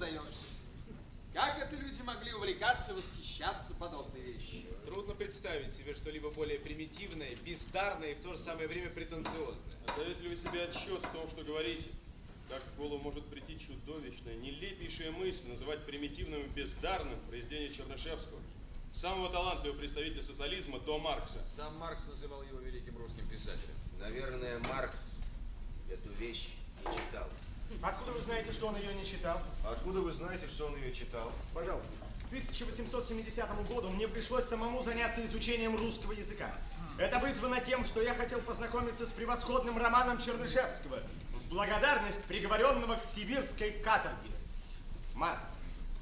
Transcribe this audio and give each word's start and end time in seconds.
удаешься. 0.00 0.60
Как 1.32 1.58
это 1.58 1.76
люди 1.76 2.00
могли 2.02 2.32
увлекаться, 2.32 2.94
восхищаться 2.94 3.74
подобной 3.74 4.20
вещью? 4.20 4.62
Трудно 4.86 5.14
представить 5.14 5.72
себе 5.72 5.94
что-либо 5.94 6.30
более 6.30 6.58
примитивное, 6.58 7.36
бездарное 7.44 8.12
и 8.12 8.14
в 8.14 8.20
то 8.20 8.32
же 8.32 8.38
самое 8.38 8.66
время 8.66 8.90
претенциозное. 8.90 9.76
Отдаете 9.86 10.20
ли 10.22 10.28
вы 10.30 10.36
себе 10.36 10.64
отчет 10.64 10.98
в 11.04 11.12
том, 11.12 11.28
что 11.28 11.44
говорите? 11.44 11.90
Как 12.48 12.64
в 12.64 12.76
голову 12.76 13.00
может 13.00 13.24
прийти 13.26 13.60
чудовищная, 13.60 14.34
нелепейшая 14.36 15.12
мысль 15.12 15.46
называть 15.46 15.84
примитивным 15.86 16.40
и 16.40 16.48
бездарным 16.48 17.20
произведение 17.28 17.70
Чернышевского? 17.70 18.40
Самого 18.92 19.30
талантливого 19.30 19.78
представителя 19.78 20.22
социализма 20.22 20.80
до 20.80 20.98
Маркса. 20.98 21.44
Сам 21.46 21.76
Маркс 21.76 22.06
называл 22.08 22.42
его 22.42 22.58
великим 22.58 22.96
русским 22.96 23.28
писателем. 23.28 23.76
Наверное, 24.00 24.58
Маркс 24.60 25.18
эту 25.88 26.10
вещь 26.14 26.48
не 26.84 26.92
читал. 26.92 27.28
Откуда 27.82 28.12
вы 28.12 28.20
знаете, 28.20 28.52
что 28.52 28.66
он 28.66 28.76
ее 28.76 28.94
не 28.94 29.06
читал? 29.06 29.40
Откуда 29.64 30.00
вы 30.00 30.12
знаете, 30.12 30.48
что 30.48 30.66
он 30.66 30.76
ее 30.76 30.92
читал? 30.92 31.32
Пожалуйста. 31.54 31.90
К 32.24 32.32
1870 32.32 33.68
году 33.68 33.88
мне 33.88 34.06
пришлось 34.06 34.44
самому 34.44 34.82
заняться 34.82 35.24
изучением 35.24 35.76
русского 35.76 36.12
языка. 36.12 36.54
Это 36.98 37.18
вызвано 37.18 37.60
тем, 37.60 37.84
что 37.84 38.02
я 38.02 38.14
хотел 38.14 38.40
познакомиться 38.40 39.06
с 39.06 39.12
превосходным 39.12 39.78
романом 39.78 40.20
Чернышевского 40.20 41.02
в 41.32 41.48
благодарность 41.48 42.22
приговоренного 42.24 42.96
к 42.96 43.04
сибирской 43.04 43.70
каторге. 43.70 44.30
Маркс. 45.14 45.54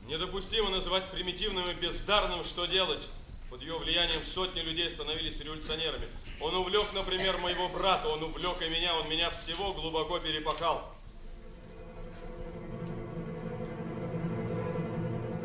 Недопустимо 0.07 0.71
называть 0.71 1.09
примитивным 1.11 1.69
и 1.71 1.75
бездарным 1.75 2.43
что 2.45 2.67
делать. 2.67 3.09
Под 3.51 3.63
ее 3.63 3.79
влиянием 3.79 4.25
сотни 4.25 4.61
людей 4.61 4.91
становились 4.91 5.39
революционерами. 5.41 6.09
Он 6.41 6.55
увлек, 6.55 6.93
например, 6.93 7.39
моего 7.39 7.69
брата, 7.69 8.09
он 8.09 8.23
увлек 8.23 8.61
и 8.61 8.69
меня, 8.69 8.95
он 8.95 9.09
меня 9.09 9.31
всего 9.31 9.73
глубоко 9.73 10.19
перепахал. 10.19 10.98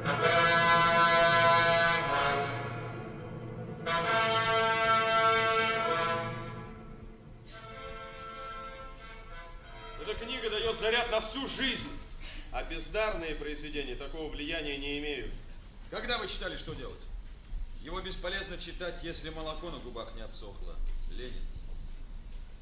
Эта 0.04 0.16
книга 10.20 10.50
дает 10.50 10.78
заряд 10.80 11.10
на 11.10 11.22
всю 11.22 11.48
жизнь, 11.48 11.88
а 12.52 12.64
бездарные 12.64 13.36
произведения 13.36 13.96
такого 13.96 14.30
влияния 14.30 14.76
не 14.78 15.00
имеют. 15.00 15.32
Когда 15.90 16.18
вы 16.18 16.28
читали 16.28 16.58
«Что 16.58 16.74
делать»? 16.74 17.00
Его 17.82 18.02
бесполезно 18.02 18.58
читать, 18.58 19.02
если 19.04 19.30
молоко 19.30 19.70
на 19.70 19.78
губах 19.80 20.14
не 20.16 20.22
обсохло. 20.22 20.76
Ленин. 21.12 21.34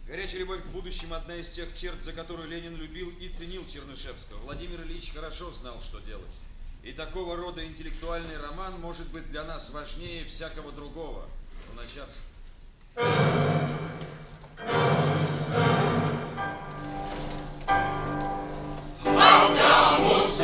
Горячая 0.05 0.41
любовь 0.41 0.61
к 0.61 0.67
будущему– 0.67 1.13
одна 1.15 1.35
из 1.37 1.49
тех 1.49 1.75
черт, 1.75 2.03
за 2.03 2.13
которую 2.13 2.47
Ленин 2.49 2.75
любил 2.75 3.09
и 3.19 3.29
ценил 3.29 3.67
Чернышевского. 3.67 4.37
Владимир 4.43 4.83
Ильич 4.83 5.11
хорошо 5.13 5.51
знал, 5.51 5.81
что 5.81 5.99
делать. 6.01 6.35
И 6.83 6.93
такого 6.93 7.35
рода 7.37 7.63
интеллектуальный 7.63 8.37
роман 8.37 8.79
может 8.79 9.07
быть 9.11 9.29
для 9.29 9.43
нас 9.43 9.69
важнее 9.69 10.25
всякого 10.25 10.71
другого. 10.71 11.25
Ну, 11.69 11.81
начаться. 11.81 12.19
Audamus 19.23 20.41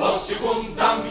post 0.00 1.09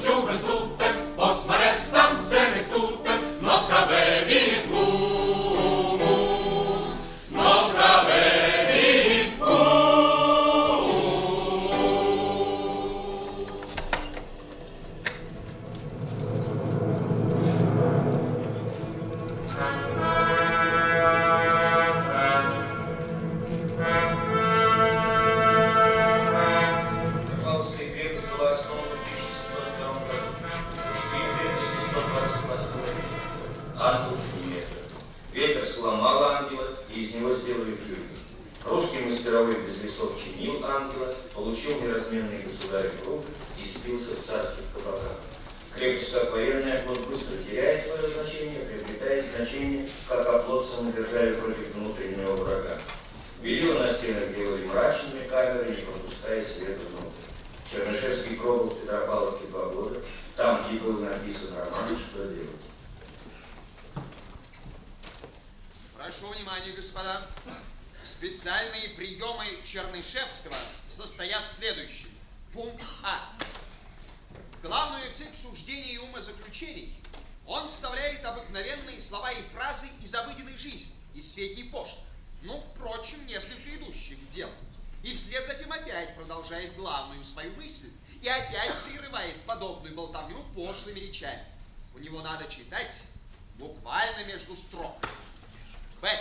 получил 42.10 42.24
неразменный 42.24 42.44
государь 42.44 42.92
руку 43.06 43.26
и 43.58 43.64
спился 43.64 44.16
в 44.16 44.26
царских 44.26 44.64
кабаках. 44.74 45.18
Крепость 45.76 46.12
как 46.12 46.32
военный 46.32 46.80
оплот 46.80 47.08
быстро 47.08 47.38
теряет 47.38 47.86
свое 47.86 48.10
значение, 48.10 48.60
приобретает 48.62 49.26
значение 49.36 49.90
как 50.08 50.28
оплот 50.28 50.68
самодержавия 50.68 51.36
против 51.36 51.74
внутреннего 51.76 52.36
врага. 52.36 52.80
Белила 53.42 53.80
на 53.80 53.94
стенах 53.94 54.36
делали 54.36 54.66
мрачными 54.66 55.28
камеры, 55.28 55.70
не 55.70 55.76
пропуская 55.76 56.44
света 56.44 56.82
внутрь. 56.90 57.30
Чернышевский 57.72 58.36
пробыл 58.36 58.72
в 58.72 58.82
Петропавловке 58.82 59.46
два 59.48 59.66
года, 59.68 60.02
там, 60.36 60.68
где 60.68 60.80
был 60.80 61.00
написан 61.00 61.50
роман 61.56 61.96
«Что 61.96 62.26
делать?». 62.26 62.50
Прошу 65.96 66.34
внимания, 66.34 66.72
господа. 66.76 67.22
Специальные 68.02 68.90
приемы 68.90 69.46
Чернышевского 69.66 70.56
состоят 70.90 71.46
в 71.46 71.52
следующем. 71.52 72.10
Пункт 72.54 72.86
А. 73.04 73.30
В 74.54 74.62
главную 74.62 75.14
цепь 75.14 75.36
суждений 75.36 75.96
и 75.96 75.98
умозаключений 75.98 76.98
он 77.46 77.68
вставляет 77.68 78.24
обыкновенные 78.24 79.02
слова 79.02 79.30
и 79.32 79.42
фразы 79.54 79.90
из 80.02 80.16
обыденной 80.16 80.56
жизни, 80.56 80.94
из 81.14 81.34
сведений 81.34 81.70
почты. 81.70 82.00
Ну, 82.44 82.64
впрочем, 82.74 83.26
несколько 83.28 83.76
идущих 83.76 84.18
в 84.18 84.30
дело. 84.30 84.52
И 85.04 85.14
вслед 85.16 85.46
за 85.46 85.56
тем 85.56 85.72
опять 85.72 86.16
продолжает 86.16 86.76
главную 86.76 87.24
свою 87.26 87.54
мысль 87.56 87.92
и 88.22 88.28
опять 88.30 88.74
прерывает 88.84 89.44
подобную 89.46 89.94
болтовню 89.94 90.42
пошлыми 90.56 91.00
речами. 91.00 91.44
У 91.94 92.00
него 92.00 92.22
надо 92.22 92.50
читать 92.50 93.04
буквально 93.56 94.24
между 94.26 94.56
строк. 94.56 94.98
Б. 96.02 96.18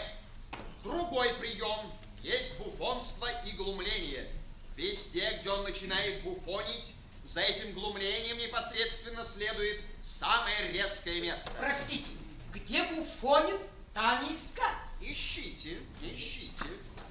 Другой 0.83 1.35
прием 1.35 1.93
есть 2.23 2.59
буфонство 2.59 3.29
и 3.45 3.53
глумление. 3.53 4.29
Везде, 4.77 5.39
где 5.41 5.51
он 5.51 5.65
начинает 5.65 6.23
буфонить, 6.23 6.95
за 7.25 7.43
этим 7.43 7.73
глумлением 7.73 8.39
непосредственно 8.39 9.25
следует 9.25 9.83
самое 10.01 10.73
резкое 10.73 11.21
место. 11.21 11.51
Простите, 11.59 12.09
где 12.53 12.83
буфонит, 12.85 13.61
там 13.93 14.25
искать. 14.25 14.77
Ищите, 15.01 15.79
ищите. 16.01 16.65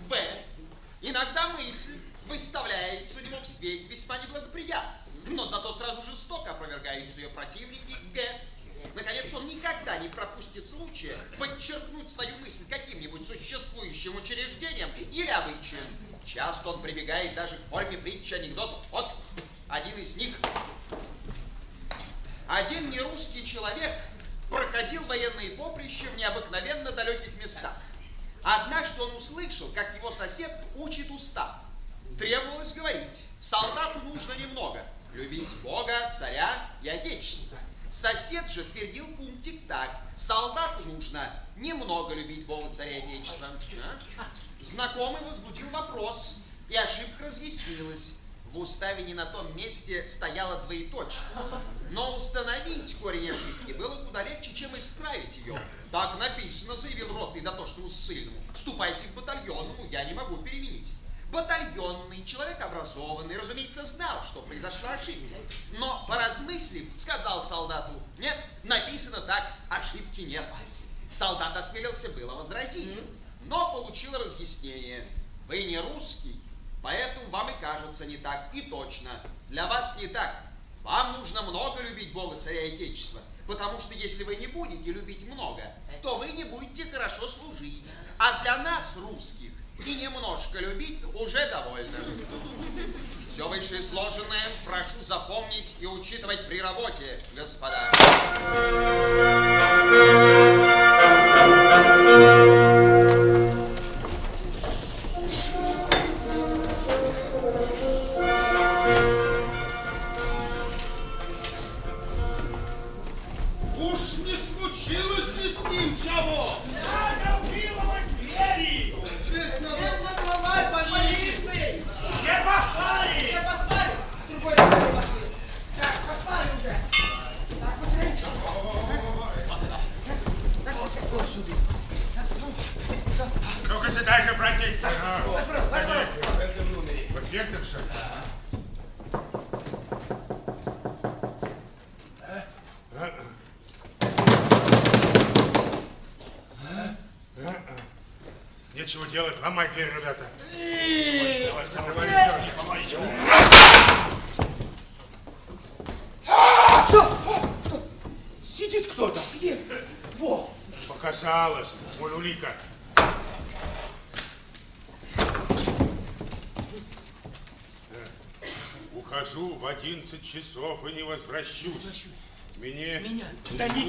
В. 0.07 0.15
Иногда 1.01 1.49
мысль 1.49 1.99
выставляется 2.25 3.19
у 3.19 3.23
него 3.23 3.39
в 3.39 3.45
свете 3.45 3.83
весьма 3.83 4.17
неблагоприятно, 4.17 4.97
но 5.27 5.45
зато 5.45 5.71
сразу 5.73 6.01
жестоко 6.01 6.51
опровергаются 6.51 7.21
ее 7.21 7.29
противники. 7.29 7.95
Г. 8.13 8.41
Наконец, 8.95 9.33
он 9.33 9.45
никогда 9.45 9.97
не 9.97 10.09
пропустит 10.09 10.67
случая 10.67 11.17
подчеркнуть 11.37 12.09
свою 12.09 12.35
мысль 12.37 12.65
каким-нибудь 12.69 13.25
существующим 13.25 14.15
учреждением 14.15 14.89
или 15.11 15.29
обычаем. 15.29 15.85
Часто 16.25 16.69
он 16.69 16.81
прибегает 16.81 17.35
даже 17.35 17.57
к 17.57 17.63
форме 17.69 17.97
притчи 17.97 18.33
анекдотов. 18.33 18.85
Вот 18.91 19.11
один 19.67 19.97
из 19.97 20.15
них. 20.15 20.35
Один 22.47 22.89
нерусский 22.89 23.45
человек 23.45 23.91
проходил 24.49 25.03
военные 25.05 25.51
поприща 25.51 26.05
в 26.05 26.17
необыкновенно 26.17 26.91
далеких 26.91 27.35
местах. 27.41 27.77
Однажды 28.43 29.01
он 29.01 29.15
услышал, 29.15 29.69
как 29.73 29.95
его 29.95 30.11
сосед 30.11 30.51
учит 30.75 31.11
устав. 31.11 31.55
Требовалось 32.17 32.73
говорить, 32.73 33.25
солдату 33.39 33.99
нужно 33.99 34.33
немного. 34.33 34.83
Любить 35.13 35.55
Бога, 35.63 36.11
царя 36.11 36.69
и 36.81 36.89
Отечество. 36.89 37.57
Сосед 37.89 38.49
же 38.49 38.63
твердил 38.65 39.05
пунктик 39.15 39.67
так. 39.67 40.01
Солдату 40.15 40.83
нужно 40.85 41.31
немного 41.55 42.13
любить 42.13 42.45
Бога, 42.45 42.71
царя 42.71 42.97
и 42.97 43.01
Отечество. 43.01 43.47
А? 44.17 44.25
Знакомый 44.61 45.21
возбудил 45.21 45.69
вопрос, 45.69 46.39
и 46.69 46.75
ошибка 46.75 47.25
разъяснилась. 47.27 48.15
В 48.51 48.59
уставе 48.59 49.03
не 49.03 49.13
на 49.13 49.25
том 49.25 49.55
месте 49.55 50.07
стояло 50.09 50.61
двоеточие. 50.63 51.21
Но 51.91 52.15
установить 52.15 52.95
корень 52.97 53.29
ошибки 53.29 53.73
было 53.73 54.03
куда 54.05 54.23
легче, 54.23 54.53
чем 54.53 54.75
исправить 54.77 55.37
ее. 55.37 55.61
Так 55.91 56.17
написано, 56.17 56.75
заявил 56.75 57.13
ротный 57.13 57.41
дотошному 57.41 57.89
ссыльному. 57.89 58.37
Ступайте 58.53 59.07
к 59.07 59.11
батальонному, 59.11 59.87
я 59.91 60.05
не 60.05 60.13
могу 60.13 60.37
переменить. 60.37 60.95
Батальонный, 61.31 62.23
человек 62.25 62.59
образованный, 62.61 63.37
разумеется, 63.37 63.85
знал, 63.85 64.23
что 64.23 64.41
произошла 64.43 64.93
ошибка. 64.93 65.35
Но, 65.77 66.05
поразмыслив, 66.07 66.87
сказал 66.97 67.45
солдату, 67.45 67.91
нет, 68.17 68.37
написано 68.63 69.19
так, 69.21 69.53
ошибки 69.69 70.21
нет. 70.21 70.45
Солдат 71.09 71.55
осмелился 71.55 72.09
было 72.11 72.35
возразить, 72.35 72.99
но 73.45 73.73
получил 73.73 74.13
разъяснение. 74.17 75.05
Вы 75.47 75.63
не 75.63 75.79
русский, 75.79 76.39
поэтому 76.81 77.29
вам 77.29 77.49
и 77.49 77.53
кажется 77.61 78.05
не 78.05 78.17
так. 78.17 78.49
И 78.53 78.61
точно, 78.63 79.09
для 79.49 79.67
вас 79.67 79.97
не 79.97 80.07
так. 80.07 80.43
Вам 80.83 81.19
нужно 81.19 81.41
много 81.41 81.81
любить 81.81 82.13
Бога, 82.13 82.37
Царя 82.37 82.63
и 82.63 82.75
Отечества. 82.75 83.19
Потому 83.47 83.79
что 83.79 83.93
если 83.93 84.23
вы 84.23 84.35
не 84.35 84.47
будете 84.47 84.91
любить 84.91 85.25
много, 85.25 85.63
то 86.01 86.17
вы 86.17 86.29
не 86.31 86.43
будете 86.43 86.85
хорошо 86.91 87.27
служить. 87.27 87.93
А 88.17 88.43
для 88.43 88.57
нас, 88.57 88.97
русских, 88.97 89.51
и 89.85 89.95
немножко 89.95 90.59
любить 90.59 90.99
уже 91.13 91.49
довольно. 91.49 91.97
Все 93.27 93.47
вышеизложенное 93.47 94.47
прошу 94.65 95.01
запомнить 95.01 95.75
и 95.79 95.85
учитывать 95.85 96.47
при 96.47 96.59
работе, 96.59 97.19
господа. 97.35 97.91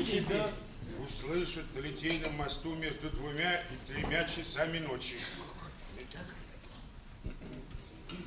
Тебя. 0.05 0.51
услышат 1.05 1.65
на 1.75 1.81
литейном 1.81 2.35
мосту 2.37 2.75
между 2.75 3.11
двумя 3.11 3.57
и 3.57 3.93
тремя 3.93 4.25
часами 4.25 4.79
ночи. 4.79 5.17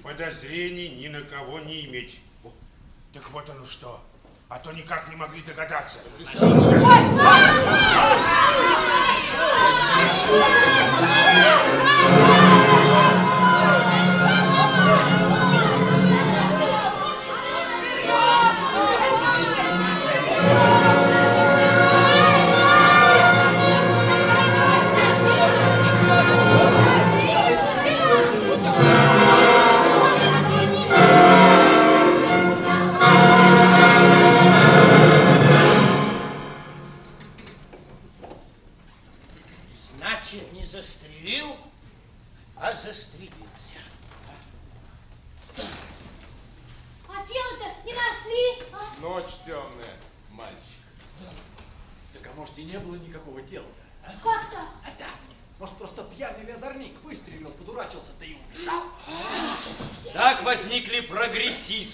Подозрений 0.04 0.90
ни 0.90 1.08
на 1.08 1.22
кого 1.22 1.60
не 1.60 1.86
иметь. 1.86 2.20
Так 3.14 3.30
вот 3.32 3.50
оно 3.50 3.66
что. 3.66 4.04
А 4.50 4.60
то 4.60 4.72
никак 4.72 5.08
не 5.10 5.16
могли 5.16 5.42
догадаться. 5.44 6.00
Значит, 6.20 6.42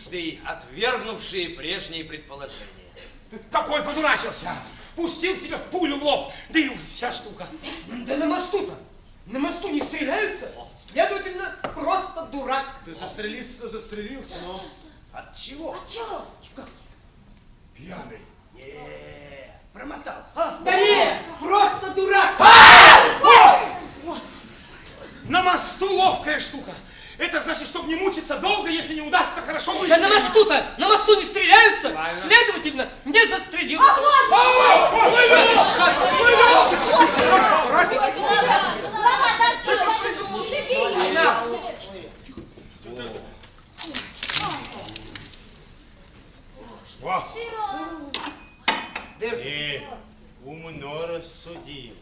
прогрессисты, 0.08 0.40
отвергнувшие 0.46 1.50
прежние 1.50 2.04
предположения. 2.04 2.68
Какой 3.52 3.84
подурачился? 3.84 4.52
Пустил 4.96 5.36
себе 5.38 5.58
пулю 5.58 6.00
в 6.00 6.04
лоб, 6.04 6.34
да 6.50 6.60
и 6.60 6.72
вся 6.94 7.12
штука. 7.12 7.48
Да 7.88 8.18
на 8.18 8.26
мосту-то. 8.26 8.78
На 9.28 9.40
мосту 9.40 9.70
не 9.70 9.82
стреляются. 9.82 10.52
Следовательно, 10.92 11.56
просто 11.76 12.24
дурак. 12.32 12.74
Да 12.86 12.96
застрелиться-то 12.96 13.68
застрелился, 13.68 14.36
но 14.44 14.64
от 15.14 15.36
чего? 15.36 15.74
От 15.74 15.92
чего? 15.92 16.26
Пьяный. 17.76 18.22
Не, 18.54 19.52
промотался. 19.74 20.32
А, 20.36 20.60
да 20.64 20.80
не, 20.80 21.22
просто 21.40 21.92
дурак. 21.92 22.40
На 25.26 25.44
мосту 25.44 25.94
ловкая 25.94 26.40
штука. 26.40 26.72
Это 27.18 27.42
значит, 27.42 27.68
чтобы 27.68 27.88
не 27.88 27.96
мучиться 27.96 28.38
долго, 28.38 28.70
если 28.70 28.94
не 28.94 29.02
удастся 29.02 29.42
хорошо 29.42 29.74
Да 29.74 29.80
выстрелить. 29.80 30.02
на 30.04 30.10
мосту-то, 30.10 30.66
на 30.78 30.88
мосту 30.88 31.16
не 31.20 31.26
стреляются. 31.26 31.90
Правильно. 31.90 32.22
Следовательно, 32.22 32.90
не 33.06 33.26
застрелился. 33.26 33.94
Во! 47.02 47.28
И 49.22 49.82
умно 50.46 51.08
рассудил. 51.08 51.94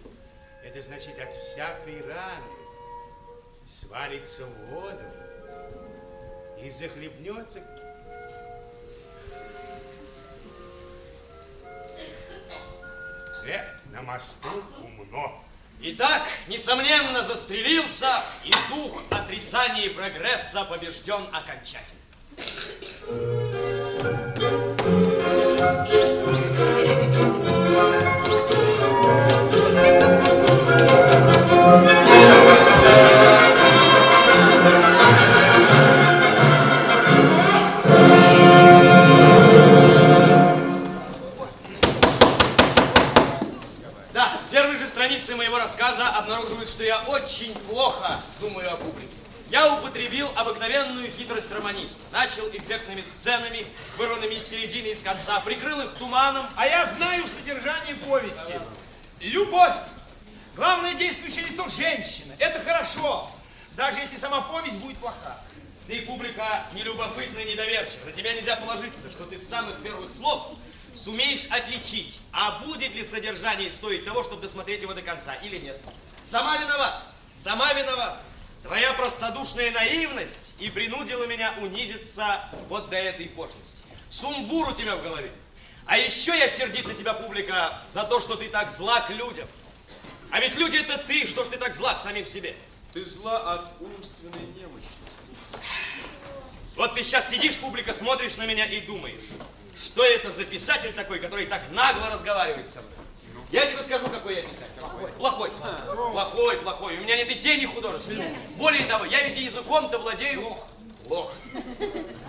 Это 0.63 0.81
значит, 0.81 1.17
от 1.19 1.33
всякой 1.35 2.01
раны 2.01 2.54
свалится 3.67 4.45
в 4.45 4.65
воду 4.67 5.03
и 6.61 6.69
захлебнется. 6.69 7.61
Э, 13.47 13.63
на 13.91 14.01
мосту 14.01 14.49
умно. 14.81 15.43
Итак, 15.81 16.27
несомненно, 16.47 17.23
застрелился, 17.23 18.23
и 18.43 18.51
дух 18.69 19.03
отрицания 19.11 19.85
и 19.85 19.89
прогресса 19.89 20.65
побежден 20.65 21.27
окончательно. 21.33 22.01
Да, 31.57 32.04
обнаруживают, 46.17 46.69
что 46.69 46.83
я 46.83 47.01
очень 47.03 47.53
плохо 47.69 48.21
думаю 48.39 48.73
о 48.73 48.77
публике. 48.77 49.15
Я 49.49 49.73
употребил 49.75 50.27
обыкновенную 50.35 51.11
хитрость 51.11 51.51
романиста. 51.51 52.01
Начал 52.11 52.47
эффектными 52.49 53.01
сценами, 53.01 53.65
вырванными 53.97 54.33
из 54.33 54.47
середины 54.47 54.87
и 54.87 54.95
с 54.95 55.03
конца, 55.03 55.39
прикрыл 55.41 55.81
их 55.81 55.93
туманом. 55.95 56.45
А 56.55 56.65
я 56.65 56.85
знаю 56.85 57.27
содержание 57.27 57.95
повести. 57.95 58.59
Любовь. 59.19 59.75
Главное 60.55 60.95
действующее 60.95 61.45
лицо 61.45 61.67
женщина. 61.67 62.33
Это 62.39 62.59
хорошо. 62.59 63.29
Даже 63.75 63.99
если 63.99 64.15
сама 64.15 64.41
повесть 64.41 64.77
будет 64.77 64.97
плоха. 64.97 65.39
Ты, 65.87 66.01
публика, 66.01 66.65
нелюбопытна 66.73 67.39
и 67.39 67.51
недоверчива. 67.51 68.05
На 68.05 68.11
тебя 68.13 68.33
нельзя 68.33 68.55
положиться, 68.55 69.11
что 69.11 69.25
ты 69.25 69.37
с 69.37 69.47
самых 69.47 69.81
первых 69.83 70.09
слов 70.09 70.53
сумеешь 70.95 71.47
отличить, 71.49 72.19
а 72.31 72.59
будет 72.59 72.93
ли 72.93 73.03
содержание 73.03 73.69
стоить 73.69 74.05
того, 74.05 74.23
чтобы 74.23 74.41
досмотреть 74.41 74.81
его 74.81 74.93
до 74.93 75.01
конца 75.01 75.35
или 75.35 75.57
нет. 75.57 75.79
Сама 76.23 76.57
виноват, 76.57 77.05
сама 77.35 77.73
виноват. 77.73 78.21
Твоя 78.63 78.93
простодушная 78.93 79.71
наивность 79.71 80.55
и 80.59 80.71
принудила 80.71 81.25
меня 81.27 81.53
унизиться 81.61 82.49
вот 82.67 82.89
до 82.89 82.95
этой 82.95 83.29
пошлости. 83.29 83.83
Сумбур 84.09 84.69
у 84.69 84.73
тебя 84.73 84.95
в 84.95 85.03
голове. 85.03 85.31
А 85.85 85.97
еще 85.99 86.35
я 86.35 86.47
сердит 86.47 86.87
на 86.87 86.95
тебя, 86.95 87.13
публика, 87.13 87.79
за 87.87 88.03
то, 88.05 88.19
что 88.19 88.35
ты 88.35 88.49
так 88.49 88.71
зла 88.71 89.01
к 89.01 89.11
людям. 89.11 89.47
А 90.31 90.39
ведь 90.39 90.55
люди 90.55 90.77
это 90.77 90.97
ты, 90.97 91.27
что 91.27 91.45
ж 91.45 91.49
ты 91.49 91.57
так 91.57 91.75
зла 91.75 91.93
к 91.93 92.01
самим 92.01 92.25
себе? 92.25 92.55
Ты 92.91 93.05
зла 93.05 93.53
от 93.53 93.81
умственной 93.81 94.47
немощи. 94.57 94.85
Вот 96.75 96.95
ты 96.95 97.03
сейчас 97.03 97.29
сидишь, 97.29 97.57
публика, 97.57 97.93
смотришь 97.93 98.37
на 98.37 98.45
меня 98.47 98.65
и 98.65 98.81
думаешь, 98.81 99.23
что 99.85 100.03
это 100.03 100.31
за 100.31 100.43
писатель 100.45 100.93
такой, 100.93 101.19
который 101.19 101.45
так 101.45 101.61
нагло 101.71 102.09
разговаривает 102.09 102.67
со 102.67 102.81
мной. 102.81 102.93
Я 103.51 103.71
тебе 103.71 103.83
скажу, 103.83 104.07
какой 104.09 104.35
я 104.35 104.41
писатель. 104.41 104.73
Плохой. 104.79 105.11
Плохой. 105.11 105.51
Плохой, 106.11 106.57
плохой. 106.57 106.97
У 106.97 107.01
меня 107.01 107.15
нет 107.15 107.31
и 107.31 107.35
тени 107.35 107.65
художественной. 107.65 108.35
Более 108.57 108.83
того, 108.85 109.05
я 109.05 109.27
ведь 109.27 109.37
языком-то 109.37 109.99
владею... 109.99 110.57
Плохо. 111.07 111.33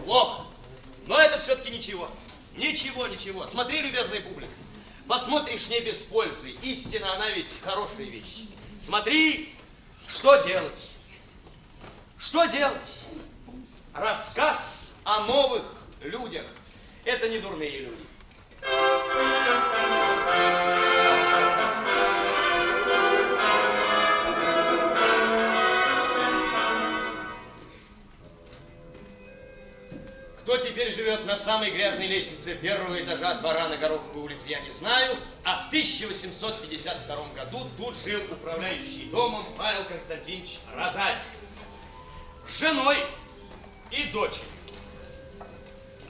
Плохо. 0.05 0.45
Но 1.07 1.19
это 1.19 1.41
все-таки 1.41 1.73
ничего. 1.73 2.11
Ничего, 2.57 3.07
ничего. 3.07 3.47
Смотри, 3.47 3.81
любезная 3.81 4.21
публика. 4.21 4.53
Посмотришь 5.09 5.69
не 5.69 5.81
без 5.81 6.03
пользы. 6.03 6.51
Истина, 6.63 7.15
она 7.15 7.31
ведь 7.31 7.59
хорошая 7.65 8.07
вещь. 8.07 8.45
Смотри, 8.79 9.55
что 10.07 10.37
делать. 10.45 10.91
Что 12.19 12.45
делать? 12.45 13.01
Рассказ 13.95 14.95
о 15.05 15.21
новых 15.21 15.65
людях. 16.03 16.45
Это 17.07 17.29
не 17.29 17.39
дурные 17.39 17.71
люди. 17.83 17.97
Кто 30.41 30.57
теперь 30.57 30.93
живет 30.93 31.25
на 31.27 31.37
самой 31.37 31.71
грязной 31.71 32.09
лестнице 32.09 32.57
первого 32.57 33.01
этажа 33.01 33.35
двора 33.35 33.69
на 33.69 33.77
Гороховой 33.77 34.25
улице, 34.25 34.49
я 34.49 34.59
не 34.61 34.73
знаю. 34.73 35.17
А 35.45 35.63
в 35.63 35.69
1852 35.69 37.17
году 37.37 37.69
тут 37.77 37.97
жил 37.99 38.21
управляющий 38.33 39.11
домом 39.13 39.47
Павел 39.57 39.85
Константинович 39.85 40.59
Розальский. 40.75 41.39
С 42.49 42.59
женой 42.59 42.97
и 43.93 44.11
дочерью. 44.13 44.56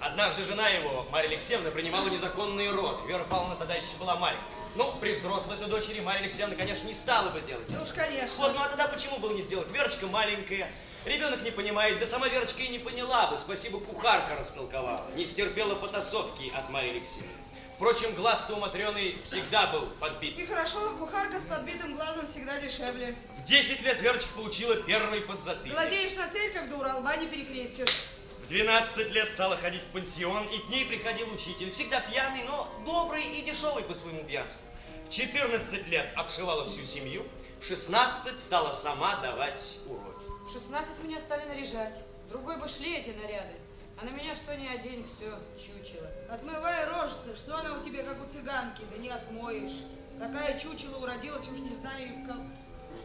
Однажды 0.00 0.44
жена 0.44 0.68
его, 0.68 1.06
Марья 1.10 1.28
Алексеевна, 1.28 1.70
принимала 1.70 2.08
незаконные 2.08 2.70
роды. 2.70 3.06
Вера 3.08 3.24
Павловна 3.24 3.56
тогда 3.56 3.74
еще 3.74 3.96
была 3.98 4.16
маленькая. 4.16 4.44
Ну, 4.74 4.92
при 5.00 5.14
взрослой 5.14 5.56
этой 5.56 5.68
дочери 5.68 6.00
Марья 6.00 6.20
Алексеевна, 6.20 6.54
конечно, 6.54 6.86
не 6.86 6.94
стала 6.94 7.30
бы 7.30 7.40
делать. 7.40 7.64
Ну 7.68 7.82
уж, 7.82 7.88
конечно. 7.90 8.36
Вот, 8.36 8.54
ну 8.54 8.62
а 8.62 8.68
тогда 8.68 8.88
почему 8.88 9.16
было 9.18 9.32
не 9.32 9.40
сделать? 9.40 9.70
Верочка 9.70 10.06
маленькая, 10.06 10.70
ребенок 11.06 11.42
не 11.42 11.50
понимает, 11.50 11.98
да 11.98 12.06
сама 12.06 12.28
Верочка 12.28 12.62
и 12.62 12.68
не 12.68 12.78
поняла 12.78 13.28
бы. 13.28 13.38
Спасибо, 13.38 13.80
кухарка 13.80 14.36
растолковала. 14.36 15.06
Не 15.14 15.24
стерпела 15.24 15.76
потасовки 15.76 16.52
от 16.54 16.68
Марьи 16.68 16.90
Алексеевны. 16.90 17.32
Впрочем, 17.76 18.14
глаз-то 18.14 18.54
у 18.54 18.58
Матрены 18.58 19.16
всегда 19.24 19.66
был 19.66 19.86
подбит. 20.00 20.38
И 20.38 20.46
хорошо, 20.46 20.78
кухарка 20.98 21.38
с 21.38 21.42
подбитым 21.42 21.94
глазом 21.94 22.26
всегда 22.26 22.58
дешевле. 22.58 23.14
В 23.38 23.44
10 23.44 23.82
лет 23.82 24.00
Верочка 24.00 24.32
получила 24.34 24.76
первый 24.76 25.20
подзатыльник. 25.22 25.74
Гладеешь 25.74 26.14
на 26.14 26.28
церковь, 26.28 26.70
да 26.70 26.76
Уралба 26.76 27.16
не 27.16 27.26
перекрестишь. 27.26 28.08
В 28.46 28.48
12 28.48 29.10
лет 29.10 29.28
стала 29.32 29.56
ходить 29.56 29.82
в 29.82 29.86
пансион, 29.86 30.46
и 30.46 30.58
к 30.58 30.68
ней 30.68 30.84
приходил 30.84 31.26
учитель. 31.34 31.72
Всегда 31.72 32.00
пьяный, 32.00 32.44
но 32.44 32.68
добрый 32.86 33.24
и 33.24 33.42
дешевый 33.42 33.82
по 33.82 33.92
своему 33.92 34.22
пьянству. 34.22 34.64
В 35.08 35.10
14 35.10 35.88
лет 35.88 36.06
обшивала 36.14 36.68
всю 36.68 36.84
семью, 36.84 37.26
в 37.60 37.66
16 37.66 38.38
стала 38.38 38.72
сама 38.72 39.16
давать 39.16 39.78
уроки. 39.86 40.26
В 40.48 40.52
16 40.52 41.02
меня 41.02 41.18
стали 41.18 41.44
наряжать. 41.48 41.96
Другой 42.28 42.56
бы 42.58 42.68
шли 42.68 42.96
эти 42.96 43.10
наряды. 43.10 43.54
А 44.00 44.04
на 44.04 44.10
меня 44.10 44.36
что 44.36 44.56
ни 44.56 44.68
одень, 44.68 45.04
все 45.16 45.40
чучело. 45.56 46.08
Отмывай 46.30 46.84
рожь-то, 46.84 47.34
что 47.34 47.56
она 47.56 47.76
у 47.76 47.82
тебя, 47.82 48.04
как 48.04 48.24
у 48.24 48.30
цыганки, 48.30 48.82
да 48.92 48.98
не 48.98 49.08
отмоешь. 49.08 49.82
Такая 50.20 50.56
чучело 50.60 50.98
уродилась, 50.98 51.48
уж 51.48 51.58
не 51.58 51.74
знаю 51.74 52.06
и 52.06 52.22
в, 52.22 52.26
кого. 52.28 52.44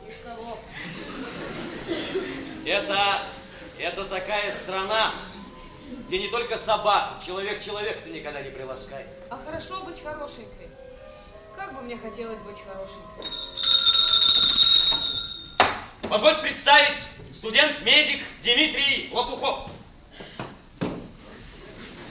и 0.08 0.12
в 0.12 0.24
кого. 0.24 0.60
Это, 2.64 3.22
это 3.80 4.06
такая 4.06 4.52
страна, 4.52 5.12
где 6.08 6.20
не 6.20 6.28
только 6.30 6.58
собак, 6.58 7.22
человек 7.26 7.62
человека-то 7.62 8.10
никогда 8.10 8.42
не 8.42 8.50
приласкает. 8.50 9.08
А 9.30 9.38
хорошо 9.38 9.82
быть 9.84 10.02
хорошенькой. 10.04 10.70
Как 11.56 11.74
бы 11.74 11.82
мне 11.82 11.98
хотелось 11.98 12.40
быть 12.40 12.58
хорошенькой. 12.62 13.32
Позвольте 16.10 16.42
представить 16.42 16.98
студент-медик 17.32 18.22
Дмитрий 18.42 19.10
Лопухов. 19.14 19.70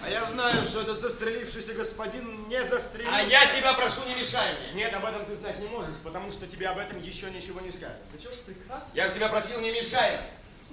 А 0.03 0.09
я 0.09 0.25
знаю, 0.25 0.65
что 0.65 0.81
этот 0.81 1.01
застрелившийся 1.01 1.75
господин 1.75 2.49
не 2.49 2.63
застрелился. 2.65 3.15
А 3.15 3.23
я 3.23 3.47
тебя 3.47 3.75
прошу, 3.75 4.01
не 4.09 4.15
мешай 4.15 4.57
мне. 4.59 4.85
Нет, 4.85 4.95
об 4.95 5.05
этом 5.05 5.27
ты 5.27 5.37
знать 5.37 5.59
не 5.59 5.69
можешь, 5.69 5.97
потому 6.03 6.33
что 6.33 6.47
тебе 6.47 6.69
об 6.69 6.79
этом 6.79 7.01
еще 7.03 7.31
ничего 7.31 7.61
не 7.61 7.71
скажут. 7.71 7.99
Ты 8.13 8.23
чего 8.23 8.33
ж 8.33 8.37
прекрасно? 8.39 8.89
Я 8.95 9.09
же 9.09 9.15
тебя 9.15 9.29
просил, 9.29 9.61
не 9.61 9.71
мешай. 9.71 10.19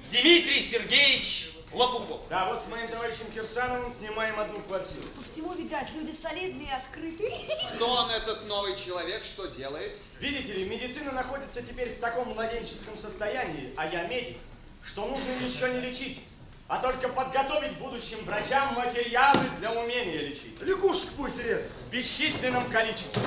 Дмитрий 0.10 0.62
Сергеевич 0.62 1.52
Лопухов. 1.74 2.22
Да, 2.30 2.46
вот 2.46 2.64
с 2.64 2.68
моим 2.68 2.88
товарищем 2.88 3.26
Кирсановым 3.34 3.92
снимаем 3.92 4.40
одну 4.40 4.60
квартиру. 4.62 5.04
По 5.16 5.22
всему, 5.22 5.54
видать, 5.54 5.90
люди 5.94 6.14
солидные, 6.20 6.74
открытые. 6.74 7.32
Кто 7.76 7.90
он, 7.90 8.10
этот 8.10 8.48
новый 8.48 8.76
человек, 8.78 9.24
что 9.24 9.48
делает? 9.48 9.92
Видите 10.20 10.54
ли, 10.54 10.66
медицина 10.66 11.12
находится 11.12 11.62
теперь 11.62 11.96
в 11.96 12.00
таком 12.00 12.30
младенческом 12.30 12.98
состоянии, 12.98 13.74
а 13.76 13.86
я 13.88 14.08
медик, 14.08 14.38
что 14.82 15.06
нужно 15.06 15.30
еще 15.46 15.70
не 15.74 15.82
лечить, 15.82 16.22
а 16.70 16.80
только 16.80 17.10
подготовить 17.10 17.78
будущим 17.78 18.24
врачам 18.24 18.74
материалы 18.74 19.44
для 19.60 19.74
умения 19.74 20.22
лечить. 20.22 20.60
Лягушек 20.62 21.10
пусть 21.18 21.38
резать. 21.38 21.70
В 21.88 21.92
бесчисленном 21.92 22.70
количестве. 22.70 23.22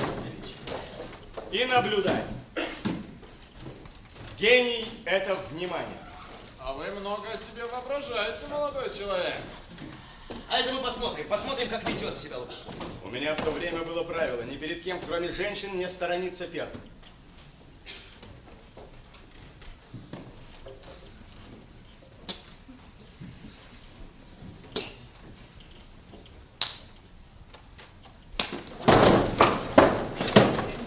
И 1.51 1.63
наблюдать. 1.65 2.25
Гений– 4.37 4.91
это 5.05 5.35
внимание. 5.51 6.00
А 6.63 6.73
вы 6.73 6.91
много 6.91 7.27
о 7.31 7.37
себе 7.37 7.65
воображаете, 7.65 8.45
молодой 8.47 8.87
человек. 8.95 9.41
А 10.47 10.59
это 10.59 10.71
мы 10.73 10.83
посмотрим. 10.83 11.27
Посмотрим, 11.27 11.69
как 11.69 11.89
ведет 11.89 12.15
себя 12.15 12.37
Лопухов. 12.37 12.75
У 13.03 13.09
меня 13.09 13.33
в 13.33 13.43
то 13.43 13.49
время 13.49 13.83
было 13.83 14.03
правило, 14.03 14.43
ни 14.43 14.57
перед 14.57 14.83
кем, 14.83 15.01
кроме 15.01 15.31
женщин, 15.31 15.75
не 15.75 15.89
сторониться 15.89 16.45
первым. 16.45 16.79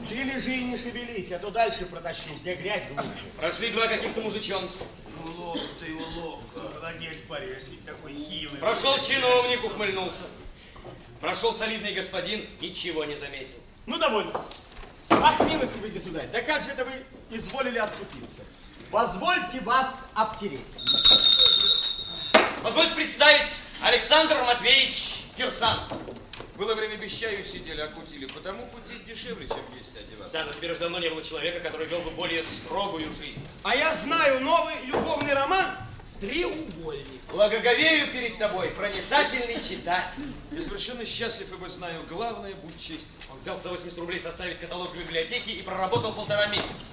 Ты 0.08 0.22
лежи 0.22 0.52
и 0.52 0.64
не 0.64 0.76
шевелись, 0.76 1.32
а 1.32 1.40
то 1.40 1.50
дальше 1.50 1.86
протащу, 1.86 2.32
где 2.40 2.54
грязь 2.54 2.86
глубже. 2.86 3.10
Прошли 3.38 3.70
два 3.70 3.88
каких-то 3.88 4.20
мужичонки. 4.20 4.78
Ловко 5.24 5.66
ты 5.80 5.86
его 5.86 6.04
ловко. 6.16 6.60
Молодец, 6.74 7.20
Борис, 7.28 7.68
ведь 7.68 7.84
такой 7.84 8.12
хилый. 8.12 8.58
Прошел 8.58 8.98
чиновник, 8.98 9.64
ухмыльнулся. 9.64 10.24
Прошел 11.20 11.54
солидный 11.54 11.92
господин, 11.94 12.46
ничего 12.60 13.04
не 13.04 13.16
заметил. 13.16 13.56
Ну, 13.86 13.98
довольно. 13.98 14.44
Ах, 15.08 15.40
милостивый 15.40 15.90
государь, 15.90 16.28
да 16.30 16.42
как 16.42 16.62
же 16.62 16.70
это 16.70 16.84
вы 16.84 16.92
изволили 17.30 17.78
оступиться? 17.78 18.40
Позвольте 18.90 19.60
вас 19.60 19.88
обтереть. 20.12 20.60
Позвольте 22.62 22.94
представить 22.94 23.56
Александр 23.80 24.36
Матвеевич 24.42 25.24
Кирсан. 25.36 25.78
Было 26.56 26.74
время 26.74 26.96
без 26.96 27.12
чаю 27.12 27.44
сидели, 27.44 27.80
а 27.80 27.88
кутили, 27.88 28.26
потому 28.26 28.66
кутить 28.66 28.83
дешевле, 29.14 29.46
чем 29.48 29.62
есть 29.76 29.96
одеваться. 29.96 30.32
Да, 30.32 30.44
но 30.44 30.52
теперь 30.52 30.72
уж 30.72 30.78
давно 30.78 30.98
не 30.98 31.08
было 31.08 31.22
человека, 31.22 31.60
который 31.60 31.86
вел 31.86 32.00
бы 32.02 32.10
более 32.10 32.42
строгую 32.42 33.12
жизнь. 33.12 33.40
А 33.62 33.74
я 33.74 33.94
знаю 33.94 34.40
новый 34.40 34.74
любовный 34.84 35.32
роман 35.32 35.76
«Треугольник». 36.20 37.22
Благоговею 37.30 38.12
перед 38.12 38.38
тобой, 38.38 38.70
проницательный 38.70 39.62
читатель. 39.62 40.32
Я 40.50 40.62
совершенно 40.62 41.04
счастлив, 41.04 41.52
ибо 41.52 41.68
знаю, 41.68 42.02
главное, 42.08 42.54
будь 42.56 42.78
честен. 42.78 43.08
Он 43.30 43.38
взял 43.38 43.56
за 43.56 43.70
80 43.70 43.98
рублей 43.98 44.20
составить 44.20 44.58
каталог 44.58 44.94
библиотеки 44.96 45.50
и 45.50 45.62
проработал 45.62 46.12
полтора 46.12 46.46
месяца. 46.46 46.90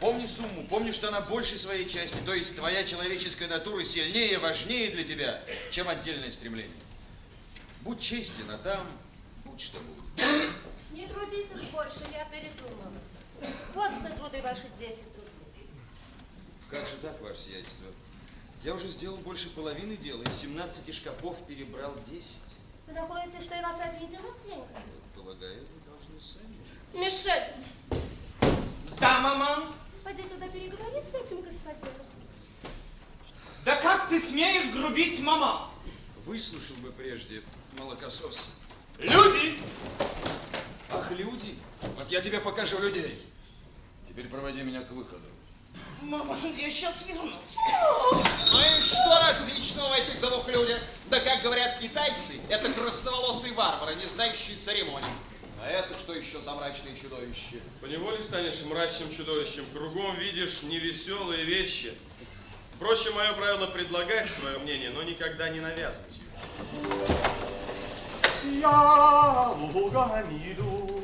Помни 0.00 0.26
сумму, 0.26 0.64
помни, 0.68 0.92
что 0.92 1.08
она 1.08 1.20
больше 1.20 1.58
своей 1.58 1.88
части, 1.88 2.18
то 2.24 2.32
есть 2.32 2.54
твоя 2.54 2.84
человеческая 2.84 3.48
натура 3.48 3.82
сильнее, 3.82 4.38
важнее 4.38 4.90
для 4.90 5.02
тебя, 5.02 5.42
чем 5.72 5.88
отдельное 5.88 6.30
стремление. 6.30 6.70
Будь 7.80 8.00
честен, 8.00 8.48
а 8.50 8.58
там 8.58 8.86
будь 9.44 9.60
что 9.60 9.78
будет. 9.80 9.98
Не 11.08 11.14
трудитесь 11.14 11.62
больше, 11.72 12.04
я 12.12 12.24
передумала. 12.26 12.92
Вот 13.74 13.90
за 13.94 14.10
труды 14.10 14.42
ваши 14.42 14.68
10 14.78 15.04
рублей. 15.16 15.68
Как 16.70 16.86
же 16.86 16.96
так, 17.00 17.20
ваше 17.22 17.40
сиятельство? 17.40 17.86
Я 18.62 18.74
уже 18.74 18.88
сделал 18.88 19.16
больше 19.18 19.48
половины 19.50 19.96
дела, 19.96 20.22
из 20.24 20.36
17 20.40 20.94
шкафов 20.94 21.36
перебрал 21.46 21.94
10. 22.06 22.36
Вы 22.88 22.92
находите, 22.92 23.40
что 23.42 23.54
я 23.54 23.62
вас 23.62 23.80
обидела 23.80 24.32
в 24.32 24.44
деньгах? 24.44 24.82
Полагаю, 25.14 25.60
вы 25.62 25.80
должны 25.90 26.20
сами. 26.20 27.02
Мишель, 27.04 27.52
Да, 29.00 29.20
мама? 29.20 29.72
поди 30.04 30.24
сюда 30.24 30.48
переговори 30.48 31.00
с 31.00 31.14
этим 31.14 31.40
господином. 31.42 31.94
Да 33.64 33.76
как 33.80 34.08
ты 34.08 34.20
смеешь 34.20 34.72
грубить, 34.72 35.20
мама? 35.20 35.70
Выслушал 36.26 36.76
бы 36.76 36.90
прежде 36.92 37.42
молокососа. 37.78 38.50
Люди! 38.98 39.58
Ах, 40.90 41.10
люди! 41.12 41.58
Вот 41.96 42.10
я 42.10 42.20
тебе 42.20 42.40
покажу 42.40 42.78
людей. 42.78 43.22
Теперь 44.08 44.26
проводи 44.28 44.62
меня 44.62 44.82
к 44.82 44.90
выходу. 44.90 45.24
Мама, 46.02 46.36
я 46.56 46.70
сейчас 46.70 47.04
вернусь. 47.06 47.56
Ну 48.52 48.60
и 48.60 48.80
что 48.80 49.20
различного 49.20 49.88
в 49.88 49.92
этих 49.92 50.20
двух 50.20 50.48
людях? 50.48 50.80
Да 51.10 51.20
как 51.20 51.42
говорят 51.42 51.78
китайцы, 51.78 52.40
это 52.48 52.72
красноволосые 52.72 53.52
варвары, 53.52 53.96
не 53.96 54.06
знающие 54.06 54.56
церемоний. 54.56 55.06
А 55.60 55.68
это 55.68 55.98
что 55.98 56.14
еще 56.14 56.40
за 56.40 56.54
мрачные 56.54 56.96
чудовища? 56.96 57.56
Поневоле 57.80 58.22
станешь 58.22 58.62
мрачным 58.62 59.14
чудовищем. 59.14 59.64
Кругом 59.72 60.16
видишь 60.16 60.62
невеселые 60.62 61.44
вещи. 61.44 61.92
Впрочем, 62.76 63.14
мое 63.14 63.32
правило 63.32 63.66
предлагать 63.66 64.30
свое 64.30 64.58
мнение, 64.58 64.90
но 64.90 65.02
никогда 65.02 65.48
не 65.48 65.60
навязывать 65.60 66.14
его. 66.16 67.37
Я 68.50 69.52
лугами 69.74 70.52
иду, 70.52 71.02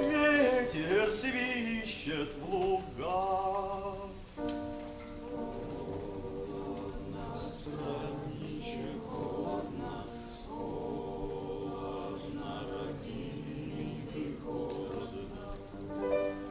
ветер 0.00 1.10
свищет 1.10 2.34
в 2.34 2.54
луга. 2.54 3.52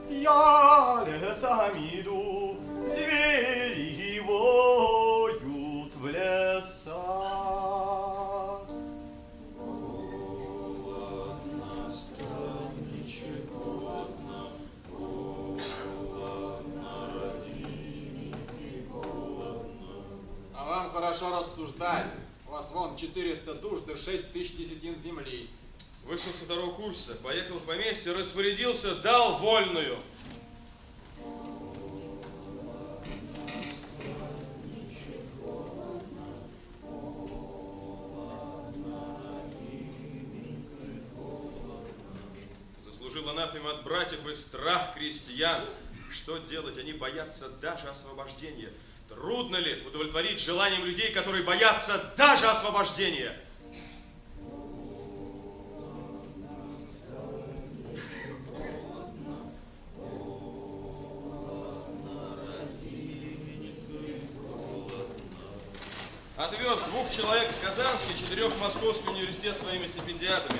Я 0.09 1.03
лесами 1.07 1.99
иду, 1.99 2.57
звери 2.85 4.19
воют 4.19 5.95
в 5.95 6.07
лесах. 6.07 7.40
Хорошо 21.11 21.37
рассуждать. 21.37 22.09
У 22.47 22.51
вас 22.51 22.71
вон 22.71 22.95
400 22.95 23.55
душ, 23.55 23.81
да 23.81 23.97
6 23.97 24.31
тысяч 24.31 24.55
десятин 24.55 24.97
земли. 24.97 25.49
Вышел 26.05 26.31
со 26.31 26.45
второго 26.45 26.73
курса, 26.73 27.15
поехал 27.15 27.57
в 27.57 27.65
поместье, 27.65 28.13
распорядился, 28.13 28.95
дал 28.95 29.37
вольную. 29.39 29.99
Заслужил 42.85 43.29
анафема 43.29 43.71
от 43.71 43.83
братьев 43.83 44.25
и 44.27 44.33
страх 44.33 44.93
крестьян. 44.93 45.65
Что 46.09 46.37
делать? 46.37 46.77
Они 46.77 46.93
боятся 46.93 47.49
даже 47.49 47.89
освобождения. 47.89 48.71
Трудно 49.15 49.57
ли 49.57 49.83
удовлетворить 49.85 50.39
желаниям 50.39 50.85
людей, 50.85 51.11
которые 51.11 51.43
боятся 51.43 52.13
даже 52.17 52.47
освобождения? 52.47 53.37
Отвез 66.37 66.79
двух 66.87 67.11
человек 67.11 67.49
в 67.51 67.65
Казанский, 67.65 68.17
четырех 68.17 68.53
в 68.53 68.59
Московский 68.59 69.09
университет 69.09 69.59
своими 69.59 69.87
стипендиатами. 69.87 70.59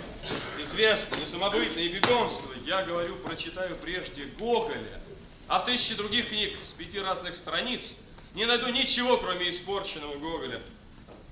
Известно, 0.60 1.16
несамобытное 1.16 1.84
и 1.84 1.88
бегонство. 1.88 2.52
Я 2.66 2.84
говорю, 2.84 3.16
прочитаю 3.16 3.76
прежде 3.78 4.26
Гоголя, 4.38 5.02
а 5.48 5.60
в 5.60 5.66
тысячи 5.66 5.96
других 5.96 6.30
книг 6.30 6.56
с 6.64 6.74
пяти 6.74 7.00
разных 7.00 7.36
страниц 7.36 7.96
не 8.34 8.46
найду 8.46 8.70
ничего, 8.70 9.18
кроме 9.18 9.50
испорченного 9.50 10.16
Гоголя. 10.18 10.62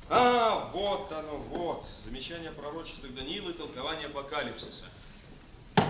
А, 0.10 0.70
вот 0.74 1.12
оно, 1.12 1.38
вот. 1.38 1.86
Замечание 2.04 2.50
о 2.50 2.54
пророчествах 2.54 3.14
Даниила 3.14 3.52
и 3.52 3.54
толкование 3.54 4.08
апокалипсиса. 4.08 4.86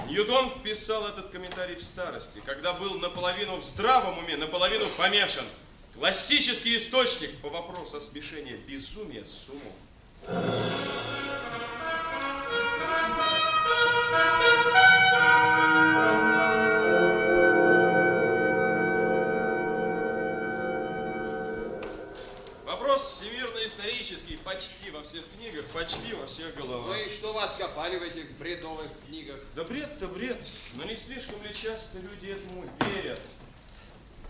Ньютон 0.08 0.62
писал 0.62 1.08
этот 1.08 1.30
комментарий 1.30 1.76
в 1.76 1.84
старости, 1.84 2.42
когда 2.46 2.74
был 2.74 2.96
наполовину 2.96 3.58
в 3.58 3.64
здравом 3.64 4.18
уме, 4.18 4.38
наполовину 4.38 4.86
помешан. 4.98 5.46
Классический 5.96 6.78
источник 6.78 7.40
по 7.42 7.50
вопросу 7.50 7.98
о 7.98 8.02
смешении 8.02 8.56
безумия 8.68 9.26
с 9.26 9.50
умом. 9.50 9.74
Вопрос 14.12 14.79
всемирно-исторический 24.10 24.38
почти 24.38 24.92
во 24.92 25.04
всех 25.04 25.24
книгах, 25.38 25.66
почти 25.68 26.14
во 26.14 26.26
всех 26.26 26.56
головах. 26.56 26.88
Ну 26.88 26.96
и 26.96 27.10
что 27.10 27.34
вы 27.34 27.42
откопали 27.42 27.98
в 27.98 28.04
этих 28.04 28.32
бредовых 28.38 28.90
книгах? 29.08 29.40
Да 29.56 29.64
бред-то 29.64 30.08
бред, 30.08 30.42
но 30.76 30.84
не 30.86 30.96
слишком 30.96 31.42
ли 31.44 31.54
часто 31.54 32.00
люди 32.00 32.28
этому 32.28 32.66
верят? 32.94 33.22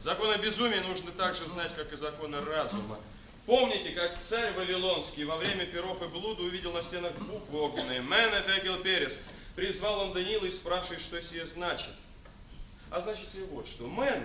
Законы 0.01 0.37
безумия 0.41 0.81
нужно 0.81 1.11
так 1.11 1.35
же 1.35 1.47
знать, 1.47 1.75
как 1.75 1.91
и 1.93 1.97
законы 1.97 2.41
разума. 2.41 2.99
Помните, 3.45 3.91
как 3.91 4.17
царь 4.19 4.53
Вавилонский 4.53 5.23
во 5.23 5.37
время 5.37 5.65
перов 5.65 6.01
и 6.01 6.07
блуда 6.07 6.43
увидел 6.43 6.71
на 6.71 6.83
стенах 6.83 7.13
буквы 7.13 7.59
огненные 7.59 8.01
«Мен 8.01 8.29
Этекел 8.29 8.77
Перес». 8.77 9.19
Призвал 9.55 9.99
он 10.01 10.13
Даниила 10.13 10.45
и 10.45 10.51
спрашивает, 10.51 11.01
что 11.01 11.21
сие 11.21 11.45
значит. 11.45 11.91
А 12.91 13.01
значит 13.01 13.27
сие 13.27 13.45
вот 13.45 13.67
что. 13.67 13.87
«Мен» 13.87 14.23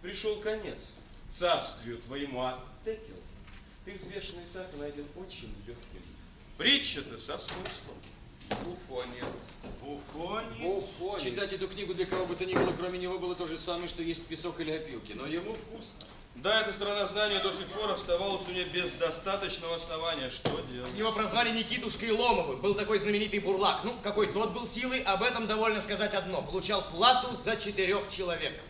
пришел 0.00 0.36
конец 0.40 0.92
царствию 1.28 1.98
твоему, 1.98 2.40
а 2.40 2.64
Текел 2.84 3.17
ты 3.88 3.94
взвешенный 3.94 4.46
сахар 4.46 4.76
найден 4.78 5.06
очень 5.16 5.54
легким. 5.66 6.02
Притча-то 6.58 7.16
со 7.16 7.38
смыслом. 7.38 7.96
Буфонит. 8.50 9.24
Буфонит? 9.80 10.60
Буфонит. 10.60 11.22
Читать 11.22 11.54
эту 11.54 11.68
книгу 11.68 11.94
для 11.94 12.04
кого 12.04 12.26
бы 12.26 12.36
то 12.36 12.44
ни 12.44 12.52
было, 12.52 12.70
кроме 12.78 12.98
него, 12.98 13.18
было 13.18 13.34
то 13.34 13.46
же 13.46 13.58
самое, 13.58 13.88
что 13.88 14.02
есть 14.02 14.26
песок 14.26 14.60
или 14.60 14.72
опилки. 14.72 15.12
Но 15.12 15.26
ему 15.26 15.54
вкусно. 15.54 16.06
Да, 16.34 16.60
эта 16.60 16.72
сторона 16.74 17.06
знания 17.06 17.38
до 17.38 17.50
сих 17.50 17.66
пор 17.68 17.90
оставалась 17.90 18.46
у 18.46 18.50
меня 18.50 18.64
без 18.66 18.92
достаточного 18.92 19.76
основания. 19.76 20.28
Что 20.28 20.60
делать? 20.70 20.92
Его 20.94 21.10
прозвали 21.10 21.50
Никитушкой 21.50 22.10
Ломовым. 22.10 22.60
Был 22.60 22.74
такой 22.74 22.98
знаменитый 22.98 23.38
бурлак. 23.38 23.80
Ну, 23.84 23.94
какой 24.02 24.26
тот 24.26 24.52
был 24.52 24.68
силой, 24.68 25.00
об 25.00 25.22
этом 25.22 25.46
довольно 25.46 25.80
сказать 25.80 26.14
одно. 26.14 26.42
Получал 26.42 26.82
плату 26.90 27.34
за 27.34 27.56
четырех 27.56 28.06
человек. 28.10 28.60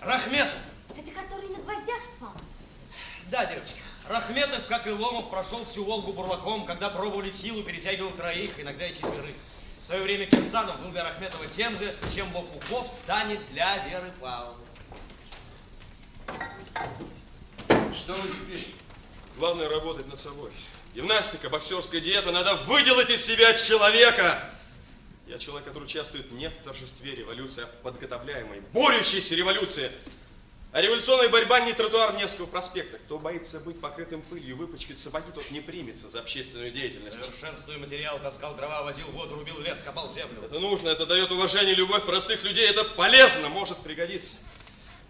Рахметов. 0.00 0.54
Это 0.96 1.10
который 1.10 1.48
на 1.48 1.58
гвоздях 1.58 2.00
спал? 2.16 2.32
Да, 3.28 3.44
девочка. 3.44 3.85
Рахметов, 4.08 4.66
как 4.68 4.86
и 4.86 4.90
Ломов, 4.90 5.30
прошел 5.30 5.64
всю 5.64 5.84
Волгу 5.84 6.12
бурлаком, 6.12 6.64
когда 6.64 6.90
пробовали 6.90 7.30
силу, 7.30 7.62
перетягивал 7.62 8.12
троих, 8.12 8.58
иногда 8.58 8.86
и 8.86 8.94
четверых. 8.94 9.34
В 9.80 9.84
свое 9.84 10.02
время 10.02 10.26
Кирсанов 10.26 10.80
был 10.80 10.90
для 10.90 11.04
Рахметова 11.04 11.46
тем 11.46 11.76
же, 11.76 11.94
чем 12.14 12.34
Лопухов 12.34 12.90
станет 12.90 13.40
для 13.50 13.78
Веры 13.88 14.12
Павловны. 14.20 14.64
Что 17.94 18.14
вы 18.14 18.28
теперь? 18.28 18.74
Главное 19.38 19.68
работать 19.68 20.06
над 20.06 20.20
собой. 20.20 20.50
Гимнастика, 20.94 21.50
боксерская 21.50 22.00
диета. 22.00 22.30
Надо 22.30 22.54
выделать 22.54 23.10
из 23.10 23.24
себя 23.24 23.54
человека. 23.54 24.50
Я 25.26 25.38
человек, 25.38 25.66
который 25.66 25.84
участвует 25.84 26.30
не 26.30 26.48
в 26.48 26.54
торжестве 26.62 27.14
революции, 27.14 27.64
а 27.64 27.66
в 27.66 27.82
подготовляемой, 27.82 28.60
борющейся 28.72 29.34
революции. 29.34 29.90
А 30.76 30.82
революционная 30.82 31.30
борьба 31.30 31.60
не 31.60 31.72
тротуар 31.72 32.14
Невского 32.16 32.44
проспекта. 32.44 32.98
Кто 32.98 33.18
боится 33.18 33.60
быть 33.60 33.80
покрытым 33.80 34.20
пылью 34.20 34.50
и 34.50 34.52
выпачкать 34.52 34.98
сапоги, 34.98 35.32
тот 35.34 35.50
не 35.50 35.62
примется 35.62 36.10
за 36.10 36.18
общественную 36.18 36.70
деятельность. 36.70 37.22
Совершенствуя 37.22 37.78
материал, 37.78 38.18
таскал 38.18 38.54
дрова, 38.54 38.82
возил 38.82 39.06
воду, 39.12 39.36
рубил 39.36 39.58
лес, 39.60 39.82
копал 39.82 40.12
землю. 40.12 40.42
Это 40.44 40.58
нужно, 40.58 40.90
это 40.90 41.06
дает 41.06 41.30
уважение, 41.30 41.74
любовь 41.74 42.04
простых 42.04 42.44
людей, 42.44 42.68
это 42.68 42.84
полезно, 42.84 43.48
может 43.48 43.78
пригодиться. 43.78 44.36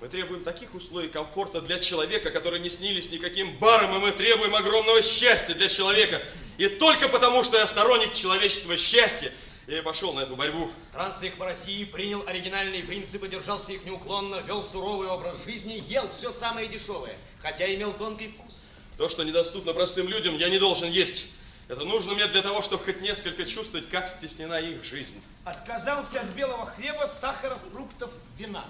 Мы 0.01 0.09
требуем 0.09 0.45
таких 0.45 0.73
условий 0.73 1.09
комфорта 1.09 1.61
для 1.61 1.81
человека, 1.81 2.31
которые 2.31 2.61
не 2.61 2.71
снились 2.71 3.11
никаким 3.11 3.57
баром, 3.57 3.97
и 3.97 3.99
мы 3.99 4.13
требуем 4.13 4.55
огромного 4.55 5.03
счастья 5.03 5.55
для 5.55 5.67
человека. 5.67 6.23
И 6.59 6.69
только 6.69 7.09
потому, 7.09 7.43
что 7.43 7.57
я 7.57 7.67
сторонник 7.67 8.13
человеческого 8.13 8.77
счастья, 8.77 9.33
и 9.67 9.81
пошел 9.81 10.13
на 10.13 10.21
эту 10.21 10.37
борьбу. 10.37 10.71
В 10.79 10.83
странствиях 10.83 11.35
по 11.35 11.45
России 11.45 11.85
принял 11.85 12.27
оригинальные 12.27 12.85
принципы, 12.85 13.29
держался 13.29 13.73
их 13.73 13.85
неуклонно, 13.85 14.37
вел 14.43 14.65
суровый 14.65 15.09
образ 15.09 15.45
жизни, 15.45 15.83
ел 15.89 16.09
все 16.13 16.33
самое 16.33 16.69
дешевое, 16.69 17.17
хотя 17.41 17.73
имел 17.75 17.93
тонкий 17.93 18.29
вкус. 18.29 18.67
То, 18.97 19.09
что 19.09 19.25
недоступно 19.25 19.75
простым 19.75 20.09
людям, 20.09 20.37
я 20.37 20.49
не 20.49 20.59
должен 20.59 20.89
есть. 20.91 21.29
Это 21.69 21.85
нужно 21.85 22.15
мне 22.15 22.29
для 22.29 22.43
того, 22.43 22.63
чтобы 22.63 22.85
хоть 22.85 23.01
несколько 23.01 23.45
чувствовать, 23.45 23.89
как 23.89 24.09
стеснена 24.09 24.61
их 24.61 24.85
жизнь. 24.85 25.21
Отказался 25.45 26.21
от 26.21 26.29
белого 26.29 26.67
хлеба, 26.67 27.07
сахара, 27.07 27.59
фруктов, 27.73 28.11
вина. 28.39 28.65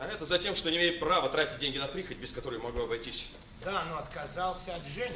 А 0.00 0.06
это 0.06 0.24
за 0.24 0.38
тем, 0.38 0.56
что 0.56 0.70
не 0.70 0.78
имею 0.78 0.98
права 0.98 1.28
тратить 1.28 1.58
деньги 1.58 1.78
на 1.78 1.86
прихоть, 1.86 2.16
без 2.16 2.32
которой 2.32 2.58
могу 2.58 2.82
обойтись. 2.82 3.26
Да, 3.64 3.84
но 3.84 3.98
отказался 3.98 4.74
от 4.74 4.84
женщин. 4.86 5.14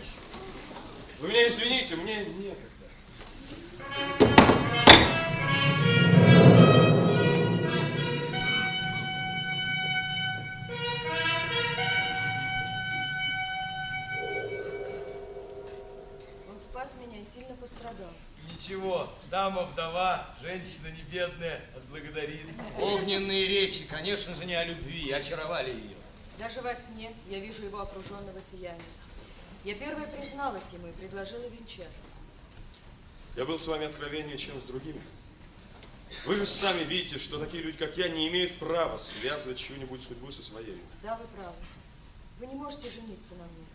Вы 1.19 1.29
меня 1.29 1.49
извините, 1.49 1.97
мне 1.97 2.25
некогда. 2.25 2.74
Он 16.51 16.59
спас 16.59 16.97
меня 17.05 17.21
и 17.21 17.25
сильно 17.25 17.55
пострадал. 17.57 18.11
Ничего, 18.53 19.09
дама 19.31 19.63
вдова, 19.63 20.27
женщина 20.41 20.89
не 20.89 21.03
бедная, 21.03 21.61
отблагодарит. 21.77 22.47
Огненные 22.81 23.47
речи, 23.47 23.85
конечно 23.85 24.35
же, 24.35 24.45
не 24.45 24.55
о 24.55 24.65
любви, 24.65 25.11
очаровали 25.11 25.71
ее. 25.71 25.97
Даже 26.39 26.63
во 26.63 26.75
сне 26.75 27.13
я 27.29 27.41
вижу 27.41 27.65
его 27.65 27.81
окруженного 27.81 28.41
сиянием. 28.41 28.83
Я 29.65 29.75
первая 29.75 30.07
призналась 30.07 30.73
ему 30.73 30.89
и 30.89 30.93
предложила 30.93 31.47
венчаться. 31.47 32.14
Я 33.37 33.45
был 33.45 33.59
с 33.59 33.67
вами 33.67 33.87
откровеннее, 33.87 34.37
чем 34.37 34.61
с 34.61 34.65
другими. 34.65 35.01
Вы 36.25 36.37
же 36.37 36.47
сами 36.47 36.85
видите, 36.85 37.19
что 37.19 37.39
такие 37.39 37.63
люди, 37.63 37.77
как 37.77 37.97
я, 37.97 38.09
не 38.09 38.29
имеют 38.29 38.59
права 38.59 38.97
связывать 38.97 39.59
чью-нибудь 39.59 40.03
судьбу 40.03 40.31
со 40.31 40.43
своей. 40.43 40.81
Да, 41.03 41.17
вы 41.17 41.27
правы. 41.37 41.57
Вы 42.39 42.47
не 42.47 42.55
можете 42.55 42.89
жениться 42.91 43.35
на 43.35 43.45
мне. 43.45 43.67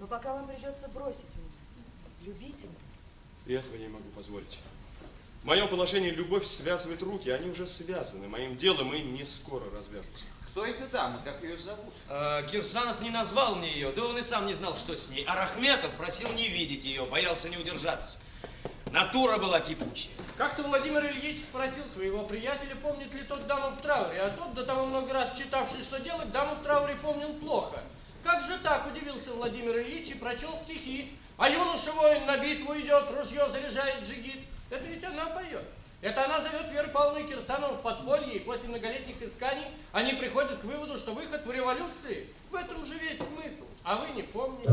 Но 0.00 0.06
пока 0.06 0.32
вам 0.32 0.46
придется 0.46 0.88
бросить 0.88 1.36
меня. 1.36 1.52
Любите 2.24 2.66
меня. 2.66 2.76
И 3.46 3.52
этого 3.52 3.76
не 3.76 3.88
могу 3.88 4.08
позволить. 4.10 4.58
В 5.42 5.46
моем 5.46 5.68
положении 5.68 6.10
любовь 6.10 6.46
связывает 6.46 7.02
руки, 7.02 7.28
они 7.28 7.50
уже 7.50 7.66
связаны. 7.66 8.26
Моим 8.28 8.56
делом 8.56 8.94
и 8.94 9.02
не 9.02 9.26
скоро 9.26 9.70
развяжутся. 9.70 10.24
Кто 10.50 10.64
это 10.64 10.86
дама? 10.86 11.20
Как 11.22 11.42
ее 11.42 11.58
зовут? 11.58 11.92
А, 12.08 12.42
Кирсанов 12.44 13.02
не 13.02 13.10
назвал 13.10 13.56
мне 13.56 13.70
ее, 13.72 13.92
да 13.92 14.06
он 14.06 14.16
и 14.16 14.22
сам 14.22 14.46
не 14.46 14.54
знал, 14.54 14.78
что 14.78 14.96
с 14.96 15.10
ней. 15.10 15.24
А 15.26 15.34
Рахметов 15.34 15.90
просил 15.92 16.32
не 16.32 16.48
видеть 16.48 16.84
ее, 16.84 17.04
боялся 17.04 17.50
не 17.50 17.58
удержаться. 17.58 18.18
Натура 18.94 19.38
была 19.38 19.60
кипучая. 19.60 20.12
Как-то 20.38 20.62
Владимир 20.62 21.04
Ильич 21.04 21.40
спросил 21.40 21.82
своего 21.96 22.22
приятеля, 22.22 22.76
помнит 22.76 23.12
ли 23.12 23.24
тот 23.24 23.44
даму 23.48 23.70
в 23.76 23.82
трауре, 23.82 24.20
а 24.20 24.30
тот, 24.30 24.54
до 24.54 24.64
того 24.64 24.84
много 24.86 25.12
раз 25.12 25.36
читавший, 25.36 25.82
что 25.82 25.98
делать, 25.98 26.30
даму 26.30 26.54
в 26.54 26.62
трауре 26.62 26.94
помнил 27.02 27.32
плохо. 27.40 27.80
Как 28.22 28.44
же 28.44 28.56
так, 28.62 28.86
удивился 28.86 29.32
Владимир 29.32 29.80
Ильич 29.80 30.10
и 30.10 30.14
прочел 30.14 30.54
стихи. 30.62 31.12
А 31.36 31.50
юноша 31.50 31.90
воин 31.90 32.24
на 32.24 32.38
битву 32.38 32.72
идет, 32.78 33.10
ружье 33.10 33.48
заряжает 33.50 34.04
джигит. 34.04 34.44
Это 34.70 34.84
ведь 34.84 35.02
она 35.02 35.24
поет. 35.26 35.64
Это 36.00 36.24
она 36.26 36.40
зовет 36.40 36.70
Веру 36.70 36.90
Павловну 36.90 37.26
Кирсанову 37.26 37.74
в 37.74 37.82
подполье, 37.82 38.36
и 38.36 38.38
после 38.38 38.68
многолетних 38.68 39.20
исканий 39.20 39.66
они 39.90 40.12
приходят 40.12 40.60
к 40.60 40.64
выводу, 40.64 41.00
что 41.00 41.14
выход 41.14 41.44
в 41.44 41.50
революции. 41.50 42.28
В 42.48 42.54
этом 42.54 42.86
же 42.86 42.94
весь 42.98 43.18
смысл. 43.18 43.64
А 43.82 43.96
вы 43.96 44.10
не 44.14 44.22
помните. 44.22 44.70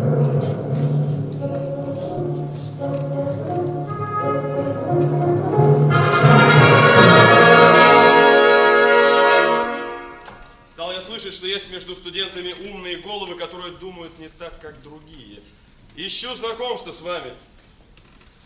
Стал 10.70 10.92
я 10.92 11.02
слышать, 11.02 11.34
что 11.34 11.48
есть 11.48 11.72
между 11.72 11.96
студентами 11.96 12.54
умные 12.70 12.98
головы, 12.98 13.34
которые 13.36 13.74
думают 13.74 14.20
не 14.20 14.30
так, 14.30 14.62
как 14.62 14.80
другие. 14.84 15.40
Ищу 15.96 16.36
знакомства 16.36 16.92
с 16.92 17.02
вами. 17.02 17.34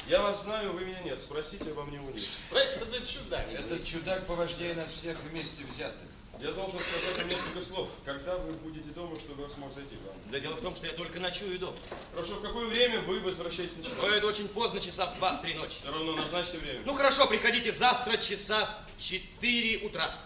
Я 0.07 0.21
вас 0.21 0.43
знаю, 0.43 0.71
вы 0.71 0.85
меня 0.85 1.01
нет. 1.01 1.19
Спросите 1.19 1.71
обо 1.71 1.83
мне 1.83 1.99
у 1.99 2.09
них. 2.09 2.23
Что 2.23 2.57
это 2.57 2.85
за 2.85 3.05
чудак? 3.05 3.45
Этот 3.51 3.83
чудак 3.83 4.25
поважнее 4.27 4.75
нас 4.75 4.93
всех 4.93 5.19
вместе 5.23 5.65
взятых. 5.65 6.07
Я 6.41 6.51
должен 6.51 6.79
сказать 6.79 7.17
вам 7.17 7.27
несколько 7.29 7.61
слов. 7.61 7.89
Когда 8.03 8.35
вы 8.35 8.51
будете 8.53 8.89
дома, 8.89 9.15
чтобы 9.15 9.43
я 9.43 9.49
смог 9.49 9.73
зайти 9.73 9.95
к 9.95 10.07
вам? 10.07 10.15
Да 10.31 10.39
дело 10.39 10.55
в 10.55 10.61
том, 10.61 10.75
что 10.75 10.85
я 10.85 10.93
только 10.93 11.19
ночую 11.19 11.57
дома. 11.57 11.77
Хорошо, 12.13 12.35
в 12.35 12.41
какое 12.41 12.67
время 12.67 12.99
вы 13.01 13.19
возвращаетесь 13.21 13.77
на 13.77 13.83
часов? 13.83 14.03
Ой, 14.03 14.17
это 14.17 14.27
очень 14.27 14.49
поздно, 14.49 14.81
часа 14.81 15.07
в 15.07 15.17
два, 15.17 15.37
в 15.37 15.41
три 15.41 15.53
ночи. 15.53 15.77
Все 15.79 15.91
равно 15.91 16.13
назначьте 16.13 16.57
время. 16.57 16.81
Ну 16.85 16.93
хорошо, 16.93 17.27
приходите 17.27 17.71
завтра 17.71 18.17
часа 18.17 18.83
в 18.97 19.01
4 19.01 19.85
утра. 19.85 20.19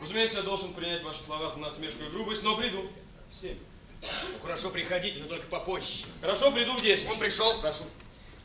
Разумеется, 0.00 0.38
я 0.38 0.42
должен 0.42 0.72
принять 0.72 1.02
ваши 1.02 1.22
слова 1.22 1.50
за 1.50 1.58
насмешку 1.58 2.04
и 2.04 2.08
грубость, 2.08 2.42
но 2.42 2.56
приду 2.56 2.88
в 3.30 3.34
семь. 3.34 3.58
Ну 4.02 4.38
хорошо, 4.42 4.70
приходите, 4.70 5.20
но 5.20 5.26
только 5.26 5.46
попозже. 5.46 6.06
Хорошо, 6.20 6.50
приду 6.52 6.74
в 6.74 6.82
10. 6.82 7.10
Он 7.10 7.18
пришел, 7.18 7.60
прошу. 7.60 7.84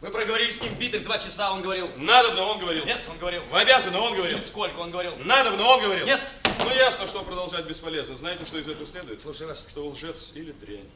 Мы 0.02 0.12
проговорили 0.12 0.52
с 0.52 0.62
ним 0.62 0.74
битых 0.76 1.04
два 1.04 1.18
часа, 1.18 1.52
он 1.52 1.64
говорил. 1.64 1.90
Надобно, 1.98 2.44
он 2.44 2.60
говорил. 2.60 2.86
Нет, 2.86 3.02
он 3.10 3.18
говорил. 3.18 3.42
Вы 3.52 3.60
обязаны, 3.60 3.98
он 3.98 4.16
говорил. 4.16 4.38
Сколько 4.38 4.80
он 4.80 4.92
говорил? 4.92 5.16
Надобно, 5.18 5.64
он 5.64 5.82
говорил. 5.82 6.06
Нет. 6.06 6.22
Ну 6.60 6.70
ясно, 6.70 7.08
что 7.08 7.24
продолжать 7.24 7.66
бесполезно. 7.66 8.16
Знаете, 8.16 8.46
что 8.46 8.60
из 8.60 8.68
этого 8.68 8.86
следует? 8.86 9.20
Слушай 9.20 9.48
вас. 9.48 9.66
Что 9.68 9.84
вы 9.84 9.94
лжец 9.94 10.34
или 10.36 10.52
дрянь. 10.52 10.88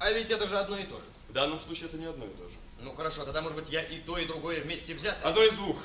А 0.00 0.10
ведь 0.10 0.30
это 0.30 0.46
же 0.46 0.58
одно 0.58 0.76
и 0.76 0.84
то 0.84 0.96
же. 0.96 1.04
В 1.28 1.32
данном 1.32 1.60
случае 1.60 1.86
это 1.86 1.98
не 1.98 2.06
одно 2.06 2.24
и 2.24 2.30
то 2.30 2.48
же. 2.48 2.56
Ну 2.80 2.92
хорошо, 2.92 3.24
тогда 3.24 3.42
может 3.42 3.58
быть 3.58 3.68
я 3.70 3.82
и 3.82 4.00
то, 4.00 4.18
и 4.18 4.26
другое 4.26 4.60
вместе 4.60 4.94
взято. 4.94 5.28
Одно 5.28 5.42
из 5.44 5.52
двух. 5.54 5.76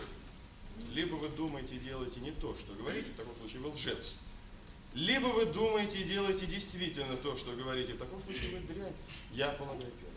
Либо 0.94 1.16
вы 1.16 1.30
думаете 1.30 1.76
и 1.76 1.80
делаете 1.80 2.20
не 2.22 2.32
то, 2.32 2.56
что 2.56 2.74
говорите, 2.74 3.12
в 3.12 3.16
таком 3.16 3.36
случае 3.36 3.62
вы 3.62 3.70
лжец. 3.70 4.18
Либо 4.94 5.28
вы 5.28 5.46
думаете 5.46 6.00
и 6.00 6.04
делаете 6.04 6.46
действительно 6.46 7.18
то, 7.18 7.36
что 7.36 7.52
говорите, 7.52 7.94
в 7.94 7.98
таком 7.98 8.22
случае 8.24 8.52
вы 8.52 8.60
дрянь. 8.60 8.96
Я 9.32 9.50
полагаю 9.50 9.92
первое. 10.00 10.13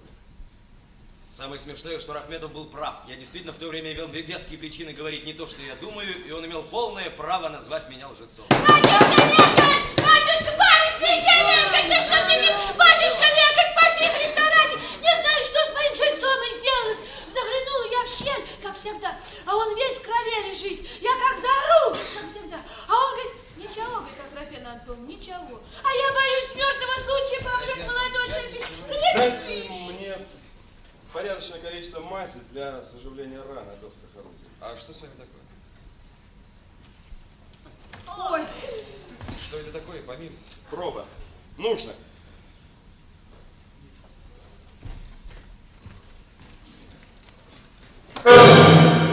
Самое 1.36 1.60
смешное, 1.60 2.00
что 2.00 2.14
Рахметов 2.14 2.50
был 2.50 2.64
прав. 2.64 2.94
Я 3.06 3.14
действительно 3.14 3.52
в 3.52 3.58
то 3.58 3.68
время 3.68 3.92
имел 3.92 4.08
веские 4.08 4.56
причины 4.58 4.94
говорить 4.94 5.26
не 5.26 5.34
то, 5.34 5.46
что 5.46 5.60
я 5.60 5.74
думаю, 5.76 6.08
и 6.26 6.30
он 6.32 6.46
имел 6.46 6.62
полное 6.62 7.10
право 7.10 7.50
назвать 7.50 7.90
меня 7.90 8.08
лжецом. 8.08 8.46
Батюшка, 8.48 8.80
барышня, 10.56 11.12
я 11.12 11.36
лекарь, 11.44 11.92
ты 11.92 12.00
что 12.00 12.24
мне 12.24 12.48
Батюшка, 12.72 13.26
лекарь, 13.36 13.68
спаси 13.68 14.08
Христа 14.16 14.48
ради. 14.48 14.80
Не 15.04 15.12
знаю, 15.12 15.44
что 15.44 15.60
с 15.60 15.74
моим 15.76 15.94
жильцом 15.94 16.40
и 16.40 16.56
сделалось. 16.56 17.04
Заглянула 17.28 17.84
я 17.92 18.00
в 18.00 18.08
щель, 18.16 18.44
как 18.62 18.74
всегда, 18.78 19.20
а 19.44 19.56
он 19.56 19.76
весь 19.76 19.98
в 19.98 20.02
крови 20.08 20.40
лежит. 20.48 20.88
Я 21.02 21.12
как 21.20 21.36
заору, 21.36 22.00
как 22.16 22.32
всегда. 22.32 22.64
А 22.88 22.94
он 22.96 23.12
говорит, 23.12 23.32
ничего, 23.58 24.00
говорит, 24.00 24.24
Аграфена 24.32 24.72
Антон, 24.72 25.04
ничего. 25.06 25.60
А 25.84 25.90
я 25.92 26.12
боюсь 26.16 26.48
смертного 26.48 26.96
случая, 27.04 27.44
помрет 27.44 27.84
молодой 27.84 28.24
человек. 28.24 28.64
Дайте 28.88 29.36
ты? 29.44 29.68
мне 29.92 30.16
порядочное 31.16 31.60
количество 31.60 32.00
мази 32.00 32.40
для 32.52 32.82
заживления 32.82 33.38
ран 33.38 33.66
от 33.70 33.82
острых 33.82 34.10
орудий. 34.16 34.46
А 34.60 34.76
что 34.76 34.92
с 34.92 35.00
вами 35.00 35.12
такое? 35.16 35.40
Ой, 38.32 38.46
Что 39.40 39.56
это 39.56 39.72
такое, 39.72 40.02
помилуй? 40.02 40.36
Проба. 40.70 41.06
Нужно. 41.56 41.94
Воля 48.22 49.05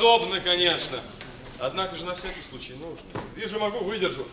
Неправдоподобно, 0.00 0.40
конечно. 0.40 0.98
Однако 1.58 1.94
же 1.94 2.06
на 2.06 2.14
всякий 2.14 2.40
случай 2.40 2.72
нужно. 2.72 3.06
Вижу, 3.36 3.58
могу, 3.58 3.80
выдержу. 3.80 4.26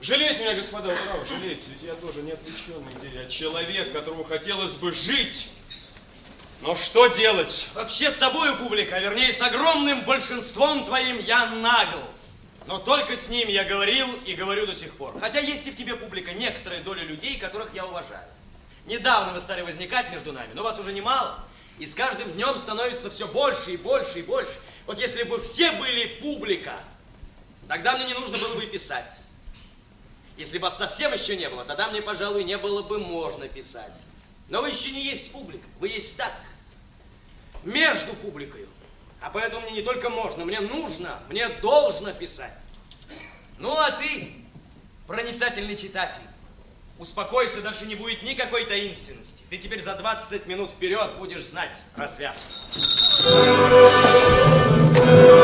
Жалейте 0.00 0.42
меня, 0.42 0.54
господа, 0.54 0.88
вы 0.88 0.94
правы, 0.94 1.26
жалейте, 1.26 1.64
ведь 1.68 1.82
я 1.82 1.94
тоже 1.94 2.22
не 2.22 2.32
отвлеченный 2.32 2.90
идея, 2.98 3.26
а 3.26 3.28
человек, 3.28 3.92
которому 3.92 4.24
хотелось 4.24 4.72
бы 4.76 4.94
жить. 4.94 5.50
Но 6.62 6.74
что 6.74 7.08
делать? 7.08 7.68
Вообще 7.74 8.10
с 8.10 8.16
тобою, 8.16 8.56
публика, 8.56 8.96
а 8.96 9.00
вернее 9.00 9.30
с 9.30 9.42
огромным 9.42 10.02
большинством 10.04 10.86
твоим 10.86 11.18
я 11.18 11.46
нагл. 11.46 12.00
Но 12.66 12.78
только 12.78 13.16
с 13.16 13.28
ними 13.28 13.50
я 13.50 13.64
говорил 13.64 14.06
и 14.24 14.32
говорю 14.32 14.66
до 14.66 14.74
сих 14.74 14.94
пор. 14.94 15.14
Хотя 15.20 15.40
есть 15.40 15.66
и 15.66 15.70
в 15.70 15.76
тебе, 15.76 15.94
публика, 15.96 16.32
некоторая 16.32 16.82
доля 16.82 17.02
людей, 17.02 17.38
которых 17.38 17.74
я 17.74 17.84
уважаю. 17.84 18.24
Недавно 18.86 19.34
вы 19.34 19.40
стали 19.40 19.60
возникать 19.60 20.10
между 20.10 20.32
нами, 20.32 20.52
но 20.54 20.62
вас 20.62 20.78
уже 20.78 20.94
немало. 20.94 21.44
И 21.78 21.86
с 21.86 21.94
каждым 21.94 22.30
днем 22.32 22.56
становится 22.58 23.10
все 23.10 23.26
больше 23.26 23.72
и 23.72 23.76
больше 23.76 24.20
и 24.20 24.22
больше. 24.22 24.54
Вот 24.90 24.98
если 24.98 25.22
бы 25.22 25.40
все 25.40 25.70
были 25.70 26.18
публика, 26.20 26.74
тогда 27.68 27.96
мне 27.96 28.06
не 28.06 28.14
нужно 28.14 28.38
было 28.38 28.56
бы 28.56 28.66
писать. 28.66 29.08
Если 30.36 30.58
вас 30.58 30.78
совсем 30.78 31.12
еще 31.12 31.36
не 31.36 31.48
было, 31.48 31.64
тогда 31.64 31.88
мне, 31.90 32.02
пожалуй, 32.02 32.42
не 32.42 32.58
было 32.58 32.82
бы 32.82 32.98
можно 32.98 33.46
писать. 33.46 33.92
Но 34.48 34.62
вы 34.62 34.70
еще 34.70 34.90
не 34.90 35.00
есть 35.00 35.30
публика, 35.30 35.64
вы 35.78 35.90
есть 35.90 36.16
так, 36.16 36.32
между 37.62 38.14
публикой. 38.14 38.66
А 39.20 39.30
поэтому 39.30 39.62
мне 39.62 39.74
не 39.74 39.82
только 39.82 40.10
можно, 40.10 40.44
мне 40.44 40.58
нужно, 40.58 41.20
мне 41.28 41.48
должно 41.48 42.12
писать. 42.12 42.58
Ну, 43.58 43.72
а 43.72 43.92
ты, 43.92 44.32
проницательный 45.06 45.76
читатель, 45.76 46.22
Успокойся, 47.00 47.62
дальше 47.62 47.86
не 47.86 47.94
будет 47.94 48.22
никакой 48.22 48.66
таинственности. 48.66 49.42
Ты 49.48 49.56
теперь 49.56 49.82
за 49.82 49.94
20 49.94 50.46
минут 50.46 50.70
вперед 50.70 51.16
будешь 51.16 51.46
знать 51.46 51.82
развязку. 51.96 52.52
Thank 55.10 55.34
you. 55.34 55.39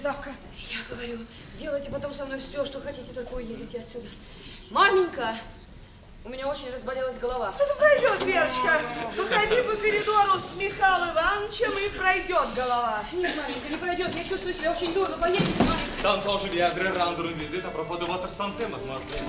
Мерзавка? 0.00 0.30
Я 0.70 0.78
говорю, 0.94 1.18
делайте 1.58 1.90
потом 1.90 2.14
со 2.14 2.24
мной 2.24 2.40
все, 2.40 2.64
что 2.64 2.80
хотите, 2.80 3.12
только 3.12 3.34
уедете 3.34 3.80
отсюда. 3.80 4.08
Маменька, 4.70 5.36
у 6.24 6.30
меня 6.30 6.48
очень 6.48 6.72
разболелась 6.72 7.18
голова. 7.18 7.52
Это 7.58 7.74
пройдет, 7.76 8.24
Верочка. 8.24 8.80
Походи 9.16 9.62
по 9.62 9.76
коридору 9.76 10.38
с 10.38 10.56
Михаилом 10.56 11.10
Ивановичем 11.10 11.78
и 11.78 11.88
пройдет 11.98 12.54
голова. 12.54 13.02
Нет, 13.12 13.36
маменька, 13.36 13.68
не 13.68 13.76
пройдет. 13.76 14.14
Я 14.14 14.24
чувствую 14.24 14.54
себя 14.54 14.72
очень 14.72 14.94
дурно. 14.94 15.18
Поедемте, 15.18 15.52
маменька. 15.58 16.40
Viendrai 16.50 16.92
rendre 16.92 17.26
une 17.26 17.38
visite 17.38 17.64
à 17.64 17.70
propos 17.70 17.98
de 17.98 18.06
votre 18.06 18.28
santé, 18.34 18.66
mademoiselle. 18.66 19.28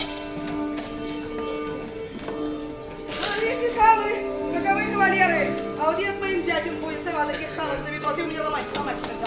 Смотри, 3.19 3.55
Михайлы, 3.57 4.53
каковы 4.53 4.93
кавалеры. 4.93 5.53
А 5.79 5.91
вот 5.91 5.99
я 5.99 6.13
моим 6.13 6.41
зятем 6.43 6.75
будет 6.79 7.03
сама 7.03 7.25
таких 7.25 7.49
халов 7.55 7.79
заведу, 7.85 8.07
а 8.07 8.13
ты 8.13 8.23
мне 8.23 8.39
ломайся, 8.39 8.77
ломайся, 8.77 9.05
мерзавка. 9.05 9.20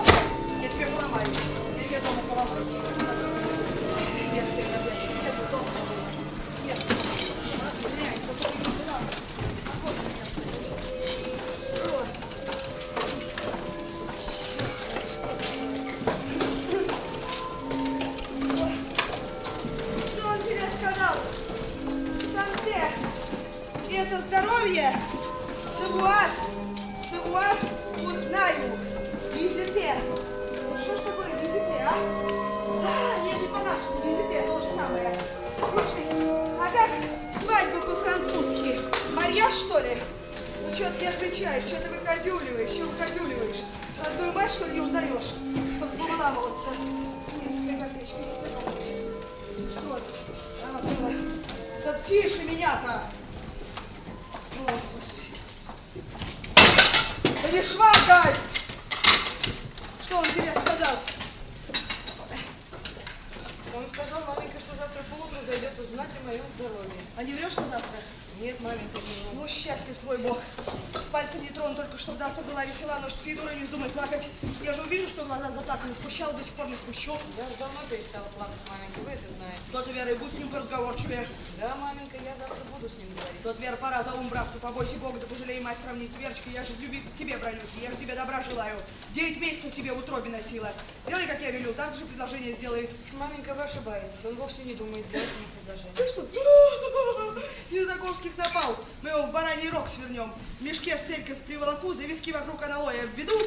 Thank 2.54 2.98
you. 2.98 3.03
Тише 52.22 52.44
меня-то! 52.44 53.02
О, 54.60 54.80
Господи. 54.94 55.34
Да 57.42 57.50
не 57.50 57.62
шваркай! 57.62 58.34
Что 60.02 60.18
он 60.18 60.24
тебе 60.24 60.52
сказал? 60.52 60.96
Он 63.74 63.88
сказал, 63.88 64.20
маменька, 64.26 64.60
что 64.60 64.76
завтра 64.76 65.02
поутру 65.10 65.38
зайдет 65.44 65.72
узнать 65.80 66.10
о 66.20 66.26
моем 66.26 66.44
здоровье. 66.56 67.00
А 67.16 67.22
не 67.24 67.34
врешь, 67.34 67.52
что 67.52 67.62
завтра? 67.62 67.98
Нет, 68.40 68.60
маменька, 68.60 68.98
не 68.98 69.34
Ну, 69.34 69.48
счастлив 69.48 69.96
твой 70.00 70.18
бог. 70.18 70.38
Пальцем 71.10 71.42
не 71.42 71.50
трону, 71.50 71.74
только 71.74 71.98
чтобы 71.98 72.18
завтра 72.18 72.42
была 72.44 72.64
весела, 72.64 73.00
нож 73.00 73.12
спи, 73.12 73.34
дура, 73.34 73.50
не 73.54 73.64
вздумай 73.64 73.90
плакать. 73.90 74.28
Я 74.64 74.72
же 74.72 74.80
увижу, 74.80 75.10
что 75.10 75.26
глаза 75.26 75.50
заплаканы, 75.50 75.92
спущала, 75.92 76.32
до 76.32 76.42
сих 76.42 76.54
пор 76.54 76.66
не 76.68 76.74
спущу. 76.74 77.12
Я 77.36 77.44
уже 77.44 77.54
давно 77.58 77.80
перестала 77.90 78.24
плакать, 78.34 78.56
маменька, 78.64 78.98
вы 79.04 79.10
это 79.10 79.28
знаете. 79.36 79.60
Тот, 79.70 79.86
Вера, 79.88 80.10
и 80.10 80.14
будь 80.14 80.32
с 80.32 80.38
ним 80.38 80.48
поразговорчивее. 80.48 81.26
Да, 81.60 81.74
маменька, 81.76 82.16
я 82.24 82.34
завтра 82.38 82.64
буду 82.72 82.88
с 82.88 82.96
ним 82.96 83.12
говорить. 83.12 83.42
Тот, 83.42 83.60
Вера, 83.60 83.76
пора 83.76 84.02
за 84.02 84.14
ум 84.14 84.26
браться, 84.30 84.58
побойся 84.58 84.96
Бога, 84.96 85.20
да 85.20 85.26
пожалей 85.26 85.60
мать 85.60 85.76
сравнить 85.84 86.10
с 86.10 86.16
Верочкой. 86.16 86.54
Я 86.54 86.64
же 86.64 86.72
к 86.72 87.18
тебе 87.18 87.36
бронюсь, 87.36 87.76
я 87.82 87.90
же 87.90 87.96
тебе 87.96 88.14
добра 88.14 88.42
желаю. 88.42 88.80
Девять 89.12 89.38
месяцев 89.38 89.74
тебе 89.74 89.92
в 89.92 89.98
утробе 89.98 90.30
носила. 90.30 90.72
Делай, 91.06 91.26
как 91.26 91.42
я 91.42 91.50
велю, 91.50 91.74
завтра 91.74 92.00
же 92.00 92.06
предложение 92.06 92.54
сделает. 92.54 92.88
Маменька, 93.12 93.52
вы 93.52 93.64
ошибаетесь, 93.64 94.24
он 94.24 94.34
вовсе 94.36 94.62
не 94.64 94.72
думает 94.72 95.06
делать 95.10 95.28
мне 95.36 95.46
предложение. 95.60 95.92
Ты 95.94 96.08
что? 96.08 96.26
Языковских 97.70 98.34
напал. 98.38 98.78
Мы 99.02 99.10
его 99.10 99.26
в 99.26 99.30
бараний 99.30 99.68
рог 99.68 99.86
свернем. 99.90 100.32
В 100.58 100.62
мешке 100.62 100.96
в 100.96 101.06
церковь 101.06 101.38
приволоку, 101.42 101.92
зависки 101.92 102.30
вокруг 102.30 102.62
аналоя 102.62 103.04
введу. 103.14 103.38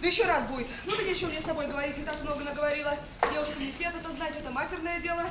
Да 0.00 0.08
еще 0.08 0.24
раз 0.24 0.48
будет. 0.48 0.66
Ну 0.86 0.96
да 0.96 1.02
нечего 1.02 1.28
мне 1.28 1.40
с 1.40 1.44
тобой 1.44 1.66
говорить, 1.66 1.98
и 1.98 2.02
так 2.02 2.22
много 2.22 2.42
наговорила. 2.42 2.96
Девушкам 3.30 3.60
не 3.62 3.70
свет 3.70 3.92
это 3.94 4.10
знать, 4.12 4.34
это 4.36 4.50
матерное 4.50 4.98
дело. 5.00 5.24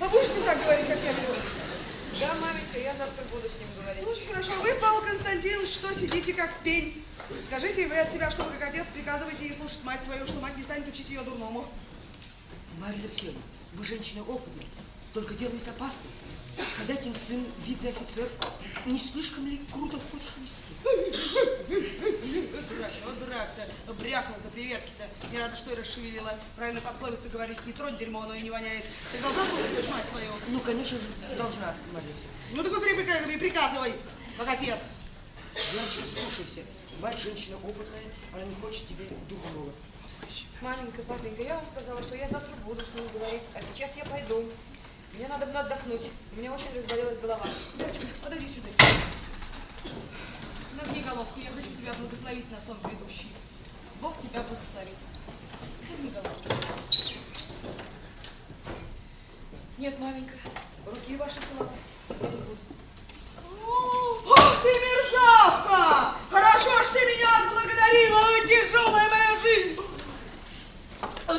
А 0.00 0.08
будешь 0.08 0.28
с 0.28 0.34
ним 0.34 0.44
так 0.44 0.60
говорить, 0.62 0.86
как 0.88 0.98
я 1.04 1.12
говорю? 1.12 1.40
Да, 2.18 2.34
маменька, 2.34 2.78
я 2.78 2.94
завтра 2.94 3.24
буду 3.24 3.48
с 3.48 3.54
ним 3.54 3.68
говорить. 3.76 4.06
Очень 4.06 4.26
хорошо. 4.26 4.52
Вы, 4.62 4.74
Павел 4.80 5.02
Константинович, 5.02 5.68
что 5.68 5.94
сидите 5.94 6.34
как 6.34 6.52
пень? 6.64 7.04
Скажите 7.46 7.86
вы 7.86 7.98
от 7.98 8.12
себя, 8.12 8.30
что 8.30 8.42
вы 8.42 8.52
как 8.58 8.68
отец 8.68 8.86
приказываете 8.92 9.44
ей 9.44 9.54
слушать 9.54 9.82
мать 9.84 10.02
свою, 10.02 10.26
что 10.26 10.40
мать 10.40 10.56
не 10.56 10.64
станет 10.64 10.88
учить 10.88 11.08
ее 11.08 11.20
дурному. 11.22 11.66
Марья 12.78 12.98
Алексеевна, 13.00 13.40
вы 13.74 13.84
женщина 13.84 14.22
опытная, 14.22 14.66
только 15.12 15.34
делает 15.34 15.66
опасно. 15.68 16.10
Хозяйкин 16.76 17.14
сын, 17.14 17.44
видный 17.66 17.90
офицер, 17.90 18.28
не 18.86 18.98
слишком 18.98 19.46
ли 19.46 19.60
круто 19.72 19.98
хочешь 20.10 20.34
вести? 20.38 20.74
Дурак, 22.68 22.92
вот 23.04 23.18
дурак-то, 23.18 23.92
брякнул-то, 23.94 24.48
приверки-то. 24.50 25.08
Не 25.32 25.38
рада, 25.38 25.56
что 25.56 25.70
я 25.70 25.76
расшевелила. 25.76 26.38
Правильно 26.56 26.80
подсловисто 26.80 27.28
говорить, 27.28 27.64
не 27.66 27.72
тронь 27.72 27.96
дерьмо, 27.96 28.22
оно 28.22 28.34
и 28.34 28.42
не 28.42 28.50
воняет. 28.50 28.84
Ты 29.12 29.18
должна 29.18 29.46
слушать 29.46 29.74
дочь 29.74 29.88
мать 29.88 30.08
свою? 30.08 30.30
Ну, 30.48 30.60
конечно 30.60 30.98
же, 30.98 31.06
должна, 31.36 31.74
Алексеевна. 31.94 32.32
Ну 32.52 32.62
так 32.62 32.72
вот 32.72 32.82
приказывай, 32.82 33.38
приказывай, 33.38 33.94
как 34.36 34.48
отец. 34.48 34.90
Янчик, 35.72 36.06
слушайся. 36.06 36.60
Мать 37.00 37.18
женщина 37.18 37.56
опытная, 37.56 38.04
она 38.32 38.44
не 38.44 38.54
хочет 38.56 38.86
тебе 38.88 39.06
дурного. 39.28 39.72
Маменька, 40.60 41.02
папенька, 41.02 41.42
я 41.42 41.56
вам 41.56 41.66
сказала, 41.66 42.02
что 42.02 42.14
я 42.14 42.28
завтра 42.28 42.54
буду 42.64 42.80
с 42.84 42.94
ним 42.94 43.06
говорить, 43.12 43.42
а 43.54 43.60
сейчас 43.60 43.90
я 43.96 44.04
пойду. 44.04 44.44
Мне 45.16 45.28
надо 45.28 45.46
бы 45.46 45.58
отдохнуть. 45.58 46.10
У 46.32 46.40
меня 46.40 46.52
очень 46.52 46.74
разболелась 46.74 47.18
голова. 47.18 47.46
Девочка, 47.78 48.06
подойди 48.22 48.48
сюда. 48.48 48.68
Нагни 50.76 51.02
головку, 51.02 51.40
я 51.40 51.50
хочу 51.50 51.70
тебя 51.76 51.94
благословить 51.94 52.50
на 52.50 52.60
сон 52.60 52.76
грядущий. 52.82 53.32
Бог 54.00 54.20
тебя 54.20 54.42
благословит. 54.42 54.96
Нагни 55.88 56.10
головку. 56.10 56.48
Нет, 59.78 59.98
маменька, 59.98 60.34
руки 60.86 61.16
ваши 61.16 61.40
целовать 61.40 61.92
я 62.08 62.28
не 62.28 62.36
буду. 62.36 62.58
Ох 64.26 64.62
ты 64.62 64.68
мерзавка! 64.68 66.14
Хорошо, 66.30 66.82
что 66.82 66.92
ты 66.94 67.00
меня 67.06 67.38
отблагодарила, 67.38 68.46
тяжелая 68.48 69.10
моя 69.10 69.40
жизнь! 69.42 69.76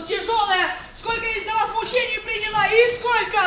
Тяжелая! 0.08 0.78
Сколько 1.06 1.24
я 1.24 1.38
из-за 1.38 1.54
вас 1.54 1.70
мучений 1.70 2.18
приняла, 2.18 2.66
и 2.66 2.96
сколько! 2.96 3.40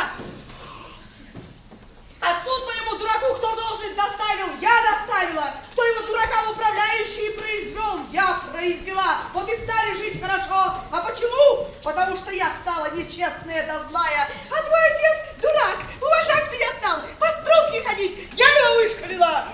Отцу 2.20 2.60
твоему 2.60 2.96
дураку 2.96 3.34
кто 3.34 3.56
должность 3.56 3.96
доставил? 3.96 4.46
Я 4.60 4.80
доставила! 4.80 5.54
Кто 5.72 5.84
его 5.84 6.06
дурака 6.06 6.48
управляющий 6.52 7.30
произвел? 7.30 7.98
Я 8.12 8.42
произвела! 8.52 9.22
Вот 9.34 9.50
и 9.50 9.56
стали 9.56 9.96
жить 9.96 10.22
хорошо! 10.22 10.76
А 10.92 11.02
почему? 11.04 11.66
Потому 11.82 12.16
что 12.18 12.30
я 12.30 12.52
стала 12.62 12.94
нечестная 12.94 13.66
да 13.66 13.82
злая, 13.88 14.28
а 14.52 14.62
твой 14.62 14.92
отец 14.92 15.42
дурак, 15.42 15.78
уважать 16.00 16.52
меня 16.52 16.70
стал, 16.78 17.00
по 17.18 17.26
струнке 17.26 17.82
ходить, 17.82 18.30
я 18.36 18.46
его 18.46 18.74
вышкалила! 18.84 19.48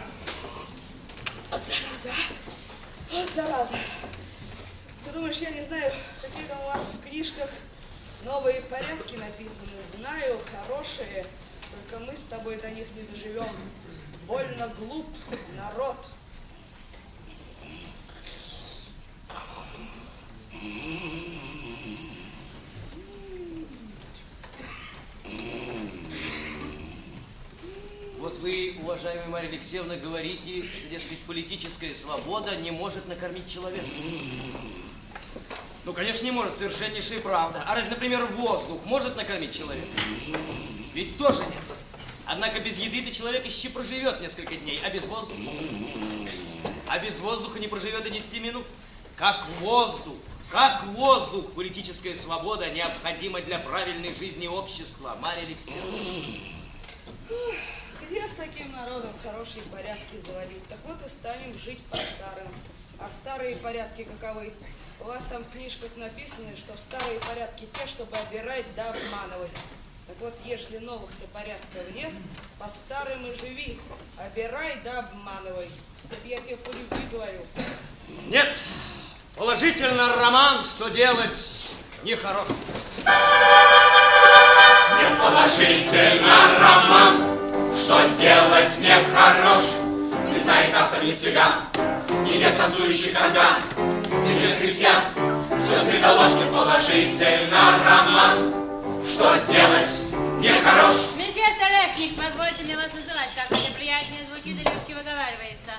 Вот 1.50 1.62
зараза, 1.64 2.14
вот 3.10 3.30
зараза! 3.34 3.78
Ты 5.06 5.10
думаешь, 5.10 5.36
я 5.36 5.52
не 5.52 5.62
знаю, 5.62 5.90
какие 6.20 6.46
там 6.48 6.60
у 6.60 6.66
вас 6.66 6.82
в 6.82 7.08
книжках 7.08 7.48
новые 8.24 8.60
порядки 8.62 9.16
написаны? 9.16 9.70
Знаю, 9.96 10.40
хорошие, 10.50 11.26
только 11.70 12.04
мы 12.04 12.16
с 12.16 12.22
тобой 12.22 12.56
до 12.56 12.70
них 12.70 12.86
не 12.96 13.02
доживем. 13.02 13.46
Больно 14.26 14.68
глуп 14.78 15.06
народ. 15.56 15.96
Вот 28.18 28.38
вы, 28.38 28.76
уважаемая 28.82 29.28
Марья 29.28 29.48
Алексеевна, 29.50 29.96
говорите, 29.96 30.62
что, 30.72 30.88
дескать, 30.88 31.18
политическая 31.26 31.94
свобода 31.94 32.56
не 32.56 32.70
может 32.70 33.06
накормить 33.06 33.46
человека. 33.46 33.84
Ну, 35.84 35.92
конечно, 35.92 36.24
не 36.24 36.30
может, 36.30 36.56
совершеннейшая 36.56 37.20
правда. 37.20 37.62
А 37.66 37.74
разве, 37.74 37.90
например, 37.90 38.24
воздух 38.24 38.84
может 38.84 39.16
накормить 39.16 39.54
человека? 39.54 39.86
Ведь 40.94 41.18
тоже 41.18 41.42
нет. 41.42 41.62
Однако 42.26 42.60
без 42.60 42.78
еды-то 42.78 43.12
человек 43.12 43.44
еще 43.44 43.68
проживет 43.68 44.20
несколько 44.20 44.56
дней, 44.56 44.80
а 44.84 44.90
без 44.90 45.06
воздуха? 45.06 45.40
А 46.88 46.98
без 46.98 47.20
воздуха 47.20 47.58
не 47.58 47.68
проживет 47.68 48.06
и 48.06 48.10
10 48.10 48.40
минут. 48.40 48.66
Как 49.16 49.46
воздух, 49.60 50.14
как 50.50 50.84
воздух, 50.84 51.52
политическая 51.52 52.16
свобода 52.16 52.70
необходима 52.70 53.40
для 53.42 53.58
правильной 53.58 54.14
жизни 54.14 54.46
общества. 54.46 55.16
Марья 55.20 55.42
Алексеевна. 55.42 55.98
Где 58.08 58.28
с 58.28 58.32
таким 58.36 58.70
народом 58.72 59.10
хорошие 59.22 59.62
порядки 59.64 60.20
заводить? 60.24 60.66
Так 60.68 60.78
вот 60.86 61.04
и 61.04 61.08
станем 61.08 61.58
жить 61.58 61.82
по 61.90 61.96
старым. 61.96 62.48
А 62.98 63.10
старые 63.10 63.56
порядки 63.56 64.04
каковы? 64.04 64.52
У 65.04 65.06
вас 65.06 65.24
там 65.24 65.44
в 65.44 65.50
книжках 65.50 65.90
написано, 65.96 66.56
что 66.56 66.74
старые 66.78 67.20
порядки 67.20 67.68
те, 67.74 67.86
чтобы 67.86 68.16
обирать 68.16 68.64
да 68.74 68.84
обманывать. 68.84 69.52
Так 70.06 70.16
вот, 70.20 70.34
ежели 70.46 70.78
новых-то 70.78 71.26
порядков 71.26 71.94
нет, 71.94 72.10
по 72.58 72.70
старым 72.70 73.26
и 73.26 73.38
живи, 73.38 73.78
обирай 74.18 74.78
да 74.82 75.00
обманывай. 75.00 75.68
Это 76.10 76.26
я 76.26 76.40
тебе 76.40 76.56
по 76.56 76.70
любви 76.70 77.06
говорю. 77.12 77.40
Нет, 78.28 78.48
положительно 79.36 80.16
роман, 80.16 80.64
что 80.64 80.88
делать 80.88 81.66
нехорош. 82.02 82.48
Нет, 84.96 85.18
положительно 85.18 86.58
роман, 86.58 87.74
что 87.76 88.08
делать 88.18 88.78
нехорош. 88.78 89.93
Не 90.34 90.40
знает 90.40 90.74
автор 90.74 91.04
ни 91.04 91.12
цыган, 91.12 91.52
ни 92.24 92.38
нет 92.38 92.56
танцующих 92.56 93.14
орган. 93.14 93.62
Здесь 94.24 94.42
нет 94.42 94.58
крестьян, 94.58 95.02
да 96.02 96.12
ложки, 96.12 96.50
положительно 96.50 97.78
роман. 97.84 98.52
Что 99.06 99.36
делать 99.46 99.94
нехорош. 100.40 101.14
Месье 101.16 101.46
Старешник, 101.54 102.16
позвольте 102.16 102.64
мне 102.64 102.76
вас 102.76 102.92
называть, 102.92 103.30
как 103.36 103.48
мне 103.52 103.70
приятнее 103.76 104.26
звучит 104.28 104.60
и 104.60 104.64
легче 104.64 104.94
выговаривается. 104.98 105.72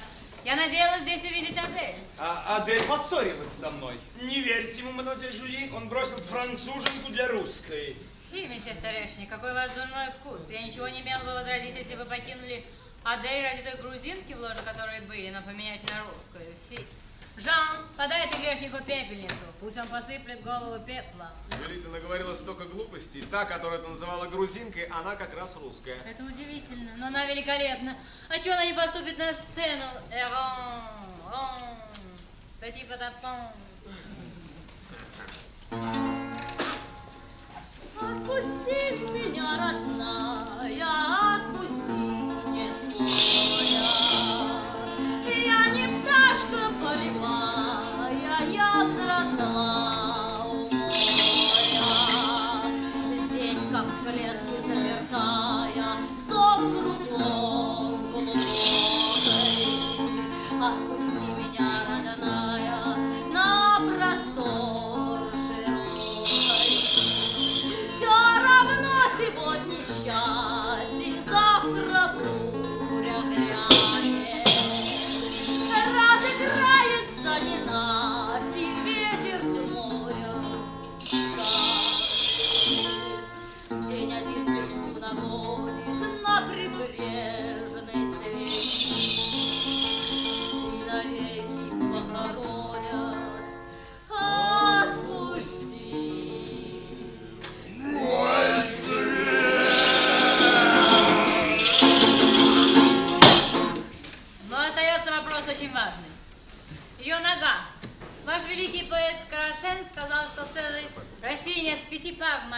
Я 0.45 0.55
надеялась 0.55 1.01
здесь 1.01 1.23
увидеть 1.23 1.57
Адель. 1.57 1.95
А 2.17 2.57
Адель 2.57 2.83
поссорилась 2.83 3.51
со 3.51 3.69
мной. 3.71 3.99
Не 4.21 4.39
верьте 4.39 4.79
ему, 4.79 4.93
мадемуазель 4.93 5.33
Жюли, 5.33 5.69
он 5.75 5.89
бросил 5.89 6.17
француженку 6.29 7.09
для 7.09 7.27
русской. 7.27 7.97
Фи, 8.31 8.47
месье 8.47 8.73
Старешник, 8.73 9.27
какой 9.27 9.51
у 9.51 9.53
вас 9.53 9.69
дурной 9.71 10.11
вкус. 10.11 10.43
Я 10.49 10.61
ничего 10.61 10.87
не 10.87 11.01
имела 11.01 11.19
бы 11.25 11.33
возразить, 11.33 11.75
если 11.75 11.95
бы 11.95 12.05
покинули 12.05 12.63
Адель 13.05 13.43
ради 13.43 13.61
той 13.61 13.75
грузинки, 13.81 14.33
в 14.33 14.39
ложе 14.39 14.61
которой 14.65 14.99
были, 15.01 15.29
но 15.29 15.39
поменять 15.43 15.81
на 15.91 15.99
русскую. 16.11 16.51
Фи. 16.69 16.87
Жан, 17.37 17.85
подай 17.95 18.27
ты 18.31 18.37
грешнику 18.37 18.77
пепельницу, 18.83 19.35
пусть 19.59 19.77
он 19.77 19.87
посыплет 19.87 20.41
голову 20.41 20.83
пепла. 20.83 21.31
Жюли, 21.55 21.81
ты 21.81 21.87
наговорила 21.89 22.33
столько 22.33 22.63
глупостей. 22.65 23.21
Та, 23.21 23.45
которую 23.45 23.83
ты 23.83 23.89
называла 23.89 24.25
грузинкой, 24.25 24.85
она 24.85 25.15
как 25.15 25.35
раз 25.35 25.55
русская. 25.57 25.97
Это 26.03 26.23
удивительно, 26.23 26.95
но 26.97 27.07
она 27.07 27.25
великолепна. 27.25 27.95
А 28.27 28.39
чего 28.39 28.53
она 28.53 28.65
не 28.65 28.73
поступит 28.73 29.19
на 29.19 29.33
сцену? 29.33 29.85
Пети 32.59 32.85
патапон. 32.89 33.51
Отпусти 38.01 38.97
меня, 39.13 39.57
родная, 39.57 40.24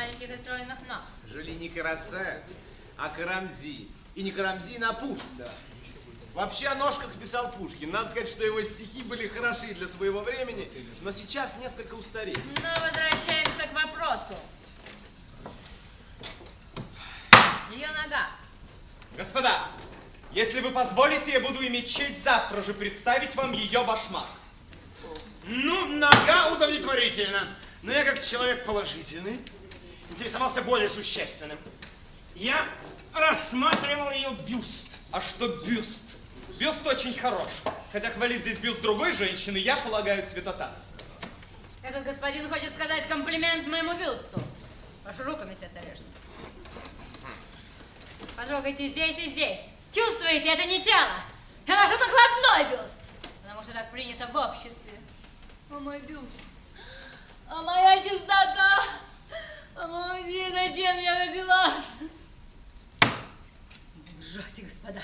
маленьких 0.08 0.30
и 0.30 0.38
стройных 0.38 0.78
ног. 0.88 1.02
Жили 1.32 1.52
не 1.52 1.70
Карасе, 1.70 2.42
а 2.98 3.10
Карамзи. 3.10 3.88
И 4.16 4.24
не 4.24 4.32
Карамзи 4.32 4.78
на 4.78 4.94
Пушкина. 4.94 5.50
Вообще 6.34 6.68
о 6.68 6.76
ножках 6.76 7.12
писал 7.14 7.52
Пушкин. 7.52 7.92
Надо 7.92 8.10
сказать, 8.10 8.30
что 8.30 8.46
его 8.46 8.62
стихи 8.62 9.04
были 9.04 9.28
хороши 9.28 9.74
для 9.74 9.88
своего 9.88 10.22
времени, 10.22 10.70
но 11.02 11.12
сейчас 11.12 11.58
несколько 11.58 11.96
устарели. 11.96 12.40
Но 12.62 12.70
возвращаемся 12.82 13.68
к 13.68 13.74
вопросу. 13.74 14.36
Ее 17.72 17.88
нога. 17.88 18.30
Господа, 19.16 19.68
если 20.32 20.62
вы 20.62 20.72
позволите, 20.72 21.32
я 21.32 21.40
буду 21.40 21.66
иметь 21.68 21.90
честь 21.90 22.24
завтра 22.24 22.64
же 22.64 22.74
представить 22.74 23.36
вам 23.36 23.52
ее 23.54 23.84
башмак. 23.84 24.30
Ну, 25.46 25.88
нога 25.88 26.52
удовлетворительно. 26.52 27.48
Но 27.82 27.92
я 27.92 28.04
как 28.04 28.24
человек 28.24 28.66
положительный 28.66 29.40
интересовался 30.10 30.62
более 30.62 30.90
существенным. 30.90 31.58
Я 32.36 32.68
рассматривал 33.14 34.12
ее 34.12 34.32
бюст. 34.48 35.00
А 35.12 35.22
что 35.22 35.48
бюст? 35.64 36.04
Бюст 36.60 36.86
очень 36.86 37.18
хорош. 37.18 37.50
Хотя 37.92 38.10
хвалить 38.10 38.42
здесь 38.42 38.60
бюст 38.60 38.82
другой 38.82 39.14
женщины, 39.14 39.58
я 39.58 39.78
полагаю, 39.78 40.24
святотатство. 40.24 40.98
Этот 41.84 42.04
господин 42.04 42.50
хочет 42.50 42.74
сказать 42.76 43.08
комплимент 43.08 43.68
моему 43.68 43.94
бюсту. 43.94 44.42
Вашу 45.06 45.24
руку, 45.24 45.46
месье 45.46 45.70
Тарешник. 45.74 46.08
Потрогайте 48.36 48.90
здесь 48.90 49.18
и 49.18 49.30
здесь. 49.32 49.60
Чувствуете, 49.92 50.50
это 50.54 50.66
не 50.66 50.84
тело. 50.84 51.22
Это 51.66 51.76
ваш 51.76 51.90
накладной 51.90 52.78
бюст. 52.78 52.96
Потому 53.42 53.64
что 53.64 53.72
так 53.72 53.90
принято 53.92 54.28
в 54.28 54.36
обществе. 54.36 55.00
А 55.72 55.80
мой 55.80 56.00
бюст. 56.00 56.28
А 57.50 57.62
моя 57.62 58.04
чистота. 58.04 58.84
День, 59.78 60.52
зачем 60.52 60.98
я 60.98 61.28
родилась? 61.28 61.74
Жахте, 64.20 64.64
господа. 64.64 65.02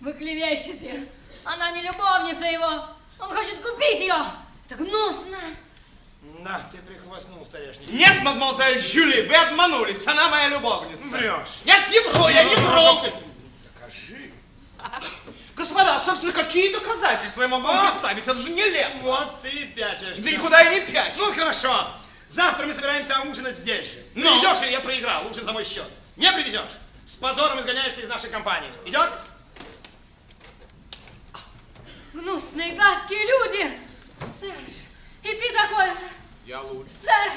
Вы 0.00 0.12
клевещете. 0.12 1.08
Она 1.42 1.72
не 1.72 1.82
любовница 1.82 2.44
его. 2.44 2.86
Он 3.18 3.34
хочет 3.34 3.60
купить 3.60 4.00
ее. 4.00 4.14
Это 4.68 4.76
гнусно. 4.76 5.38
На, 6.38 6.60
ты 6.70 6.78
прихвостнул, 6.78 7.44
старешник. 7.44 7.90
Нет, 7.90 8.22
мадемуазель 8.22 8.80
Жюли, 8.80 9.26
вы 9.26 9.34
обманулись. 9.34 10.06
Она 10.06 10.28
моя 10.28 10.48
любовница. 10.50 11.02
Врешь. 11.08 11.62
Нет, 11.64 11.90
не 11.90 12.00
вру, 12.08 12.28
я 12.28 12.44
не 12.44 12.54
вру. 12.54 13.12
Докажи. 13.74 14.30
Господа, 15.56 16.00
собственно, 16.04 16.32
какие 16.32 16.72
доказательства 16.72 17.42
я 17.42 17.48
могу 17.48 17.66
вам 17.66 17.90
представить? 17.90 18.22
Это 18.22 18.36
же 18.36 18.50
нелепо. 18.50 18.98
Вот 19.02 19.42
ты 19.42 19.66
пятишься. 19.66 20.22
Да 20.22 20.30
никуда 20.30 20.60
я 20.60 20.78
не 20.78 20.80
пячусь. 20.80 21.18
Ну, 21.18 21.32
хорошо. 21.32 21.90
Завтра 22.36 22.66
мы 22.66 22.74
собираемся 22.74 23.18
ужинать 23.20 23.56
здесь 23.56 23.92
же. 23.92 24.04
Но. 24.14 24.38
Привезешь, 24.38 24.68
и 24.68 24.70
я 24.70 24.80
проиграл. 24.80 25.26
Ужин 25.26 25.46
за 25.46 25.54
мой 25.54 25.64
счет. 25.64 25.88
Не 26.16 26.30
привезешь. 26.32 26.70
С 27.06 27.14
позором 27.14 27.58
изгоняешься 27.60 28.02
из 28.02 28.08
нашей 28.08 28.28
компании. 28.28 28.68
Идет? 28.84 29.10
Гнусные, 32.12 32.74
гадкие 32.74 33.26
люди. 33.26 33.80
Серж, 34.38 34.84
и 35.22 35.28
ты 35.28 35.50
такой 35.54 35.86
же. 35.94 36.10
Я 36.44 36.60
лучше. 36.60 36.90
Серж, 37.02 37.32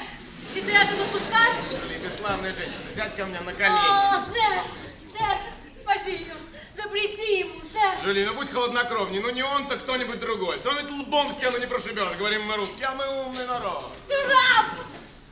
и 0.54 0.60
ты 0.60 0.70
это 0.70 0.94
допускаешь? 0.94 1.64
Жюли, 1.70 1.98
ты 1.98 2.10
славная 2.10 2.52
женщина. 2.52 2.92
Сядь 2.94 3.16
ко 3.16 3.24
мне 3.24 3.40
на 3.40 3.54
колени. 3.54 3.78
О, 3.78 4.22
Серж, 4.26 4.66
Серж, 5.10 5.40
спаси 5.82 6.12
ее. 6.12 6.34
Запрети 6.76 7.40
ему, 7.40 7.60
Серж. 7.72 8.02
Жюли, 8.02 8.24
ну 8.24 8.34
будь 8.34 8.50
холоднокровней. 8.50 9.20
Ну 9.20 9.30
не 9.30 9.42
он, 9.42 9.66
так 9.66 9.80
кто-нибудь 9.80 10.20
другой. 10.20 10.58
Все 10.58 10.70
равно 10.70 10.88
ты 10.88 10.94
лбом 10.94 11.28
в 11.28 11.32
стену 11.32 11.58
не 11.58 11.66
прошибешь, 11.66 12.16
говорим 12.16 12.44
мы 12.44 12.56
русские, 12.56 12.86
а 12.86 12.94
мы 12.94 13.24
умный 13.24 13.46
народ. 13.46 13.90
Ты 14.08 14.14
раб! 14.14 14.66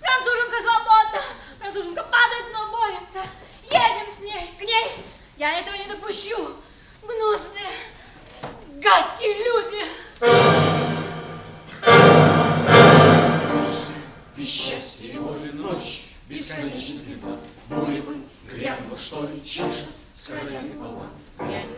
Француженка 0.00 0.62
свободна! 0.62 1.22
Француженка 1.58 2.02
падает, 2.02 2.46
но 2.52 2.70
борется. 2.70 3.30
Едем 3.64 4.12
с 4.16 4.20
ней, 4.20 4.50
к 4.58 4.62
ней. 4.62 5.04
Я 5.36 5.60
этого 5.60 5.74
не 5.76 5.86
допущу. 5.86 6.56
Гнусные, 7.02 7.72
гадкие 8.74 9.34
люди. 9.44 9.84
Без 14.36 14.48
счастья 14.48 15.08
и 15.08 15.16
воли 15.16 15.50
ночь, 15.50 16.08
бесконечный 16.28 17.00
припад, 17.00 17.40
Бури 17.68 18.00
бы 18.00 18.16
грянула, 18.50 18.96
что 18.96 19.22
ли, 19.24 19.44
чаша 19.44 19.86
с 20.12 20.28
королями 20.28 20.78
полна. 20.78 21.08
Грянь. 21.38 21.70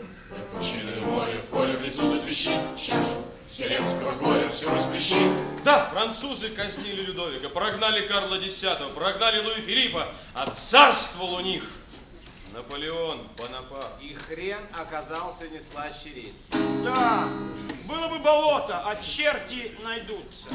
Пучиное 0.55 1.01
море 1.01 1.39
в 1.39 1.45
поле 1.51 1.79
засвещит 1.91 2.61
чашу 2.77 3.25
вселенского 3.51 4.13
горя 4.13 4.49
все 4.49 4.73
расплещит. 4.73 5.33
Да, 5.65 5.87
французы 5.93 6.51
казнили 6.51 7.03
Людовика, 7.03 7.49
прогнали 7.49 8.07
Карла 8.07 8.37
X, 8.37 8.65
прогнали 8.95 9.45
Луи 9.45 9.61
Филиппа, 9.61 10.07
а 10.35 10.51
царствовал 10.51 11.35
у 11.35 11.41
них 11.41 11.65
Наполеон 12.55 13.27
Бонапарт. 13.37 14.01
И 14.01 14.15
хрен 14.15 14.61
оказался 14.79 15.49
не 15.49 15.61
слаще 15.61 16.11
редьки. 16.15 16.41
Да, 16.85 17.29
было 17.87 18.09
бы 18.09 18.19
болото, 18.21 18.83
а 18.85 18.97
черти 18.97 19.73
найдутся. 19.83 20.49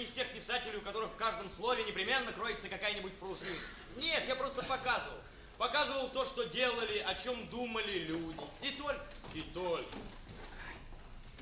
Не 0.00 0.06
из 0.06 0.12
тех 0.12 0.26
писателей, 0.28 0.78
у 0.78 0.80
которых 0.80 1.10
в 1.10 1.16
каждом 1.16 1.50
слове 1.50 1.84
непременно 1.84 2.32
кроется 2.32 2.68
какая-нибудь 2.68 3.12
пружина. 3.18 3.56
Нет, 3.98 4.24
я 4.26 4.34
просто 4.34 4.62
показывал. 4.64 5.18
Показывал 5.58 6.08
то, 6.08 6.24
что 6.24 6.44
делали, 6.44 6.98
о 7.00 7.14
чем 7.14 7.46
думали 7.48 7.98
люди. 7.98 8.40
И 8.62 8.70
только, 8.70 9.04
и 9.34 9.42
только. 9.42 9.84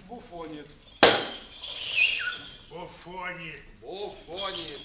Буфонит. 0.09 0.66
Буфонит. 2.70 3.64
Буфонит. 3.80 4.80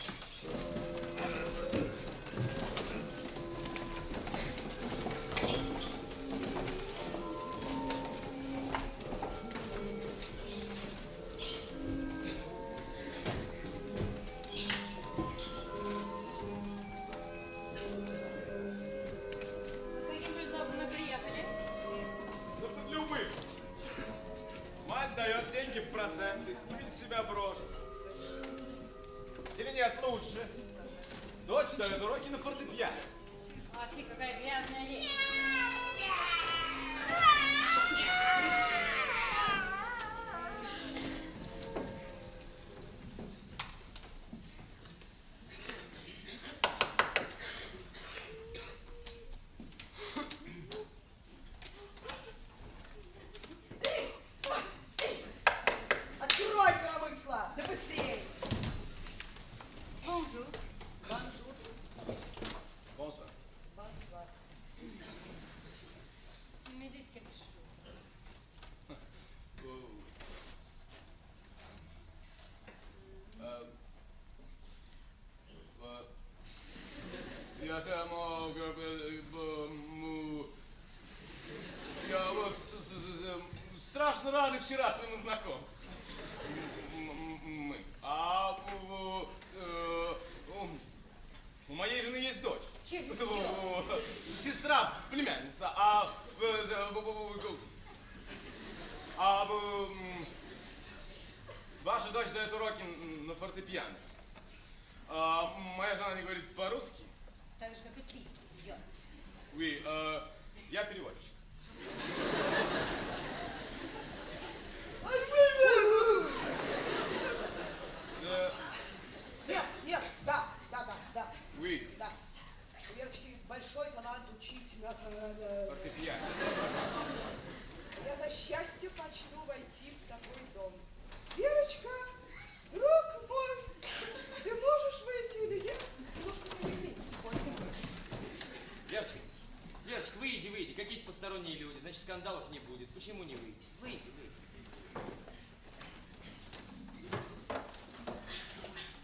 Скандалов 142.24 142.50
не 142.52 142.60
будет. 142.60 142.90
Почему 142.92 143.24
не 143.26 143.36
выйти? 143.36 143.68
Выйди, 143.82 144.02
выйди. 144.16 144.32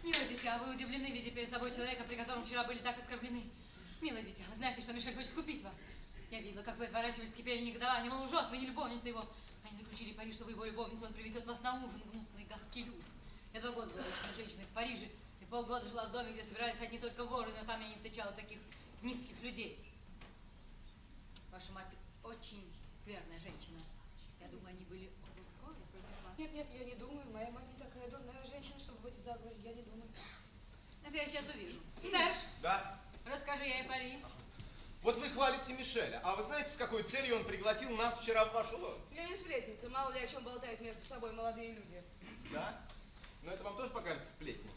Милое 0.02 0.28
дитя, 0.28 0.58
вы 0.58 0.74
удивлены, 0.74 1.10
видя 1.12 1.30
перед 1.30 1.50
собой 1.50 1.70
человека, 1.70 2.04
при 2.04 2.16
котором 2.16 2.44
вчера 2.44 2.64
были 2.64 2.78
так 2.78 2.98
оскорблены. 2.98 3.44
Милое 4.00 4.22
дитя, 4.22 4.44
вы 4.48 4.56
знаете, 4.56 4.80
что 4.80 4.94
Мишель 4.94 5.14
хочет 5.14 5.32
купить 5.32 5.62
вас. 5.62 5.74
Я 6.30 6.40
видела, 6.40 6.62
как 6.62 6.78
вы 6.78 6.86
отворачивались, 6.86 7.32
кипели 7.32 7.62
негодование. 7.62 8.10
Мол, 8.10 8.24
лжет, 8.24 8.48
вы 8.48 8.56
не 8.56 8.66
любовница 8.66 9.08
его. 9.08 9.28
Они 9.68 9.82
заключили 9.82 10.14
пари, 10.14 10.32
что 10.32 10.46
вы 10.46 10.52
его 10.52 10.64
любовница, 10.64 11.04
он 11.04 11.12
привезет 11.12 11.44
вас 11.44 11.60
на 11.60 11.84
ужин, 11.84 12.00
гнусные 12.10 12.46
гадкие 12.46 12.86
люди. 12.86 13.04
Я 13.52 13.60
два 13.60 13.72
года 13.72 13.90
была 13.90 14.02
очень 14.02 14.34
женщиной 14.34 14.64
в 14.64 14.68
Париже, 14.68 15.08
и 15.42 15.44
полгода 15.44 15.86
жила 15.86 16.06
в 16.06 16.12
доме, 16.12 16.32
где 16.32 16.44
собирались 16.44 16.80
одни 16.80 16.98
только 16.98 17.24
воры, 17.24 17.52
но 17.58 17.66
там 17.66 17.80
я 17.82 17.88
не 17.88 17.96
встречала 17.96 18.32
таких 18.32 18.58
низких 19.02 19.42
людей. 19.42 19.78
Ваша 21.50 21.72
мать 21.72 21.92
очень 22.22 22.64
верная 23.10 23.40
женщина. 23.40 23.80
Я 24.40 24.48
думаю, 24.48 24.68
они 24.68 24.84
были 24.84 25.10
оба 25.26 25.40
в 25.40 25.50
сговоре 25.50 25.82
против 25.90 26.24
вас. 26.24 26.29
Нет, 26.40 26.54
нет, 26.54 26.66
я 26.72 26.84
не 26.86 26.94
думаю. 26.94 27.22
Моя 27.34 27.50
мать 27.50 27.64
не 27.70 27.84
такая 27.84 28.08
дурная 28.08 28.42
женщина, 28.46 28.80
чтобы 28.80 28.98
выйти 29.00 29.16
за 29.18 29.32
заговор. 29.34 29.52
Я 29.62 29.74
не 29.74 29.82
думаю. 29.82 30.08
Это 31.06 31.14
я 31.18 31.26
сейчас 31.26 31.44
увижу. 31.54 31.78
Серж, 32.02 32.36
Да. 32.62 32.98
расскажи 33.26 33.64
ей 33.64 33.82
о 33.82 33.88
пари. 33.88 34.24
Вот 35.02 35.18
вы 35.18 35.28
хвалите 35.28 35.74
Мишеля, 35.74 36.18
а 36.24 36.36
вы 36.36 36.42
знаете, 36.42 36.70
с 36.70 36.76
какой 36.76 37.02
целью 37.02 37.36
он 37.36 37.44
пригласил 37.44 37.90
нас 37.94 38.18
вчера 38.18 38.46
в 38.46 38.54
вашу 38.54 38.78
ложу? 38.78 38.98
Я 39.14 39.26
не 39.28 39.36
сплетница, 39.36 39.90
мало 39.90 40.12
ли 40.12 40.20
о 40.20 40.26
чем 40.26 40.42
болтают 40.42 40.80
между 40.80 41.04
собой 41.04 41.32
молодые 41.32 41.72
люди. 41.74 42.02
Да? 42.52 42.80
Но 43.42 43.52
это 43.52 43.62
вам 43.62 43.76
тоже 43.76 43.90
покажется 43.90 44.30
сплетни. 44.30 44.70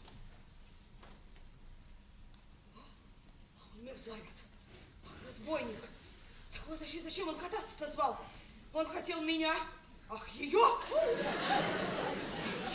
Он 2.74 3.84
мерзавец, 3.84 4.42
Ах, 5.06 5.12
разбойник. 5.26 5.80
Так 6.52 6.66
вот, 6.66 6.76
значит, 6.76 7.04
зачем 7.04 7.28
он 7.28 7.38
кататься-то 7.38 7.90
звал? 7.90 8.18
Он 8.74 8.86
хотел 8.86 9.22
меня, 9.22 9.54
ах, 10.08 10.28
ее? 10.34 10.78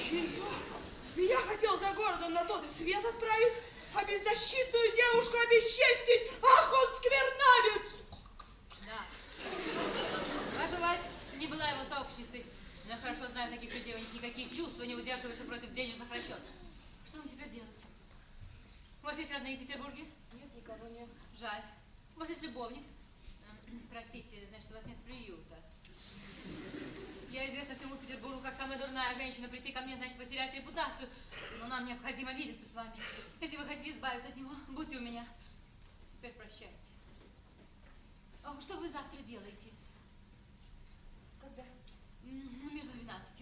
Ее? 0.10 0.44
Меня 1.16 1.38
хотел 1.40 1.78
за 1.78 1.92
городом 1.94 2.34
на 2.34 2.46
тот 2.46 2.66
свет 2.72 3.04
отправить, 3.04 3.62
а 3.94 4.04
беззащитную 4.04 4.96
девушку 4.96 5.38
обесчестить. 5.38 6.32
Ах, 6.42 6.74
он 6.74 6.98
сквернавец! 6.98 7.88
Да. 8.86 9.06
Ваша 10.62 10.78
мать 10.80 11.02
не 11.38 11.48
была 11.48 11.68
его 11.70 11.84
сообщницей. 11.90 12.46
Но 12.86 12.92
я 12.92 12.98
хорошо 12.98 13.28
знаю 13.28 13.52
таких 13.52 13.74
людей, 13.74 13.96
у 13.96 14.00
них 14.00 14.14
никакие 14.14 14.50
чувства 14.50 14.84
не 14.84 14.96
удерживаются 14.96 15.44
против 15.44 15.74
денежных 15.74 16.12
расчетов. 16.12 16.50
Что 17.06 17.18
вам 17.18 17.30
теперь 17.30 17.50
делать? 17.50 17.70
У 19.02 19.06
вас 19.06 19.18
есть 19.18 19.32
родные 19.32 19.58
в 19.58 19.60
Петербурге? 19.60 20.06
Нет, 20.34 20.56
никого 20.56 20.88
нет. 20.88 21.10
Жаль. 21.40 21.64
У 22.16 22.20
вас 22.20 22.30
есть 22.30 22.42
любовник? 22.42 22.84
Простите, 23.92 24.48
значит, 24.50 24.68
у 24.72 24.74
вас 24.74 24.86
нет 24.86 24.98
приюта. 25.06 25.49
Я 27.32 27.48
известна 27.48 27.76
всему 27.76 27.96
Петербургу 27.96 28.42
как 28.42 28.56
самая 28.56 28.80
дурная 28.80 29.14
женщина. 29.14 29.48
Прийти 29.48 29.72
ко 29.72 29.82
мне 29.82 29.96
значит 29.96 30.18
потерять 30.18 30.54
репутацию. 30.56 31.08
Но 31.60 31.68
нам 31.68 31.86
необходимо 31.86 32.34
видеться 32.34 32.68
с 32.68 32.74
вами. 32.74 32.92
Если 33.40 33.56
вы 33.56 33.66
хотите 33.66 33.92
избавиться 33.92 34.30
от 34.30 34.36
него, 34.36 34.52
будьте 34.70 34.98
у 34.98 35.02
меня. 35.02 35.24
Теперь 36.12 36.34
прощайте. 36.34 36.74
О, 38.44 38.60
что 38.60 38.78
вы 38.78 38.90
завтра 38.90 39.22
делаете? 39.22 39.70
Когда? 41.40 41.64
Ну, 42.24 42.72
между 42.72 42.94
12. 42.94 43.39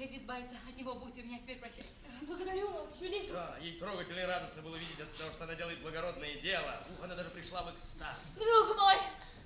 Хотите 0.00 0.22
избавиться 0.22 0.56
от 0.66 0.76
него, 0.78 0.94
будьте 0.94 1.20
у 1.20 1.24
меня. 1.26 1.38
Теперь 1.40 1.58
прощайте. 1.58 1.90
Благодарю 2.22 2.70
вас, 2.70 2.88
Жюлик. 2.98 3.30
Да, 3.30 3.58
ей 3.60 3.78
трогательно 3.78 4.20
и 4.20 4.24
радостно 4.24 4.62
было 4.62 4.76
видеть 4.76 4.98
от 4.98 5.14
того, 5.14 5.30
что 5.30 5.44
она 5.44 5.54
делает 5.54 5.78
благородное 5.80 6.36
дело. 6.36 6.82
Ух, 6.96 7.04
она 7.04 7.14
даже 7.14 7.28
пришла 7.28 7.64
в 7.64 7.74
экстаз. 7.74 8.16
Друг 8.38 8.78
мой, 8.78 8.94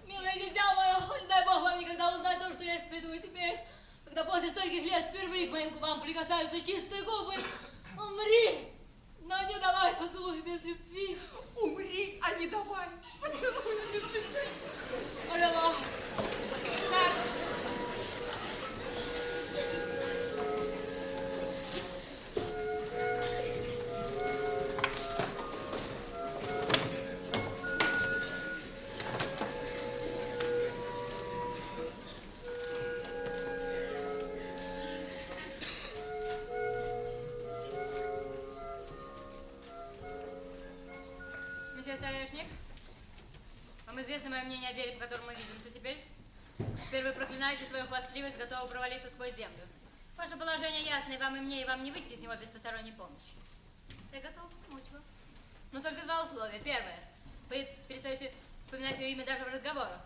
милое 0.07 0.35
дитя 0.35 0.63
мое, 0.77 1.21
не 1.21 1.27
дай 1.27 1.45
Бог 1.45 1.61
вам 1.61 1.81
никогда 1.81 2.15
узнать 2.15 2.39
то, 2.39 2.55
что 2.55 2.63
я 2.63 2.85
испытываю 2.85 3.21
теперь, 3.21 3.59
когда 4.05 4.23
после 4.23 4.51
стольких 4.51 4.85
лет 4.85 5.11
впервые 5.11 5.49
к 5.49 5.51
моим 5.51 5.71
губам 5.71 6.01
прикасаются 6.01 6.61
чистые 6.61 7.03
губы. 7.03 7.35
Умри, 7.99 8.69
свою 47.75 47.89
хвастливость, 47.89 48.37
готовы 48.37 48.69
провалиться 48.69 49.09
сквозь 49.09 49.35
землю. 49.35 49.67
Ваше 50.17 50.37
положение 50.37 50.83
ясно, 50.83 51.13
и 51.13 51.19
вам 51.19 51.35
и 51.35 51.41
мне, 51.41 51.63
и 51.63 51.65
вам 51.65 51.83
не 51.83 51.91
выйти 51.91 52.13
из 52.13 52.21
него 52.21 52.33
без 52.37 52.49
посторонней 52.49 52.93
помощи. 52.93 53.35
Я 54.13 54.21
готова 54.21 54.49
помочь 54.65 54.85
вам. 54.93 55.03
Но 55.73 55.83
только 55.83 56.03
два 56.03 56.23
условия. 56.23 56.61
Первое. 56.61 57.01
Вы 57.51 57.69
перестаете 57.89 58.33
упоминать 58.69 59.01
ее 59.01 59.11
имя 59.11 59.27
даже 59.27 59.43
в 59.43 59.49
разговорах. 59.49 60.03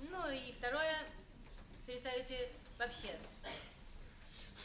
Ну 0.00 0.28
и 0.28 0.50
второе. 0.50 0.98
Перестаете 1.86 2.50
вообще 2.76 3.16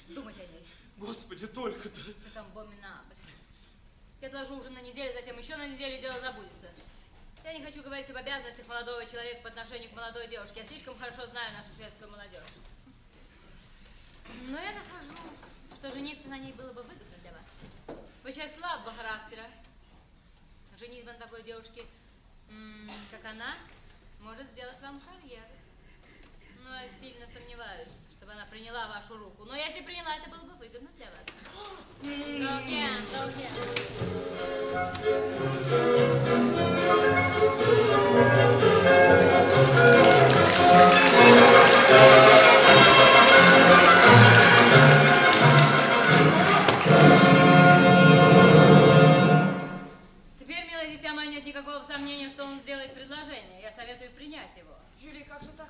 думать 0.07 0.38
о 0.38 0.47
ней. 0.47 0.68
Господи, 0.97 1.45
только-то. 1.45 2.01
Это 2.09 2.39
abominable. 2.39 3.16
Я 4.20 4.30
отложу 4.30 4.57
ужин 4.57 4.74
на 4.74 4.82
неделю, 4.82 5.14
затем 5.14 5.38
еще 5.38 5.55
на 5.57 5.68
неделю, 5.68 6.01
дело 6.01 6.20
забудется. 6.22 6.72
Я 7.52 7.58
не 7.58 7.66
хочу 7.66 7.84
говорить 7.84 8.10
об 8.10 8.16
обязанностях 8.16 8.66
молодого 8.66 9.06
человека 9.06 9.41
по 9.41 9.49
отношению 9.49 9.89
к 9.89 9.93
молодой 9.93 10.26
девушке. 10.30 10.62
Я 10.62 10.68
слишком 10.68 10.97
хорошо 10.97 11.28
знаю 11.28 11.52
нашу 11.52 11.68
светскую 11.74 12.10
молодежь. 12.10 12.47
Но 14.47 14.58
я 14.58 14.72
нахожу, 14.72 15.20
что 15.76 15.91
жениться 15.91 16.30
на 16.30 16.38
ней 16.38 16.54
было 16.54 16.72
бы 16.72 16.82
выгодно 16.82 17.18
для 17.22 17.32
вас. 17.34 17.99
Вы 18.24 18.32
человек 18.32 18.56
слабого 18.56 18.93
характера. 18.93 19.43
Женитьба 20.80 21.12
на 21.12 21.18
такой 21.20 21.43
девушке, 21.43 21.84
как 23.12 23.26
она, 23.26 23.54
может 24.22 24.49
сделать 24.52 24.80
вам 24.80 25.02
карьеру. 25.02 25.43
Но 26.64 26.74
я 26.74 26.88
сильно 27.02 27.28
сомневаюсь, 27.34 27.89
чтобы 28.22 28.34
она 28.34 28.45
приняла 28.45 28.88
вашу 28.88 29.17
руку. 29.17 29.45
Но 29.45 29.55
если 29.55 29.82
приняла, 29.82 30.15
это 30.15 30.30
было 30.30 30.43
бы 30.43 30.53
выгодно 30.53 30.89
для 30.95 31.07
вас. 31.07 31.15
нет 51.28 51.45
никакого 51.45 51.82
сомнения, 51.82 52.30
что 52.30 52.43
он 52.43 52.59
сделает 52.59 52.93
предложение. 52.93 53.61
Я 53.61 53.72
советую 53.72 54.11
принять 54.11 54.55
его. 54.57 54.76
Жюли, 54.99 55.24
как 55.24 55.41
же 55.41 55.49
так? 55.57 55.69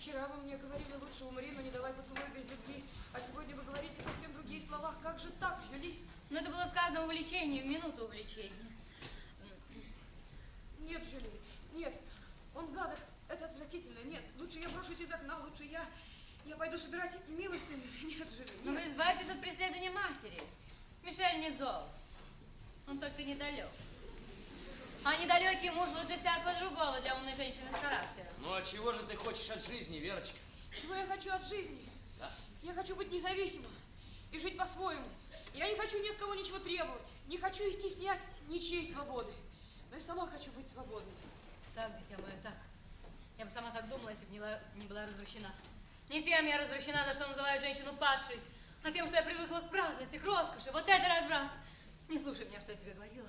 Вчера 0.00 0.26
вы 0.28 0.44
мне 0.44 0.56
говорили, 0.56 0.94
лучше 0.94 1.26
умри, 1.26 1.52
но 1.54 1.60
не 1.60 1.70
давай 1.70 1.92
поцелуй 1.92 2.24
без 2.34 2.48
любви. 2.48 2.82
А 3.12 3.20
сегодня 3.20 3.54
вы 3.54 3.62
говорите 3.64 4.00
совсем 4.02 4.32
другие 4.32 4.62
слова. 4.62 4.94
Как 5.02 5.18
же 5.18 5.28
так, 5.32 5.60
Жюли? 5.70 5.98
Но 6.30 6.38
это 6.38 6.48
было 6.48 6.64
сказано 6.70 7.02
в 7.02 7.04
увлечении, 7.04 7.60
в 7.60 7.66
минуту 7.66 8.04
увлечения. 8.06 8.64
Нет, 10.78 11.06
Жюли, 11.06 11.30
нет. 11.74 11.92
Он 12.54 12.72
гадок. 12.72 12.98
Это 13.28 13.44
отвратительно. 13.44 13.98
Нет, 14.04 14.24
лучше 14.38 14.60
я 14.60 14.70
брошусь 14.70 15.00
из 15.00 15.12
окна, 15.12 15.38
лучше 15.40 15.64
я... 15.64 15.86
Я 16.46 16.56
пойду 16.56 16.78
собирать 16.78 17.18
милостыню. 17.28 17.84
Нет, 18.02 18.30
Жюли, 18.30 18.52
Но 18.64 18.70
нет. 18.70 18.82
вы 18.82 18.90
избавитесь 18.90 19.28
от 19.28 19.40
преследования 19.42 19.90
матери. 19.90 20.42
Мишель 21.02 21.40
не 21.40 21.50
зол. 21.58 21.90
Он 22.88 22.98
только 22.98 23.22
недалек. 23.22 23.68
А 25.04 25.14
недалекий 25.18 25.68
муж 25.68 25.90
лучше 25.90 26.18
всякого 26.18 26.58
другого 26.58 27.02
для 27.02 27.16
умной 27.16 27.34
женщины 27.34 27.70
с 27.70 27.78
характером. 27.78 28.29
Ну 28.42 28.54
а 28.54 28.62
чего 28.62 28.92
же 28.92 29.02
ты 29.04 29.16
хочешь 29.16 29.50
от 29.50 29.64
жизни, 29.66 29.98
Верочка? 29.98 30.36
Чего 30.80 30.94
я 30.94 31.06
хочу 31.06 31.30
от 31.32 31.46
жизни? 31.46 31.88
Да? 32.18 32.30
Я 32.62 32.74
хочу 32.74 32.96
быть 32.96 33.12
независимым 33.12 33.72
и 34.32 34.38
жить 34.38 34.56
по-своему. 34.56 35.06
Я 35.52 35.68
не 35.68 35.76
хочу 35.76 36.02
ни 36.02 36.08
от 36.08 36.16
кого 36.16 36.34
ничего 36.34 36.58
требовать, 36.58 37.08
не 37.26 37.36
хочу 37.36 37.64
и 37.64 37.72
стеснять 37.72 38.22
ничьей 38.48 38.90
свободы. 38.90 39.32
Но 39.90 39.96
я 39.96 40.02
сама 40.02 40.26
хочу 40.26 40.52
быть 40.52 40.70
свободной. 40.70 41.12
Так, 41.74 41.90
дитя 41.98 42.20
мое, 42.22 42.34
так. 42.42 42.54
Я 43.36 43.44
бы 43.44 43.50
сама 43.50 43.70
так 43.70 43.88
думала, 43.88 44.10
если 44.10 44.24
бы 44.26 44.32
не, 44.32 44.80
не 44.80 44.86
была 44.86 45.06
развращена. 45.06 45.52
Не 46.08 46.22
тем 46.22 46.46
я 46.46 46.58
развращена, 46.58 47.04
за 47.04 47.14
что 47.14 47.26
называют 47.26 47.62
женщину 47.62 47.94
падшей, 47.94 48.38
а 48.82 48.90
тем, 48.90 49.06
что 49.06 49.16
я 49.16 49.22
привыкла 49.22 49.60
к 49.60 49.70
праздности, 49.70 50.18
к 50.18 50.24
роскоши. 50.24 50.70
Вот 50.72 50.88
это 50.88 51.08
разврат. 51.08 51.50
Не 52.08 52.18
слушай 52.18 52.46
меня, 52.46 52.60
что 52.60 52.72
я 52.72 52.78
тебе 52.78 52.92
говорила. 52.92 53.28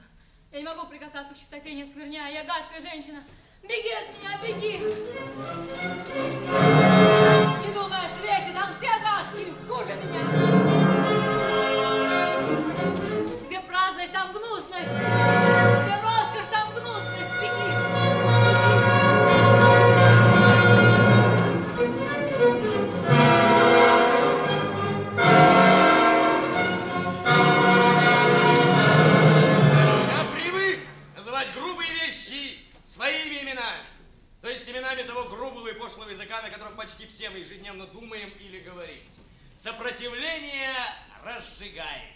Я 0.52 0.60
не 0.60 0.66
могу 0.66 0.88
прикасаться 0.88 1.34
к 1.34 1.38
чистоте, 1.38 1.74
не 1.74 1.86
скверняя. 1.86 2.32
Я 2.32 2.44
гадкая 2.44 2.82
женщина. 2.82 3.24
Беги 3.64 3.92
от 3.92 4.08
меня, 4.18 4.40
беги! 4.42 4.80
Не 7.62 7.74
думай 7.74 8.00
о 8.00 8.10
свете, 8.18 8.52
там 8.56 8.74
все 8.80 8.90
гадкие, 9.04 9.54
хуже 9.68 9.94
меня. 9.96 10.51
Почти 36.82 37.06
все 37.06 37.30
мы 37.30 37.38
ежедневно 37.38 37.86
думаем 37.86 38.28
или 38.40 38.60
говорим. 38.62 39.04
Сопротивление 39.56 40.74
разжигает. 41.24 42.16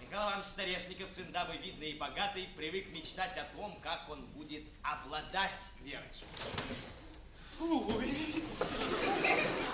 Николай 0.00 0.28
Иванович 0.28 0.46
Старешников, 0.46 1.10
сын 1.10 1.32
дамы 1.32 1.56
видный 1.56 1.90
и 1.90 1.94
богатый, 1.94 2.48
привык 2.56 2.90
мечтать 2.90 3.36
о 3.36 3.42
том, 3.56 3.76
как 3.82 4.08
он 4.08 4.22
будет 4.26 4.62
обладать 4.84 5.60
Верочкой. 5.80 6.28
Фуй. 7.58 8.44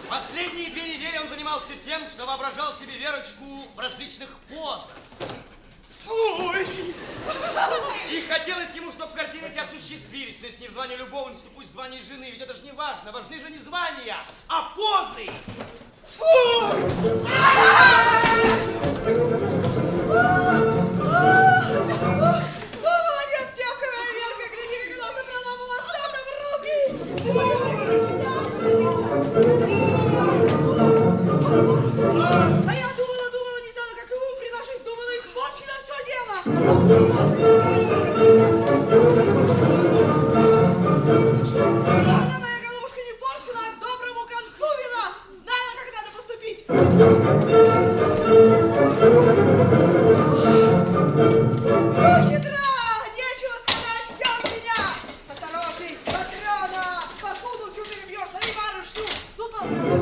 Последние 0.08 0.70
две 0.70 0.96
недели 0.96 1.18
он 1.18 1.28
занимался 1.28 1.76
тем, 1.84 2.08
что 2.08 2.24
воображал 2.24 2.72
себе 2.74 2.96
Верочку 2.96 3.66
в 3.74 3.78
различных 3.78 4.34
позах. 4.48 4.96
Фуй! 6.04 6.66
И 8.10 8.22
хотелось 8.28 8.74
ему, 8.74 8.90
чтобы 8.90 9.14
картины 9.14 9.46
эти 9.46 9.58
осуществились, 9.58 10.38
но 10.40 10.46
если 10.46 10.62
не 10.62 10.68
в 10.68 10.72
звании 10.72 10.96
любовницы, 10.96 11.42
пусть 11.54 11.68
в 11.68 11.72
звании 11.72 12.00
жены, 12.02 12.30
ведь 12.30 12.40
это 12.40 12.56
же 12.56 12.64
не 12.64 12.72
важно, 12.72 13.12
важны 13.12 13.38
же 13.40 13.50
не 13.50 13.58
звания, 13.58 14.16
а 14.48 14.72
позы! 14.74 15.30
Ну, 20.08 20.89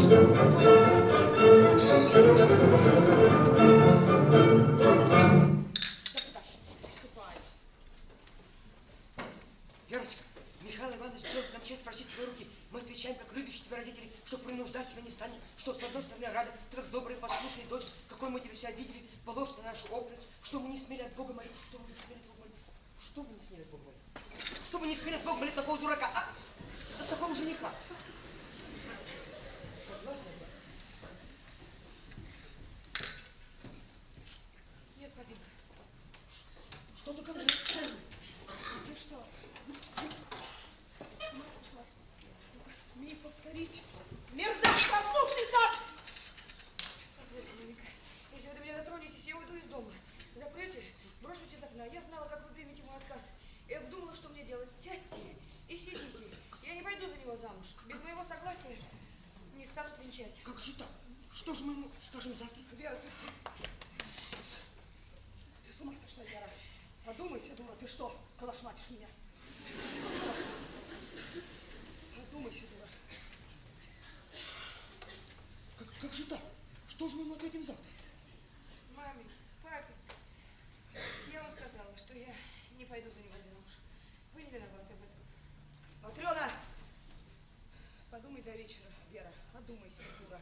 Верочка, 0.08 0.24
Михаил 10.62 10.96
Иванович 10.96 11.20
делает 11.20 11.52
нам 11.52 11.62
честь 11.62 11.82
просить 11.82 12.08
твоей 12.14 12.30
руки. 12.30 12.48
Мы 12.70 12.80
отвечаем, 12.80 13.16
как 13.16 13.30
любящие 13.34 13.64
тебя 13.64 13.76
родители, 13.76 14.10
что 14.24 14.38
принуждать 14.38 14.90
тебя 14.90 15.02
не 15.02 15.10
станем, 15.10 15.38
что 15.58 15.74
с 15.74 15.82
одной 15.82 16.02
стороны 16.02 16.26
рады, 16.32 16.52
ты 16.70 16.76
как 16.76 16.90
добрая 16.90 17.18
послушная 17.18 17.66
дочь, 17.66 17.84
какой 18.08 18.30
мы 18.30 18.40
тебя 18.40 18.56
себя 18.56 18.70
видели, 18.70 19.04
положь 19.26 19.50
на 19.58 19.64
нашу 19.64 19.88
опытность, 19.88 20.26
что 20.42 20.58
мы 20.58 20.70
не 20.70 20.78
смели 20.78 21.02
от 21.02 21.12
Бога 21.16 21.34
молиться, 21.34 21.62
что 21.68 21.78
мы 21.80 21.86
не 21.86 21.94
смели 21.94 22.18
от 22.20 22.26
Бога 22.28 22.38
молиться, 22.40 22.64
что 22.98 23.22
мы 23.24 23.34
не 23.34 23.40
смели 23.46 23.60
от 23.60 23.68
Бога 23.68 23.84
молиться, 23.84 24.64
что 24.64 24.78
мы 24.78 24.86
не 24.86 24.96
смели 24.96 25.16
от 25.16 25.24
Бога 25.24 25.38
молить 25.40 25.54
такого 25.54 25.78
дурака, 25.78 26.10
а, 26.14 27.02
от 27.02 27.10
такого 27.10 27.34
жениха. 27.34 27.70
Замуж. 57.38 57.66
Без 57.86 58.02
моего 58.02 58.22
согласия 58.24 58.76
не 59.58 59.64
станут 59.64 59.98
венчать. 59.98 60.40
Как 60.44 60.58
же 60.60 60.72
так? 60.74 60.88
Что 61.34 61.52
же 61.52 61.64
мы 61.64 61.72
ему 61.72 61.90
скажем 62.08 62.34
завтра? 62.34 62.62
Вера, 62.76 62.94
ты 62.94 63.08
с... 63.10 63.24
Ты 65.66 65.72
с 65.76 65.80
ума 65.80 65.92
сошла, 66.06 66.24
Вера. 66.24 66.48
Подумайся, 67.04 67.56
дура, 67.56 67.74
ты 67.74 67.88
что, 67.88 68.16
калашматишь 68.38 68.88
меня? 68.90 69.08
Подумайся, 72.16 72.66
дура. 72.68 72.88
Как, 75.78 75.88
как 76.00 76.12
же 76.14 76.24
так? 76.26 76.40
Что 76.88 77.08
же 77.08 77.16
мы 77.16 77.22
ему 77.22 77.34
ответим 77.34 77.64
завтра? 77.66 77.84
Маме, 78.94 79.24
папе, 79.62 79.92
я 81.32 81.42
вам 81.42 81.52
сказала, 81.52 81.96
что 81.96 82.14
я 82.14 82.34
не 82.76 82.84
пойду 82.84 83.10
за 83.10 83.20
него 83.20 83.34
замуж. 83.44 83.72
Вы 84.34 84.42
не 84.42 84.50
виноваты 84.50 84.94
в 84.94 85.02
этом. 85.02 86.02
Матрена! 86.02 86.52
Подумай 88.10 88.42
до 88.42 88.50
вечера, 88.52 88.86
Вера. 89.12 89.32
Одумайся, 89.68 90.04
дура. 90.18 90.40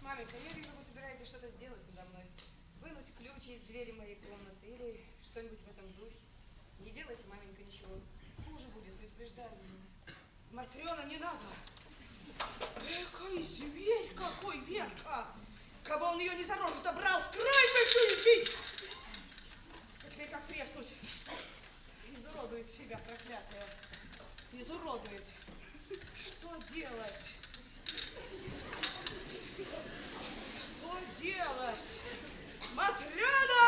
Маменька, 0.00 0.34
я 0.44 0.52
вижу, 0.54 0.70
вы 0.76 0.82
собираетесь 0.82 1.28
что-то 1.28 1.46
сделать 1.50 1.78
надо 1.94 2.08
мной. 2.08 2.24
Вынуть 2.80 3.14
ключи 3.16 3.54
из 3.54 3.60
двери 3.60 3.92
моей 3.92 4.16
комнаты 4.16 4.66
или 4.66 5.06
что-нибудь 5.22 5.60
в 5.60 5.68
этом 5.70 5.92
духе. 5.92 6.16
Не 6.80 6.90
делайте, 6.90 7.22
маменька, 7.28 7.62
ничего. 7.62 8.00
Хуже 8.44 8.66
будет, 8.74 8.98
предупреждаю. 8.98 9.52
Матрена, 10.50 11.04
не 11.04 11.18
надо. 11.18 11.46
Какой 13.12 13.40
зверь, 13.40 14.12
какой 14.16 14.58
Верка! 14.64 15.28
Кабы 15.84 16.06
он 16.06 16.18
ее 16.18 16.34
не 16.34 16.42
за 16.42 16.56
рожу-то 16.56 16.92
брал, 16.92 17.20
в 17.20 17.30
край 17.30 17.44
бы 17.44 17.86
всю 17.86 17.98
избить! 18.18 18.56
А 20.04 20.10
теперь 20.10 20.28
как 20.28 20.44
треснуть? 20.46 20.92
Изуродует 22.16 22.68
себя, 22.68 22.98
проклятая. 22.98 23.68
Изуродует. 24.52 25.22
Что 26.46 26.54
делать? 26.72 27.26
Что 30.54 30.92
делать? 31.20 31.88
Матрена! 32.76 33.66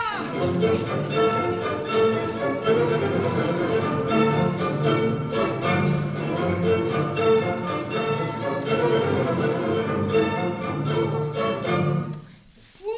Фу. 12.79 12.93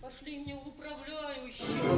Пошли 0.00 0.38
мне 0.38 0.54
управляющего. 0.54 1.97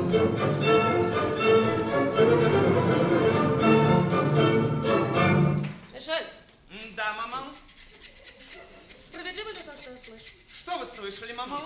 Что 9.96 10.12
я 10.12 10.18
слышу? 10.18 10.34
Что 10.54 10.78
вы 10.78 10.86
слышали, 10.86 11.32
мама? 11.32 11.58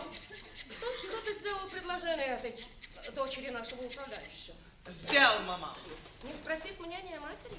То, 0.81 0.95
что 0.95 1.20
ты 1.22 1.35
сделал 1.35 1.68
предложение 1.68 2.29
этой 2.29 2.57
дочери 3.12 3.51
нашего 3.51 3.83
управляющего. 3.83 4.57
Сделал, 4.89 5.43
мама. 5.43 5.77
Не 6.22 6.35
спросив 6.35 6.79
мнения 6.81 7.18
матери? 7.20 7.57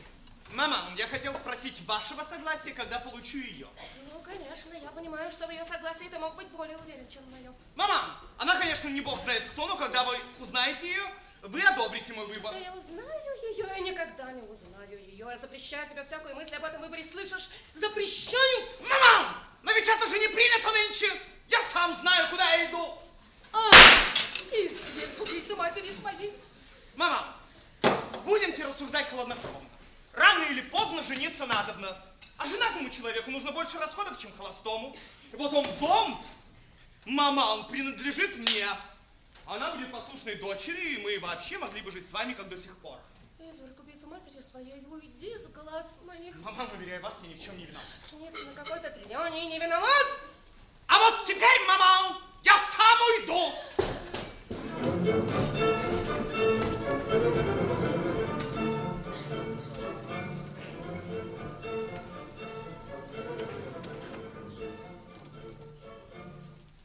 Мама, 0.54 0.94
я 0.96 1.08
хотел 1.08 1.34
спросить 1.36 1.82
вашего 1.86 2.24
согласия, 2.24 2.72
когда 2.72 3.00
получу 3.00 3.38
ее. 3.38 3.68
Ну, 4.12 4.20
конечно, 4.22 4.74
я 4.74 4.90
понимаю, 4.90 5.32
что 5.32 5.48
в 5.48 5.50
ее 5.50 5.66
согласии 5.66 6.06
ты 6.06 6.20
мог 6.20 6.36
быть 6.36 6.48
более 6.50 6.78
уверен, 6.78 7.08
чем 7.10 7.24
в 7.24 7.32
моем. 7.32 7.56
Мама, 7.76 8.16
она, 8.38 8.56
конечно, 8.60 8.88
не 8.88 9.02
бог 9.02 9.22
знает 9.24 9.44
кто, 9.52 9.68
но 9.68 9.76
когда 9.76 10.04
вы 10.04 10.18
узнаете 10.40 10.88
ее, 10.88 11.04
вы 11.42 11.62
одобрите 11.62 12.14
мой 12.14 12.26
выбор. 12.28 12.54
Да 12.54 12.60
я 12.60 12.74
узнаю 12.74 13.54
ее, 13.54 13.66
я 13.68 13.80
никогда 13.80 14.32
не 14.32 14.42
узнаю 14.44 15.00
ее. 15.00 15.26
Я 15.30 15.38
запрещаю 15.38 15.88
тебе 15.90 16.04
всякую 16.04 16.36
мысль 16.36 16.56
об 16.56 16.64
этом 16.64 16.82
выборе, 16.82 17.04
слышишь? 17.04 17.50
Запрещаю! 17.74 18.68
Мама, 18.82 19.45
но 19.66 19.72
ведь 19.72 19.88
это 19.88 20.08
же 20.08 20.20
не 20.20 20.28
принято 20.28 20.72
нынче. 20.72 21.12
Я 21.50 21.60
сам 21.74 21.94
знаю, 21.96 22.30
куда 22.30 22.54
я 22.54 22.70
иду. 22.70 22.98
А, 23.52 23.72
извет 24.52 25.20
убийца 25.20 25.56
матери 25.56 25.92
своей. 26.00 26.34
Мама, 26.96 27.26
будемте 28.26 28.64
рассуждать 28.64 29.10
хладнокровно. 29.10 29.68
Рано 30.14 30.44
или 30.44 30.62
поздно 30.62 31.04
жениться 31.04 31.48
надобно. 31.48 31.98
А 32.38 32.46
женатому 32.46 32.90
человеку 32.92 33.32
нужно 33.32 33.52
больше 33.52 33.80
расходов, 33.80 34.20
чем 34.20 34.32
холостому. 34.38 34.96
И 35.34 35.36
вот 35.36 35.52
он 35.52 35.66
дом, 35.80 36.24
мама, 37.06 37.42
он 37.42 37.68
принадлежит 37.68 38.36
мне. 38.36 38.68
Она 39.48 39.72
будет 39.72 39.92
послушной 39.92 40.36
дочерью, 40.36 41.00
и 41.00 41.04
мы 41.04 41.20
вообще 41.20 41.58
могли 41.58 41.82
бы 41.82 41.92
жить 41.92 42.08
с 42.08 42.14
вами, 42.14 42.34
как 42.34 42.50
до 42.50 42.58
сих 42.58 42.78
пор. 42.78 43.00
Изверг 43.40 43.85
матери 44.16 44.40
своей, 44.40 44.82
уйди 44.90 45.38
с 45.38 45.48
глаз 45.48 46.00
моих. 46.06 46.36
Мама, 46.38 46.70
уверяю 46.78 47.02
вас, 47.02 47.16
я 47.24 47.28
ни 47.28 47.34
в 47.34 47.42
чем 47.42 47.58
не 47.58 47.66
виноват. 47.66 47.86
Жениться 48.10 48.46
на 48.46 48.54
какой-то 48.54 48.90
тренёне 48.92 49.44
и 49.44 49.48
не 49.48 49.60
виноват. 49.60 50.08
А 50.88 51.00
вот 51.00 51.26
теперь, 51.26 51.68
мама, 51.68 52.22
я 52.44 52.54
сам 52.58 52.98
уйду. 53.12 53.52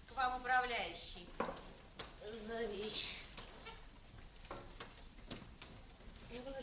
К 0.08 0.16
вам 0.16 0.40
управляющий. 0.40 1.28
Зови. 2.34 2.92
Я 6.32 6.42
была 6.42 6.60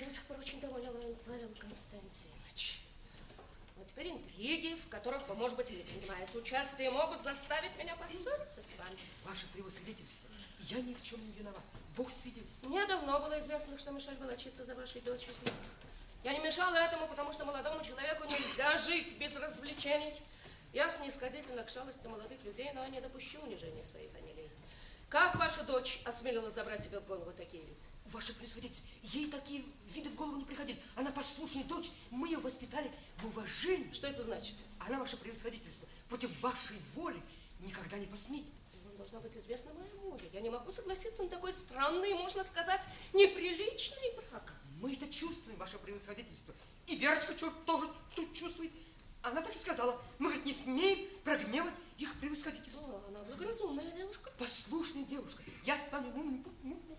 до 0.68 0.80
сих 0.80 0.80
пор 0.80 0.80
очень 0.80 0.86
довольна 0.86 0.92
вами, 0.92 1.18
Павел 1.26 1.50
Константинович. 1.60 2.80
Но 3.78 3.84
теперь 3.86 4.12
интриги, 4.12 4.76
в 4.76 4.90
которых 4.90 5.28
вы, 5.28 5.36
может 5.36 5.56
быть, 5.56 5.72
или 5.72 5.84
принимаете 5.84 6.38
участие, 6.38 6.90
могут 6.90 7.24
заставить 7.24 7.78
меня 7.78 7.96
поссориться 7.96 8.62
с 8.62 8.72
вами. 8.78 8.98
Ваше 9.26 9.46
превосходительство, 9.54 10.30
я 10.60 10.82
ни 10.82 10.94
в 10.94 11.04
чем 11.04 11.24
не 11.24 11.32
виноват. 11.34 11.64
Бог 11.96 12.12
свидетель. 12.12 12.50
Мне 12.64 12.86
давно 12.88 13.20
было 13.20 13.38
известно, 13.40 13.78
что 13.78 13.92
Мишель 13.92 14.18
волочится 14.18 14.64
за 14.64 14.76
вашей 14.76 15.02
дочерью. 15.02 15.36
Я 16.24 16.34
не 16.34 16.40
мешала 16.40 16.76
этому, 16.76 17.08
потому 17.08 17.32
что 17.32 17.46
молодому 17.46 17.84
человеку 17.84 18.26
нельзя 18.26 18.76
жить 18.78 19.18
без 19.18 19.36
развлечений. 19.36 20.14
Я 20.74 20.90
снисходительно 20.90 21.64
к 21.64 21.70
шалости 21.70 22.08
молодых 22.08 22.44
людей, 22.44 22.72
но 22.74 22.86
не 22.88 23.00
допущу 23.00 23.40
унижения 23.42 23.84
своей 23.84 24.10
фамилии. 24.10 24.50
Как 25.10 25.36
ваша 25.36 25.64
дочь 25.64 26.02
осмелилась 26.04 26.56
забрать 26.56 26.84
себе 26.84 27.00
в 27.00 27.06
голову 27.06 27.32
такие 27.32 27.64
виды? 27.64 27.77
Ваше 28.12 28.34
превосходительство, 28.34 28.88
ей 29.04 29.30
такие 29.30 29.64
виды 29.94 30.10
в 30.10 30.16
голову 30.16 30.38
не 30.38 30.46
приходили. 30.46 30.82
Она 30.96 31.12
послушная 31.12 31.64
дочь, 31.66 31.92
мы 32.10 32.28
ее 32.28 32.38
воспитали 32.38 32.90
в 33.18 33.28
уважении. 33.28 33.92
Что 33.94 34.08
это 34.08 34.24
значит? 34.24 34.56
Она, 34.80 35.00
ваше 35.00 35.18
превосходительство, 35.18 35.88
против 36.08 36.30
вашей 36.42 36.78
воли 36.96 37.22
никогда 37.60 37.98
не 37.98 38.06
посмеет. 38.06 38.46
Вам 38.86 38.96
должно 38.98 39.20
быть 39.20 39.36
известно 39.36 39.74
моему 39.74 40.12
мужу. 40.12 40.24
Я 40.32 40.40
не 40.42 40.50
могу 40.50 40.72
согласиться 40.72 41.24
на 41.24 41.30
такой 41.30 41.52
странный, 41.52 42.14
можно 42.14 42.44
сказать, 42.44 42.88
неприличный 43.14 44.14
брак. 44.16 44.54
Мы 44.82 44.94
это 44.94 45.08
чувствуем, 45.10 45.58
ваше 45.58 45.78
превосходительство. 45.80 46.54
И 46.86 46.96
Верочка 46.96 47.36
чё- 47.36 47.52
тоже 47.66 47.90
тут 48.16 48.34
чувствует. 48.34 48.72
Она 49.22 49.42
так 49.42 49.54
и 49.54 49.60
сказала. 49.60 50.00
Мы, 50.20 50.28
говорит, 50.30 50.46
не 50.46 50.54
смеем 50.54 51.10
прогневать 51.26 51.74
их 51.98 52.18
превосходительство. 52.22 52.86
О, 52.88 53.04
она 53.10 53.20
благоразумная 53.24 53.92
девушка. 53.92 54.32
Послушная 54.38 55.04
девушка. 55.04 55.44
Я 55.64 55.78
с 55.78 55.92
вами, 55.92 56.10
мам- 56.16 56.46
м- 56.64 56.72
м- 56.72 56.97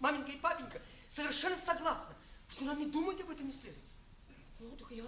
маменька 0.00 0.32
и 0.32 0.36
папенька, 0.36 0.80
совершенно 1.08 1.56
согласна, 1.56 2.14
что 2.48 2.64
нам 2.64 2.82
и 2.82 2.90
думать 2.90 3.20
об 3.20 3.30
этом 3.30 3.46
не 3.46 3.52
следует. 3.52 3.84
Ну, 4.58 4.76
так 4.76 4.90
я, 4.90 5.04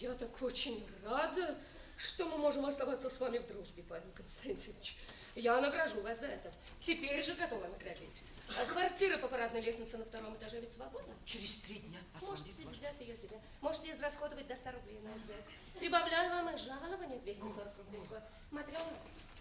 я 0.00 0.14
так 0.14 0.42
очень 0.42 0.84
рада, 1.04 1.56
что 1.96 2.26
мы 2.26 2.38
можем 2.38 2.66
оставаться 2.66 3.08
с 3.08 3.20
вами 3.20 3.38
в 3.38 3.46
дружбе, 3.46 3.82
Павел 3.88 4.10
Константинович. 4.14 4.96
Я 5.34 5.58
награжу 5.60 6.02
вас 6.02 6.20
за 6.20 6.26
это. 6.26 6.52
Теперь 6.82 7.22
же 7.22 7.34
готова 7.34 7.66
наградить. 7.66 8.24
А 8.60 8.66
квартира 8.66 9.16
по 9.16 9.28
парадной 9.28 9.62
лестнице 9.62 9.96
на 9.96 10.04
втором 10.04 10.34
этаже 10.36 10.60
ведь 10.60 10.74
свободна? 10.74 11.14
Через 11.24 11.58
три 11.58 11.76
дня 11.76 12.00
Можете 12.20 12.64
вас. 12.64 12.76
взять 12.76 13.00
ее 13.00 13.16
себе. 13.16 13.40
Можете 13.62 13.92
израсходовать 13.92 14.46
до 14.46 14.56
100 14.56 14.72
рублей 14.72 14.98
на 15.00 15.10
отдел. 15.14 15.42
Прибавляю 15.78 16.30
вам 16.30 16.54
и 16.54 16.58
жалование 16.58 17.18
240 17.20 17.78
рублей 17.78 18.00
в 18.00 18.08
год. 18.10 18.22
Матрена, 18.50 18.84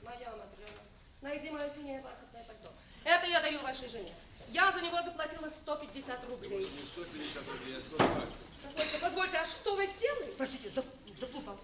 моя 0.03 0.29
Матрена, 0.29 0.81
найди 1.21 1.49
мое 1.49 1.69
синее 1.69 1.99
бархатное 2.01 2.45
пальто. 2.45 2.71
Это 3.03 3.27
я 3.27 3.41
даю 3.41 3.61
вашей 3.61 3.89
жене. 3.89 4.13
Я 4.51 4.71
за 4.71 4.81
него 4.81 5.01
заплатила 5.01 5.49
150 5.49 6.27
рублей. 6.29 6.49
Не 6.59 6.85
150 6.85 7.47
рублей, 7.47 7.75
а 7.77 7.81
120. 7.81 8.33
Позвольте, 8.63 8.97
позвольте, 8.99 9.37
а 9.37 9.45
что 9.45 9.75
вы 9.75 9.87
делаете? 9.87 10.33
Простите, 10.37 10.67
зап- 10.69 11.19
заплутал. 11.19 11.59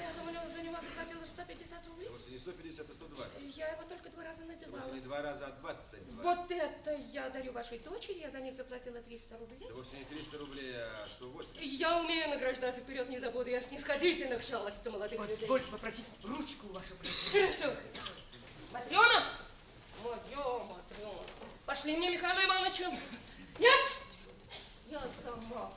Я 0.00 0.12
за 0.12 0.22
него, 0.22 0.48
за 0.48 0.62
него 0.62 0.76
заплатила 0.80 1.24
150 1.24 1.86
рублей. 1.88 2.08
Вовсе 2.08 2.30
не 2.30 2.38
150, 2.38 2.88
а 2.90 2.94
120. 2.94 3.56
Я 3.56 3.68
его 3.68 3.82
только 3.88 4.08
два 4.10 4.24
раза 4.24 4.44
надевала. 4.44 4.76
Вовсе 4.76 4.92
не 4.92 5.00
два 5.00 5.22
раза, 5.22 5.46
а 5.46 5.50
20. 5.60 6.00
Вот 6.22 6.50
это 6.50 6.90
я 7.12 7.30
дарю 7.30 7.52
вашей 7.52 7.78
дочери, 7.80 8.18
я 8.18 8.30
за 8.30 8.40
них 8.40 8.54
заплатила 8.54 9.00
300 9.00 9.38
рублей. 9.38 9.58
Да 9.68 9.74
вовсе 9.74 9.96
не 9.96 10.04
300 10.04 10.38
рублей, 10.38 10.72
а 10.76 11.08
108. 11.10 11.50
Я 11.62 11.98
умею 12.00 12.28
награждать 12.30 12.78
и 12.78 12.80
вперед 12.80 13.08
не 13.08 13.18
забуду, 13.18 13.50
я 13.50 13.60
снисходительно 13.60 14.36
к 14.38 14.42
шалости 14.42 14.88
молодых 14.88 15.20
людей. 15.20 15.36
Позвольте 15.36 15.70
попросить 15.70 16.06
ручку 16.22 16.68
вашу. 16.68 16.94
Хорошо, 17.32 17.64
хорошо. 17.92 18.12
Матрена! 18.72 19.24
Моё, 20.02 20.64
Матрена. 20.64 21.12
Пошли 21.66 21.96
мне, 21.96 22.10
Михаил 22.10 22.46
Иванович. 22.46 22.80
Нет! 23.58 23.80
Я 24.88 25.02
сама. 25.08 25.70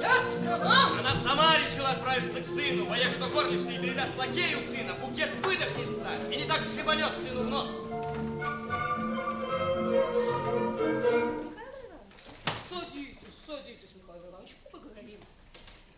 Я 0.00 0.24
сама! 0.44 0.98
Она 0.98 1.14
сама 1.22 1.58
решила 1.58 1.90
отправиться 1.90 2.40
к 2.40 2.44
сыну, 2.44 2.86
боясь, 2.86 3.12
что 3.12 3.28
горничная 3.28 3.78
передаст 3.78 4.16
лакею 4.16 4.60
сына, 4.60 4.94
букет 4.94 5.30
выдохнется 5.44 6.08
и 6.32 6.36
не 6.36 6.44
так 6.44 6.62
шибанет 6.64 7.12
сыну 7.22 7.42
в 7.42 7.48
нос. 7.48 7.68
Садитесь, 12.68 13.34
садитесь, 13.46 13.94
Михаил 13.94 14.30
Иванович, 14.30 14.56
поговорим. 14.72 15.20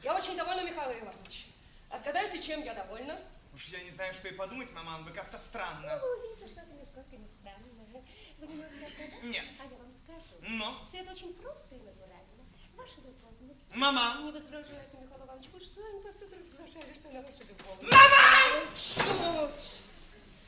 Я 0.03 0.17
очень 0.17 0.37
довольна, 0.37 0.63
Михаил 0.63 0.91
Иванович. 0.91 1.47
Отгадайте, 1.91 2.43
чем 2.43 2.63
я 2.65 2.75
довольна? 2.75 3.19
Уж 3.55 3.69
я 3.69 3.83
не 3.83 3.91
знаю, 3.91 4.15
что 4.15 4.29
и 4.29 4.33
подумать, 4.33 4.73
маман, 4.73 5.05
вы 5.05 5.11
как-то 5.13 5.37
странно. 5.39 6.01
Ну, 6.01 6.23
видите, 6.23 6.49
что-то 6.49 6.73
нисколько 6.73 7.17
не 7.17 7.27
странно. 7.27 7.67
Вы 8.39 8.47
не 8.47 8.55
можете 8.55 8.87
отгадать? 8.87 9.23
Нет. 9.25 9.45
А 9.61 9.65
я 9.65 9.79
вам 9.79 9.93
скажу. 9.93 10.37
Но. 10.41 10.85
Все 10.87 10.99
это 10.99 11.13
очень 11.13 11.35
просто 11.35 11.75
и 11.75 11.81
натурально. 11.81 12.47
Ваша 12.75 13.01
любовница. 13.03 13.73
Мама. 13.75 14.23
Не 14.23 14.33
возражайте, 14.33 14.97
Михаил 14.97 15.25
Иванович, 15.27 15.49
вы 15.53 15.61
же 15.61 15.67
сами 15.67 16.01
все 16.13 16.25
разглашали, 16.35 16.95
что 16.95 17.09
она 17.11 17.21
ваша 17.21 17.45
любовница. 17.45 17.95
Мама! 17.95 19.51
Чуть! 19.51 19.92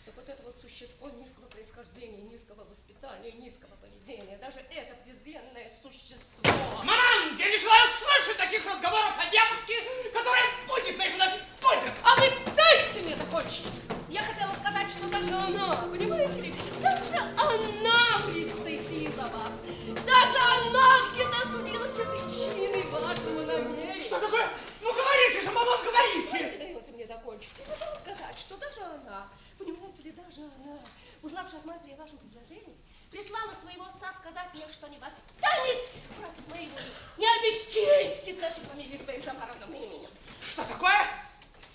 Так 0.04 0.14
вот 0.16 0.28
это 0.28 0.42
вот 0.42 0.58
существо 0.60 1.08
низкого 1.08 1.46
происхождения, 1.46 2.20
низкого 2.22 2.64
воспитания, 2.64 3.32
низкого 3.32 3.74
поведения, 3.76 4.36
даже 4.36 4.58
это 4.70 4.94
презренное 5.02 5.72
существо. 5.82 6.52
Маман, 6.84 7.38
я 7.38 7.50
не 7.50 7.56
желаю 7.56 7.88
слышать 7.88 8.36
таких 8.36 8.66
разговоров 8.66 9.14
о 9.18 9.24
девушке, 9.32 9.80
которая 10.12 10.44
будет 10.68 10.98
моей 10.98 11.10
женой. 11.10 11.40
Будет! 11.62 11.94
А 12.04 12.16
вы 12.20 12.30
дайте 12.54 13.00
мне 13.00 13.16
закончить! 13.16 13.80
Я 14.10 14.22
хотела 14.22 14.52
сказать, 14.54 14.90
что 14.90 15.08
даже 15.08 15.34
она, 15.34 15.74
понимаете 15.88 16.40
ли, 16.40 16.54
даже 16.82 17.16
она 17.16 18.20
пристыдила 18.26 19.24
вас. 19.32 19.62
Даже 20.04 20.38
она 20.38 21.00
где-то 21.12 21.48
осудила 21.48 21.90
все 21.90 22.04
причины 22.04 22.86
вашего 22.90 23.40
намерения. 23.46 24.04
Что 24.04 24.20
такое? 24.20 24.48
Ну 24.82 24.92
говорите 24.92 25.40
же, 25.40 25.50
маман, 25.50 25.78
Вы 25.78 25.86
не 25.86 25.90
говорите! 25.90 26.58
даете 26.58 26.92
мне 26.92 27.06
закончить. 27.06 27.50
Я 27.58 27.64
хотела 27.74 27.96
сказать, 27.96 28.38
что 28.38 28.56
даже 28.58 28.80
она, 28.82 29.28
Понимаете 29.58 30.02
ли, 30.02 30.12
даже 30.12 30.40
она, 30.40 30.78
узнавши 31.22 31.56
от 31.56 31.64
матери 31.64 31.92
о 31.92 31.96
вашем 31.96 32.18
предложении, 32.18 32.76
прислала 33.10 33.54
своего 33.54 33.84
отца 33.84 34.12
сказать 34.12 34.52
мне, 34.54 34.66
что 34.72 34.88
не 34.88 34.98
восстанет 34.98 35.88
против 36.16 36.48
моего, 36.48 36.76
не 37.16 37.26
обесчестит 37.26 38.40
нашей 38.40 38.64
фамилии 38.64 38.98
своим 38.98 39.22
замаранным 39.22 39.72
именем. 39.72 40.10
Что 40.40 40.64
такое? 40.64 41.06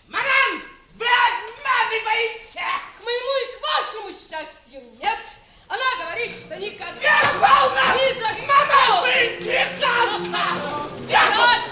Маран, 0.08 0.62
вы 0.96 1.06
обманываете! 1.06 2.66
К 2.98 3.04
моему 3.04 3.32
и 3.40 3.56
к 3.56 3.62
вашему 3.62 4.14
счастью 4.14 4.82
нет! 5.00 5.26
Она 5.70 6.04
говорит, 6.04 6.36
что 6.36 6.56
никогда... 6.56 7.00
Ервална! 7.00 7.94
Ни 7.94 8.08
за 8.20 8.34
что! 8.34 8.58
Мама, 8.66 9.08
Ты 9.40 9.60
там! 9.80 10.34
Я 11.08 11.22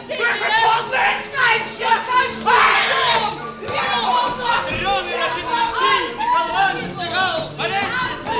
выходная 0.07 1.17
женщина! 1.33 1.97
Покажи 2.05 2.45
дом! 2.45 3.31
Ервална! 3.63 4.51
Дрёный 4.69 5.17
носит 5.17 5.45
мантыль! 5.49 6.07
Михаил 6.13 6.47
Иванович 6.51 6.85
сбегал 6.93 7.37
по 7.57 7.63
лестнице! 7.65 8.35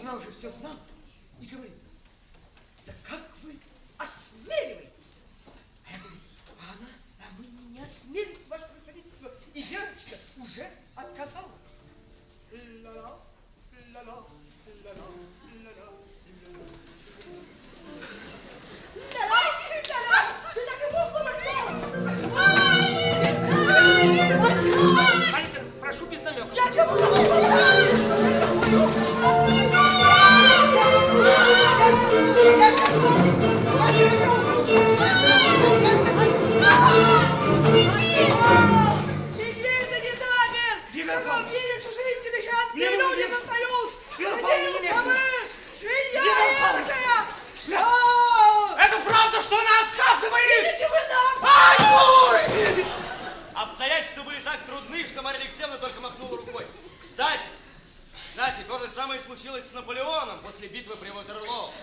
Она 0.00 0.10
уже 0.14 0.28
все 0.32 0.50
знала? 0.50 0.83
Только 55.84 56.00
махнула 56.00 56.38
рукой. 56.38 56.66
Кстати, 56.98 57.44
кстати, 58.14 58.62
то 58.66 58.78
же 58.78 58.88
самое 58.88 59.20
случилось 59.20 59.68
с 59.68 59.74
Наполеоном 59.74 60.40
после 60.40 60.68
битвы 60.68 60.96
при 60.96 61.10
Ватерлоо. 61.10 61.74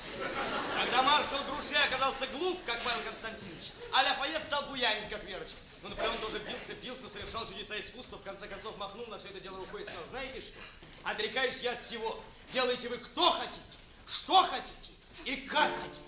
Когда 0.75 1.03
маршал 1.03 1.37
Груше 1.43 1.75
оказался 1.75 2.25
глуп, 2.27 2.57
как 2.65 2.83
Павел 2.83 3.03
Константинович, 3.03 3.73
а 3.93 4.01
Ляфайет 4.01 4.43
стал 4.43 4.63
буянить, 4.69 5.07
как 5.07 5.23
Верочка. 5.25 5.57
Ну, 5.83 5.89
Наполеон 5.89 6.17
тоже 6.17 6.39
бился, 6.39 6.73
бился, 6.81 7.09
совершал 7.09 7.47
чудеса 7.47 7.79
искусства, 7.79 8.17
в 8.17 8.23
конце 8.23 8.47
концов 8.47 8.75
махнул 8.77 9.05
на 9.05 9.19
все 9.19 9.29
это 9.29 9.39
дело 9.39 9.57
рукой 9.59 9.83
и 9.83 9.85
сказал, 9.85 10.05
знаете 10.09 10.41
что, 10.41 10.59
отрекаюсь 11.03 11.61
я 11.61 11.73
от 11.73 11.83
всего. 11.83 12.19
Делайте 12.53 12.89
вы 12.89 12.97
кто 12.97 13.31
хотите, 13.33 13.61
что 14.07 14.41
хотите 14.43 14.93
и 15.25 15.35
как 15.47 15.69
хотите. 15.79 15.99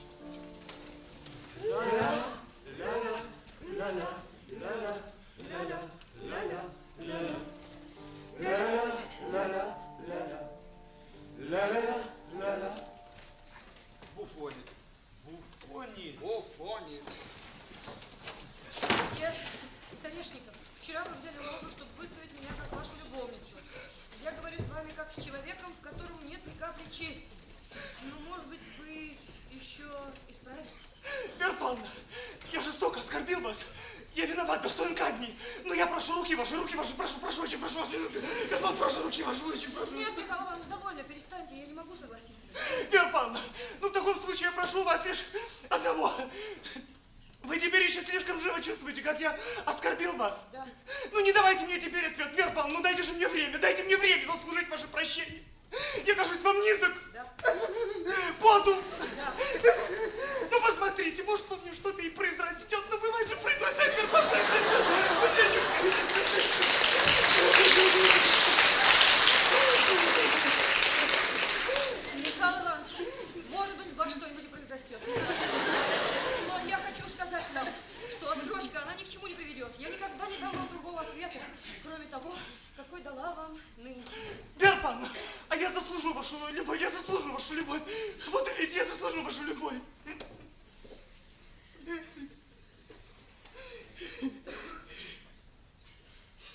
Буфонит. 14.15 14.69
Буфонит. 15.23 16.19
Буфонит. 16.19 17.03
Я, 19.19 19.34
Старешников, 19.91 20.53
вчера 20.81 21.03
вы 21.03 21.15
взяли 21.15 21.38
ложу, 21.38 21.71
чтобы 21.71 21.91
выставить 21.97 22.34
меня 22.34 22.49
как 22.59 22.71
вашу 22.73 22.91
любовницу. 23.03 23.55
Я 24.23 24.31
говорю 24.31 24.59
с 24.61 24.69
вами 24.69 24.91
как 24.91 25.11
с 25.11 25.23
человеком, 25.23 25.73
в 25.73 25.81
котором 25.81 26.27
нет 26.27 26.45
ни 26.45 26.57
капли 26.57 26.89
чести. 26.89 27.36
Ну, 28.03 28.19
может 28.29 28.47
быть, 28.47 28.59
вы 28.79 29.17
еще 29.51 29.84
исправитесь. 30.27 31.01
Вера 31.38 31.77
я 32.51 32.61
жестоко 32.61 32.99
оскорбил 32.99 33.41
вас. 33.41 33.65
Я 34.16 34.26
виноват, 34.26 34.61
достоин 34.61 34.95
казни. 34.95 35.36
Но 35.66 35.74
я 35.74 35.88
прошу 35.88 36.14
руки 36.14 36.36
ваши, 36.36 36.55
руки 36.55 36.76
ваши, 36.76 36.93
прошу, 36.93 37.18
прошу, 37.20 37.41
очень 37.41 37.59
прошу 37.59 37.80
ваши 37.80 37.97
руки. 37.97 38.20
Вера 38.20 38.59
Павловна, 38.59 38.78
прошу 38.78 39.03
руки 39.03 39.24
ваши, 39.24 39.43
очень 39.43 39.72
прошу. 39.72 39.91
Нет, 39.93 40.16
Михаил 40.16 40.43
Иванович, 40.43 40.66
довольно, 40.70 41.03
перестаньте, 41.03 41.55
я 41.55 41.66
не 41.66 41.74
могу 41.74 41.95
согласиться. 41.95 42.34
Вера 42.91 43.09
Павловна, 43.09 43.39
ну 43.82 43.89
в 43.89 43.91
таком 43.91 44.16
случае 44.20 44.45
я 44.45 44.51
прошу 44.51 44.84
вас 44.84 45.03
лишь 45.05 45.24
одного. 45.70 46.14
Вы 47.41 47.59
теперь 47.59 47.84
еще 47.84 48.01
слишком 48.01 48.39
живо 48.39 48.61
чувствуете, 48.61 49.01
как 49.01 49.20
я 49.20 49.38
оскорбил 49.66 50.14
вас. 50.14 50.45
Да. 50.53 50.66
Ну 51.11 51.20
не 51.22 51.32
давайте 51.34 51.66
мне 51.66 51.80
теперь 51.80 52.05
ответ, 52.05 52.36
Вера 52.36 52.49
Павловна, 52.51 52.78
ну 52.78 52.84
дайте 52.84 53.01
же 53.01 53.14
мне 53.14 53.28
время, 53.28 53.57
дайте 53.57 53.84
мне 53.84 53.97
время 53.97 54.28
заслужить 54.32 54.70
ваше 54.70 54.88
прощение. 54.88 55.43
Я 56.05 56.14
кажусь 56.14 56.41
вам 56.41 56.59
низок, 56.59 56.93
Да. 57.14 57.26
подул. 58.39 58.78
Да. 59.18 59.34
Ну 60.93 60.97
посмотрите, 60.97 61.23
может 61.23 61.49
во 61.49 61.57
мне 61.57 61.73
что-то 61.73 62.01
и 62.03 62.09
произрастет, 62.11 62.79
но 62.91 62.97
бывает 62.99 63.27
же 63.27 63.35
произрастает, 63.37 63.95
произрастет. 63.95 64.85
Вот 65.21 65.31
я 65.39 65.49
же- 65.49 66.73
Михаил 72.15 72.61
Иванович, 72.61 72.91
может 73.49 73.77
быть, 73.77 73.95
во 73.95 74.09
что-нибудь 74.09 74.43
и 74.43 74.47
произрастет. 74.47 74.99
Но 76.47 76.59
я 76.67 76.77
хочу 76.77 77.09
сказать 77.09 77.45
вам, 77.53 77.67
что 78.11 78.31
отсрочка, 78.31 78.81
она 78.83 78.93
ни 78.95 79.03
к 79.03 79.09
чему 79.09 79.27
не 79.27 79.35
приведет. 79.35 79.71
Я 79.79 79.89
никогда 79.89 80.27
не 80.27 80.37
дам 80.37 80.51
вам 80.55 80.67
другого 80.69 81.01
ответа, 81.01 81.39
кроме 81.83 82.05
того, 82.05 82.35
какой 82.75 83.01
дала 83.01 83.31
вам 83.33 83.57
нынче. 83.77 84.01
Вера 84.57 84.75
Павловна, 84.83 85.09
а 85.49 85.55
я 85.55 85.71
заслужу 85.71 86.13
вашу 86.13 86.35
любовь, 86.51 86.81
я 86.81 86.91
заслужу 86.91 87.31
вашу 87.31 87.53
любовь. 87.53 87.81
Вот 88.27 88.47
увидите, 88.47 88.79
я 88.79 88.85
заслужу 88.85 89.23
вашу 89.23 89.43
любовь. 89.43 89.75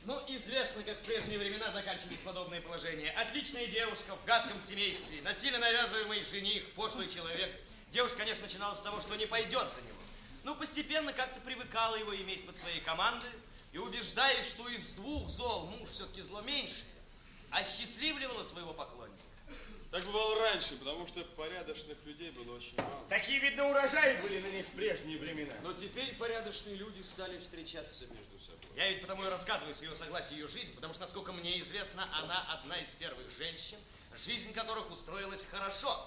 Ну, 0.04 0.24
известно, 0.28 0.82
как 0.84 1.00
в 1.00 1.04
прежние 1.04 1.38
времена 1.38 1.70
заканчивались 1.70 2.20
подобные 2.20 2.62
положения. 2.62 3.10
Отличная 3.10 3.66
девушка 3.66 4.16
в 4.16 4.24
гадком 4.24 4.58
семействе, 4.58 5.20
насильно 5.20 5.58
навязываемый 5.58 6.24
жених, 6.24 6.64
пошлый 6.72 7.08
человек. 7.08 7.50
Девушка, 7.92 8.18
конечно, 8.18 8.44
начинала 8.44 8.74
с 8.74 8.80
того, 8.80 9.02
что 9.02 9.16
не 9.16 9.26
пойдет 9.26 9.70
за 9.70 9.82
него. 9.82 9.98
Но 10.44 10.54
постепенно 10.54 11.12
как-то 11.12 11.40
привыкала 11.40 11.96
его 11.96 12.16
иметь 12.16 12.46
под 12.46 12.56
своей 12.56 12.80
командой 12.80 13.28
и 13.72 13.78
убеждаясь, 13.78 14.48
что 14.48 14.66
из 14.68 14.92
двух 14.92 15.28
зол 15.28 15.66
муж 15.66 15.90
все-таки 15.90 16.22
зло 16.22 16.40
меньше, 16.40 16.84
осчастливливала 17.50 18.44
своего 18.44 18.72
поклонника. 18.72 19.07
Так 19.90 20.04
бывало 20.04 20.38
раньше, 20.40 20.76
потому 20.76 21.06
что 21.06 21.24
порядочных 21.24 21.96
людей 22.04 22.30
было 22.30 22.56
очень 22.56 22.76
мало. 22.76 23.04
Такие, 23.08 23.40
видно, 23.40 23.70
урожаи 23.70 24.20
были 24.20 24.38
на 24.40 24.48
них 24.48 24.66
в 24.66 24.72
прежние 24.72 25.16
времена. 25.16 25.54
Но 25.62 25.72
теперь 25.72 26.14
порядочные 26.16 26.76
люди 26.76 27.00
стали 27.00 27.38
встречаться 27.38 28.04
между 28.06 28.38
собой. 28.38 28.58
Я 28.76 28.90
ведь 28.90 29.00
потому 29.00 29.24
и 29.24 29.28
рассказываю 29.28 29.74
с 29.74 29.80
ее 29.80 29.94
согласия 29.94 30.34
ее 30.34 30.46
жизнь, 30.46 30.74
потому 30.74 30.92
что, 30.92 31.02
насколько 31.02 31.32
мне 31.32 31.58
известно, 31.60 32.06
она 32.20 32.38
одна 32.52 32.78
из 32.78 32.94
первых 32.96 33.30
женщин, 33.30 33.78
жизнь 34.14 34.52
которых 34.52 34.90
устроилась 34.90 35.46
хорошо. 35.46 36.06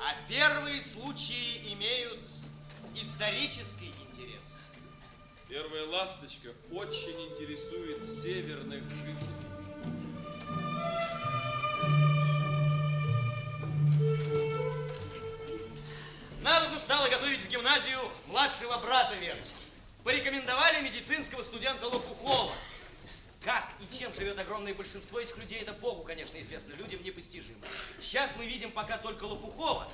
А 0.00 0.16
первые 0.28 0.82
случаи 0.82 1.72
имеют 1.72 2.18
исторический 2.96 3.92
интерес. 4.08 4.44
Первая 5.48 5.86
ласточка 5.86 6.48
очень 6.72 7.28
интересует 7.28 8.02
северных 8.02 8.82
жителей. 8.90 9.50
Надо 16.42 16.78
стало 16.78 17.06
готовить 17.08 17.40
в 17.42 17.48
гимназию 17.48 18.00
младшего 18.26 18.78
брата 18.78 19.14
Верочки. 19.16 19.54
Порекомендовали 20.04 20.80
медицинского 20.80 21.42
студента 21.42 21.86
Лопухова. 21.86 22.54
Как 23.44 23.70
и 23.78 23.94
чем 23.94 24.12
живет 24.14 24.38
огромное 24.38 24.72
большинство 24.72 25.20
этих 25.20 25.36
людей, 25.36 25.60
это 25.60 25.74
Богу, 25.74 26.02
конечно, 26.02 26.40
известно, 26.40 26.72
людям 26.74 27.02
непостижимо. 27.02 27.58
Сейчас 28.00 28.34
мы 28.36 28.46
видим 28.46 28.72
пока 28.72 28.96
только 28.96 29.24
Лопухова, 29.24 29.90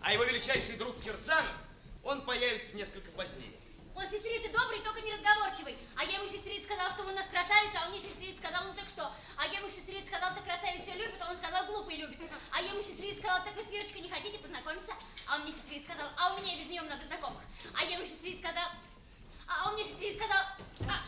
а 0.00 0.14
его 0.14 0.24
величайший 0.24 0.76
друг 0.76 0.98
Кирсанов, 1.00 1.54
он 2.02 2.22
появится 2.22 2.74
несколько 2.74 3.10
позднее. 3.10 3.52
Он 3.94 4.04
сестрица 4.08 4.48
добрый, 4.52 4.80
только 4.80 5.00
не 5.02 5.12
разговорчивый. 5.12 5.76
А 5.96 6.04
я 6.04 6.18
ему 6.18 6.26
сестрица 6.26 6.64
сказал, 6.64 6.90
что 6.92 7.02
вы 7.02 7.12
у 7.12 7.14
нас 7.14 7.26
красавица, 7.26 7.78
а 7.80 7.84
он 7.86 7.90
мне 7.92 8.00
сестрица 8.00 8.38
сказал, 8.38 8.64
ну 8.64 8.74
так 8.74 8.88
что? 8.88 9.12
А 9.36 9.46
я 9.46 9.58
ему 9.58 9.68
сестрица 9.68 10.06
сказал, 10.06 10.34
так 10.34 10.44
красавица 10.44 10.90
любит, 10.92 11.20
а 11.20 11.30
он 11.30 11.36
сказал, 11.36 11.66
глупый 11.66 11.96
любит. 11.96 12.18
А 12.50 12.62
я 12.62 12.70
ему 12.70 12.82
сестрица 12.82 13.20
сказал, 13.20 13.44
так 13.44 13.54
вы 13.54 13.62
с 13.62 13.70
Верочкой 13.70 14.00
не 14.00 14.10
хотите 14.10 14.38
познакомиться? 14.38 14.92
А 15.26 15.36
он 15.36 15.42
мне 15.42 15.52
сестрица 15.52 15.92
сказал, 15.92 16.08
а 16.16 16.34
у 16.34 16.40
меня 16.40 16.56
без 16.56 16.66
нее 16.66 16.82
много 16.82 17.04
знакомых. 17.04 17.42
А 17.74 17.84
я 17.84 17.96
ему 17.96 18.04
сестрица 18.04 18.48
сказал, 18.48 18.68
а 19.46 19.68
он 19.68 19.74
мне 19.74 19.84
сестрица 19.84 20.24
сказал, 20.24 20.42
а, 20.88 21.04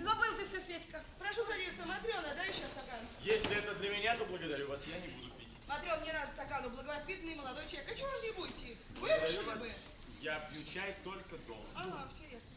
Забыл 0.00 0.36
ты 0.36 0.44
все, 0.46 0.60
Федька. 0.60 1.02
Прошу 1.18 1.42
садиться, 1.44 1.84
Матрена, 1.84 2.34
дай 2.36 2.48
еще 2.48 2.68
стакан. 2.70 3.00
Если 3.20 3.56
это 3.56 3.74
для 3.74 3.90
меня, 3.90 4.16
то 4.16 4.24
благодарю 4.26 4.68
вас, 4.68 4.86
я 4.86 4.98
не 5.00 5.08
буду 5.08 5.30
пить. 5.30 5.48
Матрен, 5.66 6.02
не 6.04 6.12
надо 6.12 6.30
стакану, 6.32 6.70
благовоспитанный 6.70 7.34
молодой 7.34 7.66
человек. 7.66 7.90
А 7.90 7.94
чего 7.94 8.08
же 8.08 8.22
не 8.22 8.30
будете? 8.30 8.76
Вы 9.00 9.08
решили 9.08 9.44
вас. 9.44 9.88
Я 10.20 10.40
пью 10.50 10.64
чай 10.64 10.96
только 11.04 11.36
дома. 11.46 11.62
Ага, 11.76 12.08
все 12.10 12.24
ясно. 12.34 12.50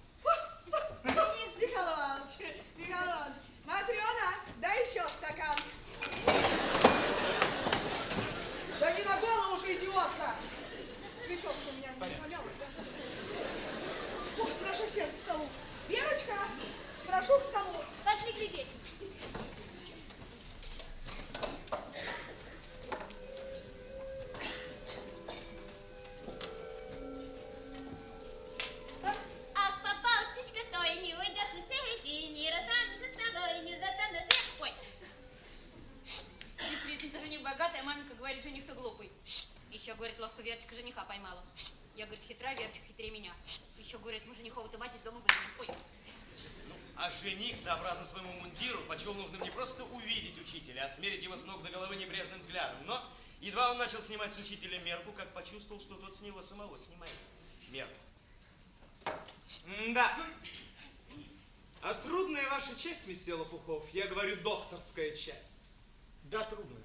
Михаил 1.03 1.85
Иванович, 1.85 2.57
Михаил 2.75 3.07
Иванович, 3.07 3.37
Матрена, 3.65 4.33
дай 4.57 4.81
еще 4.81 5.03
стакан. 5.03 5.57
Да 8.79 8.91
не 8.91 9.03
на 9.03 9.17
голову 9.17 9.59
же, 9.59 9.75
идиотка! 9.75 10.35
Прическа 11.27 11.69
у 11.69 11.77
меня 11.77 11.93
не 11.93 11.99
помялась, 11.99 12.55
да? 12.59 12.65
Ой, 14.39 14.51
прошу 14.65 14.87
всех 14.87 15.13
к 15.13 15.19
столу. 15.19 15.47
Верочка, 15.87 16.33
прошу 17.05 17.39
к 17.39 17.43
столу. 17.43 17.83
пошли 18.03 18.31
глядеть. 18.33 18.67
парень 37.41 37.43
богатый, 37.43 37.79
а 37.79 37.83
маменька 37.83 38.15
говорит, 38.15 38.43
жених-то 38.43 38.73
глупый. 38.73 39.11
Еще, 39.71 39.93
говорит, 39.95 40.19
ловко 40.19 40.41
Верочка 40.41 40.75
жениха 40.75 41.03
поймала. 41.05 41.43
Я, 41.95 42.05
говорит, 42.05 42.23
хитра, 42.27 42.53
Верочка 42.53 42.85
хитрее 42.87 43.11
меня. 43.11 43.33
Еще, 43.77 43.97
говорит, 43.97 44.23
мы 44.25 44.35
женихову-то 44.35 44.77
мать 44.77 44.95
из 44.95 45.01
дома 45.01 45.19
выгоним. 45.19 45.51
Ой. 45.59 45.67
Ну, 46.69 46.75
а 46.97 47.09
жених, 47.09 47.57
сообразно 47.57 48.05
своему 48.05 48.31
мундиру, 48.33 48.79
почел 48.87 49.13
нужно 49.13 49.37
не 49.43 49.49
просто 49.49 49.83
увидеть 49.85 50.39
учителя, 50.41 50.85
а 50.85 50.89
смерить 50.89 51.23
его 51.23 51.35
с 51.35 51.45
ног 51.45 51.63
до 51.63 51.69
головы 51.71 51.95
небрежным 51.95 52.39
взглядом. 52.39 52.77
Но 52.85 53.01
едва 53.39 53.71
он 53.71 53.77
начал 53.77 54.01
снимать 54.01 54.33
с 54.33 54.37
учителя 54.37 54.79
мерку, 54.79 55.11
как 55.11 55.33
почувствовал, 55.33 55.81
что 55.81 55.95
тот 55.95 56.15
с 56.15 56.21
него 56.21 56.41
самого 56.41 56.77
снимает 56.77 57.15
мерку. 57.69 57.93
Да. 59.89 60.17
А 61.81 61.95
трудная 61.95 62.47
ваша 62.49 62.75
часть, 62.75 63.07
месье 63.07 63.33
Лопухов, 63.33 63.89
я 63.89 64.05
говорю, 64.07 64.35
докторская 64.41 65.15
часть. 65.15 65.55
Да, 66.23 66.43
трудная. 66.43 66.80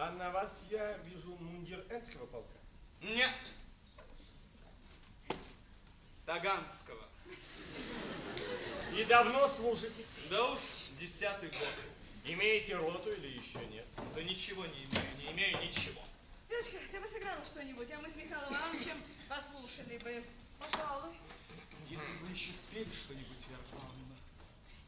А 0.00 0.12
на 0.12 0.30
вас 0.30 0.64
я 0.70 0.96
вижу 0.98 1.34
мундир 1.40 1.84
Энского 1.90 2.24
полка. 2.26 2.56
Нет. 3.00 3.34
Таганского. 6.24 7.04
И 8.96 9.04
давно 9.06 9.48
служите? 9.48 10.04
Да 10.30 10.52
уж, 10.52 10.60
десятый 11.00 11.48
год. 11.48 11.74
Имеете 12.24 12.76
роту 12.76 13.10
или 13.10 13.26
еще 13.38 13.58
нет? 13.66 13.84
Да 14.14 14.22
ничего 14.22 14.64
не 14.66 14.84
имею, 14.84 15.16
не 15.16 15.32
имею 15.32 15.66
ничего. 15.66 16.00
Верочка, 16.48 16.76
ты 16.92 17.00
бы 17.00 17.06
сыграла 17.08 17.44
что-нибудь, 17.44 17.90
а 17.90 17.98
мы 17.98 18.08
с 18.08 18.14
Михаилом 18.14 18.54
Ивановичем 18.54 19.02
послушали 19.28 19.98
бы. 19.98 20.22
Пожалуй. 20.60 21.16
Если 21.88 22.12
вы 22.22 22.30
еще 22.30 22.52
спели 22.52 22.92
что-нибудь, 22.92 23.48
Вера 23.48 23.62
Павловна. 23.72 24.16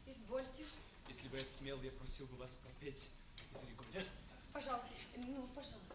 Извольте. 0.06 0.66
Если 1.08 1.26
бы 1.26 1.36
я 1.36 1.44
смел, 1.44 1.82
я 1.82 1.90
просил 1.90 2.26
бы 2.26 2.36
вас 2.36 2.56
пропеть 2.62 3.08
из 3.52 3.68
Ригулетта. 3.68 4.19
Пожалуйста. 4.52 4.86
Ну, 5.16 5.46
пожалуйста, 5.54 5.94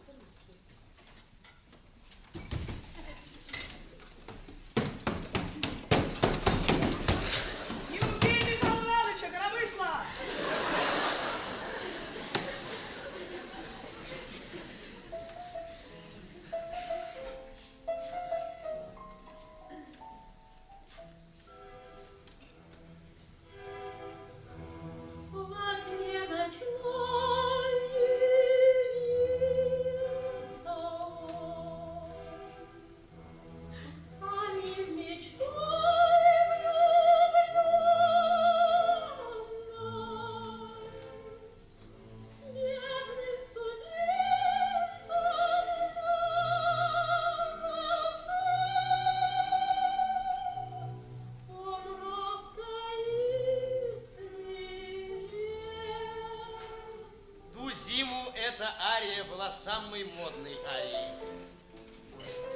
самой 59.66 60.04
модной 60.04 60.56
арией. 60.64 61.10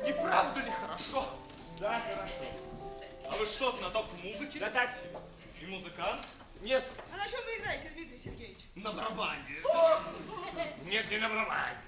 Не 0.05 0.13
правда 0.13 0.61
ли 0.61 0.71
хорошо? 0.71 1.29
Да, 1.81 2.01
хорошо. 2.03 2.45
А 3.29 3.37
вы 3.37 3.47
что, 3.47 3.73
знаток 3.73 4.07
музыки? 4.23 4.59
Да 4.59 4.71
так 4.71 4.93
себе. 4.93 5.19
И 5.61 5.67
музыкант? 5.67 6.25
Несколько. 6.61 7.03
А 7.13 7.17
на 7.17 7.29
чем 7.29 7.41
вы 7.47 7.57
играете, 7.59 7.89
Дмитрий 7.89 8.17
Сергеевич? 8.17 8.59
На 8.77 8.93
барабане. 8.93 9.59
Нет, 10.85 11.11
не 11.11 11.19
на 11.19 11.29
барабане. 11.29 11.79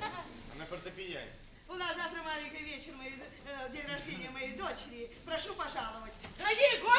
А 0.00 0.58
на 0.58 0.66
фортепиано. 0.66 1.30
У 1.68 1.74
нас 1.74 1.94
завтра 1.94 2.22
маленький 2.22 2.64
вечер, 2.64 2.94
моей, 2.96 3.14
э, 3.46 3.70
день 3.70 3.86
рождения 3.86 4.30
моей 4.30 4.52
дочери. 4.56 5.10
Прошу 5.24 5.54
пожаловать. 5.54 6.12
Дорогие 6.36 6.80
гости, 6.82 6.91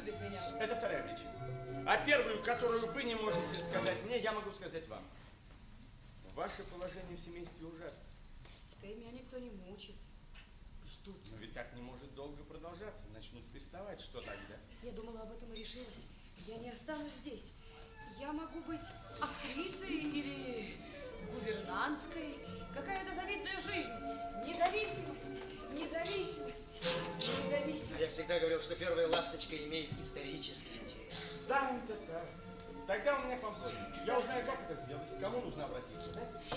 любит 0.00 0.20
меня. 0.20 0.46
Это 0.58 0.76
вторая 0.76 1.02
причина. 1.02 1.32
А 1.86 1.96
первую, 2.04 2.42
которую 2.42 2.86
вы 2.92 3.04
не 3.04 3.14
можете 3.14 3.60
сказать 3.60 4.02
мне, 4.04 4.18
я 4.18 4.32
могу 4.32 4.50
сказать 4.52 4.86
вам. 4.88 5.02
Ваше 6.34 6.64
положение 6.64 7.16
в 7.16 7.20
семействе 7.20 7.66
ужасно. 7.66 8.04
Теперь 8.68 8.96
меня 8.96 9.12
никто 9.12 9.38
не 9.38 9.50
мучит. 9.50 9.96
Ждут. 10.86 11.18
Но 11.30 11.36
ведь 11.36 11.54
так 11.54 11.72
не 11.74 11.82
может 11.82 12.14
долго 12.14 12.42
продолжаться. 12.44 13.04
Начнут 13.14 13.44
приставать. 13.52 14.00
Что 14.00 14.20
тогда? 14.20 14.56
Я 14.82 14.92
думала 14.92 15.20
об 15.22 15.32
этом 15.32 15.52
и 15.52 15.60
решилась. 15.60 16.04
Я 16.46 16.56
не 16.56 16.70
останусь 16.70 17.12
здесь. 17.22 17.52
Я 18.18 18.32
могу 18.32 18.60
быть 18.60 18.80
актрисой 19.20 19.90
или 19.90 20.76
гувернанткой. 21.32 22.38
Какая-то 22.74 23.14
завидная 23.14 23.60
жизнь. 23.60 23.90
Независимость, 24.46 25.44
независимость, 25.72 26.49
А 26.82 28.00
я 28.00 28.08
всегда 28.08 28.38
говорил, 28.38 28.62
что 28.62 28.74
первая 28.74 29.08
ласточка 29.08 29.56
имеет 29.56 29.90
исторический 29.98 30.76
интерес. 30.76 31.36
Да, 31.48 31.70
это 31.84 31.98
так. 32.10 32.26
Тогда 32.86 33.20
у 33.20 33.26
меня 33.26 33.38
к 33.38 33.42
вам 33.42 33.54
просьба. 33.60 33.78
Я 34.06 34.18
узнаю, 34.18 34.46
как 34.46 34.58
это 34.68 34.84
сделать, 34.84 35.08
к 35.16 35.20
кому 35.20 35.40
нужно 35.42 35.64
обратиться. 35.64 36.10
Да? 36.14 36.56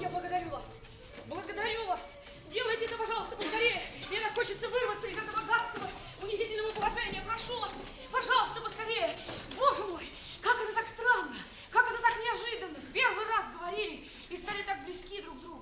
Я 0.00 0.08
благодарю 0.08 0.50
вас. 0.50 0.78
Благодарю 1.26 1.86
вас. 1.86 2.14
Делайте 2.50 2.86
это, 2.86 2.96
пожалуйста, 2.96 3.36
поскорее. 3.36 3.82
Мне 4.08 4.20
так 4.20 4.34
хочется 4.34 4.68
вырваться 4.68 5.06
из 5.06 5.18
этого 5.18 5.40
гадкого, 5.44 5.88
унизительного 6.22 6.70
положения. 6.70 7.22
Прошу 7.26 7.58
вас, 7.60 7.72
пожалуйста, 8.10 8.60
поскорее. 8.60 9.10
Боже 9.56 9.84
мой, 9.84 10.08
как 10.40 10.56
это 10.60 10.74
так 10.74 10.88
странно, 10.88 11.36
как 11.70 11.90
это 11.90 12.00
так 12.00 12.16
неожиданно. 12.16 12.78
В 12.78 12.92
первый 12.92 13.26
раз 13.26 13.46
говорили 13.52 14.08
и 14.30 14.36
стали 14.36 14.62
так 14.62 14.84
близки 14.84 15.20
друг 15.22 15.38
к 15.38 15.42
другу. 15.42 15.59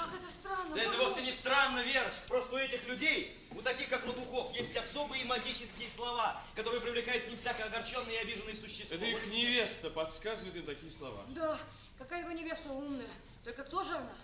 Как 0.00 0.20
это 0.20 0.32
странно. 0.32 0.74
Да 0.74 0.82
это 0.82 0.98
вовсе 0.98 1.22
не 1.22 1.32
странно, 1.32 1.80
Верочка. 1.80 2.20
Просто 2.28 2.54
у 2.54 2.58
этих 2.58 2.86
людей, 2.86 3.38
у 3.50 3.62
таких 3.62 3.88
как 3.88 4.06
Лопухов, 4.06 4.56
есть 4.56 4.76
особые 4.76 5.24
магические 5.24 5.90
слова, 5.90 6.42
которые 6.54 6.80
привлекают 6.80 7.24
к 7.24 7.28
ним 7.28 7.38
всякое 7.38 7.64
огорченное 7.64 8.14
и 8.14 8.16
обиженное 8.16 8.56
существо. 8.56 8.96
Это 8.96 9.04
их 9.04 9.26
невеста 9.26 9.90
подсказывает 9.90 10.56
им 10.56 10.64
такие 10.64 10.90
слова. 10.90 11.22
Да, 11.28 11.58
какая 11.98 12.20
его 12.20 12.32
невеста 12.32 12.70
умная. 12.70 13.10
Только 13.44 13.64
кто 13.64 13.82
же 13.82 13.92
она? 13.92 14.14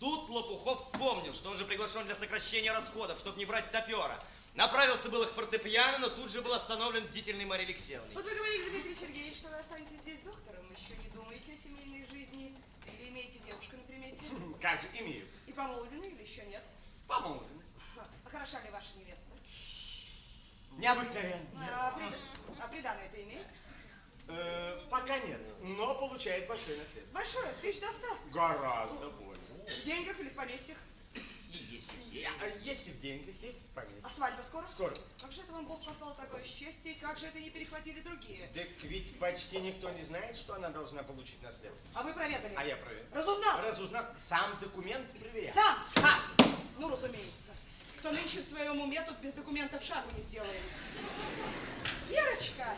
Тут 0.00 0.28
Лопухов 0.28 0.86
вспомнил, 0.86 1.34
что 1.34 1.50
он 1.50 1.56
же 1.56 1.64
приглашен 1.64 2.04
для 2.04 2.14
сокращения 2.14 2.72
расходов, 2.72 3.18
чтобы 3.18 3.38
не 3.38 3.46
брать 3.46 3.72
топера. 3.72 4.22
Направился 4.54 5.08
было 5.08 5.24
к 5.24 5.32
фортепиано, 5.32 5.98
но 5.98 6.08
тут 6.08 6.30
же 6.30 6.42
был 6.42 6.52
остановлен 6.52 7.04
бдительной 7.04 7.44
Марьей 7.44 7.68
Алексеевной. 7.68 8.14
Вот 8.14 8.24
вы 8.24 8.34
говорили, 8.34 8.70
Дмитрий 8.70 8.94
Сергеевич, 8.94 9.36
что 9.36 9.48
вы 9.48 9.56
останетесь 9.56 10.00
здесь 10.02 10.20
доктором, 10.24 10.66
еще 10.72 10.96
не 11.00 11.08
думаете 11.10 11.52
о 11.52 11.56
семейной 11.56 12.06
жизни, 12.06 12.54
или 12.86 13.08
имеете 13.10 13.38
девушку 13.40 13.76
на 13.76 13.82
примете? 13.82 14.17
Как 14.60 14.80
же, 14.80 14.88
имею. 14.94 15.26
И 15.46 15.52
помолвлены 15.52 16.04
или 16.06 16.22
еще 16.22 16.44
нет? 16.46 16.62
Помолвлены. 17.06 17.62
А 17.96 18.28
хороша 18.30 18.60
ли 18.62 18.70
ваша 18.70 18.94
невеста? 18.96 19.30
Необыкновенно. 20.72 21.46
А, 21.72 21.98
прид- 21.98 22.60
а 22.60 22.68
приданое 22.68 23.06
это 23.06 23.22
имеет? 23.22 23.46
Э, 24.28 24.80
пока 24.90 25.18
нет, 25.20 25.40
но 25.62 25.94
получает 25.94 26.46
большое 26.46 26.76
наследство. 26.78 27.14
Большое, 27.18 27.52
тысяч 27.62 27.80
до 27.80 27.88
ста. 27.92 28.06
Гораздо 28.30 29.10
больше. 29.10 29.52
В 29.82 29.84
деньгах 29.84 30.20
или 30.20 30.28
в 30.28 30.34
поместьях? 30.34 30.78
И 31.52 31.56
есть, 31.56 31.92
и 31.92 32.16
есть. 32.16 32.28
А, 32.40 32.46
есть 32.62 32.86
и 32.88 32.90
в 32.90 33.00
деньгах, 33.00 33.34
есть 33.40 33.58
и 33.64 33.66
в 33.66 33.70
поместье. 33.70 34.02
А 34.04 34.10
свадьба 34.10 34.42
скоро? 34.42 34.66
Скоро. 34.66 34.94
Как 35.20 35.32
же 35.32 35.40
это 35.40 35.52
вам 35.52 35.66
Бог 35.66 35.84
послал 35.84 36.14
такое 36.14 36.44
счастье, 36.44 36.92
и 36.92 36.98
как 36.98 37.16
же 37.16 37.26
это 37.26 37.40
не 37.40 37.50
перехватили 37.50 38.00
другие? 38.00 38.48
Так 38.54 38.68
ведь 38.82 39.18
почти 39.18 39.58
никто 39.60 39.90
не 39.90 40.02
знает, 40.02 40.36
что 40.36 40.54
она 40.54 40.68
должна 40.68 41.02
получить 41.02 41.42
наследство. 41.42 41.90
А 41.94 42.02
вы 42.02 42.12
проведали? 42.12 42.54
А 42.54 42.64
я 42.64 42.76
проверил. 42.76 43.06
Разузнал? 43.12 43.62
Разузнал. 43.62 44.04
Сам 44.18 44.58
документ 44.60 45.10
проверял. 45.18 45.54
Сам? 45.54 45.86
Сам. 45.86 46.20
Ну, 46.78 46.90
разумеется. 46.90 47.52
Кто 47.98 48.12
нынче 48.12 48.42
в 48.42 48.44
своем 48.44 48.80
уме, 48.80 49.02
тут 49.02 49.18
без 49.18 49.32
документов 49.32 49.82
шагу 49.82 50.08
не 50.16 50.22
сделает. 50.22 50.62
Верочка, 52.08 52.76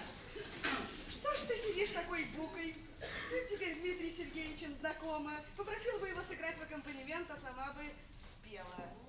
что 1.08 1.34
ж 1.34 1.40
ты 1.46 1.56
сидишь 1.56 1.90
такой 1.90 2.24
букой? 2.36 2.74
Ты 3.30 3.48
теперь 3.50 3.74
с 3.74 3.78
Дмитрием 3.78 4.16
Сергеевичем 4.16 4.74
знакома. 4.76 5.32
Попросила 5.56 5.98
бы 5.98 6.08
его 6.08 6.20
сыграть 6.22 6.56
в 6.56 6.62
аккомпанемент, 6.62 7.30
а 7.30 7.36
сама 7.36 7.72
бы 7.72 7.82
спела. 8.40 8.64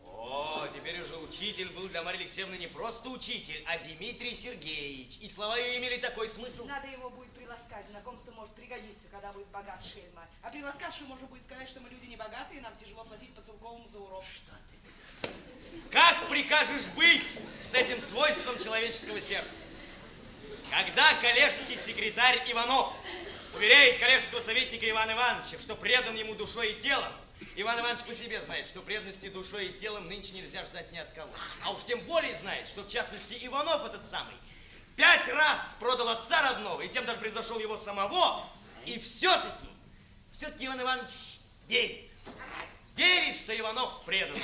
О, 0.06 0.68
теперь 0.74 1.02
уже 1.02 1.18
учитель 1.18 1.70
был 1.72 1.88
для 1.90 2.04
Марьи 2.04 2.22
Алексеевны 2.22 2.56
не 2.56 2.68
просто 2.68 3.10
учитель, 3.10 3.64
а 3.68 3.78
Дмитрий 3.80 4.36
Сергеевич. 4.36 5.18
И 5.20 5.30
слова 5.30 5.58
ее 5.58 5.80
имели 5.80 5.98
такой 5.98 6.30
смысл. 6.30 6.66
Надо 6.66 6.88
его 6.88 7.10
будет 7.10 7.32
приласкать. 7.32 7.88
Знакомство 7.90 8.32
может 8.32 8.54
пригодиться, 8.54 9.08
когда 9.12 9.32
будет 9.32 9.48
богат 9.48 9.84
шельма. 9.84 10.28
А 10.44 10.50
приласкавший 10.50 11.08
можно 11.08 11.28
будет 11.28 11.44
сказать, 11.44 11.68
что 11.68 11.80
мы 11.80 11.90
люди 11.90 12.06
не 12.06 12.18
богатые, 12.18 12.60
и 12.60 12.62
нам 12.62 12.76
тяжело 12.76 13.04
платить 13.04 13.34
по 13.34 13.42
целковому 13.42 13.88
за 13.88 14.00
урок. 14.00 14.24
Что 14.34 14.52
Как 15.92 16.30
прикажешь 16.30 16.88
быть 16.96 17.42
с 17.68 17.74
этим 17.74 18.00
свойством 18.00 18.58
человеческого 18.60 19.20
сердца? 19.20 19.58
Когда 20.70 21.14
коллежский 21.16 21.78
секретарь 21.78 22.44
Иванов 22.50 22.94
уверяет 23.56 24.00
коллежского 24.00 24.40
советника 24.40 24.90
Ивана 24.90 25.12
Ивановича, 25.12 25.60
что 25.60 25.76
предан 25.76 26.16
ему 26.16 26.36
душой 26.36 26.72
и 26.72 26.80
телом, 26.80 27.12
Иван 27.62 27.80
Иванович 27.80 28.06
по 28.06 28.14
себе 28.14 28.42
знает, 28.42 28.66
что 28.66 28.82
преданности 28.82 29.30
душой 29.30 29.68
и 29.68 29.80
телом 29.80 30.08
нынче 30.08 30.34
нельзя 30.34 30.66
ждать 30.66 30.92
ни 30.92 30.98
от 30.98 31.12
кого. 31.12 31.30
А 31.64 31.72
уж 31.72 31.84
тем 31.84 32.00
более 32.08 32.36
знает, 32.36 32.68
что 32.68 32.82
в 32.82 32.88
частности 32.88 33.38
Иванов 33.40 33.86
этот 33.86 34.04
самый 34.04 34.34
пять 34.96 35.28
раз 35.28 35.78
продал 35.80 36.10
отца 36.10 36.42
родного, 36.42 36.82
и 36.82 36.90
тем 36.90 37.06
даже 37.06 37.20
превзошел 37.20 37.60
его 37.60 37.78
самого, 37.78 38.48
и 38.86 38.98
все-таки, 38.98 39.68
все-таки 40.32 40.66
Иван 40.66 40.82
Иванович 40.82 41.12
верит. 41.68 42.10
Верит, 42.96 43.36
что 43.36 43.58
Иванов 43.58 44.04
предан. 44.06 44.40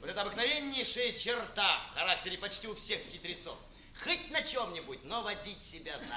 Вот 0.00 0.08
это 0.08 0.22
обыкновеннейшая 0.22 1.12
черта 1.12 1.80
в 1.90 1.94
характере 1.98 2.38
почти 2.38 2.68
у 2.68 2.76
всех 2.76 3.00
хитрецов. 3.12 3.56
Хоть 4.04 4.30
на 4.30 4.40
чем-нибудь, 4.42 5.04
но 5.04 5.22
водить 5.22 5.62
себя 5.62 5.98
за. 5.98 6.14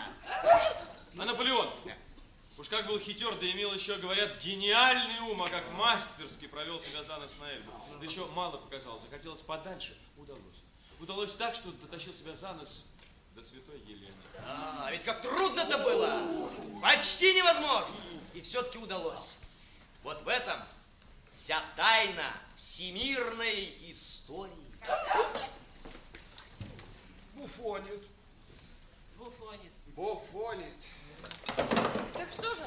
А 1.20 1.26
Наполеон? 1.26 1.74
Уж 2.58 2.70
как 2.70 2.86
был 2.86 3.00
хитер, 3.00 3.36
да 3.40 3.50
имел 3.52 3.74
еще, 3.74 3.98
говорят, 3.98 4.40
гениальный 4.42 5.20
ум, 5.32 5.42
а 5.42 5.50
как 5.50 5.72
мастерски 5.72 6.48
провел 6.48 6.80
себя 6.80 7.04
за 7.04 7.18
нос 7.18 7.34
на 7.40 7.50
Эльбу. 7.50 7.72
Да 8.00 8.06
еще 8.06 8.26
мало 8.28 8.58
показал, 8.58 9.00
захотелось 9.00 9.42
подальше, 9.42 9.98
удалось. 10.18 10.62
Удалось 11.00 11.34
так, 11.34 11.56
что 11.56 11.72
дотащил 11.72 12.14
себя 12.14 12.36
за 12.36 12.54
нос 12.54 12.88
до 13.36 13.44
святой 13.44 13.80
Елены. 13.80 14.14
А, 14.46 14.88
ведь 14.92 15.04
как 15.04 15.24
трудно-то 15.24 15.80
было! 15.80 16.52
Почти 16.82 17.34
невозможно! 17.34 17.98
И 18.36 18.42
все-таки 18.42 18.78
удалось. 18.78 19.38
Вот 20.04 20.22
в 20.22 20.28
этом 20.28 20.60
вся 21.32 21.60
тайна 21.76 22.32
всемирной 22.56 23.76
истории. 23.92 24.54
Буфонит. 27.34 28.04
Буфонит. 29.18 29.72
Буфонит. 29.88 30.90
Так 31.56 32.32
что 32.32 32.54
же, 32.54 32.66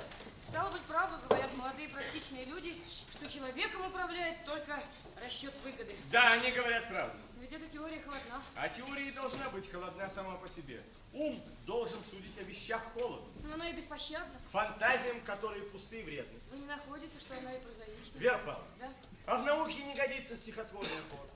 стало 0.48 0.70
быть, 0.70 0.82
правду 0.82 1.16
говорят 1.28 1.54
молодые 1.56 1.88
практичные 1.88 2.44
люди, 2.46 2.80
что 3.12 3.28
человеком 3.28 3.86
управляет 3.86 4.44
только 4.44 4.80
расчет 5.22 5.52
выгоды. 5.64 5.94
Да, 6.10 6.32
они 6.32 6.50
говорят 6.50 6.88
правду. 6.88 7.16
Но 7.36 7.42
ведь 7.42 7.52
эта 7.52 7.66
теория 7.68 8.00
холодна. 8.00 8.42
А 8.54 8.68
теория 8.68 9.10
должна 9.12 9.48
быть 9.50 9.70
холодна 9.70 10.08
сама 10.08 10.34
по 10.36 10.48
себе. 10.48 10.82
Ум 11.12 11.42
должен 11.64 12.02
судить 12.04 12.38
о 12.38 12.42
вещах 12.42 12.82
холодно. 12.94 13.26
Но 13.42 13.54
оно 13.54 13.64
и 13.64 13.72
беспощадно. 13.72 14.34
Фантазиям, 14.52 15.20
которые 15.22 15.62
пусты 15.64 16.00
и 16.00 16.04
вредны. 16.04 16.38
Вы 16.50 16.58
не 16.58 16.66
находите, 16.66 17.18
что 17.18 17.36
оно 17.38 17.50
и 17.54 17.58
прозаично? 17.60 18.18
Вера 18.18 18.38
Павловна, 18.38 18.66
Да? 18.78 18.92
а 19.26 19.38
в 19.38 19.44
науке 19.44 19.82
не 19.82 19.94
годится 19.94 20.36
стихотворный 20.36 20.90
ход. 21.10 21.30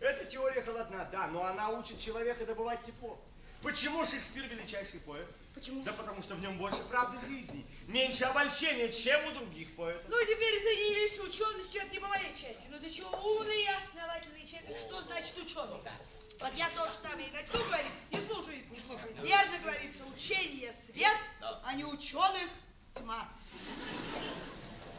Эта 0.00 0.24
теория 0.26 0.62
холодна, 0.62 1.08
да, 1.10 1.26
но 1.28 1.44
она 1.44 1.70
учит 1.70 1.98
человека 1.98 2.46
добывать 2.46 2.82
тепло. 2.82 3.18
Почему 3.62 4.04
Шекспир 4.04 4.46
величайший 4.46 5.00
поэт? 5.00 5.26
Почему? 5.54 5.82
Да 5.84 5.92
потому 5.92 6.20
что 6.20 6.34
в 6.34 6.40
нем 6.40 6.58
больше 6.58 6.82
правды 6.90 7.24
жизни, 7.26 7.64
меньше 7.86 8.24
обольщения, 8.24 8.90
чем 8.90 9.24
у 9.28 9.30
других 9.32 9.74
поэтов. 9.76 10.04
Ну, 10.08 10.16
теперь 10.22 10.60
занялись 10.60 11.18
ученостью, 11.20 11.80
это 11.80 11.92
не 11.92 12.00
по 12.00 12.08
моей 12.08 12.34
части. 12.34 12.66
Но 12.70 12.78
для 12.78 12.90
чего 12.90 13.08
умный 13.10 13.62
и 13.62 13.66
основательный 13.66 14.46
человек? 14.46 14.76
Что 14.80 15.00
значит 15.02 15.38
ученый-то? 15.38 15.92
Вот 16.40 16.54
я 16.54 16.68
то 16.70 16.86
же 16.86 16.96
самое 17.00 17.28
начну 17.32 17.64
говорить, 17.64 17.92
не 18.10 18.20
слушает. 18.20 18.70
Не 18.70 18.78
слушает. 18.78 19.16
Верно 19.22 19.58
говорится, 19.60 20.02
учение 20.04 20.72
свет, 20.72 21.16
а 21.62 21.74
не 21.74 21.84
ученых 21.84 22.50
тьма. 22.92 23.28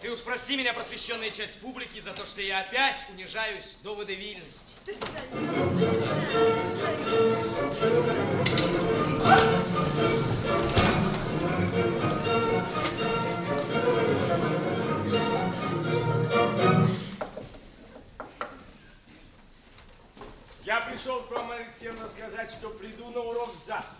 Ты 0.01 0.11
уж 0.11 0.21
прости 0.23 0.55
меня, 0.55 0.73
просвещенная 0.73 1.31
часть 1.31 1.59
публики, 1.59 1.99
за 1.99 2.13
то, 2.13 2.25
что 2.25 2.41
я 2.41 2.59
опять 2.59 3.05
унижаюсь 3.09 3.77
до 3.83 3.95
водовильности. 3.95 4.73
До 4.85 4.93
свидания. 4.93 5.25
Я 9.25 10.34
пришел 20.95 21.23
к 21.23 21.31
вам, 21.31 21.51
Алексеевна, 21.51 22.07
сказать, 22.07 22.49
что 22.51 22.69
приду 22.69 23.09
на 23.09 23.19
урок 23.19 23.53
завтра. 23.59 23.91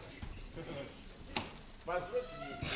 Позвольте 1.84 2.30
мне. 2.38 2.70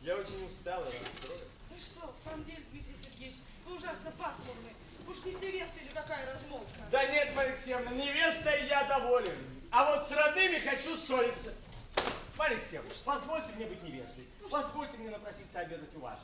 Я 0.00 0.16
очень 0.16 0.44
устал 0.48 0.82
и 0.82 0.98
расстроен. 0.98 1.44
Ну 1.70 1.76
что, 1.78 2.12
в 2.12 2.18
самом 2.18 2.42
деле, 2.44 2.60
Дмитрий 2.72 2.96
Сергеевич, 3.00 3.36
вы 3.64 3.76
ужасно 3.76 4.10
пасмурны. 4.18 4.74
Уж 5.06 5.24
не 5.24 5.32
с 5.32 5.40
невестой 5.40 5.82
или 5.84 5.92
какая 5.94 6.34
размолвка? 6.34 6.80
Да 6.90 7.06
нет, 7.06 7.36
Марья 7.36 7.50
Алексеевна, 7.50 7.92
невестой 7.92 8.66
я 8.66 8.82
доволен. 8.88 9.38
А 9.70 9.94
вот 9.94 10.08
с 10.08 10.12
родными 10.12 10.58
хочу 10.58 10.96
ссориться. 10.96 11.54
Марья 12.36 12.56
Алексеевна, 12.56 12.90
позвольте 13.04 13.52
мне 13.52 13.66
быть 13.66 13.82
невежливой. 13.84 14.26
Позвольте 14.50 14.98
мне 14.98 15.10
напроситься 15.10 15.60
обедать 15.60 15.94
у 15.94 16.00
вас. 16.00 16.18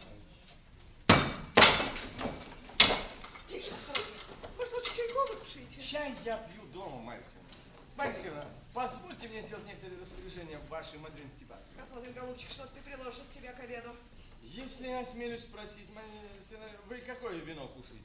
Тише, 3.46 3.70
осторожнее. 3.70 4.18
Может, 4.56 4.74
лучше 4.74 4.96
чайку 4.96 5.18
выкушаете? 5.32 5.80
Чай 5.80 6.12
я 6.24 6.36
пью 6.36 6.67
дома, 6.72 7.00
Марья 7.02 7.20
Алексеевна. 7.20 7.48
Марья 7.96 8.10
Алексеевна, 8.12 8.44
позвольте 8.74 9.28
мне 9.28 9.42
сделать 9.42 9.66
некоторые 9.66 10.00
распоряжения 10.00 10.58
в 10.58 10.68
вашей 10.68 10.98
Мадрин 10.98 11.30
Степановне. 11.30 11.66
Посмотрим, 11.78 12.12
голубчик, 12.12 12.50
что 12.50 12.66
ты 12.66 12.80
приложит 12.80 13.32
себя 13.32 13.52
к 13.52 13.60
обеду. 13.60 13.94
Если 14.42 14.88
я 14.88 15.00
осмелюсь 15.00 15.42
спросить, 15.42 15.88
Алексеевна, 16.36 16.66
вы 16.86 16.98
какое 16.98 17.34
вино 17.38 17.68
кушаете? 17.68 18.04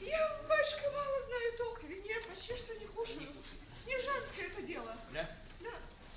Я, 0.00 0.40
батюшка, 0.48 0.90
мало 0.90 1.22
знаю 1.26 1.58
толк 1.58 1.82
в 1.82 1.86
вине, 1.86 2.14
почти 2.28 2.56
что 2.56 2.74
не 2.74 2.86
кушаю. 2.86 3.32
Не 3.86 4.00
женское 4.02 4.46
это 4.48 4.62
дело. 4.62 4.96
Да? 5.12 5.28
Да. 5.60 5.70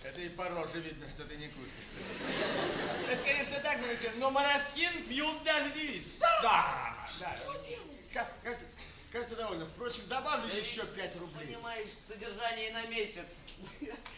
Это 0.03 0.21
и 0.21 0.29
по 0.29 0.47
роже 0.49 0.79
видно, 0.79 1.07
что 1.09 1.25
ты 1.25 1.35
не 1.37 1.47
кушаешь. 1.49 3.09
Это, 3.09 3.23
конечно, 3.23 3.59
так, 3.59 3.79
но 4.17 4.31
Мороскин 4.31 5.05
пьют 5.07 5.43
даже 5.43 5.69
девицы. 5.71 6.19
Да, 6.19 6.95
да. 7.19 7.37
Что 7.37 7.53
делаешь? 7.63 7.87
Ка- 7.87 7.96
Кажется, 8.13 8.65
кажется, 9.11 9.35
довольно. 9.35 9.65
Впрочем, 9.65 10.07
добавлю 10.07 10.55
еще 10.55 10.85
5 10.85 11.15
рублей. 11.19 11.47
Понимаешь, 11.47 11.91
содержание 11.91 12.71
на 12.71 12.85
месяц. 12.87 13.41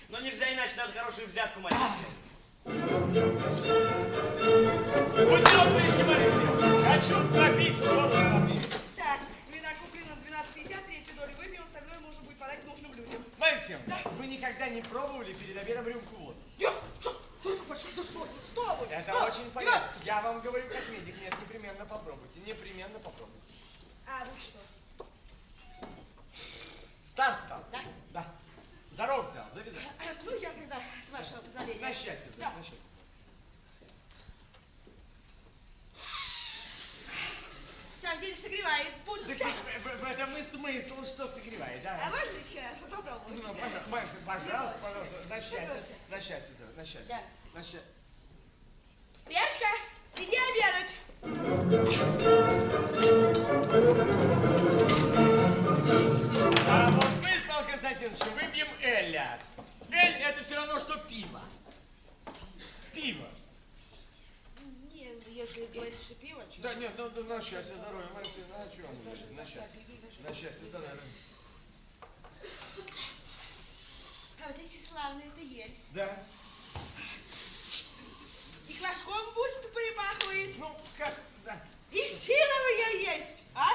Но 0.10 0.20
нельзя 0.20 0.54
иначе, 0.54 0.76
надо 0.78 0.94
хорошую 0.94 1.28
взятку 1.28 1.60
молиться. 1.60 2.04
Добрый, 2.66 2.84
Моисей, 5.74 6.84
хочу 6.86 7.28
пропить 7.34 7.78
ссору 7.78 8.10
с 8.10 8.26
вами. 8.26 8.62
Так, 8.96 9.20
вина 9.52 9.70
куплена 9.82 10.14
12,50, 10.56 10.86
третью 10.86 11.16
долю 11.16 11.34
выпьем, 11.38 11.64
остальное 11.64 12.00
можно 12.00 12.22
будет 12.24 12.38
подать 12.38 12.66
нужным 12.66 12.94
людям. 12.94 13.24
Максим, 13.38 13.78
вы 14.18 14.28
никогда 14.28 14.70
не 14.70 14.82
пробовали 14.82 15.34
перед 15.34 15.58
обедом 15.58 15.88
рюмку 15.88 16.16
водки? 16.16 16.68
Что 18.52 18.76
вы? 18.76 18.88
Это 18.88 19.16
очень 19.24 19.50
полезно. 19.52 19.90
Я 20.04 20.22
вам 20.22 20.42
говорю 20.42 20.68
как 20.68 20.90
медик. 20.90 21.16
Нет, 21.22 21.34
непременно 21.40 21.86
попробуйте. 21.86 22.40
Непременно 22.46 23.00
попробуйте. 23.00 23.39
А, 24.12 24.26
вот 24.26 24.42
что. 24.42 24.60
Стар 27.06 27.34
стал? 27.36 27.64
Да. 27.72 27.80
Да. 28.12 28.26
За 28.94 29.06
рог 29.08 29.30
взял, 29.32 29.46
завязал. 29.54 29.82
А, 30.00 30.04
Ну, 30.24 30.40
я 30.40 30.50
тогда, 30.52 30.78
с 31.06 31.10
вашего 31.12 31.42
позволения. 31.42 31.80
На 31.82 31.94
счастье, 31.94 32.32
Да. 32.38 32.52
на 32.52 32.62
счастье. 32.64 32.80
В 37.98 38.02
самом 38.02 38.20
деле 38.22 38.36
согревает, 38.36 38.94
будто. 39.06 39.36
Так 39.36 39.54
в, 39.54 39.84
в- 40.00 40.06
этом 40.06 40.38
и 40.38 40.44
смысл, 40.44 41.04
что 41.04 41.28
согревает, 41.28 41.84
да. 41.84 42.00
А 42.02 42.10
можно 42.10 42.38
еще 42.40 42.62
попробовать? 42.90 43.44
Ну, 43.46 43.54
пожалуйста, 43.54 44.20
пожалуйста, 44.26 44.80
пожалуйста, 44.82 45.24
на 45.30 45.42
счастье, 45.42 45.96
на 46.10 46.20
счастье, 46.22 46.56
на 46.78 46.86
счастье. 46.86 47.06
Да. 47.10 47.22
На 47.60 47.64
счастье. 47.64 47.82
Верочка, 49.28 49.68
иди 50.16 50.36
обедать. 50.38 50.96
А 51.22 51.28
вот 56.92 57.10
мы 57.24 57.38
с 57.38 57.44
Павлом 57.44 57.70
Константиновичем 57.70 58.34
выпьем 58.34 58.68
Эля. 58.82 59.40
Эль 59.92 60.14
это 60.22 60.44
все 60.44 60.56
равно, 60.56 60.80
что 60.80 60.98
пиво. 61.00 61.42
Пиво. 62.94 63.28
Нет, 64.94 65.28
если 65.28 65.66
говорить, 65.68 66.02
что 66.02 66.16
пиво, 66.16 66.42
чё? 66.52 66.62
Да 66.62 66.74
нет, 66.76 66.92
ну, 66.98 67.10
ну 67.16 67.24
на 67.24 67.42
счастье, 67.42 67.76
здоровья, 67.76 68.08
Максим, 68.14 68.44
на 68.50 68.70
чем 68.74 68.86
мы 68.88 69.04
говорим? 69.04 69.36
На 69.36 69.46
счастье. 69.46 69.80
На 70.24 70.34
счастье, 70.34 70.68
здоровья. 70.68 71.00
А 74.42 74.48
вот 74.48 74.58
эти 74.58 74.78
славные 74.78 75.28
это 75.28 75.42
ель. 75.42 75.76
Да. 75.94 76.18
И 78.80 78.82
квашком 78.82 79.34
будто 79.34 79.68
припахивает. 79.68 80.58
Ну, 80.58 80.74
как, 80.98 81.14
да. 81.44 81.62
И 81.92 81.98
силовая 81.98 83.18
есть, 83.18 83.44
а? 83.54 83.68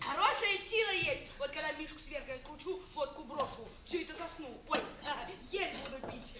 Хорошая 0.00 0.58
сила 0.58 0.90
есть. 0.90 1.28
Вот 1.38 1.50
когда 1.52 1.70
Мишку 1.72 2.00
свергаю, 2.00 2.40
кручу, 2.40 2.82
водку 2.94 3.22
брошу, 3.24 3.68
все 3.84 4.02
это 4.02 4.14
засну. 4.14 4.60
Ой, 4.68 4.80
а, 5.04 5.30
ель 5.52 5.76
буду 5.84 6.10
пить. 6.10 6.34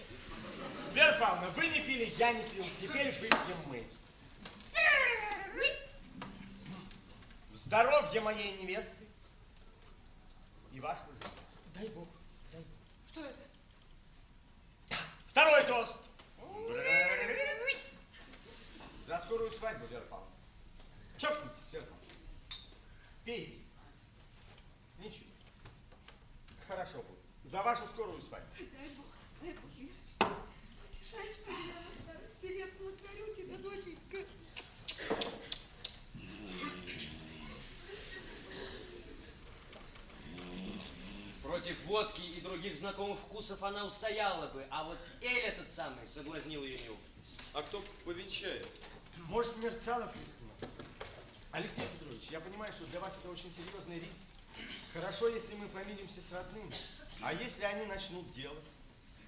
Вера 0.93 1.17
Павловна, 1.21 1.51
вы 1.51 1.69
не 1.69 1.81
пили, 1.81 2.13
я 2.17 2.33
не 2.33 2.43
пил, 2.49 2.67
теперь 2.81 3.13
выпьем 3.21 3.57
мы. 3.67 3.87
Здоровье 7.55 8.21
моей 8.23 8.61
невесты 8.61 9.05
и 10.73 10.81
вашего. 10.81 11.13
Дай 11.75 11.89
Бог. 11.89 12.09
дай 12.51 12.61
Бог. 12.61 12.71
Что 13.09 13.25
это? 13.25 14.99
Второй 15.29 15.65
тост. 15.65 16.06
За 19.07 19.21
скорую 19.21 19.53
свадьбу, 19.53 19.87
Вера 19.87 20.05
Павловна. 20.07 20.35
Чокнитесь, 21.17 21.73
Вера 21.73 21.85
Павловна. 21.85 22.11
Пейте. 23.25 23.61
Ничего. 24.99 25.31
Хорошо 26.67 27.03
будет. 27.05 27.21
За 27.45 27.63
вашу 27.63 27.87
скорую 27.87 28.21
свадьбу. 28.21 28.49
Дай 28.59 28.89
Бог, 28.97 29.07
дай 29.41 29.53
Бог, 29.53 29.71
Мишечка. 29.79 30.27
Утешаешь 30.91 31.37
меня 31.47 31.75
на 31.83 32.15
старости 32.15 32.47
лет. 32.47 32.73
Благодарю 32.81 33.33
тебя, 33.33 33.59
доченька. 33.59 34.29
Против 41.45 41.85
водки 41.85 42.23
и 42.23 42.41
других 42.41 42.77
знакомых 42.77 43.21
вкусов 43.21 43.63
она 43.63 43.85
устояла 43.85 44.49
бы, 44.49 44.67
а 44.69 44.83
вот 44.83 44.99
Эль 45.21 45.39
этот 45.39 45.71
самый 45.71 46.09
соблазнил 46.09 46.65
ее 46.65 46.79
неопытность. 46.81 47.41
А 47.53 47.63
кто 47.63 47.85
повенчает? 48.05 48.69
Может, 49.29 49.57
Мерцалов 49.57 50.15
рискнет? 50.15 50.71
Алексей 51.51 51.85
Петрович, 51.99 52.29
я 52.31 52.41
понимаю, 52.41 52.73
что 52.73 52.85
для 52.87 53.01
вас 53.01 53.17
это 53.21 53.31
очень 53.31 53.53
серьезный 53.53 53.99
риск. 53.99 54.25
Хорошо, 54.93 55.29
если 55.29 55.55
мы 55.55 55.69
помиримся 55.69 56.23
с 56.23 56.33
родными. 56.33 56.75
А 57.21 57.33
если 57.33 57.65
они 57.65 57.87
начнут 57.87 58.31
дело? 58.33 58.57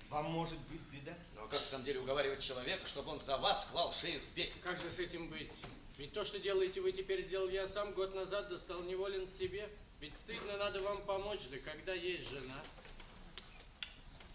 Вам 0.09 0.27
может 0.27 0.59
быть 0.71 0.81
беда. 0.93 1.15
Но 1.35 1.47
как 1.49 1.63
в 1.63 1.67
самом 1.67 1.85
деле 1.85 2.01
уговаривать 2.01 2.43
человека, 2.43 2.87
чтобы 2.87 3.11
он 3.11 3.19
за 3.19 3.37
вас 3.39 3.67
клал 3.67 3.93
шею 3.93 4.21
в 4.21 4.35
бег? 4.35 4.53
Как 4.63 4.79
же 4.79 4.91
с 4.91 4.99
этим 4.99 5.29
быть? 5.29 5.51
Ведь 5.99 6.13
то, 6.13 6.25
что 6.25 6.39
делаете 6.39 6.81
вы 6.81 6.93
теперь, 6.93 7.25
сделал 7.25 7.49
я 7.49 7.67
сам 7.67 7.93
год 7.93 8.15
назад, 8.15 8.49
да 8.49 8.57
стал 8.57 8.83
неволен 8.83 9.29
себе. 9.39 9.69
Ведь 10.01 10.15
стыдно 10.15 10.57
надо 10.57 10.81
вам 10.81 11.03
помочь, 11.03 11.43
да 11.51 11.59
когда 11.59 11.93
есть 11.93 12.31
жена. 12.31 12.63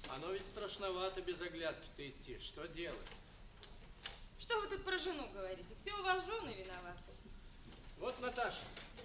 Оно 0.10 0.32
ведь 0.32 0.46
страшновато 0.52 1.22
без 1.22 1.40
оглядки-то 1.40 2.08
идти. 2.08 2.38
Что 2.40 2.68
делать? 2.68 3.00
Что 4.44 4.60
вы 4.60 4.68
тут 4.68 4.84
про 4.84 4.98
жену 4.98 5.26
говорите? 5.30 5.74
Все 5.74 5.94
у 5.94 6.04
вас 6.04 6.26
жены 6.26 6.50
виноваты. 6.50 7.00
Вот 7.98 8.20
Наташа 8.20 8.60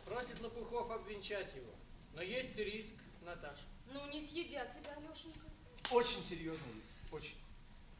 просит 0.05 0.40
Лопухов 0.40 0.90
обвенчать 0.90 1.55
его. 1.55 1.70
Но 2.15 2.23
есть 2.23 2.56
риск, 2.56 2.90
Наташа. 3.23 3.62
Ну, 3.93 4.05
не 4.09 4.20
съедят 4.20 4.73
тебя, 4.73 4.97
Алешенька. 4.97 5.47
Очень 5.93 6.24
серьезный 6.24 6.74
риск. 6.74 7.12
Очень. 7.12 7.36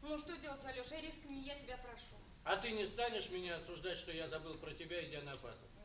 Ну, 0.01 0.17
что 0.17 0.35
делать, 0.35 0.59
Алеша? 0.65 0.97
И 0.97 1.07
риск 1.07 1.23
не 1.29 1.43
я 1.43 1.57
тебя 1.57 1.77
прошу. 1.77 2.17
А 2.43 2.57
ты 2.57 2.71
не 2.71 2.85
станешь 2.85 3.29
меня 3.29 3.55
осуждать, 3.55 3.97
что 3.97 4.11
я 4.11 4.27
забыл 4.27 4.55
про 4.55 4.73
тебя, 4.73 5.01
идя 5.07 5.21
на 5.21 5.31
опасность? 5.31 5.77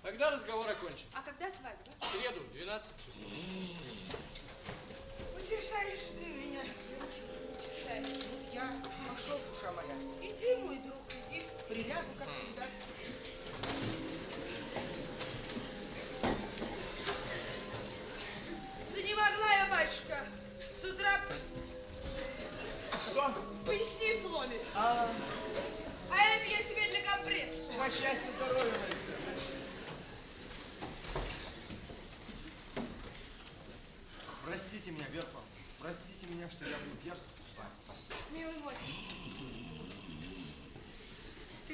Тогда 0.00 0.30
разговор 0.30 0.68
окончен. 0.68 1.06
А 1.12 1.22
когда 1.22 1.50
свадьба? 1.50 1.90
В 1.98 2.04
среду, 2.04 2.44
12 2.52 2.86
часов. 2.98 3.14
Утешаешь 5.34 6.10
ты 6.16 6.24
меня, 6.26 6.62
Верочка, 6.62 7.34
утешаешь. 7.52 8.24
Ну, 8.30 8.54
я 8.54 8.72
пошел, 9.08 9.40
душа 9.52 9.72
моя. 9.72 10.15
Иди, 10.38 10.56
мой 10.62 10.76
друг, 10.78 11.02
иди. 11.30 11.42
Прилягу, 11.68 12.12
как 12.18 12.28
всегда. 12.28 12.66
Занемогла 18.94 19.52
я, 19.54 19.66
батюшка. 19.70 20.18
С 20.80 20.84
утра 20.84 21.20
Что? 23.04 23.34
поясницу 23.66 24.28
ломит. 24.30 24.60
А, 24.74 25.08
А 26.10 26.16
это 26.36 26.50
я 26.50 26.62
себе 26.62 26.88
для 26.90 27.02
компресса. 27.10 27.72
по 27.78 27.90
счастью, 27.90 28.32
здоровья. 28.36 28.72
Простите 34.44 34.90
меня, 34.90 35.06
Павловна. 35.06 35.40
Простите 35.80 36.26
меня, 36.26 36.48
что 36.48 36.64
я 36.64 36.76
был 36.76 36.96
дерзок 37.04 37.30
с 37.38 37.56
вами. 37.58 37.70
Милый 38.32 38.58
мой, 38.60 38.74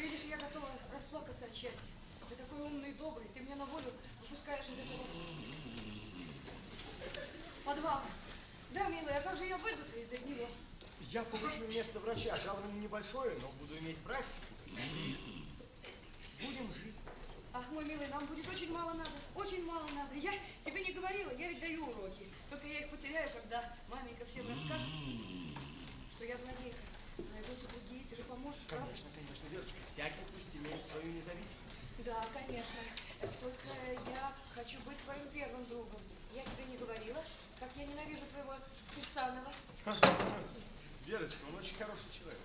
видишь, 0.02 0.24
я 0.24 0.36
готова 0.36 0.68
расплакаться 0.92 1.44
от 1.44 1.54
счастья. 1.54 1.90
Ты 2.28 2.34
такой 2.36 2.60
умный 2.60 2.90
и 2.90 2.94
добрый, 2.94 3.28
ты 3.34 3.40
меня 3.40 3.56
на 3.56 3.66
волю 3.66 3.92
выпускаешь 4.20 4.66
из 4.66 4.78
этого 4.78 5.06
подвала. 7.64 8.04
Да, 8.70 8.88
милая, 8.88 9.18
а 9.18 9.22
как 9.22 9.36
же 9.36 9.46
я 9.46 9.58
выйду-то 9.58 9.98
из 9.98 10.10
него? 10.26 10.48
Я 11.00 11.22
получу 11.24 11.66
место 11.68 12.00
врача. 12.00 12.36
Жалование 12.38 12.82
небольшое, 12.82 13.36
но 13.40 13.48
буду 13.60 13.78
иметь 13.78 13.98
практику. 13.98 14.46
Будем 16.40 16.72
жить. 16.72 16.94
Ах, 17.52 17.68
мой 17.70 17.84
милый, 17.84 18.08
нам 18.08 18.24
будет 18.26 18.48
очень 18.48 18.72
мало 18.72 18.94
надо, 18.94 19.10
очень 19.34 19.64
мало 19.66 19.86
надо. 19.94 20.14
Я 20.14 20.32
тебе 20.64 20.82
не 20.82 20.92
говорила, 20.92 21.30
я 21.32 21.48
ведь 21.48 21.60
даю 21.60 21.84
уроки. 21.84 22.26
Только 22.48 22.66
я 22.66 22.80
их 22.80 22.90
потеряю, 22.90 23.28
когда 23.30 23.76
маменька 23.88 24.24
всем 24.24 24.48
расскажет, 24.48 24.88
что 26.16 26.24
я 26.24 26.36
злодейка. 26.38 26.78
Найдутся 27.18 27.68
другие, 27.68 28.04
ты 28.08 28.16
же 28.16 28.22
поможешь, 28.22 28.62
правда? 28.68 28.86
Конечно, 28.86 29.10
конечно, 29.14 29.46
Верочка 29.50 29.76
всякий 29.92 30.24
пусть 30.34 30.56
имеет 30.56 30.86
свою 30.86 31.04
независимость. 31.12 31.76
Да, 31.98 32.24
конечно. 32.32 32.80
Только 33.40 33.68
я 34.10 34.32
хочу 34.54 34.80
быть 34.80 34.96
твоим 35.04 35.28
первым 35.28 35.66
другом. 35.66 36.00
Я 36.32 36.42
тебе 36.44 36.64
не 36.70 36.78
говорила, 36.78 37.22
как 37.60 37.68
я 37.76 37.84
ненавижу 37.84 38.22
твоего 38.32 38.54
Кирсанова. 38.96 39.52
Верочка, 41.06 41.38
он 41.50 41.56
очень 41.56 41.76
хороший 41.76 42.08
человек. 42.10 42.40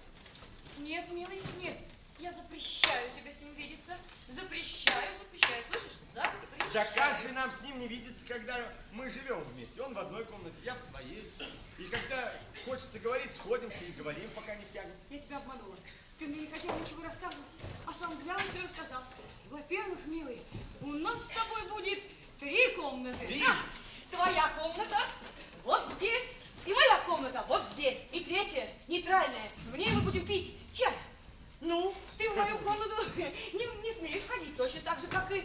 Нет, 0.80 1.10
милый, 1.12 1.42
нет. 1.60 1.78
Я 2.20 2.34
запрещаю 2.34 3.14
тебе 3.16 3.32
с 3.32 3.40
ним 3.40 3.54
видеться. 3.54 3.96
Запрещаю, 4.28 5.18
запрещаю. 5.20 5.64
Слышишь? 5.70 5.98
Запрещаю. 6.14 6.74
Да 6.74 6.86
как 6.86 7.20
же 7.22 7.30
нам 7.30 7.50
с 7.50 7.62
ним 7.62 7.80
не 7.80 7.88
видеться, 7.88 8.26
когда 8.28 8.60
мы 8.92 9.10
живем 9.10 9.40
вместе? 9.54 9.82
Он 9.82 9.94
в 9.94 10.00
одной 10.00 10.26
комнате, 10.26 10.58
я 10.66 10.76
в 10.76 10.80
своей. 10.80 11.32
И 11.78 11.84
когда 11.84 12.34
хочется 12.66 13.00
говорить, 13.00 13.34
сходимся 13.34 13.86
и 13.86 13.92
говорим, 13.92 14.30
пока 14.36 14.56
не 14.56 14.66
втянется. 14.66 14.98
Я 15.10 15.20
тебя 15.20 15.38
обманула. 15.38 15.78
Ты 16.20 16.26
мне 16.26 16.42
не 16.42 16.48
хотел 16.48 16.72
ничего 16.80 17.04
рассказывать, 17.04 17.46
а 17.86 17.94
сам 17.94 18.18
взял 18.18 18.36
и 18.38 18.50
все 18.50 18.64
рассказал. 18.64 19.04
Во-первых, 19.52 20.00
милый, 20.08 20.42
у 20.82 20.88
нас 20.88 21.22
с 21.24 21.28
тобой 21.28 21.70
будет 21.70 22.00
три 22.40 22.76
комнаты. 22.76 23.28
Три? 23.28 23.40
Да. 23.40 23.56
Твоя 24.10 24.50
комната 24.58 24.98
вот 25.64 25.84
здесь, 25.98 26.40
и 26.66 26.74
моя 26.74 27.00
комната 27.06 27.46
вот 27.48 27.62
здесь, 27.74 28.08
и 28.12 28.22
третья, 28.22 28.68
нейтральная. 28.88 29.52
В 29.72 29.78
ней 29.78 29.90
мы 29.92 30.02
будем 30.02 30.26
пить 30.26 30.56
чай. 30.74 30.94
Ну, 31.62 31.94
ты 32.18 32.30
в 32.30 32.36
мою 32.36 32.58
комнату 32.60 32.96
не, 33.54 33.84
не 33.84 33.94
смеешь 33.94 34.26
ходить, 34.28 34.56
точно 34.58 34.82
так 34.82 35.00
же, 35.00 35.08
как 35.08 35.32
и 35.32 35.44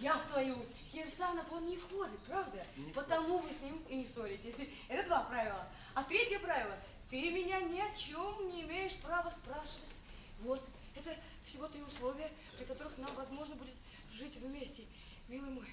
я 0.00 0.14
в 0.14 0.26
твою. 0.30 0.56
Кирсанов, 0.92 1.44
он 1.52 1.66
не 1.66 1.76
входит, 1.76 2.18
правда? 2.20 2.64
Не 2.76 2.92
Потому 2.92 3.38
входит. 3.38 3.44
вы 3.44 3.52
с 3.52 3.60
ним 3.62 3.82
и 3.88 3.96
не 3.96 4.06
ссоритесь. 4.06 4.54
Это 4.88 5.06
два 5.08 5.20
правила. 5.24 5.68
А 5.94 6.02
третье 6.04 6.38
правило. 6.38 6.74
Ты 7.10 7.30
меня 7.30 7.60
ни 7.60 7.80
о 7.80 7.94
чем 7.94 8.48
не 8.48 8.62
имеешь 8.62 8.94
права 8.96 9.30
спрашивать. 9.30 9.95
Вот. 10.40 10.62
Это 10.94 11.14
всего 11.44 11.68
три 11.68 11.82
условия, 11.82 12.30
при 12.56 12.64
которых 12.64 12.96
нам 12.98 13.14
возможно 13.14 13.54
будет 13.56 13.74
жить 14.12 14.36
вместе. 14.36 14.84
Милый 15.28 15.50
мой, 15.50 15.66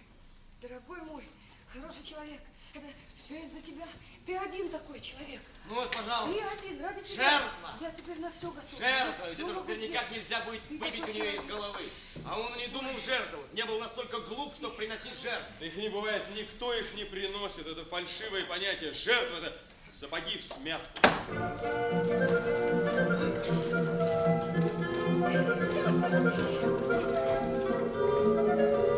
дорогой 0.62 1.02
мой, 1.02 1.24
хороший 1.72 2.04
человек. 2.04 2.42
Это 2.74 2.88
все 3.16 3.40
из-за 3.42 3.62
тебя. 3.62 3.88
Ты 4.26 4.36
один 4.36 4.70
такой 4.70 5.00
человек. 5.00 5.42
Ну 5.68 5.76
вот, 5.76 5.96
пожалуйста. 5.96 6.42
Ты 6.42 6.68
один, 6.68 6.82
ради 6.82 7.02
тебя. 7.04 7.40
Жертва. 7.40 7.78
Я 7.82 7.92
теперь 7.92 8.20
на 8.20 8.32
все 8.32 8.52
готов. 8.52 8.80
Жертва. 8.80 9.30
Ведь 9.30 9.40
это 9.40 9.62
теперь 9.62 9.80
никак 9.90 10.12
нельзя 10.12 10.42
будет 10.42 10.66
выбить 10.68 11.08
у 11.08 11.12
нее 11.12 11.36
из 11.36 11.46
головы. 11.46 11.84
А 12.26 12.40
он 12.40 12.58
не 12.58 12.68
думал 12.68 12.98
жертвовать. 12.98 13.54
Не 13.54 13.64
был 13.66 13.80
настолько 13.80 14.20
глуп, 14.22 14.56
чтобы 14.56 14.76
приносить 14.76 15.20
жертв. 15.22 15.46
Их 15.62 15.76
не 15.78 15.90
бывает. 15.90 16.24
Никто 16.36 16.74
их 16.74 16.96
не 16.96 17.06
приносит. 17.06 17.68
Это 17.68 17.86
фальшивое 17.86 18.46
понятие. 18.46 18.94
Жертва– 18.94 19.38
это 19.38 19.58
сапоги 19.92 20.38
в 20.38 20.44
смятку. 20.44 21.02
Thank 25.34 25.48
you. 28.88 28.93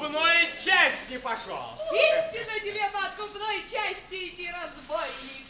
Откупной 0.00 0.46
части 0.54 1.18
пошел. 1.18 1.78
Истинно 1.92 2.58
тебе 2.60 2.82
по 2.90 2.98
откупной 3.04 3.62
части 3.70 4.28
идти, 4.28 4.50
разбойник. 4.50 5.46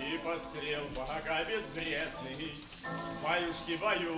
И 0.00 0.18
пострел 0.18 0.84
бога 0.96 1.44
безвредный, 1.48 2.54
баюшки 3.22 3.76
бою, 3.76 4.14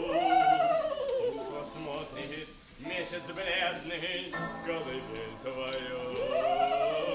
тускло 1.20 1.62
смотрит 1.62 2.48
месяц 2.78 3.30
бледный, 3.30 4.34
колыбель 4.64 5.36
твою. 5.42 7.05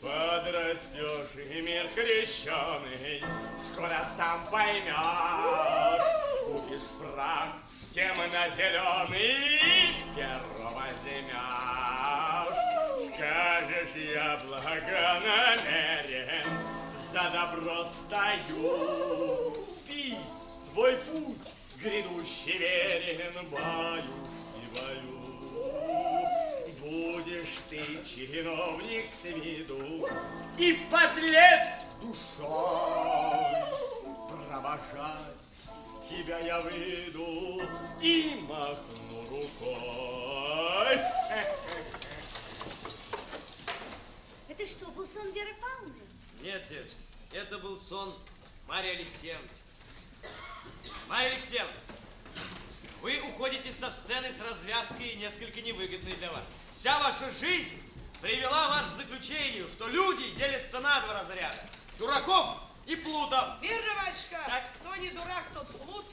Подрастешь, 0.00 1.36
и 1.36 1.60
мир 1.60 1.86
крещеный, 1.94 3.22
скоро 3.58 4.02
сам 4.16 4.46
поймешь, 4.50 4.94
купишь 6.46 6.88
фраг 6.98 7.52
темно-зеленый, 7.90 9.36
перо 10.16 10.70
возьмешь. 10.70 11.30
Скажешь, 12.96 13.96
я 13.96 14.40
благонамерен, 14.46 15.68
за 17.12 17.24
добро 17.30 17.84
стою. 17.84 19.62
Спи, 19.62 20.16
твой 20.72 20.96
путь 20.96 21.52
грядущий 21.82 22.56
верен, 22.56 23.34
баюшки, 23.50 24.62
баю. 24.74 25.20
Будешь 26.90 27.60
ты 27.68 27.78
чиновник 28.02 29.04
с 29.14 29.24
виду 29.26 30.08
и 30.58 30.72
подлец 30.90 31.84
душой. 32.02 32.48
Провожать 34.28 35.36
тебя 36.02 36.40
я 36.40 36.60
выйду 36.60 37.62
и 38.02 38.40
махну 38.48 39.20
рукой. 39.30 40.96
Это 44.48 44.66
что, 44.66 44.86
был 44.90 45.06
сон 45.14 45.30
Веры 45.30 45.54
Павловны? 45.60 46.02
Нет, 46.42 46.64
девочка, 46.68 46.96
это 47.30 47.60
был 47.60 47.78
сон 47.78 48.18
Марии 48.66 48.96
Алексеевны. 48.96 49.48
Мария 51.06 51.34
Алексеевна, 51.34 51.70
вы 53.02 53.18
уходите 53.20 53.72
со 53.72 53.90
сцены 53.90 54.30
с 54.32 54.40
развязкой 54.40 55.14
несколько 55.16 55.60
невыгодной 55.60 56.12
для 56.14 56.30
вас. 56.32 56.44
Вся 56.74 56.98
ваша 57.00 57.30
жизнь 57.30 57.80
привела 58.20 58.68
вас 58.68 58.94
к 58.94 58.96
заключению, 58.96 59.68
что 59.68 59.88
люди 59.88 60.30
делятся 60.32 60.80
на 60.80 61.00
два 61.00 61.20
разряда. 61.20 61.58
Дураков 61.98 62.58
и 62.86 62.96
плутов. 62.96 63.60
Верно, 63.62 63.94
батюшка, 64.04 64.38
кто 64.78 64.96
не 64.96 65.10
дурак, 65.10 65.44
тот 65.54 65.68
плут, 65.82 66.06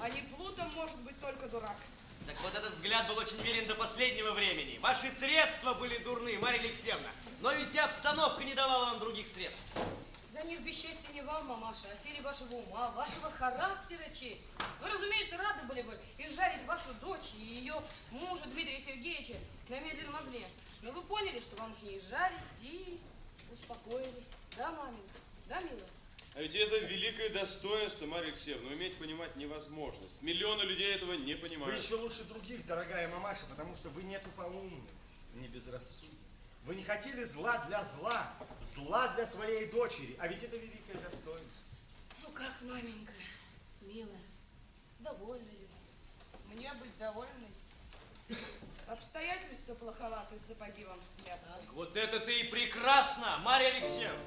а 0.00 0.08
не 0.08 0.22
плутом 0.22 0.70
может 0.74 0.98
быть 0.98 1.18
только 1.20 1.46
дурак. 1.46 1.76
Так 2.26 2.40
вот 2.42 2.54
этот 2.54 2.74
взгляд 2.74 3.08
был 3.08 3.18
очень 3.18 3.40
верен 3.42 3.66
до 3.66 3.74
последнего 3.74 4.32
времени. 4.32 4.78
Ваши 4.78 5.10
средства 5.10 5.74
были 5.74 5.98
дурны, 5.98 6.38
Марья 6.38 6.60
Алексеевна. 6.60 7.08
Но 7.40 7.52
ведь 7.52 7.74
и 7.74 7.78
обстановка 7.78 8.44
не 8.44 8.54
давала 8.54 8.86
вам 8.86 9.00
других 9.00 9.26
средств. 9.26 9.66
За 10.40 10.46
них 10.46 10.62
бесчестье 10.62 11.12
не 11.12 11.20
вам, 11.20 11.48
мамаша, 11.48 11.86
а 11.92 11.96
силе 11.96 12.22
вашего 12.22 12.54
ума, 12.54 12.90
вашего 12.92 13.30
характера 13.30 14.04
честь. 14.04 14.42
Вы, 14.80 14.88
разумеется, 14.88 15.36
рады 15.36 15.66
были 15.66 15.82
бы 15.82 16.00
изжарить 16.16 16.64
вашу 16.66 16.94
дочь 16.94 17.32
и 17.36 17.42
ее 17.42 17.74
мужа 18.10 18.44
Дмитрия 18.46 18.80
Сергеевича 18.80 19.34
на 19.68 19.78
медленном 19.80 20.16
огне. 20.16 20.48
Но 20.80 20.92
вы 20.92 21.02
поняли, 21.02 21.40
что 21.40 21.56
вам 21.56 21.74
их 21.74 21.82
не 21.82 21.98
изжарить 21.98 22.62
и 22.62 22.98
успокоились. 23.52 24.32
Да, 24.56 24.70
маменька? 24.70 25.18
Да, 25.46 25.60
милая? 25.60 25.90
А 26.34 26.40
ведь 26.40 26.54
это 26.54 26.78
великое 26.86 27.28
достоинство, 27.28 28.06
Марья 28.06 28.28
Алексеевна, 28.28 28.70
уметь 28.70 28.96
понимать 28.96 29.36
невозможность. 29.36 30.22
Миллионы 30.22 30.62
людей 30.62 30.94
этого 30.94 31.12
не 31.12 31.34
Вы 31.34 31.40
понимают. 31.48 31.82
еще 31.82 31.96
лучше 31.96 32.24
других, 32.24 32.66
дорогая 32.66 33.08
мамаша, 33.08 33.44
потому 33.50 33.74
что 33.74 33.90
вы 33.90 34.04
не 34.04 34.18
тупоумны, 34.18 34.88
не 35.34 35.48
безрассудны. 35.48 36.16
Вы 36.64 36.74
не 36.74 36.84
хотели 36.84 37.24
зла 37.24 37.58
для 37.66 37.82
зла, 37.84 38.32
зла 38.60 39.08
для 39.14 39.26
своей 39.26 39.70
дочери, 39.70 40.16
а 40.20 40.28
ведь 40.28 40.42
это 40.42 40.56
великое 40.56 40.98
достоинство. 40.98 41.64
Ну 42.22 42.28
как, 42.30 42.60
маменька, 42.62 43.12
милая, 43.80 44.20
довольна 45.00 45.48
ли? 45.48 45.68
Мне 46.46 46.72
быть 46.74 46.96
довольной. 46.98 47.50
Обстоятельства 48.86 49.74
плоховаты, 49.74 50.38
сапоги 50.38 50.84
вам 50.84 51.00
сняты. 51.02 51.40
Вот 51.72 51.96
это 51.96 52.20
ты 52.20 52.40
и 52.40 52.44
прекрасно, 52.44 53.38
Марья 53.38 53.68
Алексеевна. 53.68 54.18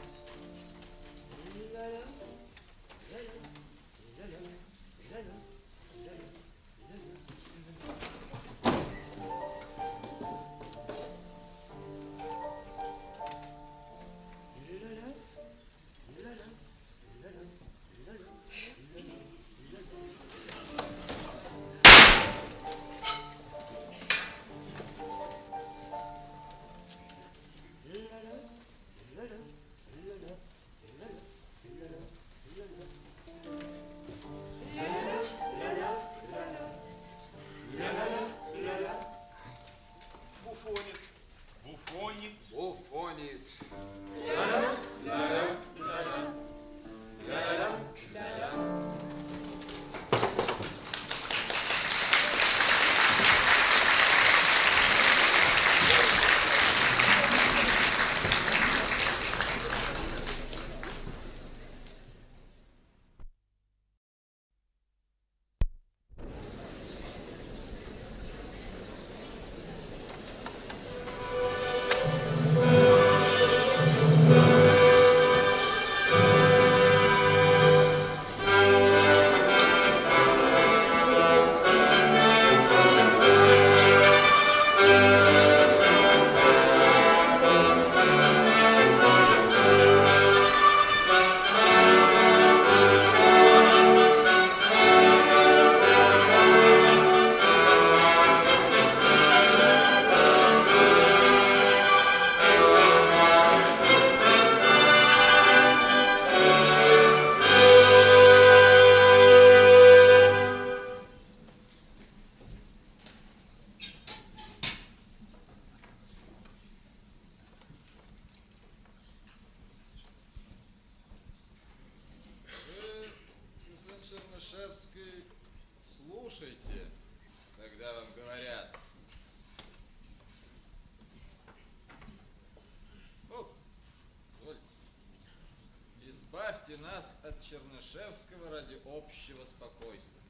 Чернышевского 137.94 138.50
ради 138.50 138.80
общего 138.86 139.46
спокойствия. 139.46 140.22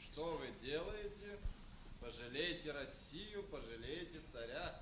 Что 0.00 0.36
вы 0.36 0.48
делаете? 0.60 1.38
Пожалейте 2.00 2.72
Россию, 2.72 3.44
пожалейте 3.44 4.20
царя. 4.20 4.74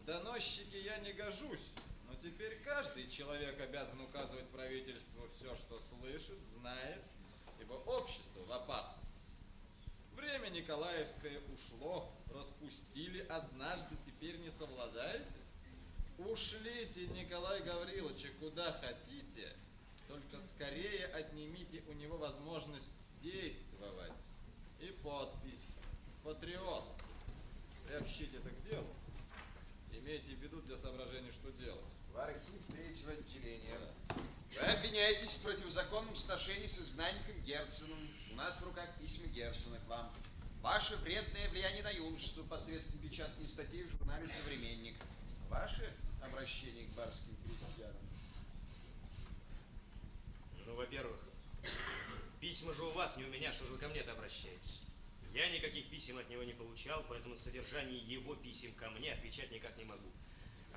В 0.00 0.04
доносчики 0.04 0.76
я 0.76 0.98
не 0.98 1.12
гожусь, 1.12 1.70
но 2.08 2.14
теперь 2.16 2.58
каждый 2.62 3.08
человек 3.08 3.58
обязан 3.60 4.00
указывать 4.02 4.46
правительству 4.48 5.26
все, 5.34 5.56
что 5.56 5.80
слышит, 5.80 6.38
знает, 6.58 7.02
ибо 7.60 7.74
общество 7.74 8.40
в 8.46 8.52
опасности. 8.52 9.14
Время 10.14 10.48
Николаевское 10.48 11.40
ушло, 11.54 12.12
распустили 12.34 13.20
однажды, 13.28 13.96
теперь 14.06 14.36
не 14.38 14.50
совладаете? 14.50 15.24
Ушлите 16.18 17.06
Николая 17.08 17.60
Гавриловича 17.62 18.28
куда 18.40 18.72
хотите, 18.72 19.52
только 20.08 20.40
скорее 20.40 21.06
отнимите 21.06 21.82
у 21.88 21.92
него 21.92 22.16
возможность 22.16 22.94
действовать. 23.20 24.12
И 24.80 24.86
подпись 25.02 25.76
«Патриот». 26.22 26.84
Приобщите 27.86 28.38
это 28.38 28.50
к 28.50 28.68
делу. 28.68 28.86
Имейте 29.92 30.34
в 30.34 30.40
виду 30.40 30.60
для 30.62 30.76
соображения, 30.76 31.30
что 31.30 31.50
делать. 31.52 31.92
В 32.12 32.18
архив 32.18 32.66
третьего 32.70 33.12
отделения. 33.12 33.78
Вы 34.50 34.66
обвиняетесь 34.66 35.36
в 35.36 35.42
противозаконном 35.42 36.14
сношении 36.14 36.66
с 36.66 36.78
изгнанником 36.78 37.40
Герценом. 37.42 37.98
У 38.32 38.34
нас 38.36 38.60
в 38.60 38.64
руках 38.66 38.88
письма 39.00 39.26
Герцена 39.28 39.78
к 39.78 39.88
вам. 39.88 40.12
Ваше 40.62 40.96
вредное 40.96 41.48
влияние 41.50 41.82
на 41.82 41.90
юношество 41.90 42.42
посредством 42.44 43.00
печатной 43.00 43.48
статьи 43.48 43.84
в 43.84 43.90
журнале 43.90 44.32
«Современник». 44.32 44.96
Ваше 45.50 45.94
обращение 46.22 46.86
к 46.86 46.90
барским 46.90 47.36
крестьянам. 47.44 48.03
Ну, 50.74 50.80
во-первых, 50.80 51.16
письма 52.40 52.74
же 52.74 52.82
у 52.82 52.90
вас, 52.90 53.16
не 53.16 53.22
у 53.22 53.28
меня, 53.28 53.52
что 53.52 53.64
же 53.64 53.70
вы 53.70 53.78
ко 53.78 53.86
мне-то 53.86 54.10
обращаетесь? 54.10 54.82
Я 55.32 55.48
никаких 55.50 55.88
писем 55.88 56.18
от 56.18 56.28
него 56.28 56.42
не 56.42 56.52
получал, 56.52 57.04
поэтому 57.08 57.36
содержание 57.36 57.96
его 58.00 58.34
писем 58.34 58.74
ко 58.74 58.90
мне 58.90 59.12
отвечать 59.12 59.52
никак 59.52 59.76
не 59.76 59.84
могу. 59.84 60.10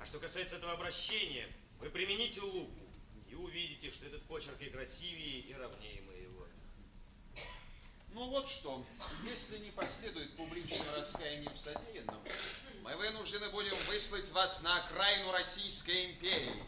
А 0.00 0.06
что 0.06 0.20
касается 0.20 0.54
этого 0.54 0.72
обращения, 0.72 1.48
вы 1.80 1.90
примените 1.90 2.40
лупу 2.40 2.88
и 3.28 3.34
увидите, 3.34 3.90
что 3.90 4.06
этот 4.06 4.22
почерк 4.26 4.62
и 4.62 4.70
красивее, 4.70 5.40
и 5.40 5.52
ровнее 5.54 6.00
моего. 6.02 6.46
Ну 8.12 8.28
вот 8.28 8.48
что, 8.48 8.86
если 9.28 9.58
не 9.58 9.72
последует 9.72 10.36
публичного 10.36 10.98
раскаяния 10.98 11.50
в 11.50 11.58
содеянном, 11.58 12.22
мы 12.84 12.94
вынуждены 12.94 13.50
будем 13.50 13.74
выслать 13.88 14.30
вас 14.30 14.62
на 14.62 14.76
окраину 14.84 15.32
Российской 15.32 16.12
империи. 16.12 16.62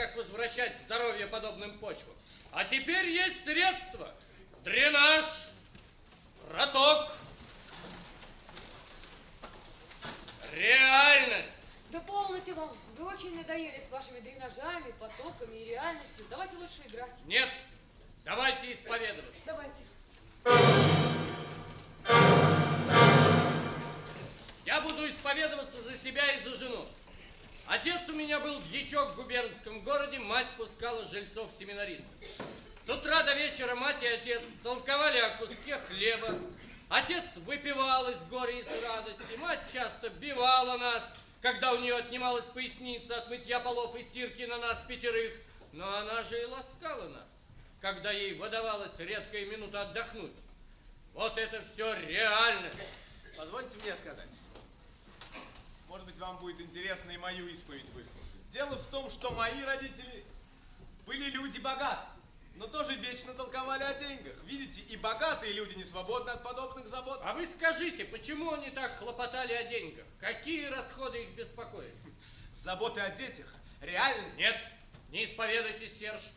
Как 0.00 0.16
возвращать 0.16 0.78
здоровье 0.78 1.26
подобным 1.26 1.78
почвам. 1.78 2.14
А 2.52 2.64
теперь 2.64 3.10
есть 3.10 3.44
средства. 3.44 4.14
Дренаж, 4.64 5.24
проток, 6.48 7.12
реальность. 10.54 11.66
Да 11.90 12.00
полноте 12.00 12.54
вам. 12.54 12.74
Вы 12.96 13.06
очень 13.06 13.36
надоели 13.36 13.78
с 13.78 13.90
вашими 13.90 14.20
дренажами, 14.20 14.92
потоками 14.92 15.56
и 15.56 15.64
реальностью. 15.66 16.24
Давайте 16.30 16.56
лучше 16.56 16.80
играть. 16.86 17.20
Нет, 17.26 17.48
давайте 18.24 18.72
исповедоваться. 18.72 19.40
Давайте. 19.44 19.82
Я 24.64 24.80
буду 24.80 25.06
исповедоваться 25.06 25.82
за 25.82 25.98
себя 25.98 26.24
и 26.32 26.44
за 26.44 26.54
жену. 26.54 26.86
Отец 27.70 28.00
у 28.08 28.12
меня 28.14 28.40
был 28.40 28.60
дьячок 28.62 29.12
в 29.12 29.14
губернском 29.14 29.80
городе, 29.82 30.18
мать 30.18 30.48
пускала 30.56 31.04
жильцов-семинаристов. 31.04 32.10
С 32.84 32.88
утра 32.88 33.22
до 33.22 33.32
вечера 33.34 33.76
мать 33.76 34.02
и 34.02 34.06
отец 34.08 34.42
толковали 34.64 35.18
о 35.18 35.36
куске 35.36 35.78
хлеба. 35.78 36.34
Отец 36.88 37.22
выпивал 37.36 38.10
из 38.10 38.20
горя 38.24 38.58
и 38.58 38.64
с 38.64 38.82
радости. 38.82 39.36
Мать 39.38 39.60
часто 39.72 40.08
бивала 40.08 40.78
нас, 40.78 41.14
когда 41.40 41.72
у 41.72 41.78
нее 41.78 41.94
отнималась 41.94 42.46
поясница 42.46 43.18
от 43.18 43.30
мытья 43.30 43.60
полов 43.60 43.94
и 43.94 44.02
стирки 44.02 44.42
на 44.42 44.58
нас 44.58 44.78
пятерых. 44.88 45.32
Но 45.72 45.96
она 45.96 46.24
же 46.24 46.42
и 46.42 46.46
ласкала 46.46 47.08
нас, 47.10 47.26
когда 47.80 48.10
ей 48.10 48.34
выдавалась 48.34 48.98
редкая 48.98 49.46
минута 49.46 49.82
отдохнуть. 49.82 50.34
Вот 51.14 51.38
это 51.38 51.62
все 51.72 51.94
реальность. 51.94 52.78
Позвольте 53.36 53.76
мне 53.76 53.94
сказать. 53.94 54.49
Может 55.90 56.06
быть, 56.06 56.18
вам 56.18 56.38
будет 56.38 56.60
интересно 56.60 57.10
и 57.10 57.16
мою 57.16 57.48
исповедь 57.48 57.88
выслушать. 57.88 58.14
Дело 58.52 58.76
в 58.76 58.86
том, 58.92 59.10
что 59.10 59.32
мои 59.32 59.60
родители 59.64 60.24
были 61.04 61.30
люди 61.30 61.58
богатые, 61.58 62.06
но 62.54 62.68
тоже 62.68 62.94
вечно 62.94 63.34
толковали 63.34 63.82
о 63.82 63.94
деньгах. 63.94 64.36
Видите, 64.44 64.82
и 64.82 64.96
богатые 64.96 65.52
люди 65.52 65.74
не 65.74 65.82
свободны 65.82 66.30
от 66.30 66.44
подобных 66.44 66.88
забот. 66.88 67.20
А 67.24 67.34
вы 67.34 67.44
скажите, 67.44 68.04
почему 68.04 68.52
они 68.52 68.70
так 68.70 68.98
хлопотали 68.98 69.52
о 69.52 69.64
деньгах? 69.64 70.04
Какие 70.20 70.66
расходы 70.66 71.24
их 71.24 71.30
беспокоят? 71.30 71.92
Заботы 72.54 73.00
о 73.00 73.10
детях, 73.10 73.52
реальность. 73.80 74.38
Нет, 74.38 74.56
не 75.10 75.24
исповедуйтесь, 75.24 75.98
Серж. 75.98 76.30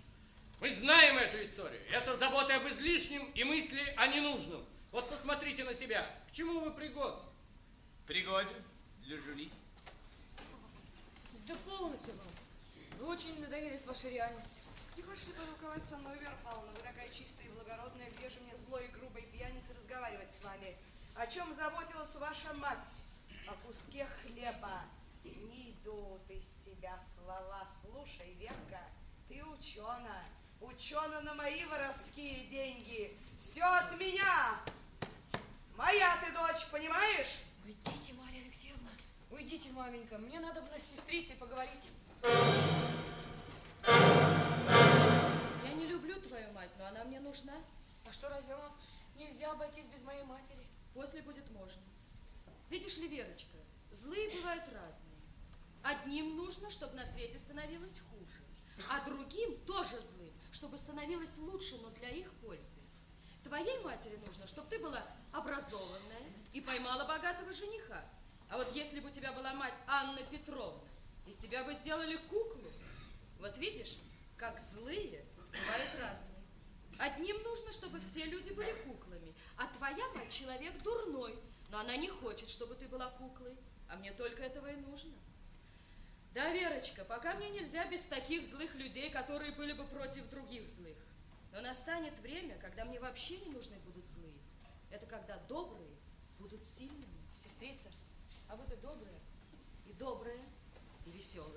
Мы 0.62 0.74
знаем 0.74 1.20
эту 1.20 1.40
историю. 1.44 1.82
Это 1.92 2.18
заботы 2.18 2.54
об 2.54 2.68
излишнем 2.70 3.24
и 3.36 3.44
мысли 3.44 3.84
о 3.98 4.08
ненужном. 4.08 4.66
Вот 4.92 5.08
посмотрите 5.12 5.64
на 5.64 5.76
себя. 5.76 6.10
К 6.28 6.32
чему 6.32 6.60
вы 6.60 6.72
пригодны? 6.72 7.22
Пригоден 8.08 8.64
для 9.06 9.20
Жюли. 9.20 9.52
Да 11.46 11.56
полноте 11.66 12.14
вам. 12.14 12.28
Вы 13.00 13.06
очень 13.08 13.40
надоели 13.42 13.76
с 13.76 13.86
вашей 13.86 14.12
реальностью. 14.12 14.64
Не 14.96 15.04
хочешь 15.04 15.28
ли 15.28 15.34
порукавать 15.34 15.84
со 15.86 15.98
мной, 15.98 16.18
Вера 16.20 16.38
Павловна? 16.44 16.72
Вы 16.72 16.82
такая 16.82 17.10
чистая 17.10 17.48
и 17.48 17.50
благородная. 17.50 18.10
Где 18.12 18.30
же 18.30 18.40
мне 18.40 18.56
злой 18.56 18.86
и 18.86 18.92
грубой 18.92 19.24
пьянице 19.24 19.74
разговаривать 19.76 20.34
с 20.34 20.44
вами? 20.44 20.78
О 21.16 21.28
чем 21.28 21.54
заботилась 21.54 22.16
ваша 22.16 22.54
мать? 22.54 23.04
О 23.48 23.54
куске 23.66 24.06
хлеба. 24.06 24.84
Не 25.24 25.72
идут 25.72 26.30
из 26.30 26.46
тебя 26.66 26.98
слова. 27.16 27.66
Слушай, 27.82 28.34
Верка, 28.36 28.82
ты 29.28 29.44
учена. 29.44 30.24
Учена 30.62 31.22
на 31.22 31.34
мои 31.34 31.66
воровские 31.66 32.46
деньги. 32.46 33.18
Все 33.38 33.64
от 33.64 34.00
меня. 34.00 34.62
Моя 35.76 36.16
ты 36.24 36.32
дочь, 36.32 36.68
понимаешь? 36.72 37.40
Уйдите, 37.66 38.14
Алексеевна. 38.14 38.33
Уйдите, 39.34 39.72
маменька, 39.72 40.20
мне 40.20 40.40
надо 40.40 40.62
бы 40.62 40.68
с 40.78 40.84
сестрицей 40.84 41.36
поговорить. 41.36 41.90
Я 45.64 45.74
не 45.74 45.88
люблю 45.88 46.22
твою 46.22 46.52
мать, 46.52 46.70
но 46.78 46.86
она 46.86 47.04
мне 47.06 47.20
нужна. 47.20 47.54
А 48.08 48.14
что, 48.14 48.30
разве 48.30 48.56
вам 48.56 48.72
нельзя 49.16 49.52
обойтись 49.52 49.88
без 49.88 50.04
моей 50.04 50.22
матери? 50.24 50.64
После 50.94 51.24
будет 51.24 51.50
можно. 51.50 51.82
Видишь 52.70 52.98
ли, 52.98 53.08
Верочка, 53.08 53.58
злые 53.90 54.30
бывают 54.38 54.66
разные. 54.66 55.18
Одним 55.82 56.38
нужно, 56.38 56.70
чтобы 56.70 56.94
на 56.94 57.04
свете 57.04 57.40
становилось 57.40 58.02
хуже, 58.02 58.40
а 58.88 59.04
другим 59.04 59.58
тоже 59.66 60.00
злым, 60.00 60.34
чтобы 60.52 60.78
становилось 60.78 61.38
лучше, 61.38 61.80
но 61.82 61.90
для 61.90 62.10
их 62.10 62.32
пользы. 62.34 62.82
Твоей 63.44 63.80
матери 63.84 64.20
нужно, 64.28 64.46
чтобы 64.46 64.70
ты 64.70 64.78
была 64.78 65.04
образованная 65.32 66.22
и 66.54 66.62
поймала 66.62 67.06
богатого 67.06 67.52
жениха. 67.52 68.06
А 68.54 68.58
вот 68.58 68.72
если 68.76 69.00
бы 69.00 69.10
у 69.10 69.12
тебя 69.12 69.34
была 69.34 69.52
мать 69.56 69.82
Анна 69.88 70.22
Петровна, 70.30 70.88
из 71.26 71.36
тебя 71.38 71.64
бы 71.64 71.74
сделали 71.74 72.18
куклу. 72.30 72.72
Вот 73.40 73.58
видишь, 73.58 73.98
как 74.38 74.60
злые 74.60 75.26
бывают 75.48 75.90
разные. 76.00 76.44
Одним 77.00 77.42
нужно, 77.42 77.74
чтобы 77.74 78.00
все 78.00 78.26
люди 78.26 78.52
были 78.52 78.72
куклами, 78.84 79.34
а 79.58 79.66
твоя 79.76 80.08
мать 80.10 80.32
человек 80.32 80.80
дурной, 80.84 81.36
но 81.72 81.80
она 81.80 81.96
не 81.98 82.10
хочет, 82.10 82.48
чтобы 82.48 82.76
ты 82.76 82.88
была 82.88 83.10
куклой, 83.10 83.58
а 83.90 83.96
мне 83.96 84.12
только 84.12 84.44
этого 84.44 84.68
и 84.68 84.76
нужно. 84.76 85.16
Да, 86.36 86.54
Верочка, 86.54 87.06
пока 87.06 87.34
мне 87.34 87.50
нельзя 87.50 87.88
без 87.88 88.04
таких 88.04 88.46
злых 88.46 88.76
людей, 88.76 89.10
которые 89.10 89.54
были 89.54 89.74
бы 89.74 89.84
против 89.86 90.30
других 90.30 90.70
злых. 90.70 90.98
Но 91.54 91.62
настанет 91.62 92.20
время, 92.20 92.60
когда 92.60 92.86
мне 92.86 93.00
вообще 93.00 93.38
не 93.38 93.50
нужны 93.50 93.80
будут 93.80 94.08
злые. 94.08 94.38
Это 94.92 95.08
когда 95.08 95.38
добрые 95.48 95.98
будут 96.38 96.64
сильными. 96.64 97.24
Сестрица, 97.36 97.90
а 98.54 98.56
вы-то 98.56 98.76
добрая. 98.78 99.20
И 99.88 99.94
добрая, 99.94 100.38
и 101.08 101.10
веселая. 101.10 101.50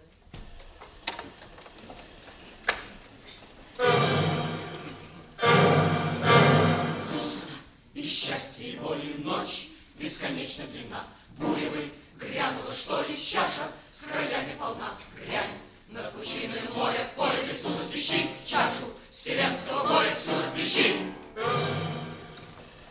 Без 7.93 8.07
счастья 8.07 8.65
и 8.65 8.79
воли 8.79 9.15
ночь 9.19 9.69
бесконечно 9.99 10.67
длинна. 10.69 11.07
Буревы 11.37 11.93
грянула, 12.19 12.73
что 12.73 13.03
ли, 13.03 13.15
чаша 13.15 13.71
с 13.91 14.01
краями 14.05 14.57
полна. 14.59 14.95
Грянь 15.17 15.59
над 15.89 16.11
пучиной 16.13 16.63
моря 16.75 17.11
в 17.13 17.17
поле 17.17 17.43
лесу 17.43 17.69
засвещи 17.69 18.27
чашу 18.43 18.87
вселенского 19.11 19.85
моря 19.87 20.15
всю 20.15 20.35
расплещи. 20.35 20.95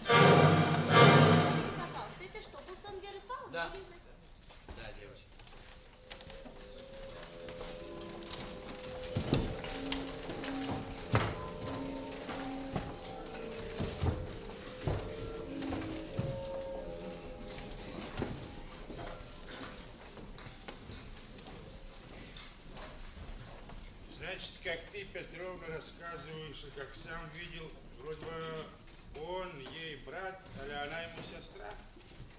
Пожалуйста, 0.07 0.54
рассказываешь, 25.85 26.63
и 26.63 26.79
как 26.79 26.93
сам 26.95 27.29
видел, 27.31 27.69
вроде 27.99 28.25
бы 28.25 28.65
он 29.21 29.59
ей 29.73 29.97
брат, 29.97 30.41
а 30.59 30.83
она 30.83 31.01
ему 31.01 31.21
сестра. 31.21 31.69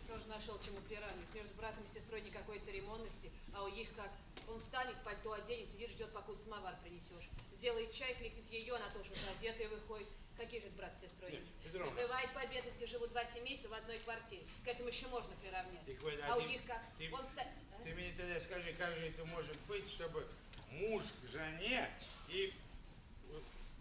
Тоже 0.08 0.26
нашел 0.28 0.58
чему 0.60 0.78
приравнивать. 0.88 1.32
Между 1.34 1.54
братом 1.54 1.84
и 1.84 1.88
сестрой 1.88 2.22
никакой 2.22 2.58
церемонности, 2.60 3.30
а 3.54 3.64
у 3.64 3.68
них 3.68 3.88
как. 3.96 4.10
Он 4.48 4.58
встанет, 4.60 4.96
пальто 5.04 5.32
оденет, 5.32 5.70
сидит, 5.70 5.90
ждет, 5.90 6.12
покуда 6.12 6.40
самовар 6.40 6.74
принесешь. 6.82 7.28
Сделает 7.56 7.92
чай, 7.92 8.14
кликнет 8.14 8.46
ее, 8.50 8.74
она 8.76 8.88
тоже 8.90 9.10
одетая 9.36 9.68
выходит. 9.68 10.08
Какие 10.36 10.60
же 10.60 10.68
брат 10.76 10.96
с 10.96 11.00
сестрой? 11.00 11.32
Нет, 11.32 11.42
Петровна. 11.64 11.90
Бывает 12.00 12.30
по 12.34 12.46
бедности, 12.46 12.84
живут 12.84 13.10
два 13.10 13.24
семейства 13.24 13.68
в 13.68 13.72
одной 13.72 13.98
квартире. 13.98 14.42
К 14.64 14.68
этому 14.68 14.88
еще 14.88 15.06
можно 15.08 15.34
приравнять. 15.36 15.86
Так 15.86 16.02
вот, 16.02 16.12
а 16.28 16.36
у 16.36 16.42
ты- 16.42 16.48
них 16.48 16.60
как? 16.66 16.82
ты- 16.98 17.10
Он 17.12 17.26
ста... 17.26 17.42
а? 17.42 17.82
Ты 17.82 17.94
мне 17.94 18.12
тогда 18.16 18.38
скажи, 18.38 18.74
как 18.74 18.94
же 18.96 19.06
это 19.06 19.24
может 19.24 19.56
быть, 19.66 19.88
чтобы 19.90 20.26
муж 20.70 21.04
к 21.22 21.28
жене 21.30 21.88
и 22.28 22.52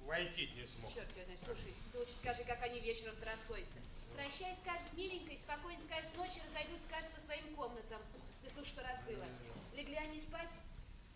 войти 0.06 0.48
не 0.56 0.66
смог? 0.66 0.94
Черт 0.94 1.12
знает, 1.12 1.40
слушай, 1.44 1.74
ты 1.92 2.00
лучше 2.00 2.16
скажи, 2.16 2.44
как 2.44 2.62
они 2.64 2.80
вечером-то 2.80 3.26
расходятся. 3.26 3.80
Прощай, 4.16 4.56
скажет 4.56 4.92
миленькой, 4.94 5.38
спокойно 5.38 5.82
скажет, 5.82 6.16
ночью 6.16 6.42
разойдутся, 6.48 6.88
скажет 6.88 7.12
по 7.12 7.20
своим 7.20 7.56
комнатам. 7.56 8.02
Ты 8.44 8.50
слушай, 8.52 8.70
что 8.70 8.84
раз 8.84 9.02
было. 9.04 9.26
Легли 9.74 9.96
они 9.96 10.20
спать, 10.20 10.52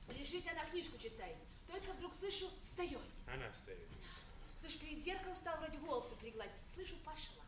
лежит, 0.09 0.45
она 0.47 0.65
книжку 0.65 0.97
читает. 0.97 1.37
Только 1.67 1.93
вдруг 1.93 2.15
слышу, 2.15 2.49
встает. 2.65 2.99
Она 3.27 3.49
встает. 3.51 3.87
Слышь, 4.59 4.77
перед 4.79 5.01
зеркалом 5.01 5.37
стал 5.37 5.57
вроде 5.59 5.77
волосы 5.77 6.15
пригладить. 6.15 6.51
Слышу, 6.73 6.95
пошла. 7.05 7.43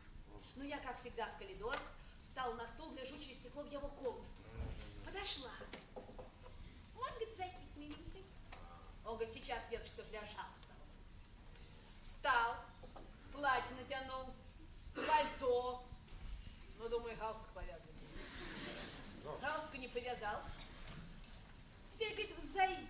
Ну, 0.56 0.64
я, 0.64 0.78
как 0.78 0.98
всегда, 0.98 1.26
в 1.26 1.38
коридор, 1.38 1.78
встал 2.22 2.54
на 2.54 2.66
стул, 2.66 2.92
гляжу 2.92 3.18
через 3.18 3.38
стекло 3.38 3.62
в 3.62 3.70
его 3.70 3.88
комнату. 3.88 4.24
Подошла. 5.04 5.50
Можно, 6.94 7.14
говорит, 7.18 7.36
зайти 7.36 7.66
с 7.72 7.76
миленькой? 7.76 8.24
Он 9.04 9.16
говорит, 9.16 9.34
сейчас, 9.34 9.60
Верочка, 9.70 10.02
стал. 10.02 10.61
Встал, 12.22 12.54
платье 13.32 13.74
натянул, 13.74 14.32
пальто. 14.94 15.84
Ну, 16.78 16.88
думаю, 16.88 17.18
галстук 17.18 17.48
повязан. 17.48 17.88
Галстука 19.40 19.76
не 19.76 19.88
повязал. 19.88 20.40
Теперь, 21.92 22.12
говорит, 22.12 22.38
взойди. 22.38 22.86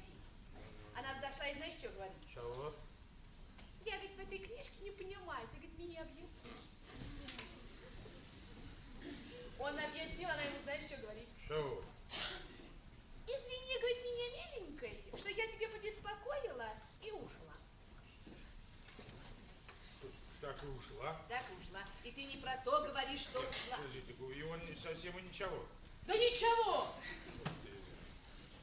Она 0.95 1.15
взошла 1.15 1.49
и 1.49 1.55
знаешь, 1.55 1.77
что 1.77 1.89
говорит? 1.89 2.19
Чего? 2.31 2.75
Я, 3.87 3.93
говорит, 3.93 4.17
в 4.17 4.21
этой 4.21 4.39
книжке 4.39 4.77
не 4.83 4.91
понимаю, 4.91 5.49
ты, 5.49 5.57
говорит, 5.57 5.79
мне 5.79 6.03
объясни. 6.03 6.53
Он 9.59 9.79
объяснил, 9.79 10.29
она 10.29 10.43
ему, 10.43 10.63
знаешь, 10.63 10.85
что 10.85 10.99
говорит? 10.99 11.29
Что? 11.43 11.83
Извини, 13.27 13.79
говорит, 13.79 14.05
меня 14.05 14.45
миленькой, 14.45 15.05
что 15.19 15.31
я 15.31 15.47
тебе 15.47 15.69
побеспокоила 15.69 16.69
и 17.01 17.11
ушла. 17.13 17.53
Так 20.43 20.57
и 20.65 20.67
ушла. 20.67 21.23
Так 21.29 21.45
ушла. 21.63 21.81
И 22.03 22.11
ты 22.11 22.25
не 22.25 22.37
про 22.39 22.57
то 22.65 22.83
говоришь, 22.83 23.21
что 23.21 23.39
ушла. 23.39 23.77
Подожди, 23.77 24.01
так 24.01 24.17
и 24.37 24.43
он 24.43 24.59
не 24.67 24.75
совсем 24.75 25.17
и 25.17 25.23
ничего. 25.23 25.65
Да 26.07 26.15
ничего! 26.17 26.93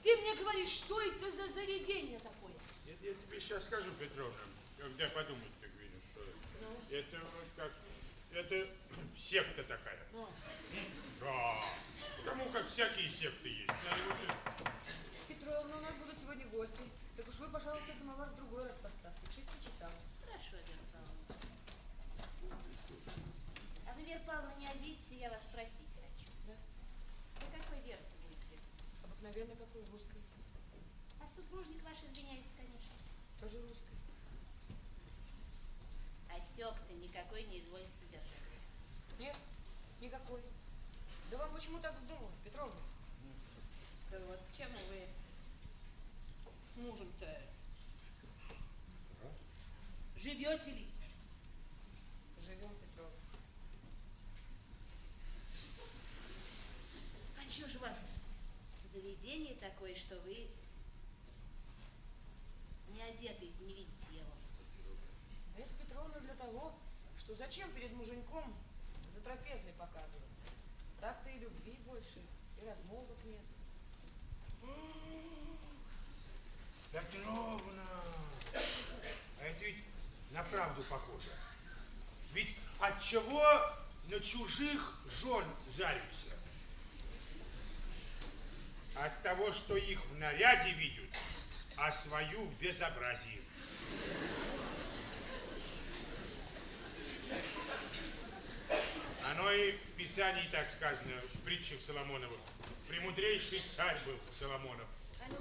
Ты 0.04 0.18
мне 0.18 0.36
говоришь, 0.36 0.70
что 0.70 1.02
это 1.02 1.32
за 1.32 1.48
заведение 1.50 2.20
такое? 2.20 2.52
Это 2.86 3.08
я 3.08 3.14
тебе 3.14 3.40
сейчас 3.40 3.64
скажу, 3.64 3.92
Петровна, 4.00 4.36
когда 4.78 5.08
подумать, 5.10 5.52
как 5.62 5.72
видишь, 5.80 6.04
что 6.12 6.22
Ну? 6.62 6.96
это 6.98 7.18
вот 7.18 7.46
как, 7.56 7.72
это 8.34 8.68
секта 9.18 9.64
такая. 9.64 10.06
Ну, 10.12 10.28
Да. 11.22 11.64
Потому 12.18 12.50
как 12.52 12.68
всякие 12.68 13.10
секты 13.10 13.48
есть. 13.50 13.72
Петровна, 15.30 15.78
у 15.78 15.82
нас 15.82 15.96
будут 15.96 16.20
сегодня 16.20 16.46
гости. 16.48 16.82
Так 17.16 17.26
уж 17.28 17.36
вы, 17.36 17.48
пожалуйста, 17.48 17.94
самовар 17.98 18.28
в 18.30 18.36
другой 18.36 18.64
раз 18.64 18.76
поставьте, 18.84 19.22
к 19.28 19.34
шести 19.34 19.64
часам. 19.64 19.92
Хорошо, 20.26 20.58
Вера 20.58 20.84
Павловна. 20.92 21.36
А 23.88 23.92
вы, 23.94 23.98
Вера 24.10 24.22
Павловна, 24.26 24.56
не 24.56 24.68
обидите, 24.68 25.19
я 25.19 25.30
вас 25.30 25.44
спросить 25.44 25.94
хочу. 25.94 26.26
Да? 26.48 26.56
Вы 27.45 27.61
какой 27.61 27.80
Вера 27.81 28.02
будете? 28.27 28.60
Обыкновенно 29.03 29.56
какой 29.56 29.84
русской. 29.91 30.19
А 31.22 31.27
супружник 31.27 31.84
ваш, 31.84 31.98
извиняюсь, 32.02 32.48
конечно. 32.57 32.90
Тоже 33.40 33.61
русской. 33.61 33.94
Осек-то 36.36 36.94
никакой 36.95 37.44
не 37.44 37.60
изволит 37.60 37.94
содержать. 37.94 38.49
Нет, 39.19 39.36
никакой. 40.02 40.41
Да 41.30 41.38
вам 41.38 41.53
почему 41.53 41.77
так 41.77 41.95
вздумалось, 41.95 42.40
Петровна? 42.44 42.81
да 44.10 44.18
вот, 44.26 44.40
к 44.40 44.57
чему 44.57 44.80
вы 44.90 45.06
с 46.65 46.77
мужем-то? 46.77 47.41
Живете 50.18 50.72
ли? 50.72 50.88
Живем, 52.44 52.72
Петровна. 57.50 57.58
А 57.58 57.58
чего 57.58 57.68
же 57.68 57.78
у 57.78 57.82
вас 57.82 58.00
заведение 58.94 59.56
такое, 59.56 59.96
что 59.96 60.16
вы 60.20 60.48
не 62.94 63.02
одетые, 63.02 63.52
не 63.60 63.74
видите 63.74 64.08
его? 64.12 64.32
Да 65.56 65.64
это, 65.64 65.74
Петровна, 65.74 66.20
для 66.20 66.36
того, 66.36 66.74
что 67.18 67.36
зачем 67.36 67.72
перед 67.72 67.94
муженьком 67.94 68.54
за 69.14 69.22
трапезной 69.22 69.74
показываться? 69.74 70.44
Так-то 71.02 71.30
и 71.30 71.40
любви 71.40 71.78
больше, 71.86 72.20
и 72.62 72.66
размолвок 72.66 73.18
нет. 73.26 73.42
Петровна, 76.92 77.86
а 79.40 79.44
это 79.44 79.66
ведь 79.66 79.84
на 80.32 80.44
правду 80.44 80.84
похоже. 80.90 81.32
Ведь 82.34 82.56
от 82.80 83.00
чего 83.00 83.44
на 84.10 84.20
чужих 84.20 85.00
жен 85.08 85.46
зарятся? 85.68 86.39
От 89.00 89.24
того, 89.24 89.52
что 89.54 89.78
их 89.78 90.04
в 90.06 90.18
наряде 90.18 90.72
видят, 90.72 91.10
а 91.78 91.92
свою 91.92 92.44
в 92.44 92.60
безобразии. 92.60 93.42
Оно 99.32 99.52
и 99.52 99.72
в 99.72 99.92
Писании 99.92 100.48
так 100.52 100.70
сказано, 100.70 101.14
в 101.34 101.40
притчах 101.46 101.80
Соломоновых. 101.80 102.40
Премудрейший 102.90 103.62
царь 103.70 103.98
был 104.06 104.20
Соломонов. 104.32 104.88
А 105.22 105.28
ну 105.30 105.38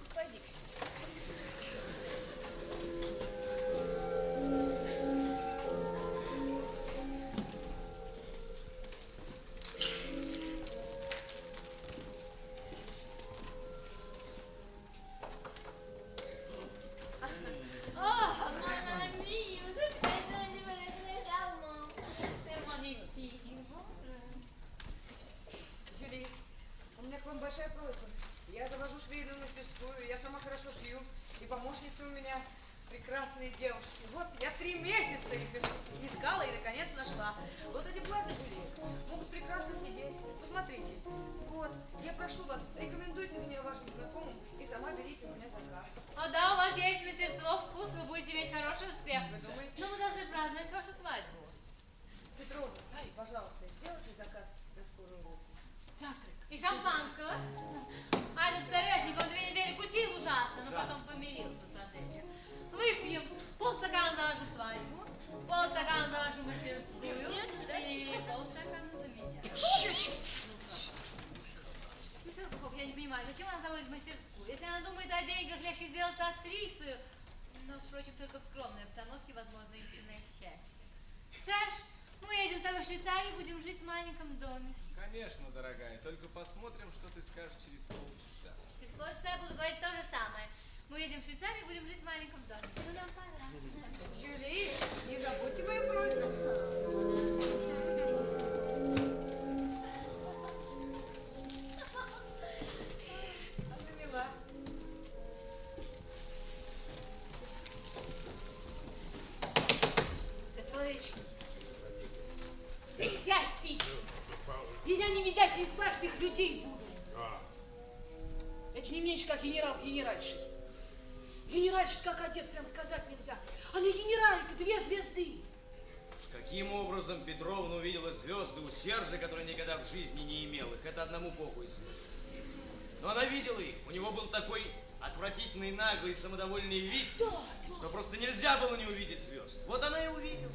самодовольный 136.49 136.81
вид, 136.81 137.07
что 137.15 137.89
просто 137.91 138.17
нельзя 138.17 138.57
было 138.59 138.77
не 138.77 138.87
увидеть 138.87 139.23
звезд. 139.25 139.61
Вот 139.67 139.83
она 139.83 140.05
и 140.05 140.09
увидела. 140.09 140.53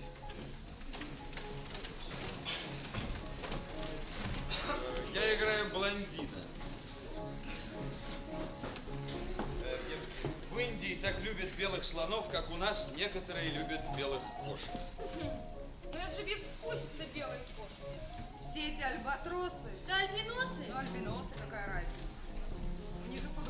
Я 5.14 5.36
играю 5.36 5.70
блондина. 5.70 6.44
Э, 9.64 9.78
В 10.50 10.60
Индии 10.60 11.00
так 11.02 11.20
любят 11.22 11.52
белых 11.52 11.84
слонов, 11.86 12.30
как 12.30 12.50
у 12.50 12.58
нас 12.58 12.92
некоторые 12.96 13.52
любят 13.52 13.82
белых 13.96 14.22
кошек. 14.44 14.72
Ну 15.20 16.00
это 16.00 16.12
же 16.12 16.24
безвкусица 16.24 17.06
белые 17.14 17.42
кошки. 17.56 18.52
Все 18.52 18.72
эти 18.74 18.82
альбатросы. 18.82 19.70
Да 19.88 19.98
альбиносы? 19.98 20.66
Ну, 20.68 20.78
альбиносы, 20.78 21.30
какая 21.44 21.68
разница. 21.68 22.03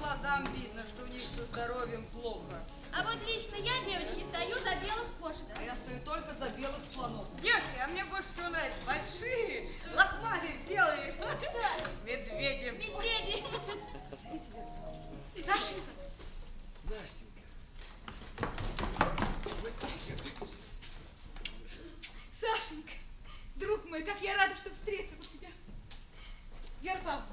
Глазам 0.04 0.44
видно, 0.54 0.84
что 0.86 1.02
у 1.06 1.08
них 1.08 1.24
со 1.34 1.46
здоровьем 1.46 2.06
плохо. 2.08 2.62
А 2.92 3.04
вот 3.04 3.16
лично 3.26 3.56
я, 3.56 3.86
девочки, 3.86 4.26
стою 4.26 4.58
за 4.58 4.76
белых 4.86 5.08
кошек. 5.18 5.46
А 5.58 5.64
я 5.64 5.74
стою 5.78 6.02
только 6.04 6.34
за 6.34 6.50
белых 6.50 6.84
слонов. 6.84 7.26
Девушки, 7.42 7.80
а 7.82 7.88
мне 7.88 8.04
больше 8.04 8.28
всего 8.34 8.50
нравятся 8.50 8.80
большие, 8.86 9.70
лохматые, 9.96 10.58
белые. 10.68 11.14
Медведи. 12.04 12.72
Медведи. 12.72 13.46
Сашенька. 15.42 15.92
Настенька. 16.84 17.42
Сашенька, 22.42 22.92
друг 23.56 23.86
мой, 23.86 24.04
как 24.04 24.22
я 24.22 24.36
рада, 24.36 24.54
что 24.58 24.70
встретила 24.72 25.24
тебя. 25.32 25.50
Вера 26.82 27.00
Павловна, 27.06 27.33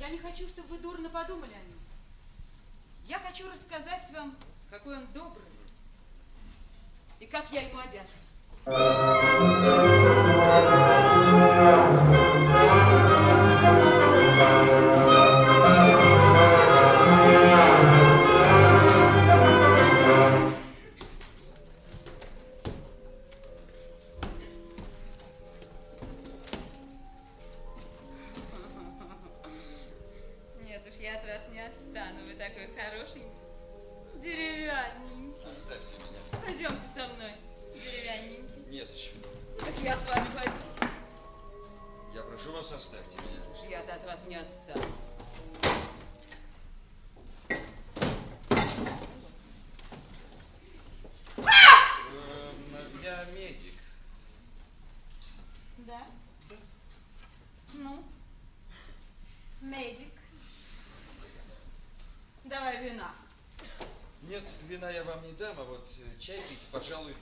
я 0.00 0.08
не 0.08 0.18
хочу, 0.18 0.48
чтобы 0.48 0.68
вы 0.68 0.78
дурно 0.78 1.10
подумали 1.10 1.52
о 1.52 1.68
нем. 1.68 1.78
Я 3.06 3.18
хочу 3.18 3.50
рассказать 3.50 4.10
вам, 4.14 4.34
какой 4.70 4.96
он 4.96 5.06
добрый 5.12 5.44
и 7.20 7.26
как 7.26 7.52
я 7.52 7.60
ему 7.60 7.78
обязана. 7.80 8.30
Вас, 42.70 42.82
оставьте 42.82 43.16
меня. 43.16 43.40
Уж 43.52 43.68
я-то 43.68 43.94
от 43.94 44.04
вас 44.04 44.20
не 44.28 44.36
отстану. 44.36 44.82
Эм, 51.36 53.02
Я 53.02 53.24
медик. 53.34 53.74
Да? 55.78 56.00
Ну? 57.74 58.04
Медик. 59.60 60.12
Давай 62.44 62.84
вина. 62.84 63.12
Нет, 64.22 64.44
вина 64.68 64.90
я 64.90 65.02
вам 65.04 65.26
не 65.26 65.32
дам, 65.32 65.58
а 65.58 65.64
вот 65.64 65.88
э, 65.98 66.18
чай 66.20 66.40
пить, 66.48 66.66
пожалуй, 66.70 67.14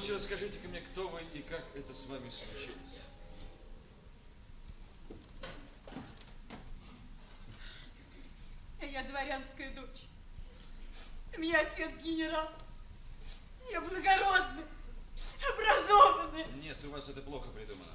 лучше 0.00 0.14
расскажите-ка 0.14 0.66
мне, 0.68 0.80
кто 0.80 1.08
вы 1.08 1.20
и 1.34 1.42
как 1.42 1.62
это 1.74 1.92
с 1.92 2.06
вами 2.06 2.30
случилось. 2.30 3.00
Я 8.80 9.04
дворянская 9.04 9.74
дочь. 9.74 10.04
Меня 11.36 11.60
отец 11.60 11.98
генерал. 12.02 12.50
Я 13.70 13.82
благородная, 13.82 14.64
образованная. 15.52 16.46
Нет, 16.62 16.82
у 16.86 16.90
вас 16.90 17.10
это 17.10 17.20
плохо 17.20 17.50
придумано. 17.50 17.92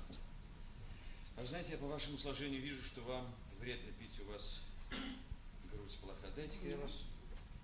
А 1.37 1.43
знаете, 1.43 1.71
я 1.71 1.79
по 1.79 1.87
вашему 1.87 2.19
сложению 2.19 2.61
вижу, 2.61 2.85
что 2.85 3.01
вам 3.01 3.33
вредно 3.59 3.91
пить 3.93 4.19
у 4.19 4.31
вас 4.31 4.61
грудь 5.71 5.97
плоха. 5.97 6.27
Дайте-ка 6.35 6.67
я 6.67 6.77
вас 6.77 7.01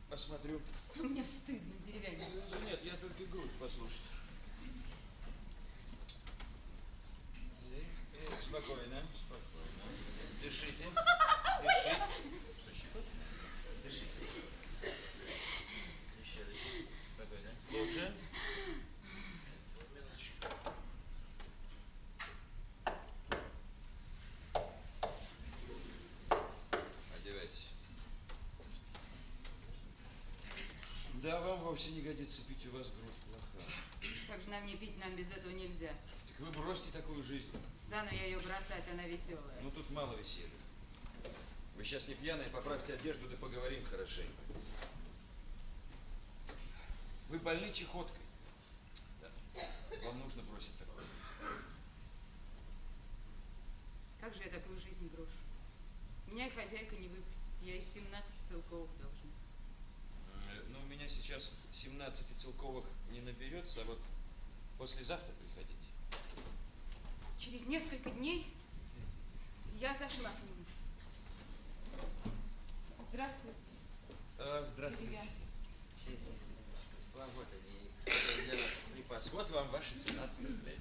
посмотрю. 0.09 0.59
Мне 0.95 1.23
стыдно, 1.23 1.75
деревянный. 1.85 2.41
Нет, 2.65 2.83
я 2.83 2.97
только 2.97 3.23
грудь 3.25 3.51
послушать. 3.59 4.01
Спокойно, 8.51 9.01
спокойно. 9.15 9.85
Дышите. 10.43 10.83
Дышите. 12.65 12.99
Дышите. 13.81 14.25
Еще 16.21 16.39
раз. 16.39 16.57
Спокойно. 17.15 17.51
Глубже. 17.69 18.13
Одевайтесь. 27.15 27.69
Да, 31.23 31.39
вам 31.39 31.59
вовсе 31.61 31.91
не 31.91 32.01
годится 32.01 32.41
пить, 32.41 32.65
у 32.65 32.71
вас 32.77 32.89
грудь 32.89 33.15
плоха. 33.29 33.65
Как 34.27 34.41
же 34.41 34.49
нам 34.49 34.65
не 34.65 34.75
пить, 34.75 34.97
нам 34.97 35.15
без 35.15 35.31
этого 35.31 35.51
нельзя. 35.51 35.95
Вы 36.41 36.49
бросьте 36.53 36.89
такую 36.91 37.23
жизнь. 37.23 37.51
Стану 37.75 38.09
я 38.09 38.25
ее 38.25 38.39
бросать, 38.39 38.87
она 38.91 39.03
веселая. 39.05 39.61
Ну 39.61 39.69
тут 39.69 39.87
мало 39.91 40.15
веселья. 40.15 40.49
Вы 41.77 41.85
сейчас 41.85 42.07
не 42.07 42.15
пьяные, 42.15 42.49
поправьте 42.49 42.95
одежду, 42.95 43.29
да 43.29 43.37
поговорим 43.37 43.85
хорошенько. 43.85 44.41
Вы 47.29 47.37
больны 47.37 47.71
чехоткой. 47.71 48.23
Да. 49.21 49.29
Вам 50.03 50.19
нужно 50.19 50.41
бросить 50.41 50.75
такое. 50.79 51.05
Как 54.19 54.33
же 54.33 54.41
я 54.41 54.49
такую 54.49 54.79
жизнь 54.79 55.09
брошу? 55.13 55.29
Меня 56.25 56.47
и 56.47 56.49
хозяйка 56.49 56.95
не 56.95 57.07
выпустит. 57.07 57.53
Я 57.61 57.75
из 57.75 57.85
17 57.93 58.31
целковых 58.49 58.89
должна. 58.97 59.29
Э, 60.49 60.63
Ну, 60.69 60.79
у 60.79 60.85
меня 60.87 61.07
сейчас 61.07 61.51
17 61.69 62.35
целковых 62.35 62.85
не 63.11 63.21
наберется, 63.21 63.81
а 63.81 63.85
вот 63.85 63.99
послезавтра 64.79 65.33
приходите. 65.33 65.90
Через 67.41 67.65
несколько 67.65 68.11
дней 68.11 68.47
я 69.79 69.95
зашла 69.95 70.29
к 70.29 70.39
нему. 70.43 70.63
Здравствуйте. 73.09 73.57
А, 74.37 74.63
здравствуйте. 74.71 75.17
Вам 77.15 77.29
вот 77.35 77.47
они 77.51 78.45
для 78.45 78.53
нас 78.53 78.71
припас. 78.93 79.31
Вот 79.31 79.49
вам 79.49 79.69
ваши 79.71 79.97
17 79.97 80.41
рублей. 80.41 80.79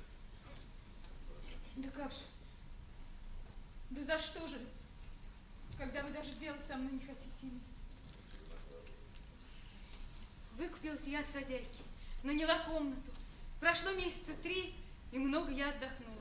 Да 1.76 1.88
как 1.92 2.12
же? 2.12 2.20
Да 3.88 4.04
за 4.04 4.18
что 4.18 4.46
же? 4.46 4.58
Когда 5.78 6.02
вы 6.02 6.10
даже 6.12 6.32
делать 6.32 6.60
со 6.68 6.76
мной 6.76 6.92
не 6.92 7.00
хотите 7.00 7.46
иметь. 7.46 7.62
Выкупилась 10.58 11.06
я 11.06 11.20
от 11.20 11.32
хозяйки, 11.32 11.80
наняла 12.22 12.58
комнату. 12.64 13.12
Прошло 13.60 13.92
месяца 13.92 14.34
три, 14.42 14.74
и 15.10 15.18
много 15.18 15.50
я 15.52 15.70
отдохнула. 15.70 16.19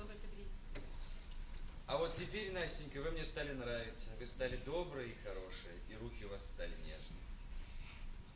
А 1.90 1.98
вот 1.98 2.14
теперь, 2.14 2.52
Настенька, 2.52 3.02
вы 3.02 3.10
мне 3.10 3.24
стали 3.24 3.52
нравиться. 3.52 4.12
Вы 4.20 4.28
стали 4.28 4.58
добрые 4.58 5.10
и 5.10 5.18
хорошие, 5.24 5.74
и 5.90 5.96
руки 5.96 6.24
у 6.24 6.30
вас 6.30 6.46
стали 6.46 6.76
нежные. 6.86 7.24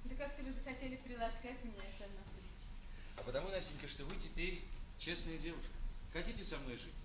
Да 0.06 0.16
как-то 0.16 0.42
вы 0.42 0.52
захотели 0.52 0.96
приласкать 0.96 1.64
меня, 1.64 1.84
Сан 2.00 2.10
Анатольевич. 2.10 2.64
А 3.16 3.22
потому, 3.22 3.50
Настенька, 3.50 3.88
что 3.88 4.06
вы 4.06 4.16
теперь 4.16 4.60
честная 4.98 5.38
девушка. 5.38 5.72
Хотите 6.12 6.44
со 6.44 6.58
мной 6.58 6.78
жить? 6.78 6.96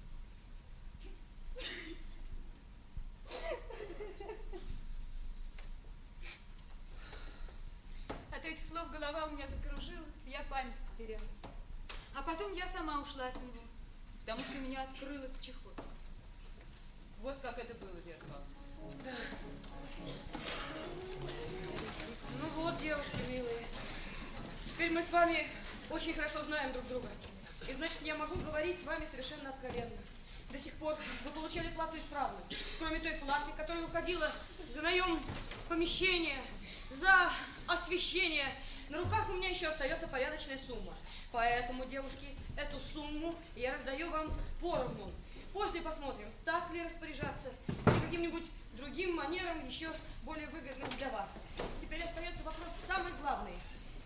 От 8.31 8.45
этих 8.47 8.65
слов 8.65 8.91
голова 8.91 9.27
у 9.27 9.33
меня 9.33 9.47
закружилась, 9.49 10.25
я 10.27 10.43
память 10.45 10.81
потеряла. 10.91 11.29
А 12.15 12.23
потом 12.23 12.55
я 12.55 12.67
сама 12.67 13.03
ушла 13.03 13.27
от 13.27 13.37
него, 13.37 13.53
потому 14.21 14.43
что 14.45 14.55
меня 14.55 14.85
открылась 14.85 15.39
чехотка. 15.43 15.68
Вот 17.23 17.37
как 17.41 17.59
это 17.59 17.75
было, 17.75 17.97
Вера. 18.05 18.19
Да. 19.05 19.15
Ну 22.41 22.49
вот, 22.57 22.81
девушки 22.81 23.19
милые, 23.29 23.67
теперь 24.67 24.93
мы 24.93 25.03
с 25.03 25.11
вами 25.11 25.49
очень 25.91 26.15
хорошо 26.15 26.43
знаем 26.45 26.73
друг 26.73 26.87
друга. 26.87 27.09
И 27.69 27.73
значит, 27.73 28.03
я 28.03 28.15
могу 28.15 28.37
говорить 28.37 28.81
с 28.81 28.85
вами 28.85 29.05
совершенно 29.05 29.51
откровенно. 29.51 29.99
До 30.51 30.59
сих 30.59 30.75
пор 30.75 30.97
вы 31.25 31.31
получали 31.31 31.69
плату 31.69 31.99
исправно, 31.99 32.39
кроме 32.79 33.01
той 33.01 33.13
платы, 33.13 33.51
которая 33.57 33.85
уходила 33.85 34.31
за 34.71 34.81
наем 34.83 35.21
помещения, 35.69 36.41
за 36.91 37.31
освещение. 37.67 38.49
На 38.89 38.99
руках 38.99 39.29
у 39.29 39.35
меня 39.35 39.51
еще 39.51 39.67
остается 39.67 40.09
порядочная 40.09 40.59
сумма. 40.67 40.95
Поэтому, 41.33 41.85
девушки, 41.85 42.29
эту 42.57 42.81
сумму 42.81 43.35
я 43.55 43.75
раздаю 43.75 44.11
вам 44.11 44.33
поровну. 44.61 45.13
После 45.59 45.83
посмотрим, 45.83 46.29
так 46.45 46.71
ли 46.71 46.85
распоряжаться 46.85 47.49
или 47.87 47.99
каким-нибудь 47.99 48.45
другим 48.75 49.17
манером, 49.17 49.67
еще 49.67 49.91
более 50.23 50.47
выгодным 50.51 50.89
для 50.91 51.11
вас. 51.11 51.35
Теперь 51.83 52.01
остается 52.01 52.45
вопрос 52.45 52.73
самый 52.73 53.11
главный. 53.21 53.55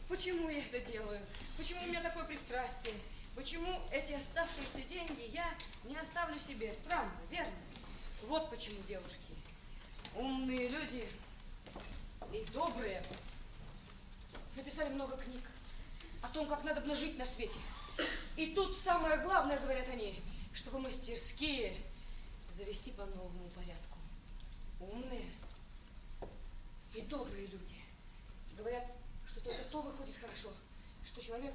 Почему 0.08 0.48
я 0.48 0.60
это 0.60 0.80
делаю? 0.80 1.20
Почему 1.58 1.82
у 1.82 1.86
меня 1.88 2.00
такое 2.00 2.24
пристрастие? 2.24 2.94
Почему 3.36 3.82
эти 3.92 4.14
оставшиеся 4.14 4.80
деньги 4.88 5.30
я 5.30 5.46
не 5.84 5.94
оставлю 5.98 6.40
себе? 6.40 6.72
Странно, 6.72 7.12
верно? 7.30 7.52
Вот 8.28 8.48
почему, 8.48 8.82
девушки. 8.88 9.20
Умные 10.16 10.68
люди 10.68 11.06
и 12.32 12.46
добрые 12.54 13.04
написали 14.56 14.88
много 14.88 15.18
книг 15.18 15.42
о 16.22 16.28
том, 16.28 16.46
как 16.46 16.64
надо 16.64 16.96
жить 16.96 17.18
на 17.18 17.26
свете. 17.26 17.58
И 18.36 18.54
тут 18.54 18.78
самое 18.78 19.18
главное, 19.18 19.60
говорят 19.60 19.86
они, 19.90 20.18
чтобы 20.54 20.80
мастерские 20.80 21.76
завести 22.50 22.90
по 22.92 23.06
новому 23.06 23.48
порядку. 23.50 23.98
Умные 24.80 25.30
и 26.94 27.00
добрые 27.02 27.46
люди 27.46 27.76
говорят, 28.56 28.84
что 29.26 29.40
только 29.40 29.62
то 29.64 29.80
выходит 29.80 30.16
хорошо, 30.16 30.50
что 31.04 31.22
человек 31.22 31.54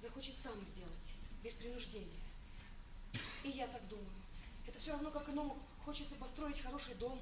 захочет 0.00 0.34
сам 0.42 0.62
сделать, 0.64 1.14
без 1.42 1.54
принуждения. 1.54 2.20
И 3.44 3.50
я 3.50 3.66
так 3.68 3.86
думаю. 3.88 4.06
Это 4.66 4.78
все 4.78 4.92
равно, 4.92 5.10
как 5.10 5.28
иному 5.28 5.56
хочется 5.84 6.14
построить 6.16 6.60
хороший 6.60 6.94
дом 6.96 7.18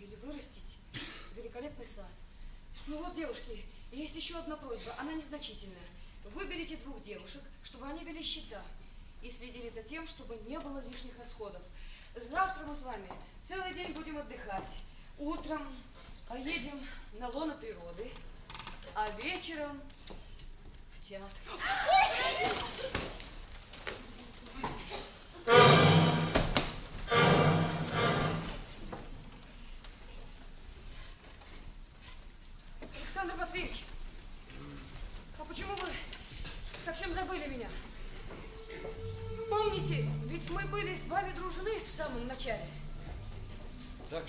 или 0.00 0.14
вырастить 0.16 0.78
великолепный 1.36 1.86
сад. 1.86 2.10
Ну 2.86 3.02
вот, 3.02 3.14
девушки, 3.14 3.64
есть 3.92 4.16
еще 4.16 4.38
одна 4.38 4.56
просьба, 4.56 4.94
она 4.98 5.12
незначительная. 5.12 5.78
Выберите 6.34 6.76
двух 6.78 7.02
девушек, 7.02 7.42
чтобы 7.62 7.86
они 7.86 8.04
вели 8.04 8.22
счета 8.22 8.62
и 9.22 9.30
следили 9.30 9.68
за 9.68 9.82
тем, 9.82 10.06
чтобы 10.06 10.36
не 10.46 10.58
было 10.58 10.80
лишних 10.80 11.18
расходов. 11.18 11.62
Завтра 12.14 12.64
мы 12.66 12.74
с 12.74 12.82
вами 12.82 13.08
целый 13.46 13.74
день 13.74 13.92
будем 13.92 14.18
отдыхать. 14.18 14.78
Утром 15.18 15.66
поедем 16.28 16.80
на 17.18 17.28
лоно 17.28 17.54
природы, 17.54 18.10
а 18.94 19.10
вечером 19.20 19.80
в 20.94 21.00
театр. 21.06 21.30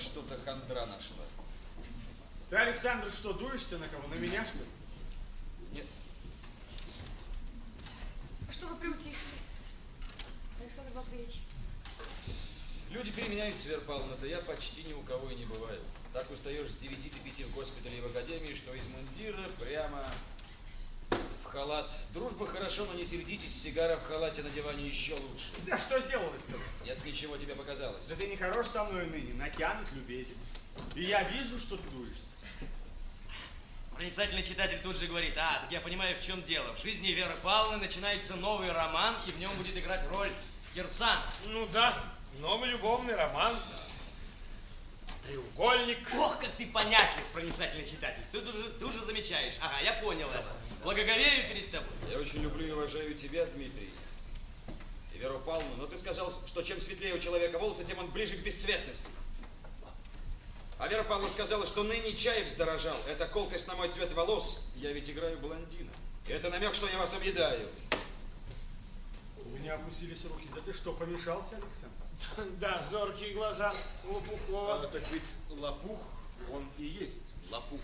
что-то 0.01 0.37
хандра 0.43 0.85
нашла. 0.85 1.25
Ты, 2.49 2.55
Александр, 2.57 3.11
что, 3.11 3.33
дуешься 3.33 3.77
на 3.77 3.87
кого? 3.87 4.07
На 4.07 4.15
меня, 4.15 4.43
что 4.43 4.57
ли? 4.57 4.65
Нет. 5.71 5.85
А 8.49 8.51
что 8.51 8.67
вы 8.67 8.75
приутихли, 8.75 9.15
Александр 10.59 10.91
Матвеевич? 10.93 11.39
Люди 12.89 13.11
переменяются, 13.11 13.69
Вера 13.69 13.79
Павловна, 13.81 14.25
я 14.25 14.39
почти 14.39 14.83
ни 14.83 14.91
у 14.91 15.01
кого 15.03 15.29
и 15.29 15.35
не 15.35 15.45
бываю. 15.45 15.79
Так 16.11 16.29
устаешь 16.29 16.67
с 16.67 16.75
9 16.75 17.11
до 17.13 17.19
5 17.19 17.45
в 17.47 17.55
госпитале 17.55 17.99
и 17.99 18.01
в 18.01 18.07
академии, 18.07 18.53
что 18.53 18.73
из 18.73 18.85
мундира 18.87 19.47
прямо 19.61 20.03
халат. 21.51 21.91
Дружба 22.13 22.47
хорошо, 22.47 22.85
но 22.85 22.93
не 22.93 23.05
сердитесь, 23.05 23.61
сигара 23.61 23.97
в 23.97 24.03
халате 24.03 24.41
на 24.41 24.49
диване 24.49 24.87
еще 24.87 25.13
лучше. 25.13 25.51
Да 25.65 25.77
что 25.77 25.99
сделалось-то? 25.99 26.57
Нет, 26.85 27.03
ничего 27.05 27.37
тебе 27.37 27.55
показалось. 27.55 28.05
Да 28.07 28.15
ты 28.15 28.27
не 28.27 28.37
хорош 28.37 28.67
со 28.67 28.83
мной 28.85 29.05
ныне, 29.07 29.33
натянут, 29.33 29.91
любезен. 29.93 30.35
И 30.95 31.03
я 31.03 31.23
вижу, 31.23 31.59
что 31.59 31.77
ты 31.77 31.87
дуешься. 31.89 32.31
Проницательный 33.95 34.43
читатель 34.43 34.79
тут 34.81 34.97
же 34.97 35.07
говорит, 35.07 35.37
а, 35.37 35.59
так 35.61 35.71
я 35.71 35.81
понимаю, 35.81 36.15
в 36.17 36.21
чем 36.21 36.41
дело. 36.43 36.73
В 36.73 36.81
жизни 36.81 37.09
Веры 37.09 37.33
Павловны 37.43 37.77
начинается 37.77 38.35
новый 38.35 38.71
роман, 38.71 39.15
и 39.27 39.31
в 39.31 39.37
нем 39.37 39.55
будет 39.57 39.77
играть 39.77 40.07
роль 40.09 40.31
Кирсан. 40.73 41.19
Ну 41.45 41.67
да, 41.67 41.93
новый 42.39 42.69
любовный 42.69 43.15
роман. 43.15 43.55
Треугольник. 45.23 45.99
Ох, 46.15 46.39
как 46.39 46.49
ты 46.51 46.65
понятлив, 46.65 47.25
проницательный 47.33 47.85
читатель. 47.85 48.23
Ты 48.31 48.41
тут 48.41 48.55
же, 48.55 48.63
тут 48.79 48.93
же 48.93 49.01
замечаешь. 49.01 49.57
Ага, 49.61 49.79
я 49.83 49.93
понял 49.93 50.27
это. 50.29 50.43
Благоговею 50.83 51.53
перед 51.53 51.69
тобой. 51.69 51.89
Я 52.09 52.19
очень 52.19 52.41
люблю 52.41 52.65
и 52.67 52.71
уважаю 52.71 53.13
тебя, 53.13 53.45
Дмитрий. 53.45 53.91
И 55.13 55.17
Веру 55.19 55.39
Павловну, 55.39 55.75
но 55.77 55.85
ты 55.85 55.97
сказал, 55.97 56.33
что 56.47 56.63
чем 56.63 56.81
светлее 56.81 57.13
у 57.13 57.19
человека 57.19 57.59
волосы, 57.59 57.85
тем 57.85 57.99
он 57.99 58.09
ближе 58.09 58.35
к 58.37 58.39
бесцветности. 58.39 59.07
А 60.79 60.87
Вера 60.87 61.03
Павловна 61.03 61.29
сказала, 61.29 61.67
что 61.67 61.83
ныне 61.83 62.13
чай 62.15 62.43
вздорожал. 62.43 62.97
Это 63.07 63.27
колкость 63.27 63.67
на 63.67 63.75
мой 63.75 63.89
цвет 63.89 64.11
волос. 64.13 64.65
Я 64.75 64.91
ведь 64.91 65.07
играю 65.11 65.37
блондина. 65.37 65.91
И 66.27 66.31
это 66.31 66.49
намек, 66.49 66.73
что 66.73 66.87
я 66.89 66.97
вас 66.97 67.13
объедаю. 67.13 67.69
У 69.45 69.49
меня 69.49 69.75
опустились 69.75 70.25
руки. 70.25 70.47
Да 70.55 70.61
ты 70.61 70.73
что, 70.73 70.93
помешался, 70.93 71.57
Александр? 71.57 71.95
Да, 72.59 72.81
зоркие 72.81 73.35
глаза 73.35 73.71
Лопухова. 74.05 74.81
А, 74.81 74.87
так 74.87 75.03
ведь 75.11 75.21
лопух, 75.51 75.99
он 76.51 76.67
и 76.79 76.85
есть 76.85 77.21
лопух. 77.51 77.79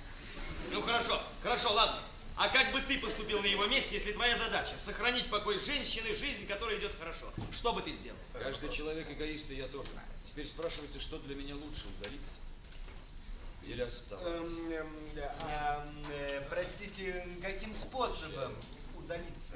Ну 0.71 0.81
хорошо, 0.81 1.21
хорошо, 1.43 1.73
ладно. 1.73 2.01
А 2.37 2.49
как 2.49 2.71
бы 2.71 2.79
ты 2.81 2.99
поступил 2.99 3.41
на 3.41 3.47
его 3.47 3.65
месте, 3.65 3.95
если 3.95 4.11
твоя 4.11 4.37
задача 4.37 4.75
сохранить 4.77 5.27
покой 5.31 5.59
женщины, 5.59 6.15
жизнь, 6.15 6.45
которая 6.45 6.77
идет 6.77 6.91
хорошо? 6.99 7.33
Что 7.51 7.73
бы 7.73 7.81
ты 7.81 7.91
сделал? 7.91 8.19
Каждый 8.31 8.69
человек 8.69 9.09
эгоист, 9.09 9.49
и 9.49 9.55
я 9.55 9.67
тоже. 9.67 9.89
Теперь 10.23 10.45
спрашивается, 10.45 10.99
что 10.99 11.17
для 11.17 11.33
меня 11.33 11.55
лучше, 11.55 11.87
удалиться 11.99 12.35
или 13.65 13.81
оставаться? 13.81 14.29
Эм, 14.29 14.71
эм, 14.71 14.87
а, 15.41 15.83
э, 16.11 16.45
простите, 16.47 17.27
каким 17.41 17.73
способом 17.73 18.55
удалиться? 18.95 19.53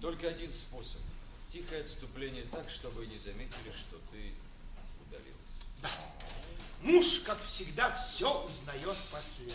Только 0.00 0.28
один 0.28 0.50
способ. 0.50 1.00
Тихое 1.52 1.82
отступление 1.82 2.44
так, 2.50 2.70
чтобы 2.70 3.06
не 3.06 3.18
заметили, 3.18 3.70
что 3.70 4.00
ты 4.10 4.32
удалился. 5.06 5.52
Да. 5.82 5.90
Муж, 6.80 7.20
как 7.20 7.42
всегда, 7.42 7.94
все 7.96 8.44
узнает 8.44 8.96
последним. 9.10 9.54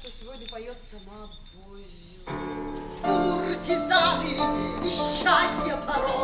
что 0.00 0.10
сегодня 0.10 0.46
поет 0.48 0.78
сама 0.82 1.28
Бозю. 1.52 2.24
Куртизаны, 3.02 4.32
исчадья 4.82 5.76
порока. 5.86 6.19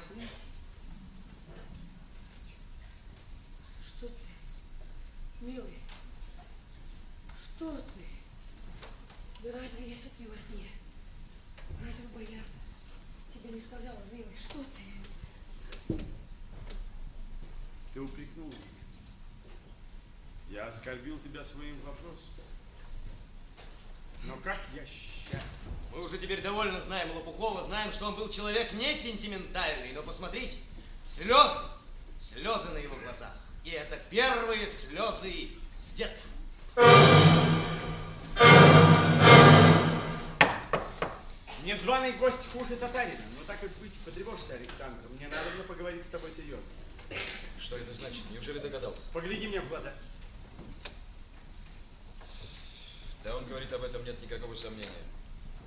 Сне? 0.00 0.28
Что 3.82 4.08
ты? 4.08 4.24
Милый, 5.40 5.78
что 7.42 7.76
ты? 7.76 8.04
Да 9.42 9.52
разве 9.52 9.90
я 9.90 9.96
сопью 9.96 10.30
во 10.30 10.38
сне? 10.38 10.68
Разве 11.84 12.08
бы 12.08 12.22
я 12.22 12.42
тебе 13.32 13.54
не 13.54 13.60
сказала, 13.60 14.00
милый, 14.10 14.36
что 14.36 14.64
ты? 14.64 15.98
Ты 17.92 18.00
упрекнул 18.00 18.46
меня. 18.46 18.80
Я 20.50 20.66
оскорбил 20.66 21.18
тебя 21.18 21.44
своим 21.44 21.80
вопросом. 21.82 22.30
Но 24.24 24.36
как 24.36 24.58
я 24.74 24.84
счастлив. 24.84 25.19
Мы 25.92 26.02
уже 26.02 26.18
теперь 26.18 26.40
довольно 26.40 26.80
знаем 26.80 27.10
Лопухова, 27.16 27.64
знаем, 27.64 27.92
что 27.92 28.06
он 28.06 28.14
был 28.14 28.28
человек 28.28 28.72
не 28.72 28.94
сентиментальный, 28.94 29.92
но 29.92 30.02
посмотрите, 30.02 30.56
слезы, 31.04 31.58
слезы 32.20 32.68
на 32.68 32.78
его 32.78 32.94
глазах. 32.96 33.32
И 33.64 33.70
это 33.70 33.96
первые 34.08 34.68
слезы 34.68 35.48
с 35.76 35.92
детства. 35.94 36.30
Незваный 41.64 42.12
гость 42.12 42.50
хуже 42.52 42.76
татарина. 42.76 43.22
Но 43.38 43.44
так 43.44 43.62
и 43.64 43.68
быть, 43.82 43.92
потревожься, 44.04 44.54
Александр. 44.54 45.00
Мне 45.16 45.26
надо 45.28 45.50
было 45.56 45.64
поговорить 45.64 46.04
с 46.04 46.08
тобой 46.08 46.30
серьезно. 46.30 46.70
Что 47.58 47.76
это 47.76 47.92
значит? 47.92 48.30
Неужели 48.30 48.58
догадался? 48.58 49.02
Погляди 49.12 49.48
мне 49.48 49.60
в 49.60 49.68
глаза. 49.68 49.92
Да 53.24 53.36
он 53.36 53.44
говорит 53.46 53.72
об 53.72 53.82
этом, 53.82 54.04
нет 54.04 54.20
никакого 54.22 54.54
сомнения. 54.54 54.88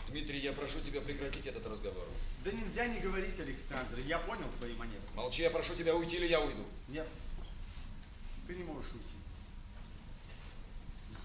Дмитрий, 0.08 0.40
я 0.40 0.54
прошу 0.54 0.80
тебя 0.82 1.02
прекратить 1.02 1.48
этот 1.48 1.66
разговор. 1.66 2.06
Да 2.44 2.52
нельзя 2.52 2.88
не 2.88 3.00
говорить, 3.00 3.40
Александр. 3.40 4.00
Я 4.00 4.20
понял 4.20 4.50
твои 4.58 4.74
манеры. 4.76 5.02
Молчи, 5.16 5.42
я 5.42 5.50
прошу 5.50 5.76
тебя 5.76 5.96
уйти 5.96 6.18
или 6.18 6.28
я 6.28 6.42
уйду. 6.42 6.66
Нет. 6.88 7.08
Ты 8.48 8.56
не 8.56 8.64
можешь 8.64 8.92
уйти. 8.92 9.16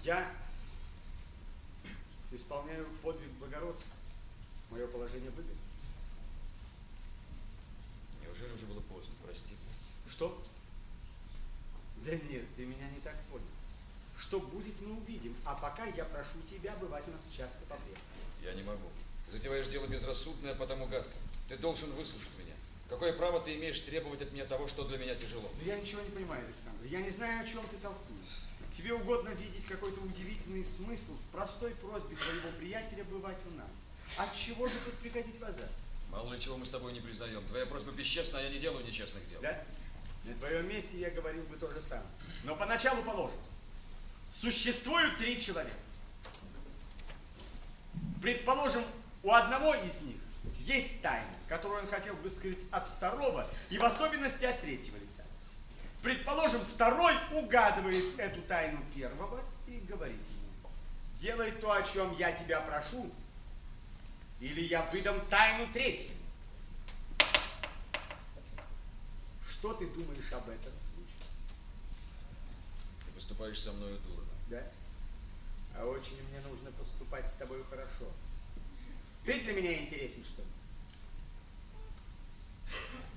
Я 0.03 0.31
исполняю 2.31 2.87
подвиг 3.03 3.29
благородства. 3.33 3.93
Мое 4.69 4.87
положение 4.87 5.31
выгодно. 5.31 5.59
Неужели 8.23 8.53
уже 8.53 8.65
было 8.65 8.81
поздно? 8.81 9.13
Прости. 9.25 9.55
Что? 10.07 10.41
Да 12.05 12.11
нет, 12.11 12.45
ты 12.55 12.65
меня 12.65 12.89
не 12.89 12.99
так 13.01 13.15
понял. 13.25 13.45
Что 14.17 14.39
будет, 14.39 14.79
мы 14.81 14.97
увидим. 14.97 15.35
А 15.45 15.55
пока 15.55 15.85
я 15.85 16.05
прошу 16.05 16.41
тебя 16.49 16.75
бывать 16.77 17.07
у 17.07 17.11
нас 17.11 17.27
часто 17.35 17.65
по-прежнему. 17.65 18.18
Я 18.43 18.53
не 18.53 18.63
могу. 18.63 18.89
Ты 19.25 19.37
затеваешь 19.37 19.67
дело 19.67 19.87
безрассудное, 19.87 20.55
потому 20.55 20.87
гадко. 20.87 21.13
Ты 21.47 21.57
должен 21.57 21.91
выслушать 21.93 22.31
меня. 22.37 22.55
Какое 22.89 23.13
право 23.13 23.39
ты 23.39 23.55
имеешь 23.55 23.79
требовать 23.81 24.21
от 24.21 24.31
меня 24.31 24.45
того, 24.45 24.67
что 24.67 24.83
для 24.85 24.97
меня 24.97 25.15
тяжело? 25.15 25.49
Но 25.57 25.63
я 25.63 25.79
ничего 25.79 26.01
не 26.01 26.09
понимаю, 26.09 26.43
Александр. 26.45 26.85
Я 26.85 27.01
не 27.01 27.09
знаю, 27.09 27.43
о 27.43 27.47
чем 27.47 27.65
ты 27.67 27.77
толкуешь. 27.77 28.39
Тебе 28.75 28.93
угодно 28.93 29.29
видеть 29.29 29.65
какой-то 29.65 29.99
удивительный 30.01 30.63
смысл 30.63 31.13
в 31.15 31.31
простой 31.31 31.71
просьбе 31.71 32.15
твоего 32.15 32.49
приятеля 32.57 33.03
бывать 33.03 33.39
у 33.51 33.55
нас. 33.57 33.69
От 34.17 34.35
чего 34.35 34.67
же 34.67 34.75
тут 34.85 34.95
приходить 34.95 35.39
в 35.39 35.43
азарт? 35.43 35.71
Мало 36.09 36.33
ли 36.33 36.39
чего 36.39 36.57
мы 36.57 36.65
с 36.65 36.69
тобой 36.69 36.93
не 36.93 37.01
признаем. 37.01 37.43
Твоя 37.49 37.65
просьба 37.65 37.91
бесчестна, 37.91 38.39
а 38.39 38.41
я 38.41 38.49
не 38.49 38.59
делаю 38.59 38.85
нечестных 38.85 39.27
дел. 39.29 39.41
Да? 39.41 39.63
На 40.23 40.33
твоем 40.35 40.67
месте 40.67 40.99
я 40.99 41.09
говорил 41.11 41.43
бы 41.43 41.57
то 41.57 41.69
же 41.71 41.81
самое. 41.81 42.09
Но 42.43 42.55
поначалу 42.55 43.03
положим. 43.03 43.37
Существуют 44.31 45.17
три 45.17 45.39
человека. 45.39 45.75
Предположим, 48.21 48.83
у 49.23 49.31
одного 49.31 49.75
из 49.75 50.01
них 50.01 50.17
есть 50.59 51.01
тайна, 51.01 51.27
которую 51.47 51.81
он 51.81 51.87
хотел 51.87 52.15
бы 52.15 52.29
скрыть 52.29 52.59
от 52.71 52.87
второго 52.87 53.49
и 53.69 53.77
в 53.77 53.83
особенности 53.83 54.45
от 54.45 54.61
третьего 54.61 54.97
лица. 54.97 55.23
Предположим, 56.01 56.63
второй 56.65 57.13
угадывает 57.33 58.17
эту 58.17 58.41
тайну 58.43 58.79
первого 58.95 59.43
и 59.67 59.79
говорит 59.79 60.15
ему, 60.15 60.71
делай 61.19 61.51
то, 61.51 61.71
о 61.73 61.83
чем 61.83 62.15
я 62.17 62.31
тебя 62.31 62.61
прошу, 62.61 63.11
или 64.39 64.61
я 64.61 64.83
выдам 64.91 65.19
тайну 65.27 65.71
третьему. 65.73 66.15
Что 69.45 69.73
ты 69.73 69.87
думаешь 69.87 70.31
об 70.31 70.47
этом 70.47 70.71
случае? 70.77 71.27
Ты 73.05 73.11
поступаешь 73.11 73.61
со 73.61 73.73
мною 73.73 73.99
дурно. 73.99 74.31
Да? 74.49 74.63
А 75.79 75.85
очень 75.85 76.21
мне 76.29 76.41
нужно 76.41 76.71
поступать 76.71 77.29
с 77.29 77.35
тобой 77.35 77.63
хорошо. 77.63 78.05
Ты 79.25 79.39
для 79.39 79.53
меня 79.53 79.81
интересен, 79.81 80.23
что 80.25 80.41
ли? 80.41 80.47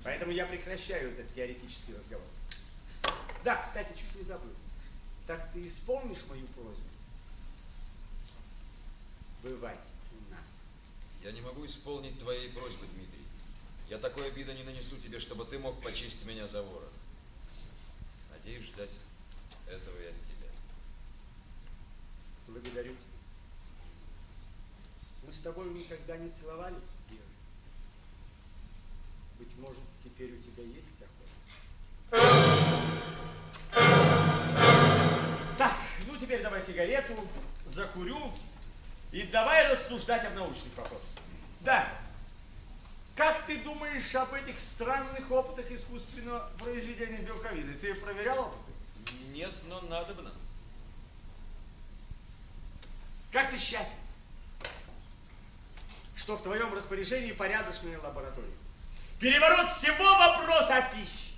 Поэтому 0.03 0.31
я 0.31 0.45
прекращаю 0.45 1.11
этот 1.11 1.33
теоретический 1.33 1.93
разговор. 1.95 2.25
Да, 3.43 3.57
кстати, 3.57 3.89
чуть 3.97 4.15
не 4.15 4.23
забыл. 4.23 4.53
Так 5.27 5.51
ты 5.51 5.67
исполнишь 5.67 6.25
мою 6.29 6.47
просьбу? 6.47 6.87
Бывать 9.43 9.85
у 10.13 10.31
нас. 10.31 10.47
Я 11.21 11.33
не 11.33 11.41
могу 11.41 11.65
исполнить 11.65 12.17
твоей 12.19 12.49
просьбы, 12.49 12.87
Дмитрий. 12.87 13.25
Я 13.89 13.97
такой 13.97 14.27
обиды 14.27 14.53
не 14.53 14.63
нанесу 14.63 14.97
тебе, 14.97 15.19
чтобы 15.19 15.43
ты 15.45 15.59
мог 15.59 15.81
почистить 15.81 16.25
меня 16.25 16.47
за 16.47 16.63
ворот. 16.63 16.93
Надеюсь 18.31 18.65
ждать 18.65 18.99
этого 19.67 19.97
и 20.01 20.07
от 20.07 20.21
тебя. 20.23 20.32
Благодарю 22.47 22.93
тебя. 22.93 23.13
Мы 25.25 25.33
с 25.33 25.41
тобой 25.41 25.69
никогда 25.69 26.17
не 26.17 26.29
целовались, 26.29 26.95
Вера. 27.09 27.23
Быть 29.39 29.57
может, 29.57 29.81
теперь 30.03 30.33
у 30.33 30.41
тебя 30.41 30.63
есть 30.63 30.95
охота? 31.01 31.31
Так, 35.57 35.73
ну 36.07 36.17
теперь 36.17 36.41
давай 36.43 36.61
сигарету, 36.61 37.15
закурю 37.65 38.33
и 39.11 39.23
давай 39.23 39.71
рассуждать 39.71 40.25
об 40.25 40.35
научных 40.35 40.75
вопросах. 40.77 41.09
Да. 41.61 41.87
Как 43.15 43.45
ты 43.45 43.59
думаешь 43.59 44.13
об 44.15 44.33
этих 44.33 44.59
странных 44.59 45.29
опытах 45.29 45.71
искусственного 45.71 46.51
произведения 46.57 47.19
белковины? 47.19 47.73
Ты 47.75 47.93
проверял 47.95 48.39
опыты? 48.47 48.71
Нет, 49.33 49.51
но 49.67 49.81
надо 49.81 50.15
бы 50.15 50.23
нам. 50.23 50.33
Как 53.33 53.49
ты 53.49 53.57
счастлив, 53.57 53.97
что 56.15 56.37
в 56.37 56.43
твоем 56.43 56.71
распоряжении 56.71 57.31
порядочная 57.31 57.99
лаборатория. 57.99 58.53
Переворот 59.19 59.71
всего 59.71 60.03
вопроса 60.03 60.77
о 60.77 60.93
пище. 60.93 61.33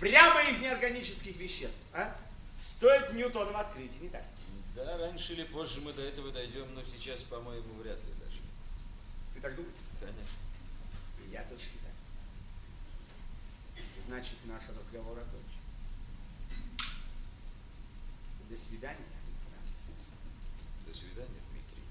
Прямо 0.00 0.42
из 0.42 0.58
неорганических 0.58 1.36
веществ, 1.36 1.80
а? 1.92 2.16
Стоит 2.58 3.12
Ньютонова 3.12 3.60
открытие, 3.60 4.00
не 4.00 4.08
так? 4.08 4.24
Да, 4.74 4.98
раньше 4.98 5.34
или 5.34 5.44
позже 5.44 5.80
мы 5.80 5.92
до 5.92 6.02
этого 6.02 6.32
дойдем, 6.32 6.74
но 6.74 6.82
сейчас, 6.82 7.20
по-моему, 7.20 7.74
вряд 7.74 7.98
ли 7.98 8.12
даже. 8.24 8.40
Ты 9.34 9.40
так 9.40 9.54
думаешь? 9.54 9.74
Конечно. 10.00 10.34
И 11.24 11.30
я 11.30 11.42
точно 11.42 11.78
так. 11.84 11.92
Значит, 14.04 14.34
наш 14.44 14.62
разговор 14.76 15.18
окончен. 15.18 15.60
До 18.48 18.56
свидания. 18.56 19.19
До 20.90 20.96
свидания, 20.96 21.40
Дмитрий. 21.52 21.84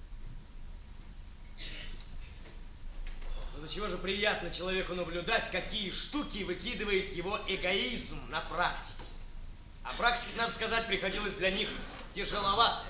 Ну 3.56 3.62
до 3.62 3.70
чего 3.70 3.88
же 3.88 3.98
приятно 3.98 4.52
человеку 4.52 4.94
наблюдать, 4.94 5.50
какие 5.52 5.92
штуки 5.92 6.44
выкидывает 6.44 7.16
его 7.16 7.40
эгоизм 7.48 8.30
на 8.30 8.42
практике. 8.42 9.04
А 9.84 9.94
практика, 9.94 10.38
надо 10.38 10.54
сказать, 10.54 10.86
приходилось 10.88 11.36
для 11.36 11.50
них 11.50 11.70
тяжеловато. 12.14 12.84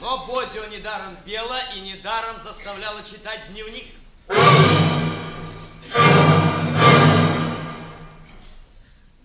Но 0.00 0.26
Бозио 0.26 0.64
недаром 0.66 1.16
пела 1.24 1.60
и 1.76 1.80
недаром 1.80 2.40
заставляла 2.40 3.04
читать 3.04 3.52
дневник. 3.52 3.86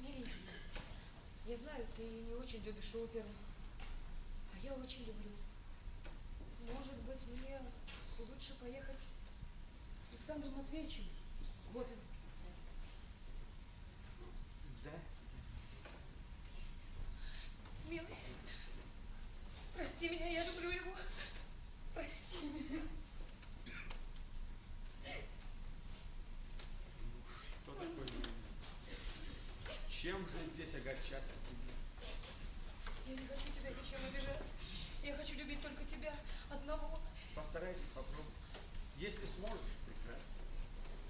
Миленький, 0.03 0.33
я 1.47 1.57
знаю, 1.57 1.83
ты 1.95 2.03
не 2.03 2.35
очень 2.35 2.63
любишь 2.63 2.93
оперу, 2.93 3.25
а 4.53 4.57
я 4.63 4.73
очень 4.73 4.99
люблю. 4.99 5.31
Может 6.73 6.95
быть, 7.07 7.21
мне 7.27 7.61
лучше 8.47 8.59
поехать 8.61 8.99
с 10.07 10.13
Александром 10.13 10.53
Матвеевичем. 10.55 11.03
В 11.73 11.77
оперу? 11.77 11.99
Да. 14.83 14.91
огорчаться 30.77 31.35
тебе. 31.43 31.73
Я 33.07 33.21
не 33.21 33.27
хочу 33.27 33.51
тебя 33.51 33.69
ничем 33.69 33.99
обижать. 34.07 34.51
Я 35.03 35.15
хочу 35.15 35.35
любить 35.35 35.61
только 35.61 35.83
тебя 35.85 36.13
одного. 36.49 36.99
Постарайся 37.35 37.87
попробовать. 37.93 38.33
Если 38.97 39.25
сможешь, 39.27 39.77
прекрасно. 39.85 40.33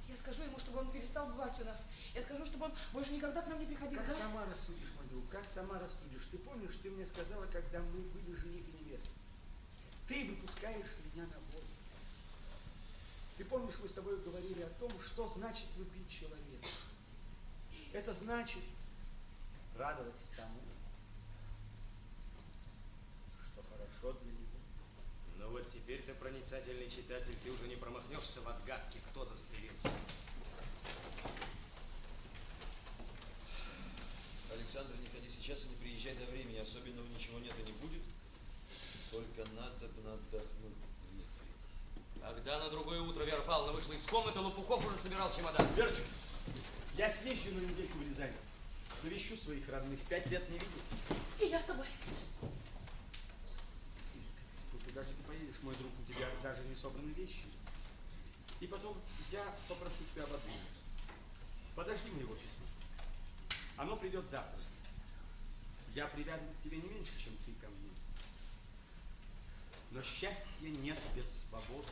Я 0.09 0.18
скажу 0.18 0.43
ему, 0.43 0.59
чтобы 0.59 0.80
он 0.80 0.91
перестал 0.91 1.27
бывать 1.27 1.53
у 1.61 1.64
нас. 1.64 1.80
Я 2.14 2.22
скажу, 2.22 2.45
чтобы 2.45 2.65
он 2.65 2.73
больше 2.91 3.14
никогда 3.14 3.41
к 3.41 3.47
нам 3.47 3.59
не 3.59 3.65
приходил. 3.65 3.97
Как 3.97 4.07
да? 4.07 4.14
сама 4.14 4.45
рассудишь, 4.45 4.91
мой 4.97 5.07
друг, 5.07 5.30
как 5.30 5.47
сама 5.47 5.80
рассудишь. 5.80 6.27
Ты 6.30 6.38
помнишь, 6.38 6.77
ты 6.84 6.89
мне 6.89 7.05
сказала, 7.05 7.36
когда 7.52 7.80
мы 7.80 8.02
были 8.02 8.36
жених 8.36 8.64
и 8.68 8.84
невеста. 8.84 9.10
Ты 10.07 10.26
выпускаешь 10.26 10.88
меня 11.14 11.26
на 11.26 11.40
волю. 11.53 11.65
Ты 13.38 13.45
помнишь, 13.45 13.76
мы 13.82 13.88
с 13.88 13.94
тобой 13.94 14.18
говорили 14.22 14.61
о 14.61 14.69
том, 14.80 14.91
что 14.99 15.28
значит 15.28 15.68
любить 15.78 16.10
человека. 16.10 16.68
Это 17.94 18.14
значит 18.14 18.64
радоваться 19.78 20.36
тому, 20.36 20.61
что 23.45 23.64
хорошо 23.69 24.18
для 24.22 24.32
него. 24.32 24.48
Ну 25.38 25.49
вот 25.52 25.72
теперь 25.72 26.02
ты, 26.03 26.14
проницательный 26.14 26.90
читатель, 26.90 27.38
ты 27.44 27.52
уже 27.52 27.68
не 27.68 27.76
промахнешься 27.76 28.41
в 28.41 28.48
отгадке, 28.48 28.99
кто 29.11 29.26
застрелился. 29.26 29.90
Александр, 34.52 34.94
ходи 35.11 35.16
сейчас 35.48 35.64
и 35.64 35.69
не 35.69 35.76
приезжай 35.76 36.14
до 36.15 36.26
времени. 36.26 36.57
Особенного 36.57 37.07
ничего 37.07 37.40
нет 37.40 37.53
и 37.57 37.64
не 37.64 37.72
будет. 37.80 38.02
Только 39.11 39.49
надо 39.56 39.88
бы 39.88 40.11
отдохнуть. 40.11 40.74
Когда 42.19 42.60
на 42.60 42.69
другое 42.69 43.02
утро 43.02 43.24
Вера 43.24 43.41
Павловна 43.41 43.72
вышла 43.72 43.94
из 43.94 44.06
комнаты, 44.07 44.40
Лопухов 44.40 44.86
уже 44.86 44.98
собирал 44.98 45.34
чемодан. 45.34 45.65
Верочка, 45.76 46.03
я 46.98 47.10
съезжу 47.10 47.53
на 47.53 47.60
недельку 47.60 47.98
в 47.98 48.10
Рязань. 48.10 48.34
Навещу 49.03 49.38
своих 49.38 49.69
родных. 49.69 49.99
Пять 50.10 50.28
лет 50.28 50.49
не 50.49 50.57
видел. 50.57 50.82
И 51.40 51.45
я 51.45 51.61
с 51.61 51.64
тобой. 51.64 51.88
Ты 54.86 54.94
даже 54.94 55.10
не 55.11 55.24
поедешь, 55.24 55.61
мой 55.61 55.76
друг, 55.76 55.91
у 56.02 56.11
тебя 56.11 56.28
даже 56.44 56.61
не 56.64 56.76
собраны 56.76 57.11
вещи. 57.11 57.45
И 58.60 58.68
потом 58.68 58.98
я 59.32 59.45
попрошу 59.69 59.95
тебя 60.14 60.24
об 60.24 60.34
одном. 60.34 60.60
Подожди 61.76 62.10
моего 62.11 62.36
письма. 62.36 62.65
Оно 63.78 63.95
придет 63.95 64.28
завтра. 64.28 64.66
Я 65.98 66.06
привязан 66.06 66.45
к 66.53 66.64
тебе 66.64 66.78
не 66.78 66.88
меньше, 66.90 67.11
чем 67.18 67.34
ты 67.44 67.52
ко 67.53 67.68
мне. 67.68 67.90
Но 69.90 69.99
счастья 70.03 70.69
нет 70.84 70.99
без 71.15 71.48
свободы. 71.49 71.88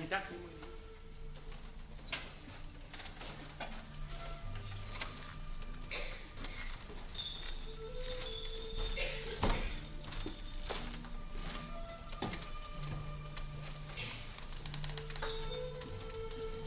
Не 0.00 0.06
так 0.06 0.30
ли, 0.30 0.38
друг? 0.38 0.48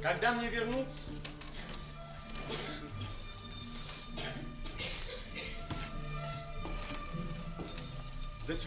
Когда 0.04 0.34
мне 0.34 0.50
вернуться? 0.50 1.10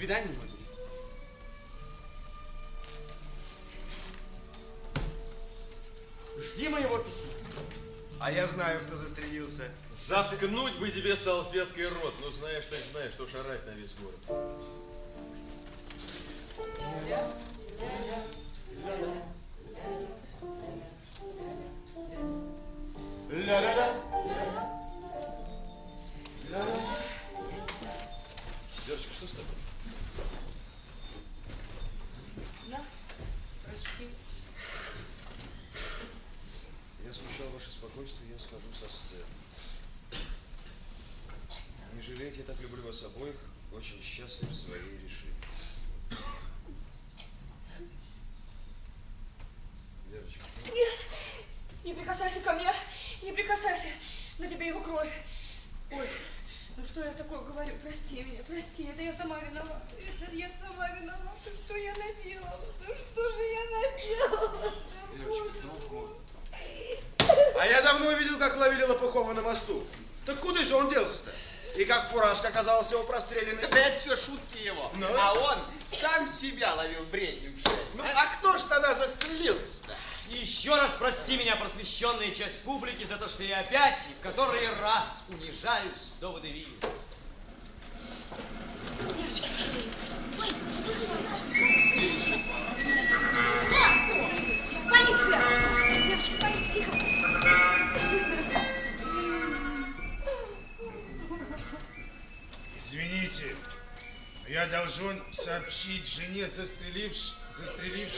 Свидания, 0.09 0.35
мой 0.39 0.49
друг. 0.49 0.61
Жди 6.43 6.69
моего 6.71 6.97
письма. 7.01 7.27
А 8.19 8.33
я 8.33 8.47
знаю, 8.47 8.81
кто 8.81 8.97
застрелился. 8.97 9.71
Заткнуть 9.93 10.79
бы 10.79 10.91
тебе 10.91 11.15
салфеткой 11.15 11.89
рот. 11.89 12.15
Ну, 12.23 12.31
знаешь, 12.31 12.65
так 12.71 12.81
знаешь, 12.91 13.13
что 13.13 13.29
шарать 13.29 13.67
на 13.67 13.73
весь 13.73 13.95
город. 13.97 14.19
Ля-ля-ля. 17.07 18.28
Просвещенная 82.29 82.35
часть 82.35 82.65
публики, 82.65 83.05
за 83.05 83.17
то, 83.17 83.29
что 83.29 83.43
я 83.43 83.61
опять 83.61 84.03
и 84.09 84.13
в 84.15 84.23
который 84.23 84.69
раз 84.81 85.25
унижаюсь 85.29 86.13
до 86.21 86.33
водевиля. 86.33 86.67
Девочки, 89.01 89.49
Ой, 90.41 90.51
Полиция! 94.91 95.43
Девочки, 96.05 96.37
полиция, 96.41 96.75
тихо! 96.75 96.99
Извините, 102.79 103.55
я 104.49 104.67
должен 104.67 105.23
сообщить 105.33 106.07
жене 106.07 106.49
застреливш... 106.49 107.35
застреливш... 107.57 108.13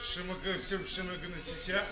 Шимака- 0.00 0.86
Шимаганасися, 0.88 1.84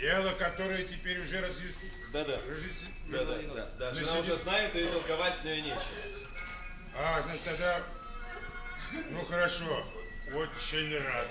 Дело, 0.00 0.32
которое 0.34 0.84
теперь 0.84 1.18
уже 1.20 1.40
разъяс... 1.40 1.78
Да-да. 2.12 2.34
разъяс- 2.48 2.86
Да-да, 3.08 3.34
да, 3.54 3.68
да. 3.78 3.90
На 3.90 3.94
Жена 3.96 4.06
себе- 4.12 4.20
уже 4.20 4.36
знает, 4.38 4.76
и 4.76 4.86
толковать 4.86 5.36
с 5.36 5.44
ней 5.44 5.60
нечего. 5.60 5.80
А, 6.96 7.22
значит, 7.22 7.42
тогда... 7.44 7.82
Ну, 9.10 9.24
хорошо. 9.24 9.84
Очень 10.32 10.96
рад. 10.98 11.28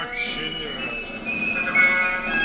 Очень 0.00 0.66
рад. 0.74 2.42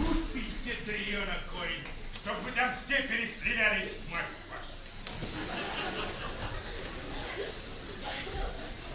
Ух 0.00 0.16
ты, 0.32 0.40
Петрена, 0.64 1.38
корень! 1.52 1.84
Чтоб 2.22 2.36
вы 2.42 2.50
там 2.52 2.72
все 2.74 3.02
перестрелялись, 3.02 3.98
мать 4.10 4.24
ваша! 4.50 4.74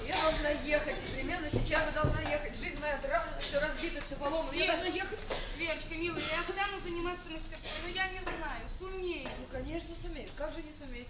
Я 0.08 0.16
должна 0.30 0.50
ехать, 0.50 0.96
непременно 1.08 1.50
сейчас 1.50 1.86
же 1.86 1.92
должна 1.92 2.22
ехать. 2.22 2.56
Жизнь 2.56 2.80
моя 2.80 2.96
отравлена, 2.96 3.40
все 3.42 3.60
разбито, 3.60 4.00
все 4.06 4.16
поломано. 4.16 4.54
Я 4.54 4.68
должна 4.68 4.86
ехать. 4.86 5.20
Верочка, 5.58 5.96
милая, 5.96 6.22
я 6.22 6.44
стану 6.44 6.80
заниматься 6.80 7.30
мастерством, 7.30 7.72
но 7.84 7.90
я 7.90 8.08
не 8.10 8.20
знаю, 8.22 8.66
сумею. 8.78 9.30
Ну, 9.40 9.46
конечно, 9.52 9.96
сумеет. 10.02 10.30
Как 10.38 10.54
же 10.54 10.62
не 10.62 10.72
сумеет? 10.72 11.08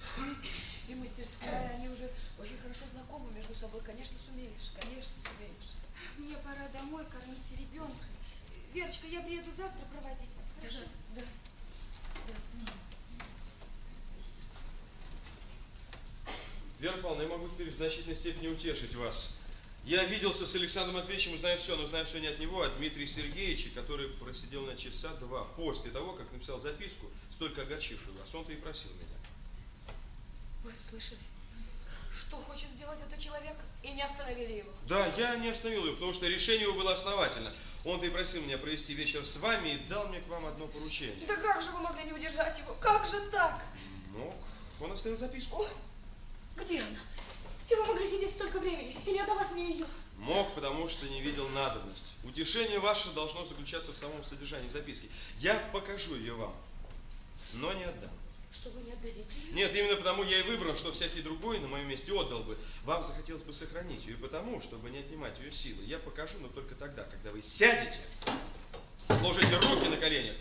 И 0.88 0.96
мастерская, 0.96 1.72
они 1.76 1.90
уже 1.90 2.10
очень 2.40 2.58
хорошо 2.60 2.86
знакомы 2.94 3.32
между 3.34 3.54
собой. 3.54 3.82
Конечно, 3.82 4.18
сумеешь, 4.18 4.72
конечно, 4.80 5.14
сумеешь. 5.28 5.76
Мне 6.18 6.38
пора 6.38 6.68
домой 6.72 7.04
кормить 7.12 7.52
ребенка. 7.52 8.06
Верочка, 8.74 9.08
я 9.08 9.22
приеду 9.22 9.52
завтра 9.52 9.86
проводить 9.92 10.32
вас, 10.36 10.48
хорошо? 10.56 10.88
Да. 11.16 11.22
Вера 16.80 16.98
Павловна, 16.98 17.24
я 17.24 17.28
могу 17.28 17.48
теперь 17.50 17.70
в 17.70 17.76
значительной 17.76 18.16
степени 18.16 18.48
утешить 18.48 18.96
вас. 18.96 19.36
Я 19.84 20.04
виделся 20.06 20.46
с 20.46 20.56
Александром 20.56 20.96
Матвеевичем 20.96 21.34
и 21.34 21.38
знаю 21.38 21.58
все, 21.58 21.76
но 21.76 21.86
знаю 21.86 22.06
все 22.06 22.20
не 22.20 22.28
от 22.28 22.40
него, 22.40 22.62
а 22.62 22.68
от 22.68 22.78
Дмитрия 22.78 23.06
Сергеевича, 23.06 23.70
который 23.76 24.10
просидел 24.10 24.66
на 24.66 24.76
часа 24.76 25.10
два 25.16 25.44
после 25.44 25.92
того, 25.92 26.14
как 26.14 26.32
написал 26.32 26.60
записку, 26.60 27.08
столько 27.30 27.64
огорчившую 27.64 28.18
вас. 28.18 28.34
Он-то 28.34 28.52
и 28.52 28.56
просил 28.56 28.92
меня. 28.92 29.96
Вы 30.64 30.74
слышали? 30.90 31.20
что 32.20 32.38
хочет 32.38 32.70
сделать 32.76 33.00
этот 33.02 33.20
человек, 33.20 33.56
и 33.82 33.92
не 33.92 34.02
остановили 34.02 34.54
его. 34.54 34.72
Да, 34.88 35.08
я 35.18 35.36
не 35.38 35.50
остановил 35.50 35.86
его, 35.86 35.94
потому 35.94 36.14
что 36.14 36.28
решение 36.28 36.64
его 36.64 36.74
было 36.74 36.94
основательно. 36.94 37.52
Он-то 37.86 38.06
и 38.06 38.10
просил 38.10 38.42
меня 38.42 38.58
провести 38.58 38.94
вечер 38.94 39.26
с 39.26 39.38
вами 39.38 39.70
и 39.70 39.78
дал 39.88 40.08
мне 40.10 40.20
к 40.20 40.28
вам 40.28 40.46
одно 40.46 40.68
поручение. 40.68 41.26
Да 41.28 41.36
как 41.38 41.62
же 41.62 41.72
вы 41.72 41.80
могли 41.80 42.04
не 42.04 42.12
удержать 42.12 42.58
его? 42.60 42.76
Как 42.82 43.06
же 43.06 43.20
так? 43.32 43.64
Мог. 44.12 44.36
Он 44.82 44.92
оставил 44.92 45.18
записку. 45.18 45.66
Где 46.64 46.82
она? 46.82 47.00
И 47.70 47.76
вы 47.76 47.86
могли 47.86 48.08
сидеть 48.08 48.32
столько 48.32 48.60
времени 48.60 48.98
и 49.06 49.12
не 49.12 49.20
отдавать 49.20 49.52
мне 49.52 49.72
ее. 49.72 49.86
Мог, 50.18 50.54
потому 50.54 50.88
что 50.90 51.08
не 51.08 51.22
видел 51.22 51.48
надобность. 51.50 52.04
Утешение 52.24 52.80
ваше 52.80 53.12
должно 53.14 53.46
заключаться 53.46 53.94
в 53.94 53.98
самом 53.98 54.24
содержании 54.24 54.68
записки. 54.68 55.10
Я 55.38 55.56
покажу 55.72 56.16
ее 56.16 56.34
вам, 56.34 56.54
но 57.54 57.72
не 57.74 57.84
отдам. 57.84 58.12
Что 58.52 58.72
вы 58.72 58.82
не 58.82 58.92
отдадите 58.92 59.30
ее? 59.46 59.54
Нет, 59.54 59.76
именно 59.76 59.96
потому 59.96 60.24
я 60.24 60.40
и 60.40 60.44
выбрал, 60.44 60.76
что 60.76 60.92
всякий 60.92 61.22
другой 61.22 61.60
на 61.60 61.68
моем 61.68 61.88
месте 61.88 62.12
отдал 62.12 62.40
бы. 62.40 62.58
Вам 62.84 63.04
захотелось 63.04 63.44
бы 63.44 63.54
сохранить 63.54 64.08
ее, 64.08 64.16
и 64.16 64.18
потому, 64.18 64.60
чтобы 64.60 64.90
не 64.90 65.00
отнимать 65.00 65.40
ее 65.40 65.52
силы, 65.52 65.84
я 65.86 66.00
покажу, 66.00 66.40
но 66.40 66.48
только 66.50 66.74
тогда, 66.74 67.04
когда 67.04 67.30
вы 67.30 67.44
сядете, 67.44 68.02
сложите 69.20 69.56
руки 69.56 69.88
на 69.88 69.98
коленях 69.98 70.36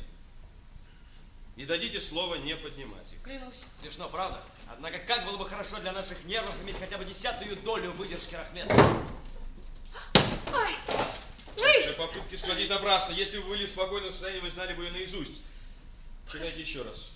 и 1.58 1.64
дадите 1.66 2.00
слово 2.00 2.36
не 2.36 2.56
поднимать 2.56 3.12
их. 3.12 3.20
Клянусь. 3.20 3.64
Смешно, 3.80 4.08
правда? 4.08 4.40
Однако 4.70 5.00
как 5.00 5.26
было 5.26 5.36
бы 5.38 5.48
хорошо 5.48 5.80
для 5.80 5.90
наших 5.92 6.24
нервов 6.24 6.54
иметь 6.62 6.78
хотя 6.78 6.96
бы 6.96 7.04
десятую 7.04 7.56
долю 7.56 7.90
выдержки 7.92 8.36
Рахмета. 8.36 8.72
Ай! 10.52 10.74
Ваши 11.56 11.94
попытки 11.94 12.36
сходить 12.36 12.70
напрасно. 12.70 13.12
Если 13.12 13.38
бы 13.38 13.44
вы 13.44 13.50
были 13.50 13.66
в 13.66 13.70
спокойном 13.70 14.12
состоянии, 14.12 14.40
вы 14.40 14.50
знали 14.50 14.72
бы 14.72 14.84
ее 14.84 14.92
наизусть. 14.92 15.42
Читайте 16.30 16.60
еще 16.60 16.82
раз. 16.82 17.10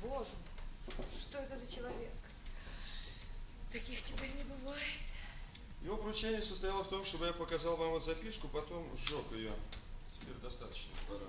Боже, 0.00 0.30
что 1.20 1.38
это 1.38 1.58
за 1.58 1.70
человек? 1.70 2.12
Таких 3.70 4.02
теперь 4.02 4.32
не 4.32 4.44
бывает. 4.44 4.80
Его 5.82 5.98
поручение 5.98 6.40
состояло 6.40 6.84
в 6.84 6.88
том, 6.88 7.04
чтобы 7.04 7.26
я 7.26 7.34
показал 7.34 7.76
вам 7.76 7.90
вот 7.90 8.04
записку, 8.04 8.48
потом 8.48 8.96
сжег 8.96 9.30
ее. 9.32 9.52
Теперь 10.18 10.36
достаточно, 10.36 10.92
пора. 11.06 11.26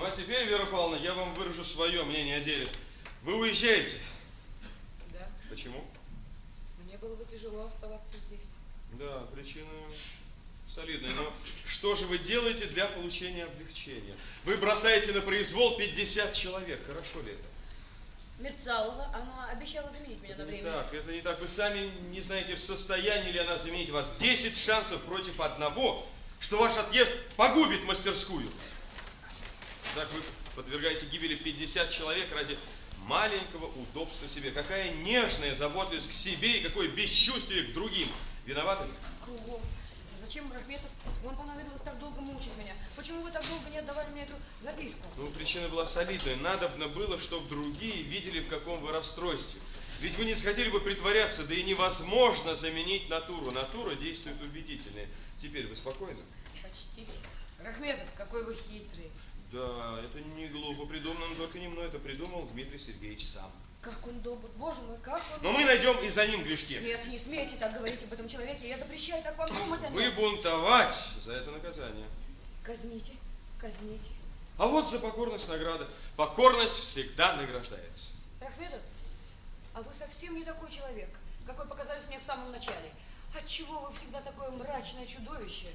Ну 0.00 0.06
а 0.06 0.10
теперь, 0.12 0.46
Вера 0.46 0.64
Павловна, 0.64 0.96
я 0.96 1.12
вам 1.12 1.34
выражу 1.34 1.62
свое 1.62 2.02
мнение 2.04 2.38
о 2.38 2.40
деле. 2.40 2.66
Вы 3.22 3.34
уезжаете. 3.34 3.98
Да. 5.12 5.28
Почему? 5.50 5.84
Мне 6.82 6.96
было 6.96 7.14
бы 7.16 7.26
тяжело 7.26 7.66
оставаться 7.66 8.16
здесь. 8.16 8.48
Да, 8.94 9.26
причина 9.34 9.68
солидная. 10.66 11.10
Но 11.10 11.30
что 11.66 11.94
же 11.96 12.06
вы 12.06 12.16
делаете 12.16 12.64
для 12.68 12.86
получения 12.86 13.44
облегчения? 13.44 14.14
Вы 14.46 14.56
бросаете 14.56 15.12
на 15.12 15.20
произвол 15.20 15.76
50 15.76 16.32
человек. 16.32 16.80
Хорошо 16.86 17.20
ли 17.20 17.32
это? 17.32 17.44
Мерцалова, 18.38 19.04
она 19.12 19.50
обещала 19.50 19.90
заменить 19.90 20.22
меня 20.22 20.32
Это 20.32 20.44
на 20.44 20.50
не 20.50 20.62
время. 20.62 20.72
так, 20.72 20.94
это 20.94 21.12
не 21.12 21.20
так. 21.20 21.38
Вы 21.42 21.46
сами 21.46 21.90
не 22.08 22.22
знаете, 22.22 22.54
в 22.54 22.60
состоянии 22.60 23.32
ли 23.32 23.38
она 23.38 23.58
заменить 23.58 23.90
вас. 23.90 24.14
10 24.16 24.56
шансов 24.56 25.02
против 25.02 25.38
одного, 25.42 26.06
что 26.40 26.56
ваш 26.56 26.78
отъезд 26.78 27.14
погубит 27.36 27.84
мастерскую. 27.84 28.48
Так 29.94 30.08
вы 30.12 30.22
подвергаете 30.54 31.06
гибели 31.06 31.34
50 31.34 31.90
человек 31.90 32.32
ради 32.34 32.56
маленького 33.06 33.66
удобства 33.66 34.28
себе. 34.28 34.52
Какая 34.52 34.92
нежная 35.02 35.54
заботливость 35.54 36.08
к 36.10 36.12
себе 36.12 36.58
и 36.58 36.62
какое 36.62 36.88
бесчувствие 36.88 37.64
к 37.64 37.72
другим. 37.72 38.08
Виноваты 38.46 38.84
ли? 38.84 38.90
Кругом. 39.24 39.60
Зачем, 40.20 40.52
Рахметов, 40.52 40.90
вам 41.24 41.36
понадобилось 41.36 41.80
так 41.80 41.98
долго 41.98 42.20
мучить 42.20 42.56
меня? 42.56 42.74
Почему 42.94 43.22
вы 43.22 43.32
так 43.32 43.44
долго 43.48 43.68
не 43.68 43.78
отдавали 43.78 44.08
мне 44.12 44.22
эту 44.22 44.34
записку? 44.62 45.00
Ну, 45.16 45.28
причина 45.30 45.68
была 45.68 45.86
солидная. 45.86 46.36
Надобно 46.36 46.86
было, 46.86 47.18
чтобы 47.18 47.48
другие 47.48 48.02
видели, 48.02 48.40
в 48.40 48.48
каком 48.48 48.80
вы 48.80 48.92
расстройстве. 48.92 49.60
Ведь 50.00 50.16
вы 50.16 50.24
не 50.24 50.34
захотели 50.34 50.70
бы 50.70 50.80
притворяться, 50.80 51.44
да 51.44 51.54
и 51.54 51.64
невозможно 51.64 52.54
заменить 52.54 53.08
натуру. 53.10 53.50
Натура 53.50 53.94
действует 53.96 54.40
убедительнее. 54.40 55.08
Теперь 55.36 55.66
вы 55.66 55.74
спокойны? 55.74 56.20
Почти. 56.62 57.06
Рахметов, 57.58 58.08
какой 58.16 58.44
вы 58.44 58.54
хитрый. 58.54 59.10
Да, 59.52 59.98
это 60.04 60.20
не 60.36 60.46
глупо 60.48 60.86
придумано, 60.86 61.26
но 61.28 61.34
только 61.34 61.58
не 61.58 61.68
мной. 61.68 61.86
Это 61.86 61.98
придумал 61.98 62.46
Дмитрий 62.52 62.78
Сергеевич 62.78 63.26
сам. 63.26 63.50
Как 63.80 64.06
он 64.06 64.20
добр. 64.20 64.48
Боже 64.56 64.80
мой, 64.82 64.98
как 64.98 65.22
он... 65.34 65.42
Но 65.42 65.52
мы 65.52 65.64
найдем 65.64 65.98
и 66.04 66.08
за 66.08 66.26
ним 66.26 66.44
грешки. 66.44 66.74
Нет, 66.74 67.04
не 67.06 67.18
смейте 67.18 67.56
так 67.56 67.72
говорить 67.72 68.02
об 68.02 68.12
этом 68.12 68.28
человеке. 68.28 68.68
Я 68.68 68.78
запрещаю 68.78 69.22
так 69.22 69.36
вам 69.38 69.48
думать 69.48 69.82
о 69.82 69.88
нем. 69.88 69.94
Вы 69.94 70.10
бунтовать 70.12 70.94
за 71.18 71.32
это 71.32 71.50
наказание. 71.50 72.06
Казните, 72.62 73.12
казните. 73.58 74.10
А 74.58 74.66
вот 74.66 74.88
за 74.88 74.98
покорность 74.98 75.48
награда. 75.48 75.88
Покорность 76.16 76.78
всегда 76.80 77.34
награждается. 77.36 78.10
Рахметов, 78.40 78.80
а 79.74 79.82
вы 79.82 79.94
совсем 79.94 80.36
не 80.36 80.44
такой 80.44 80.70
человек, 80.70 81.08
какой 81.46 81.66
показались 81.66 82.06
мне 82.06 82.18
в 82.18 82.22
самом 82.22 82.52
начале. 82.52 82.92
Отчего 83.34 83.80
вы 83.80 83.92
всегда 83.96 84.20
такое 84.20 84.50
мрачное 84.50 85.06
чудовище? 85.06 85.68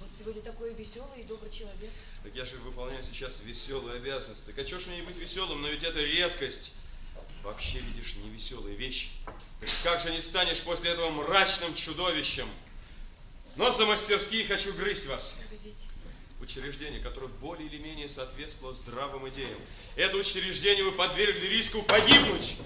Вот 0.00 0.08
сегодня 0.18 0.42
такой 0.42 0.72
веселый 0.74 1.22
и 1.22 1.24
добрый 1.24 1.50
человек. 1.50 1.90
Так 2.22 2.34
я 2.34 2.44
же 2.44 2.56
выполняю 2.56 3.02
сейчас 3.02 3.42
веселую 3.44 3.96
обязанность. 3.96 4.46
Так 4.46 4.58
а 4.58 4.64
чё 4.64 4.78
ж 4.78 4.86
мне 4.86 4.96
не 4.96 5.02
быть 5.02 5.16
веселым? 5.16 5.62
Но 5.62 5.68
ведь 5.68 5.82
это 5.82 6.00
редкость. 6.00 6.72
Вообще, 7.42 7.80
видишь, 7.80 8.16
не 8.16 8.28
веселые 8.30 8.76
вещи. 8.76 9.10
Так 9.60 9.68
как 9.84 10.00
же 10.00 10.10
не 10.10 10.20
станешь 10.20 10.60
после 10.62 10.90
этого 10.90 11.10
мрачным 11.10 11.74
чудовищем? 11.74 12.48
Но 13.56 13.70
за 13.70 13.86
мастерские 13.86 14.46
хочу 14.46 14.72
грызть 14.74 15.06
вас. 15.06 15.40
Учреждение, 16.40 17.00
которое 17.00 17.26
более 17.26 17.68
или 17.68 17.78
менее 17.78 18.08
соответствовало 18.08 18.74
здравым 18.74 19.28
идеям. 19.30 19.58
Это 19.96 20.16
учреждение 20.16 20.84
вы 20.84 20.92
подвергли 20.92 21.46
риску 21.46 21.82
погибнуть. 21.82 22.56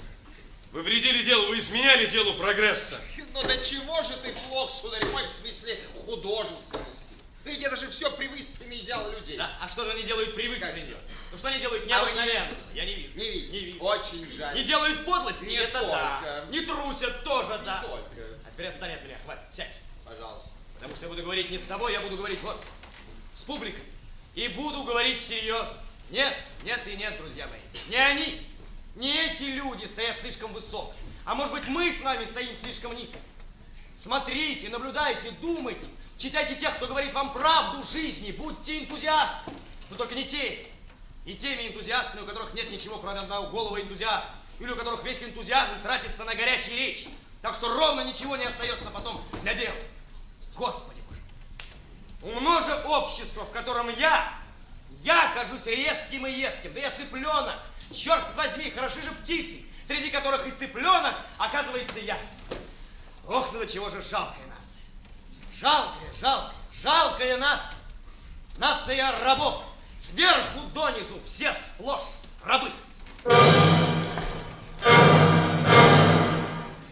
Вы 0.72 0.82
вредили 0.82 1.22
делу, 1.22 1.48
вы 1.48 1.58
изменяли 1.58 2.06
делу 2.06 2.34
прогресса. 2.34 3.00
Ну 3.32 3.42
до 3.42 3.56
чего 3.58 4.02
же 4.02 4.16
ты 4.22 4.32
плох, 4.48 4.70
сударь 4.70 5.04
мой, 5.06 5.26
в 5.26 5.30
смысле 5.30 5.78
художественности? 6.04 7.11
Да 7.44 7.50
ведь 7.50 7.62
это 7.62 7.76
же 7.76 7.90
все 7.90 8.10
привычные 8.12 8.80
идеалы 8.80 9.12
людей. 9.12 9.36
Да, 9.36 9.50
а 9.60 9.68
что 9.68 9.84
же 9.84 9.90
они 9.92 10.04
делают 10.04 10.36
же? 10.36 10.42
делать? 10.42 11.02
Ну 11.32 11.38
что 11.38 11.48
они 11.48 11.58
делают 11.58 11.82
А 11.82 11.86
не 11.86 11.92
необыкновенно? 11.92 12.54
Я 12.72 12.84
не 12.84 12.94
вижу. 12.94 13.18
Не 13.18 13.30
видите? 13.30 13.52
Не 13.52 13.58
вижу. 13.58 13.84
Очень 13.84 14.30
жаль. 14.30 14.54
Не 14.54 14.64
делают 14.64 15.04
подлости? 15.04 15.46
Не 15.46 15.56
это 15.56 15.80
да. 15.80 16.20
только. 16.20 16.46
Не 16.52 16.60
трусят 16.60 17.24
тоже, 17.24 17.58
Не 17.58 17.66
да. 17.66 17.82
только. 17.82 18.38
А 18.46 18.50
теперь 18.52 18.66
отстань 18.66 18.92
от 18.92 19.04
меня, 19.04 19.16
хватит, 19.24 19.52
сядь. 19.52 19.78
Пожалуйста. 20.04 20.50
Потому 20.74 20.94
что 20.94 21.04
я 21.04 21.08
буду 21.10 21.22
говорить 21.22 21.50
не 21.50 21.58
с 21.58 21.64
тобой, 21.64 21.92
я 21.92 22.00
буду 22.00 22.16
говорить 22.16 22.40
вот 22.42 22.62
с 23.32 23.44
публикой. 23.44 23.82
И 24.34 24.48
буду 24.48 24.84
говорить 24.84 25.20
серьезно. 25.20 25.78
Нет, 26.10 26.34
нет 26.64 26.80
и 26.86 26.96
нет, 26.96 27.16
друзья 27.18 27.48
мои. 27.48 27.60
Не 27.88 27.96
они, 27.96 28.46
не 28.94 29.26
эти 29.26 29.44
люди 29.44 29.86
стоят 29.86 30.18
слишком 30.18 30.52
высоко. 30.52 30.94
А 31.24 31.34
может 31.34 31.52
быть, 31.52 31.66
мы 31.68 31.92
с 31.92 32.02
вами 32.02 32.24
стоим 32.24 32.54
слишком 32.54 32.94
низко. 32.94 33.18
Смотрите, 34.02 34.68
наблюдайте, 34.68 35.30
думайте. 35.40 35.86
Читайте 36.18 36.56
тех, 36.56 36.74
кто 36.74 36.88
говорит 36.88 37.12
вам 37.12 37.32
правду 37.32 37.84
жизни. 37.84 38.32
Будьте 38.32 38.80
энтузиасты. 38.80 39.52
Но 39.90 39.96
только 39.96 40.16
не 40.16 40.24
те. 40.24 40.66
Не 41.24 41.34
теми 41.34 41.68
энтузиастами, 41.68 42.22
у 42.22 42.26
которых 42.26 42.52
нет 42.52 42.68
ничего, 42.72 42.98
кроме 42.98 43.20
одного 43.20 43.46
голого 43.50 43.80
энтузиазма. 43.80 44.34
Или 44.58 44.72
у 44.72 44.74
которых 44.74 45.04
весь 45.04 45.22
энтузиазм 45.22 45.80
тратится 45.84 46.24
на 46.24 46.34
горячие 46.34 46.76
речи. 46.78 47.10
Так 47.42 47.54
что 47.54 47.72
ровно 47.72 48.00
ничего 48.00 48.34
не 48.34 48.44
остается 48.44 48.90
потом 48.90 49.22
для 49.44 49.54
дела. 49.54 49.76
Господи 50.56 51.00
Боже. 51.08 52.34
Умно 52.34 52.58
же 52.58 52.74
общество, 52.86 53.44
в 53.44 53.52
котором 53.52 53.88
я, 53.96 54.32
я 55.02 55.30
кажусь 55.32 55.66
резким 55.66 56.26
и 56.26 56.32
едким. 56.32 56.74
Да 56.74 56.80
я 56.80 56.90
цыпленок. 56.90 57.56
Черт 57.92 58.34
возьми, 58.34 58.68
хороши 58.70 59.00
же 59.00 59.12
птицы, 59.12 59.64
среди 59.86 60.10
которых 60.10 60.44
и 60.48 60.50
цыпленок 60.50 61.14
оказывается 61.38 62.00
ясным. 62.00 62.58
Ох, 63.26 63.50
ну 63.52 63.60
до 63.60 63.66
чего 63.66 63.88
же 63.88 64.02
жалкая 64.02 64.46
нация. 64.58 64.82
Жалкая, 65.52 66.12
жалкая, 66.12 66.54
жалкая 66.82 67.36
нация. 67.38 67.78
Нация 68.58 69.18
рабов. 69.20 69.62
Сверху 69.96 70.60
донизу 70.74 71.20
все 71.24 71.54
сплошь 71.54 72.00
рабы. 72.44 72.70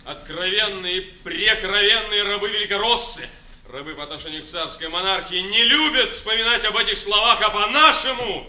Откровенные 0.04 1.02
прекровенные 1.24 2.22
рабы 2.22 2.48
великороссы, 2.48 3.28
рабы 3.72 3.94
по 3.94 4.04
отношению 4.04 4.42
к 4.42 4.46
царской 4.46 4.88
монархии, 4.88 5.40
не 5.40 5.64
любят 5.64 6.10
вспоминать 6.10 6.64
об 6.64 6.76
этих 6.76 6.96
словах, 6.96 7.40
а 7.42 7.50
по-нашему 7.50 8.48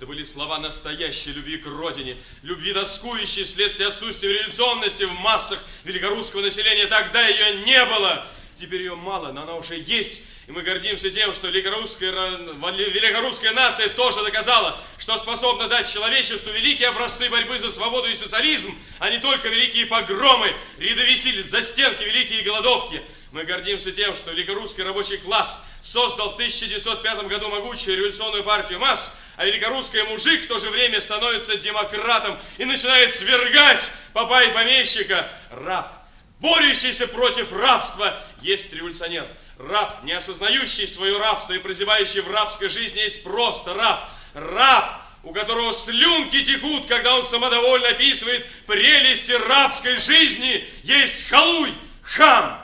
это 0.00 0.06
были 0.06 0.24
слова 0.24 0.58
настоящей 0.58 1.32
любви 1.32 1.58
к 1.58 1.66
родине, 1.66 2.16
любви 2.42 2.72
тоскующей 2.72 3.44
вследствие 3.44 3.88
отсутствия 3.88 4.32
революционности 4.32 5.02
в 5.02 5.12
массах 5.12 5.62
великорусского 5.84 6.40
населения. 6.40 6.86
Тогда 6.86 7.28
ее 7.28 7.60
не 7.66 7.84
было. 7.84 8.26
Теперь 8.56 8.80
ее 8.80 8.94
мало, 8.94 9.30
но 9.30 9.42
она 9.42 9.56
уже 9.56 9.74
есть. 9.76 10.22
И 10.46 10.52
мы 10.52 10.62
гордимся 10.62 11.10
тем, 11.10 11.34
что 11.34 11.48
великорусская, 11.48 12.12
великорусская 12.12 13.52
нация 13.52 13.90
тоже 13.90 14.24
доказала, 14.24 14.80
что 14.96 15.18
способна 15.18 15.68
дать 15.68 15.92
человечеству 15.92 16.50
великие 16.50 16.88
образцы 16.88 17.28
борьбы 17.28 17.58
за 17.58 17.70
свободу 17.70 18.08
и 18.08 18.14
социализм, 18.14 18.74
а 19.00 19.10
не 19.10 19.18
только 19.18 19.48
великие 19.48 19.84
погромы, 19.84 20.50
ряды 20.78 21.04
виселиц, 21.04 21.44
застенки, 21.48 22.04
великие 22.04 22.40
голодовки. 22.40 23.02
Мы 23.32 23.44
гордимся 23.44 23.92
тем, 23.92 24.16
что 24.16 24.30
великорусский 24.30 24.82
рабочий 24.82 25.18
класс 25.18 25.62
создал 25.82 26.30
в 26.30 26.34
1905 26.34 27.28
году 27.28 27.50
могучую 27.50 27.98
революционную 27.98 28.42
партию 28.44 28.80
масс, 28.80 29.12
а 29.36 29.44
великорусский 29.44 30.02
мужик 30.04 30.44
в 30.44 30.48
то 30.48 30.58
же 30.58 30.70
время 30.70 31.00
становится 31.00 31.56
демократом 31.56 32.38
и 32.58 32.64
начинает 32.64 33.14
свергать 33.14 33.90
попа 34.12 34.42
и 34.42 34.52
помещика. 34.52 35.28
Раб, 35.50 35.92
борющийся 36.38 37.06
против 37.08 37.52
рабства, 37.52 38.16
есть 38.40 38.72
революционер. 38.72 39.26
Раб, 39.58 40.02
не 40.04 40.12
осознающий 40.12 40.88
свое 40.88 41.18
рабство 41.18 41.52
и 41.52 41.58
прозябающий 41.58 42.20
в 42.20 42.30
рабской 42.30 42.68
жизни, 42.68 43.00
есть 43.00 43.22
просто 43.22 43.74
раб. 43.74 44.08
Раб, 44.34 45.02
у 45.22 45.32
которого 45.32 45.72
слюнки 45.72 46.42
текут, 46.42 46.86
когда 46.86 47.16
он 47.16 47.22
самодовольно 47.22 47.88
описывает 47.88 48.46
прелести 48.66 49.32
рабской 49.32 49.96
жизни, 49.96 50.64
есть 50.82 51.28
халуй, 51.28 51.74
хам. 52.02 52.58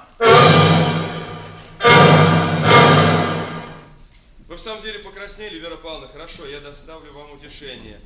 Вы 4.57 4.61
в 4.61 4.63
самом 4.63 4.83
деле 4.83 5.01
покраснели, 5.01 5.59
Вера 5.59 5.77
Павловна. 5.77 6.09
Хорошо, 6.09 6.47
я 6.47 6.61
доставлю 6.61 7.13
вам 7.13 7.31
утешение. 7.33 8.01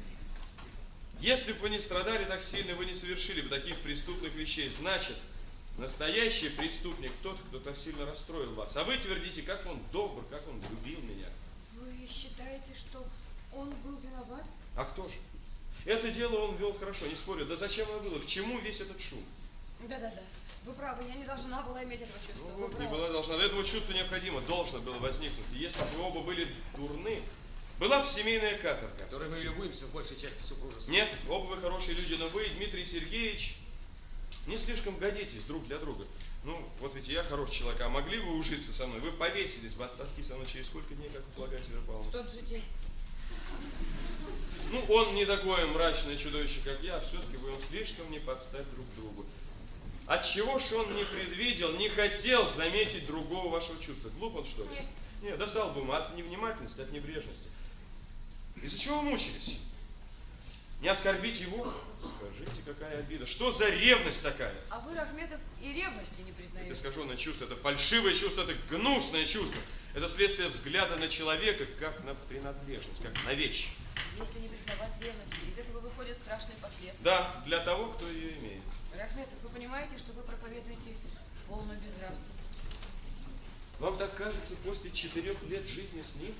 Если 1.20 1.52
бы 1.52 1.60
вы 1.60 1.70
не 1.70 1.78
страдали 1.78 2.24
так 2.24 2.42
сильно, 2.42 2.74
вы 2.74 2.86
не 2.86 2.92
совершили 2.92 3.40
бы 3.40 3.48
таких 3.48 3.78
преступных 3.82 4.34
вещей. 4.34 4.68
Значит, 4.68 5.16
настоящий 5.78 6.48
преступник 6.48 7.12
тот, 7.22 7.38
кто 7.38 7.60
так 7.60 7.76
сильно 7.76 8.04
расстроил 8.04 8.52
вас. 8.54 8.76
А 8.76 8.82
вы 8.82 8.96
твердите, 8.96 9.42
как 9.42 9.64
он 9.64 9.80
добр, 9.92 10.24
как 10.28 10.42
он 10.48 10.60
любил 10.60 10.98
меня. 11.02 11.28
Вы 11.74 12.08
считаете, 12.08 12.74
что 12.76 13.06
он 13.54 13.70
был 13.84 13.96
виноват? 13.98 14.44
А 14.74 14.84
кто 14.86 15.08
же? 15.08 15.18
Это 15.84 16.10
дело 16.10 16.48
он 16.48 16.56
вел 16.56 16.72
хорошо, 16.72 17.06
не 17.06 17.14
спорю. 17.14 17.46
Да 17.46 17.54
зачем 17.54 17.88
оно 17.90 18.00
было? 18.00 18.18
К 18.18 18.26
чему 18.26 18.58
весь 18.58 18.80
этот 18.80 19.00
шум? 19.00 19.22
Да-да-да. 19.82 20.22
Вы 20.64 20.74
правы, 20.74 21.04
я 21.08 21.14
не 21.14 21.24
должна 21.24 21.62
была 21.62 21.82
иметь 21.84 22.02
этого 22.02 22.18
чувства. 22.18 22.50
Ну, 22.56 22.66
Вы 22.66 22.68
не 22.68 22.74
правы. 22.74 22.96
была 22.96 23.08
должна. 23.08 23.36
До 23.38 23.44
этого 23.44 23.64
чувства 23.64 23.92
необходимо, 23.92 24.40
должно 24.42 24.80
было 24.80 24.98
возникнуть. 24.98 25.46
И 25.54 25.58
если 25.58 25.78
бы 25.80 25.86
вы 25.96 26.02
оба 26.02 26.20
были 26.20 26.54
дурны, 26.76 27.22
была 27.78 28.00
бы 28.00 28.06
семейная 28.06 28.58
каторга. 28.58 28.94
Которой 28.98 29.30
мы 29.30 29.38
любуемся 29.38 29.86
в 29.86 29.92
большей 29.92 30.18
части 30.18 30.42
супружества. 30.42 30.92
Нет, 30.92 31.08
оба 31.28 31.46
вы 31.46 31.60
хорошие 31.60 31.96
люди, 31.96 32.14
но 32.14 32.28
вы, 32.28 32.46
Дмитрий 32.56 32.84
Сергеевич, 32.84 33.56
не 34.46 34.56
слишком 34.56 34.98
годитесь 34.98 35.44
друг 35.44 35.66
для 35.66 35.78
друга. 35.78 36.04
Ну, 36.44 36.62
вот 36.80 36.94
ведь 36.94 37.08
я 37.08 37.22
хороший 37.22 37.56
человек, 37.60 37.80
а 37.80 37.88
могли 37.88 38.18
вы 38.18 38.34
ужиться 38.34 38.72
со 38.72 38.86
мной? 38.86 39.00
Вы 39.00 39.12
повесились 39.12 39.74
бы 39.74 39.84
от 39.84 39.96
тоски 39.96 40.22
со 40.22 40.34
мной 40.34 40.46
через 40.46 40.66
сколько 40.66 40.94
дней, 40.94 41.10
как 41.10 41.24
вы 41.24 41.32
полагаете, 41.36 41.70
Вера 41.70 41.82
Павловна? 41.82 42.10
В 42.10 42.12
тот 42.12 42.32
же 42.32 42.42
день. 42.42 42.64
Ну, 44.70 44.84
он 44.88 45.14
не 45.14 45.26
такое 45.26 45.66
мрачное 45.66 46.16
чудовище, 46.16 46.60
как 46.64 46.82
я, 46.82 46.96
а 46.96 47.00
все-таки 47.00 47.36
вы 47.38 47.50
он 47.52 47.60
слишком 47.60 48.10
не 48.10 48.18
подстать 48.20 48.70
друг 48.74 48.86
другу. 48.96 49.26
Отчего 50.10 50.58
ж 50.58 50.72
он 50.72 50.92
не 50.96 51.04
предвидел, 51.04 51.70
не 51.76 51.88
хотел 51.88 52.44
заметить 52.48 53.06
другого 53.06 53.48
вашего 53.48 53.80
чувства? 53.80 54.08
Глуп 54.18 54.34
он, 54.38 54.44
что 54.44 54.64
ли? 54.64 54.70
Нет. 54.70 54.84
Нет, 55.22 55.38
достал 55.38 55.70
бы 55.70 55.82
ему 55.82 55.92
от 55.92 56.16
невнимательности, 56.16 56.80
от 56.80 56.90
небрежности. 56.90 57.48
Из-за 58.56 58.76
чего 58.76 59.02
вы 59.02 59.10
мучились? 59.10 59.60
Не 60.80 60.88
оскорбить 60.88 61.40
его? 61.40 61.64
Скажите, 62.00 62.60
какая 62.66 62.98
обида. 62.98 63.24
Что 63.24 63.52
за 63.52 63.68
ревность 63.70 64.20
такая? 64.24 64.52
А 64.68 64.80
вы, 64.80 64.96
Рахметов, 64.96 65.38
и 65.62 65.72
ревности 65.72 66.22
не 66.22 66.30
Это 66.30 66.38
признаете. 66.38 66.72
искаженное 66.72 67.16
чувство, 67.16 67.44
это 67.44 67.54
фальшивое 67.54 68.12
чувство, 68.12 68.42
это 68.42 68.54
гнусное 68.68 69.24
чувство. 69.24 69.60
Это 69.94 70.08
следствие 70.08 70.48
взгляда 70.48 70.96
на 70.96 71.06
человека, 71.06 71.66
как 71.78 72.02
на 72.02 72.16
принадлежность, 72.16 73.00
как 73.00 73.12
на 73.26 73.34
вещь. 73.34 73.76
Если 74.18 74.40
не 74.40 74.48
признавать 74.48 74.90
ревности, 75.00 75.36
из 75.48 75.56
этого 75.56 75.78
выходят 75.78 76.18
страшные 76.18 76.56
последствия. 76.60 77.04
Да, 77.04 77.42
для 77.46 77.60
того, 77.60 77.90
кто 77.92 78.08
ее 78.08 78.36
имеет. 78.38 78.62
Рахметов, 79.00 79.32
вы 79.42 79.48
понимаете, 79.48 79.96
что 79.96 80.12
вы 80.12 80.22
проповедуете 80.22 80.94
полную 81.48 81.80
безнравственность? 81.80 82.50
Вам 83.78 83.96
так 83.96 84.14
кажется, 84.14 84.54
после 84.56 84.90
четырех 84.90 85.42
лет 85.44 85.66
жизни 85.66 86.02
с 86.02 86.16
ним? 86.16 86.34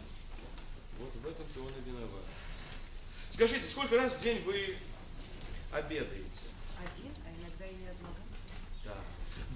Вот 0.99 1.11
в 1.15 1.27
этом-то 1.27 1.61
он 1.61 1.73
и 1.73 1.89
виноват. 1.89 2.23
Скажите, 3.31 3.67
сколько 3.67 3.97
раз 3.97 4.15
в 4.15 4.21
день 4.21 4.43
вы 4.43 4.77
обедаете? 5.73 6.41
Один, 6.79 7.15
а 7.25 7.31
иногда 7.41 7.65
и 7.65 7.75
не 7.77 7.89
одного. 7.89 8.15
Да. 8.85 8.97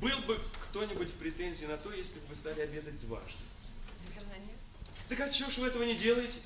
Был 0.00 0.18
бы 0.20 0.40
кто-нибудь 0.62 1.10
в 1.10 1.14
претензии 1.16 1.66
на 1.66 1.76
то, 1.76 1.92
если 1.92 2.18
бы 2.20 2.26
вы 2.28 2.34
стали 2.34 2.62
обедать 2.62 2.98
дважды? 3.02 3.36
Наверное, 4.08 4.38
нет. 4.38 4.56
Так 5.10 5.20
а 5.20 5.28
чего 5.28 5.50
ж 5.50 5.58
вы 5.58 5.66
этого 5.66 5.82
не 5.82 5.94
делаете? 5.94 6.38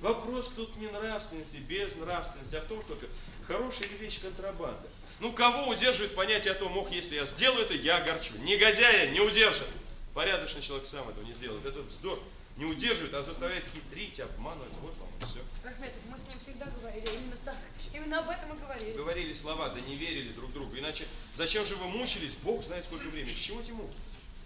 Вопрос 0.00 0.52
тут 0.54 0.76
не 0.76 0.86
нравственности, 0.86 1.56
без 1.56 1.96
нравственности, 1.96 2.54
а 2.54 2.60
в 2.60 2.66
том 2.66 2.80
только, 2.84 3.06
хорошая 3.44 3.88
ли 3.88 3.96
вещь 3.96 4.20
контрабанда. 4.20 4.88
Ну, 5.20 5.32
кого 5.32 5.68
удерживает 5.68 6.14
понятие 6.14 6.52
о 6.52 6.56
том, 6.56 6.76
ох, 6.78 6.90
если 6.90 7.16
я 7.16 7.26
сделаю 7.26 7.64
это, 7.64 7.74
я 7.74 7.98
огорчу. 7.98 8.38
Негодяя 8.38 9.10
не 9.10 9.20
удержит. 9.20 9.68
Порядочный 10.14 10.62
человек 10.62 10.86
сам 10.86 11.08
этого 11.08 11.24
не 11.24 11.34
сделает. 11.34 11.64
Это 11.64 11.80
вздор. 11.82 12.18
Не 12.56 12.64
удерживает, 12.64 13.12
а 13.14 13.22
заставляет 13.22 13.64
хитрить, 13.72 14.18
обманывать. 14.18 14.72
Вот 14.80 14.96
вам 14.96 15.08
и 15.20 15.24
все. 15.24 15.40
Рахметов, 15.62 16.00
мы 16.10 16.18
с 16.18 16.22
ним 16.26 16.40
всегда 16.40 16.66
говорили 16.66 17.06
именно 17.06 17.36
так. 17.44 17.56
Именно 17.92 18.20
об 18.20 18.30
этом 18.30 18.56
и 18.56 18.60
говорили. 18.60 18.96
Говорили 18.96 19.32
слова, 19.34 19.68
да 19.68 19.80
не 19.80 19.96
верили 19.96 20.32
друг 20.32 20.52
другу. 20.52 20.76
Иначе 20.78 21.06
зачем 21.34 21.66
же 21.66 21.76
вы 21.76 21.88
мучились? 21.88 22.34
Бог 22.36 22.64
знает 22.64 22.84
сколько 22.84 23.04
времени. 23.08 23.34
К 23.34 23.40
чему 23.40 23.60
эти 23.60 23.72
муки? 23.72 23.96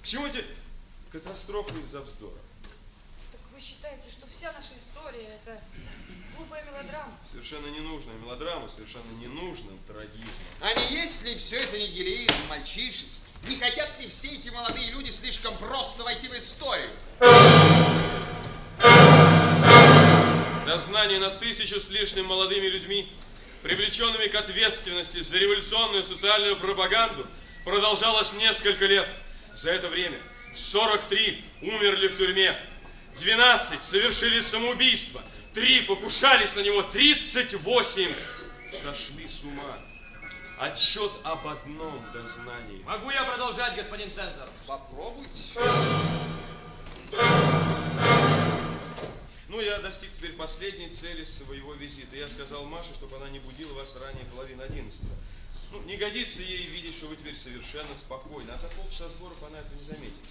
К 0.02 0.06
чему 0.06 0.26
эти 0.26 0.44
катастрофы 1.12 1.78
из-за 1.80 2.00
вздора? 2.00 2.38
Так 3.30 3.40
вы 3.52 3.60
считаете, 3.60 4.10
что 4.10 4.26
вся 4.26 4.52
наша 4.52 4.72
история 4.76 5.38
это 5.42 5.60
глупая 6.74 6.82
мелодрама? 6.82 7.12
Совершенно 7.30 7.66
ненужная 7.66 8.14
мелодрама, 8.16 8.68
совершенно 8.68 9.10
ненужным 9.20 9.78
трагизмом. 9.86 10.30
А 10.60 10.72
не 10.74 11.00
есть 11.00 11.22
ли 11.24 11.36
все 11.36 11.56
это 11.56 11.78
нигилизм, 11.78 12.34
мальчишество? 12.48 13.32
Не 13.48 13.56
хотят 13.56 14.00
ли 14.00 14.08
все 14.08 14.28
эти 14.28 14.48
молодые 14.48 14.90
люди 14.90 15.10
слишком 15.10 15.56
просто 15.58 16.02
войти 16.02 16.28
в 16.28 16.36
историю? 16.36 16.90
Дознание 20.66 21.18
над 21.18 21.40
тысячу 21.40 21.78
с 21.78 21.88
лишним 21.90 22.26
молодыми 22.26 22.66
людьми, 22.66 23.08
привлеченными 23.62 24.26
к 24.26 24.34
ответственности 24.34 25.20
за 25.20 25.38
революционную 25.38 26.02
социальную 26.02 26.56
пропаганду, 26.56 27.26
продолжалось 27.64 28.32
несколько 28.34 28.86
лет. 28.86 29.08
За 29.52 29.70
это 29.70 29.88
время 29.88 30.18
43 30.52 31.44
умерли 31.62 32.08
в 32.08 32.16
тюрьме, 32.16 32.56
12 33.14 33.82
совершили 33.82 34.40
самоубийство, 34.40 35.22
3 35.54 35.82
покушались 35.82 36.56
на 36.56 36.60
него, 36.60 36.82
38 36.82 38.12
сошли 38.66 39.28
с 39.28 39.44
ума. 39.44 39.78
Отчет 40.58 41.12
об 41.22 41.46
одном 41.46 42.04
дознании. 42.12 42.82
Могу 42.84 43.10
я 43.10 43.24
продолжать, 43.24 43.76
господин 43.76 44.10
цензор? 44.10 44.48
Попробуйте. 44.66 45.60
Ну, 49.48 49.60
я 49.60 49.78
достиг 49.78 50.10
теперь 50.16 50.32
последней 50.32 50.90
цели 50.90 51.22
своего 51.22 51.74
визита. 51.74 52.16
Я 52.16 52.26
сказал 52.26 52.64
Маше, 52.64 52.92
чтобы 52.92 53.16
она 53.16 53.28
не 53.28 53.38
будила 53.38 53.72
вас 53.74 53.96
ранее 54.02 54.24
половины 54.24 54.62
одиннадцатого. 54.62 55.14
Ну, 55.70 55.80
не 55.82 55.96
годится 55.96 56.42
ей 56.42 56.66
видеть, 56.66 56.96
что 56.96 57.06
вы 57.06 57.16
теперь 57.16 57.36
совершенно 57.36 57.94
спокойны, 57.94 58.50
а 58.50 58.58
за 58.58 58.66
полчаса 58.68 59.08
сборов 59.08 59.36
она 59.46 59.60
это 59.60 59.72
не 59.76 59.84
заметит. 59.84 60.24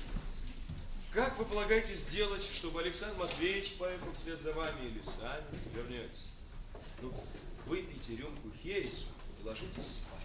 Как 1.13 1.37
вы 1.37 1.45
полагаете 1.45 1.93
сделать, 1.93 2.41
чтобы 2.41 2.81
Александр 2.81 3.15
Матвеевич 3.19 3.73
поехал 3.73 4.11
вслед 4.15 4.41
за 4.41 4.51
вами 4.53 4.87
или 4.87 4.99
сами 5.03 5.45
вернетесь? 5.75 6.29
Ну, 7.03 7.13
выпейте 7.67 8.15
рюмку 8.15 8.49
хересу 8.63 9.09
и 9.39 9.47
ложитесь 9.47 10.01
спать. 10.01 10.23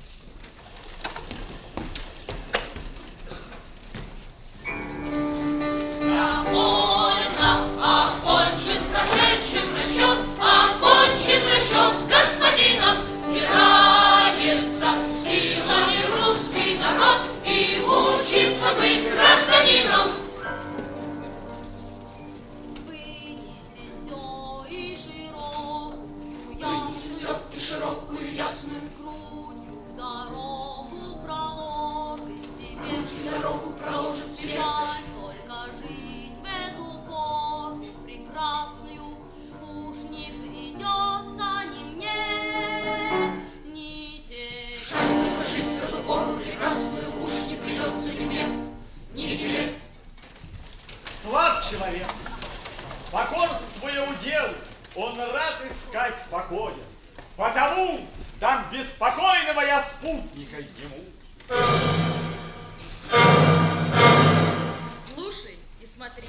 Довольно 6.01 7.53
окончен 7.85 8.83
прошедшим 8.91 9.77
расчет, 9.77 10.19
окончен 10.41 11.43
расчет 11.53 11.99
с 11.99 12.07
господином. 12.09 13.05
Сбирается 13.27 14.89
силами 15.23 16.01
русский 16.17 16.79
народ 16.79 17.29
и 17.45 17.79
учится 17.85 18.73
быть 18.79 19.05
гражданином. 19.13 20.18
Широкую 27.69 28.35
ясную 28.35 28.81
грудью 28.97 29.77
дорогу 29.95 31.21
проложит 31.23 32.47
себе, 32.57 33.31
дорогу 33.31 33.75
проложит 33.75 34.31
себе. 34.33 34.63
Только 35.15 35.77
жить 35.77 36.33
в 36.41 36.47
эту 36.47 36.85
пору 37.07 37.85
прекрасную 38.07 39.19
уж 39.61 39.99
не 40.09 40.33
придется 40.41 41.67
ни 41.67 41.85
мне, 41.95 43.43
ни 43.67 44.25
тебе. 44.27 44.79
Жаль, 44.79 45.45
жить 45.45 45.71
в 45.71 45.85
эту 45.85 46.03
пору 46.05 46.39
прекрасную 46.39 47.23
уж 47.23 47.33
не 47.49 47.57
придется 47.57 48.15
ни 48.15 48.25
мне, 48.25 48.47
ни 49.13 49.37
тебе. 49.37 49.75
Слаб 51.23 51.63
человек, 51.63 52.09
покорствуя 53.13 54.09
удел, 54.09 54.55
он 54.97 55.19
рад 55.21 55.57
искать 55.69 56.17
покоя. 56.31 56.88
Потому 57.39 58.01
дам 58.41 58.65
беспокойного 58.73 59.61
я 59.61 59.81
спутника 59.81 60.57
ему. 60.57 61.05
Слушай 65.15 65.57
и 65.81 65.87
смотри. 65.87 66.27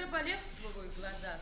Сладострастие 0.00 0.02
и 0.02 0.04
раболепство 0.04 0.68
в 0.68 0.98
глазах. 0.98 1.40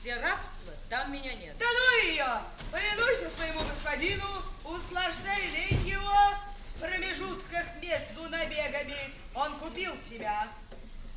Где 0.00 0.16
рабство, 0.16 0.72
там 0.88 1.12
меня 1.12 1.34
нет. 1.34 1.56
Да 1.58 1.66
ну 1.66 2.08
ее! 2.08 2.26
Повинуйся 2.70 3.28
своему 3.28 3.60
господину, 3.60 4.24
услаждай 4.64 5.46
лень 5.48 5.86
его 5.86 6.34
в 6.74 6.80
промежутках 6.80 7.64
между 7.80 8.28
набегами. 8.28 9.12
Он 9.34 9.58
купил 9.58 9.94
тебя. 10.02 10.48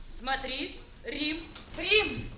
Смотри, 0.10 0.80
Рим, 1.04 1.44
Рим! 1.78 2.32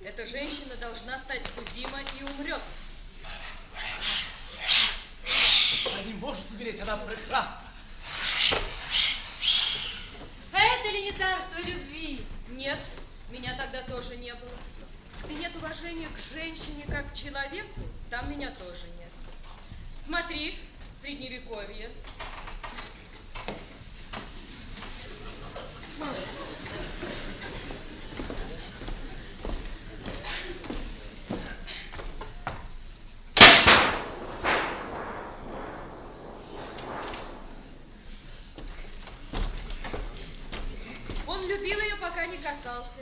Эта 0.00 0.24
женщина 0.24 0.74
должна 0.76 1.18
стать 1.18 1.46
судима 1.46 2.00
и 2.18 2.22
умрет. 2.22 2.62
Она 5.84 6.02
не 6.04 6.14
может 6.14 6.50
умереть, 6.52 6.80
она 6.80 6.96
прекрасна. 6.96 7.60
А 10.52 10.58
это 10.58 10.88
ли 10.90 11.02
не 11.02 11.12
царство 11.12 11.58
любви? 11.58 12.24
Нет, 12.48 12.78
меня 13.30 13.58
тогда 13.58 13.82
тоже 13.82 14.16
не 14.16 14.32
было. 14.32 14.58
Где 15.24 15.34
нет 15.34 15.54
уважения 15.56 16.08
к 16.08 16.18
женщине 16.18 16.86
как 16.88 17.12
к 17.12 17.14
человеку, 17.14 17.80
там 18.08 18.30
меня 18.30 18.50
тоже 18.52 18.86
нет. 18.98 19.10
Смотри, 19.98 20.58
средневековье. 20.98 21.90
Он 41.26 41.46
любил 41.46 41.78
ее, 41.80 41.96
пока 41.96 42.26
не 42.26 42.38
касался. 42.38 43.00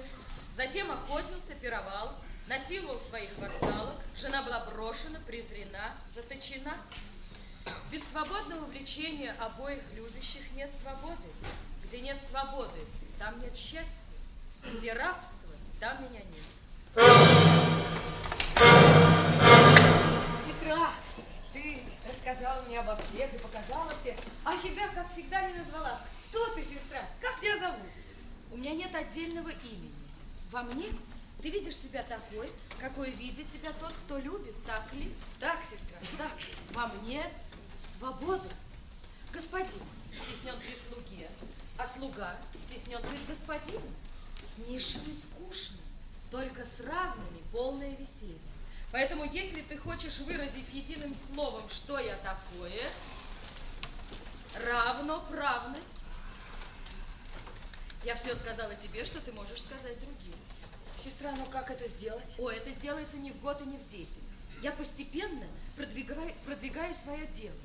Затем 0.50 0.90
охотился, 0.90 1.54
пировал, 1.60 2.14
насиловал 2.46 3.00
своих 3.00 3.30
вассалок. 3.38 3.96
Жена 4.16 4.42
была 4.42 4.60
брошена, 4.64 5.20
презрена, 5.26 5.96
заточена. 6.12 6.76
Без 7.90 8.02
свободного 8.10 8.64
влечения 8.66 9.32
обоих 9.54 9.82
любящих 9.94 10.42
нет 10.54 10.70
свободы. 10.78 11.28
Где 11.84 12.00
нет 12.00 12.20
свободы, 12.22 12.80
там 13.18 13.40
нет 13.40 13.54
счастья. 13.54 13.98
Где 14.74 14.92
рабство, 14.92 15.50
там 15.80 16.02
меня 16.02 16.20
нет. 16.20 16.44
Сестра, 20.42 20.90
ты 21.52 21.82
рассказала 22.08 22.62
мне 22.62 22.80
обо 22.80 22.96
всех 22.96 23.32
и 23.34 23.38
показала 23.38 23.90
всех, 24.00 24.16
а 24.44 24.56
себя, 24.56 24.88
как 24.88 25.12
всегда, 25.12 25.42
не 25.48 25.58
назвала. 25.58 26.00
Кто 26.30 26.46
ты, 26.54 26.62
сестра? 26.62 27.06
Как 27.20 27.40
тебя 27.40 27.58
зовут? 27.58 27.86
У 28.50 28.56
меня 28.56 28.72
нет 28.72 28.94
отдельного 28.94 29.50
имени. 29.50 29.92
Во 30.50 30.62
мне 30.62 30.86
ты 31.42 31.50
видишь 31.50 31.76
себя 31.76 32.02
такой, 32.04 32.50
какой 32.80 33.10
видит 33.10 33.50
тебя 33.50 33.70
тот, 33.78 33.92
кто 34.04 34.18
любит, 34.18 34.54
так 34.64 34.92
ли? 34.94 35.12
Так, 35.38 35.62
сестра, 35.64 35.98
так. 36.16 36.32
Во 36.72 36.86
мне 36.88 37.24
свобода. 37.76 38.48
Господин 39.34 39.82
стеснен 40.12 40.54
при 40.60 40.76
слуге, 40.76 41.28
а 41.76 41.84
слуга 41.88 42.36
стеснен 42.56 43.02
пред 43.02 43.26
господином. 43.26 43.82
С 44.40 44.58
низшими 44.68 45.12
скучно, 45.12 45.78
только 46.30 46.64
с 46.64 46.78
равными 46.78 47.42
полное 47.50 47.96
веселье. 47.96 48.38
Поэтому, 48.92 49.24
если 49.24 49.62
ты 49.62 49.76
хочешь 49.76 50.20
выразить 50.20 50.72
единым 50.72 51.16
словом, 51.16 51.68
что 51.68 51.98
я 51.98 52.16
такое, 52.18 52.92
равноправность. 54.64 55.90
Я 58.04 58.14
все 58.14 58.36
сказала 58.36 58.76
тебе, 58.76 59.02
что 59.04 59.20
ты 59.20 59.32
можешь 59.32 59.62
сказать 59.62 59.98
другим. 59.98 60.34
Сестра, 61.00 61.32
ну 61.32 61.44
как 61.46 61.72
это 61.72 61.88
сделать? 61.88 62.38
О, 62.38 62.50
это 62.50 62.70
сделается 62.70 63.16
не 63.16 63.32
в 63.32 63.40
год 63.40 63.60
и 63.62 63.64
не 63.64 63.78
в 63.78 63.86
десять. 63.88 64.22
Я 64.62 64.70
постепенно 64.70 65.46
продвигаю, 65.74 66.32
продвигаю 66.44 66.94
свое 66.94 67.26
дело. 67.26 67.56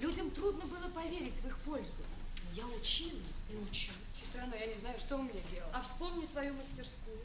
Людям 0.00 0.30
трудно 0.30 0.64
было 0.66 0.88
поверить 0.90 1.36
в 1.36 1.46
их 1.46 1.58
пользу. 1.58 2.02
Но 2.44 2.56
я 2.56 2.66
учила 2.66 3.20
и 3.50 3.56
учу. 3.56 3.92
Сестра, 4.18 4.46
но 4.46 4.56
я 4.56 4.66
не 4.66 4.74
знаю, 4.74 4.98
что 4.98 5.16
у 5.16 5.22
меня 5.22 5.40
делать. 5.50 5.70
А 5.72 5.80
вспомни 5.80 6.24
свою 6.24 6.54
мастерскую. 6.54 7.18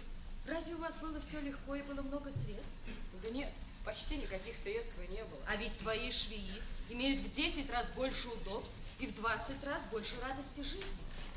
Разве 0.45 0.75
у 0.75 0.79
вас 0.79 0.97
было 0.97 1.19
все 1.19 1.39
легко 1.41 1.75
и 1.75 1.81
было 1.83 2.01
много 2.01 2.31
средств? 2.31 2.73
Да 3.21 3.29
нет, 3.29 3.51
почти 3.85 4.17
никаких 4.17 4.55
средств 4.55 4.93
и 4.97 5.11
не 5.11 5.23
было. 5.23 5.41
А 5.47 5.55
ведь 5.55 5.77
твои 5.79 6.11
швеи 6.11 6.61
имеют 6.89 7.21
в 7.21 7.31
10 7.31 7.69
раз 7.69 7.91
больше 7.91 8.29
удобств 8.29 8.73
и 8.99 9.07
в 9.07 9.15
20 9.15 9.63
раз 9.63 9.85
больше 9.85 10.19
радости 10.21 10.61
жизни. 10.61 10.83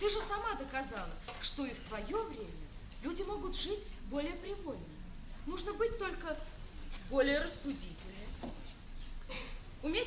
Ты 0.01 0.09
же 0.09 0.21
сама 0.21 0.55
доказала, 0.55 1.11
что 1.41 1.65
и 1.67 1.75
в 1.75 1.81
твое 1.89 2.23
время 2.25 2.51
люди 3.03 3.23
могут 3.23 3.57
жить 3.57 3.87
более 4.11 4.35
привольно. 4.35 4.83
Нужно 5.47 5.73
быть 5.75 5.99
только 5.99 6.37
более 7.11 7.39
рассудительным, 7.39 8.22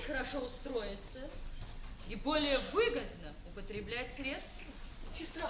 хорошо 0.05 0.39
устроиться 0.39 1.19
и 2.07 2.15
более 2.15 2.59
выгодно 2.73 3.33
употреблять 3.47 4.13
средства. 4.13 4.63
Сестра, 5.17 5.49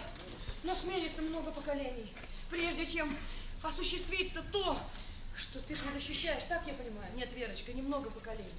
но 0.64 0.76
сменится 0.76 1.24
много 1.24 1.52
поколений, 1.52 2.14
прежде 2.52 2.86
чем 2.86 3.16
осуществится 3.64 4.44
то, 4.52 4.80
что 5.36 5.60
ты 5.60 5.76
предощущаешь, 5.76 6.44
так 6.44 6.66
я 6.68 6.74
понимаю? 6.74 7.12
Нет, 7.16 7.34
Верочка, 7.34 7.74
немного 7.74 8.12
поколений. 8.12 8.52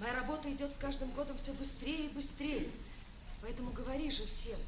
Моя 0.00 0.14
работа 0.14 0.50
идет 0.50 0.72
с 0.72 0.78
каждым 0.78 1.10
годом 1.10 1.36
все 1.36 1.52
быстрее 1.52 2.06
и 2.06 2.08
быстрее. 2.08 2.68
Поэтому 3.42 3.70
говори 3.72 4.10
же 4.10 4.24
всем, 4.26 4.58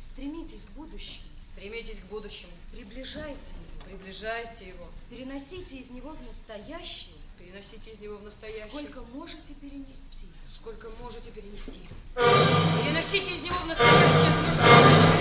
стремитесь 0.00 0.64
к 0.64 0.70
будущему. 0.70 1.26
Стремитесь 1.40 1.98
к 1.98 2.04
будущему. 2.04 2.52
Приближайте 2.72 3.52
его. 3.54 3.84
Приближайте 3.84 4.68
его. 4.68 4.88
Переносите 5.10 5.76
из 5.76 5.90
него 5.90 6.10
в 6.10 6.26
настоящее. 6.26 7.13
Переносите 7.44 7.90
из 7.90 8.00
него 8.00 8.16
в 8.16 8.22
настоящее. 8.22 8.66
Сколько 8.68 9.02
можете 9.12 9.52
перенести. 9.54 10.28
Сколько 10.50 10.88
можете 10.98 11.30
перенести. 11.30 11.80
Переносите 12.14 13.34
из 13.34 13.42
него 13.42 13.56
в 13.56 13.66
настоящее, 13.66 14.32
сколько 14.32 14.62
можете 14.62 15.13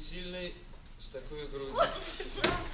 быть 0.00 0.06
сильной 0.06 0.54
с 0.98 1.08
такой 1.08 1.46
грудью? 1.48 1.76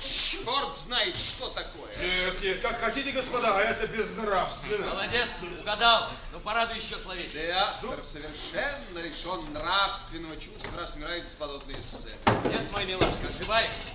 Черт 0.01 0.75
знает, 0.75 1.17
что 1.17 1.49
такое. 1.51 1.91
Нет, 1.99 2.43
нет, 2.43 2.61
как 2.61 2.81
хотите, 2.81 3.11
господа, 3.13 3.57
а 3.59 3.61
это 3.63 3.87
безнравственно. 3.89 4.87
Молодец, 4.87 5.43
угадал. 5.61 6.11
Ну, 6.33 6.41
порадуй 6.41 6.77
еще 6.77 6.99
словечко. 6.99 7.33
Ты, 7.33 7.51
автор, 7.51 8.05
совершенно 8.05 8.99
лишен 8.99 9.53
нравственного 9.53 10.37
чувства, 10.37 10.79
раз 10.79 10.97
мне 10.97 11.05
нравятся 11.05 11.37
подобные 11.37 11.83
сцены. 11.83 12.15
Нет, 12.45 12.71
мой 12.73 12.85
милашка, 12.85 13.29
ошибаешься. 13.29 13.91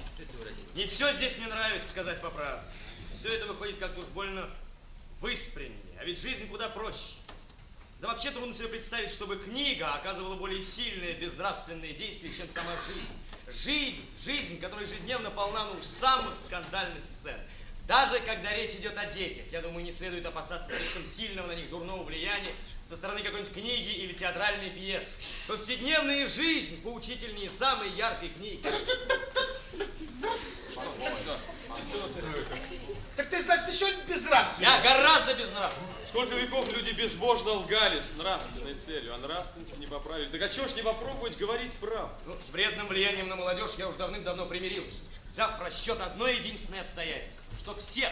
Не 0.75 0.87
все 0.87 1.11
здесь 1.13 1.37
мне 1.37 1.47
нравится, 1.47 1.89
сказать 1.89 2.21
по 2.21 2.29
правде. 2.29 2.67
Все 3.17 3.29
это 3.35 3.47
выходит 3.47 3.77
как-то 3.79 4.01
уж 4.01 4.07
больно 4.07 4.49
выспренне. 5.19 5.75
А 5.99 6.03
ведь 6.03 6.19
жизнь 6.19 6.47
куда 6.47 6.69
проще. 6.69 7.15
Да 8.01 8.07
вообще 8.07 8.31
трудно 8.31 8.51
себе 8.51 8.69
представить, 8.69 9.11
чтобы 9.11 9.37
книга 9.37 9.93
оказывала 9.93 10.35
более 10.35 10.63
сильные 10.63 11.13
безнравственные 11.13 11.93
действия, 11.93 12.33
чем 12.33 12.49
сама 12.49 12.71
жизнь. 12.87 13.05
Жизнь, 13.53 14.05
жизнь, 14.23 14.59
которая 14.59 14.85
ежедневно 14.85 15.29
полна 15.29 15.65
ну, 15.65 15.81
самых 15.81 16.35
скандальных 16.37 17.05
сцен. 17.05 17.35
Даже 17.87 18.19
когда 18.21 18.55
речь 18.55 18.71
идет 18.71 18.97
о 18.97 19.05
детях, 19.07 19.43
я 19.51 19.61
думаю, 19.61 19.83
не 19.83 19.91
следует 19.91 20.25
опасаться 20.25 20.71
слишком 20.71 21.05
сильного 21.05 21.47
на 21.47 21.55
них 21.55 21.69
дурного 21.69 22.03
влияния 22.03 22.53
со 22.85 22.95
стороны 22.95 23.21
какой-нибудь 23.21 23.53
книги 23.53 23.89
или 23.89 24.13
театральной 24.13 24.69
пьесы. 24.69 25.17
Повседневная 25.47 26.27
жизнь 26.27 26.81
поучительнее 26.81 27.49
самой 27.49 27.89
яркой 27.91 28.29
книги. 28.29 28.61
Так 33.21 33.29
ты, 33.29 33.43
значит, 33.43 33.71
еще 33.71 33.85
безнравственный. 34.07 34.67
Я 34.67 34.81
гораздо 34.81 35.35
безнравственный. 35.35 35.91
Сколько 36.07 36.33
веков 36.33 36.73
люди 36.73 36.89
безбожно 36.89 37.51
лгали 37.51 38.01
с 38.01 38.17
нравственной 38.17 38.73
целью, 38.73 39.13
а 39.13 39.19
нравственности 39.19 39.77
не 39.77 39.85
поправили. 39.85 40.29
Так 40.29 40.41
а 40.41 40.49
чего 40.49 40.67
ж 40.67 40.73
не 40.73 40.81
попробовать 40.81 41.37
говорить 41.37 41.71
правду? 41.73 42.15
Ну, 42.25 42.35
с 42.41 42.49
вредным 42.49 42.87
влиянием 42.87 43.27
на 43.27 43.35
молодежь 43.35 43.73
я 43.77 43.89
уж 43.89 43.95
давным-давно 43.97 44.47
примирился. 44.47 45.03
Взяв 45.27 45.59
в 45.59 45.61
расчет 45.61 46.01
одно 46.01 46.27
единственное 46.27 46.81
обстоятельство, 46.81 47.43
что 47.59 47.75
всех, 47.75 48.09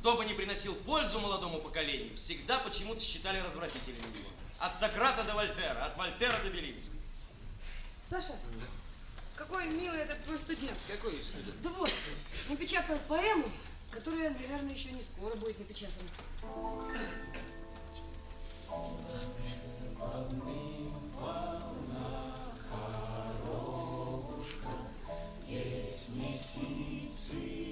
кто 0.00 0.16
бы 0.16 0.24
не 0.24 0.32
приносил 0.32 0.74
пользу 0.74 1.20
молодому 1.20 1.58
поколению, 1.58 2.16
всегда 2.16 2.58
почему-то 2.60 3.02
считали 3.02 3.40
развратителями 3.40 4.16
его. 4.16 4.30
От 4.60 4.80
Сократа 4.80 5.24
до 5.24 5.34
Вольтера, 5.34 5.84
от 5.84 5.96
Вольтера 5.98 6.38
до 6.42 6.48
Белинского. 6.48 6.96
Саша, 8.08 8.32
какой 9.36 9.66
милый 9.66 10.00
этот 10.00 10.24
твой 10.24 10.38
студент. 10.38 10.78
Какой 10.88 11.12
студент? 11.22 11.60
Да 11.60 11.68
вот, 11.68 11.92
напечатал 12.48 12.98
поэму, 13.08 13.50
которая, 13.98 14.30
наверное, 14.30 14.74
еще 14.74 14.92
не 14.92 15.02
скоро 15.02 15.34
будет 15.36 15.58
напечатана. 15.58 16.08
Есть 25.48 26.08
месяцы 26.10 27.67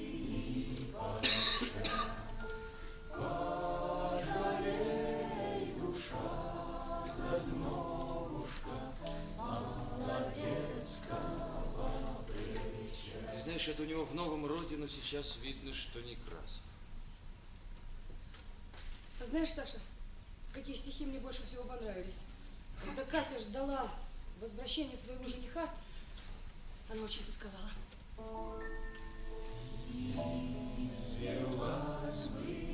это 13.69 13.83
у 13.83 13.87
него 13.87 14.05
в 14.05 14.15
новом 14.15 14.47
роде, 14.47 14.77
но 14.77 14.87
сейчас 14.87 15.39
видно, 15.43 15.73
что 15.73 16.01
не 16.01 16.17
крас. 16.17 16.63
А 19.21 19.25
знаешь, 19.25 19.51
Саша, 19.51 19.79
какие 20.53 20.77
стихи 20.77 21.07
мне 21.07 21.19
больше 21.19 21.45
всего 21.45 21.65
понравились? 21.65 22.19
Когда 22.85 23.05
Катя 23.05 23.41
ждала 23.41 23.91
возвращения 24.41 24.97
своего 24.97 25.27
жениха, 25.27 25.69
она 26.91 27.03
очень 27.03 27.25
тосковала. 27.25 27.71
Взялась 31.19 32.27
бы 32.29 32.66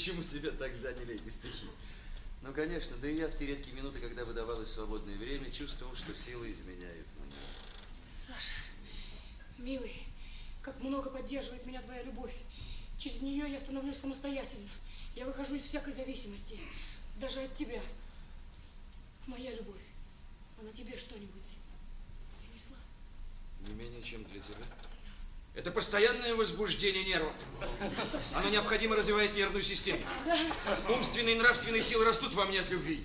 почему 0.00 0.24
тебя 0.24 0.50
так 0.52 0.74
заняли 0.74 1.14
эти 1.14 1.28
стихи. 1.28 1.66
Ну, 2.40 2.54
конечно, 2.54 2.96
да 2.96 3.10
и 3.10 3.16
я 3.16 3.28
в 3.28 3.36
те 3.36 3.46
редкие 3.46 3.76
минуты, 3.76 3.98
когда 3.98 4.24
выдавалось 4.24 4.72
свободное 4.72 5.14
время, 5.18 5.50
чувствовал, 5.50 5.94
что 5.94 6.14
силы 6.14 6.50
изменяют 6.50 7.06
мне. 7.18 7.36
Саша, 8.08 8.54
милый, 9.58 9.92
как 10.62 10.80
много 10.80 11.10
поддерживает 11.10 11.66
меня 11.66 11.82
твоя 11.82 12.02
любовь. 12.02 12.34
Через 12.96 13.20
нее 13.20 13.46
я 13.52 13.60
становлюсь 13.60 13.98
самостоятельно. 13.98 14.70
Я 15.14 15.26
выхожу 15.26 15.56
из 15.56 15.64
всякой 15.64 15.92
зависимости, 15.92 16.58
даже 17.16 17.42
от 17.42 17.54
тебя. 17.54 17.82
Моя 19.26 19.54
любовь, 19.54 19.82
она 20.58 20.72
тебе 20.72 20.96
что-нибудь 20.96 21.58
принесла? 22.40 22.78
Не 23.66 23.74
менее, 23.74 24.02
чем 24.02 24.24
для 24.24 24.40
тебя. 24.40 24.64
Это 25.60 25.70
постоянное 25.72 26.34
возбуждение 26.34 27.04
нервов. 27.04 27.34
Оно 28.34 28.48
необходимо 28.48 28.96
развивает 28.96 29.36
нервную 29.36 29.62
систему. 29.62 30.00
Умственные 30.88 31.34
и 31.34 31.38
нравственные 31.38 31.82
силы 31.82 32.06
растут 32.06 32.32
во 32.32 32.46
мне 32.46 32.60
от 32.60 32.70
любви. 32.70 33.04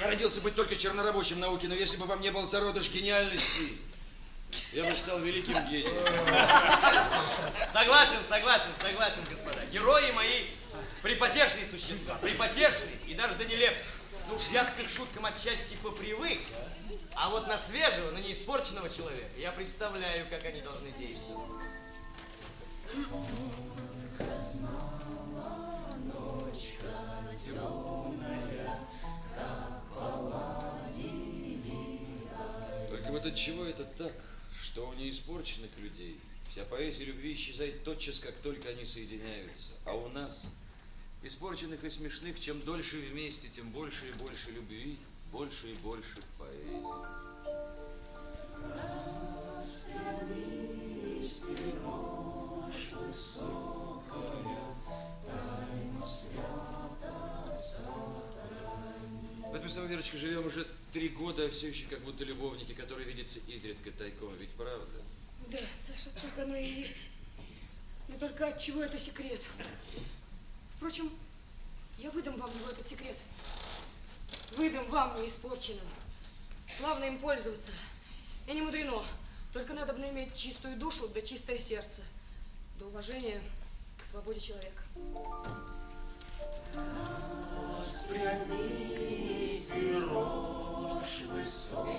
Я 0.00 0.08
родился 0.08 0.40
быть 0.40 0.56
только 0.56 0.74
чернорабочим 0.74 1.38
науки, 1.38 1.66
но 1.66 1.76
если 1.76 1.96
бы 1.96 2.06
во 2.06 2.16
мне 2.16 2.32
был 2.32 2.44
зародыш 2.44 2.90
гениальности, 2.90 3.78
я 4.72 4.82
бы 4.90 4.96
стал 4.96 5.20
великим 5.20 5.54
гением. 5.68 5.92
Согласен, 7.72 8.18
согласен, 8.28 8.70
согласен, 8.76 9.22
господа. 9.30 9.64
Герои 9.66 10.10
мои 10.10 10.46
припотешные 11.02 11.66
существа, 11.66 12.16
припотешные 12.16 12.96
и 13.06 13.14
даже 13.14 13.34
до 13.34 13.44
нелепости. 13.44 13.99
Ну 14.30 14.36
уж 14.36 14.42
я 14.52 14.64
к 14.64 14.78
их 14.78 14.88
шуткам 14.88 15.26
отчасти 15.26 15.76
попривык, 15.82 16.38
а 17.16 17.30
вот 17.30 17.48
на 17.48 17.58
свежего, 17.58 18.12
на 18.12 18.18
неиспорченного 18.18 18.88
человека 18.88 19.26
я 19.36 19.50
представляю, 19.50 20.24
как 20.30 20.44
они 20.44 20.60
должны 20.60 20.92
действовать. 20.92 21.50
Только 32.88 33.10
вот 33.10 33.26
от 33.26 33.34
чего 33.34 33.64
это 33.64 33.84
так, 33.84 34.12
что 34.62 34.88
у 34.88 34.92
неиспорченных 34.92 35.76
людей 35.78 36.20
вся 36.48 36.64
поэзия 36.64 37.06
любви 37.06 37.34
исчезает 37.34 37.82
тотчас, 37.82 38.20
как 38.20 38.36
только 38.36 38.68
они 38.68 38.84
соединяются, 38.84 39.72
а 39.84 39.94
у 39.94 40.08
нас, 40.08 40.44
испорченных 41.22 41.84
и 41.84 41.90
смешных, 41.90 42.40
чем 42.40 42.60
дольше 42.62 42.96
вместе, 43.10 43.48
тем 43.48 43.70
больше 43.70 44.08
и 44.08 44.12
больше 44.14 44.50
любви, 44.50 44.98
больше 45.32 45.70
и 45.70 45.74
больше 45.74 46.22
поэзии. 46.38 46.82
Распрямись. 49.56 50.60
Вот 59.50 59.64
мы 59.64 59.68
с 59.68 59.74
тобой, 59.74 59.88
Верочка, 59.90 60.16
живем 60.16 60.46
уже 60.46 60.66
три 60.92 61.08
года, 61.08 61.44
а 61.44 61.50
все 61.50 61.68
еще 61.68 61.84
как 61.86 62.00
будто 62.00 62.24
любовники, 62.24 62.72
которые 62.72 63.06
видятся 63.06 63.40
изредка 63.40 63.90
тайком. 63.90 64.32
Ведь 64.38 64.50
правда? 64.50 65.02
Да, 65.48 65.58
Саша, 65.86 66.10
так 66.14 66.38
оно 66.38 66.54
и 66.54 66.66
есть. 66.66 67.08
Но 68.08 68.16
только 68.16 68.46
от 68.46 68.58
чего 68.58 68.82
это 68.82 68.98
секрет? 68.98 69.40
Впрочем, 70.80 71.12
я 71.98 72.10
выдам 72.10 72.36
вам 72.38 72.48
его 72.58 72.70
этот 72.70 72.88
секрет. 72.88 73.14
Выдам 74.56 74.88
вам 74.88 75.20
неиспорченным. 75.20 75.84
Славно 76.74 77.04
им 77.04 77.18
пользоваться. 77.18 77.72
И 78.48 78.54
не 78.54 78.62
мудрено. 78.62 79.04
Только 79.52 79.74
надо 79.74 79.92
бы 79.92 80.00
иметь 80.08 80.34
чистую 80.34 80.78
душу 80.78 81.06
да 81.08 81.20
чистое 81.20 81.58
сердце. 81.58 82.00
Да 82.78 82.86
уважение 82.86 83.42
к 84.00 84.04
свободе 84.06 84.40
человека. 84.40 84.82
Распрямись 87.78 89.66
ты, 89.66 90.00
рожь 90.00 91.24
высокая, 91.28 91.94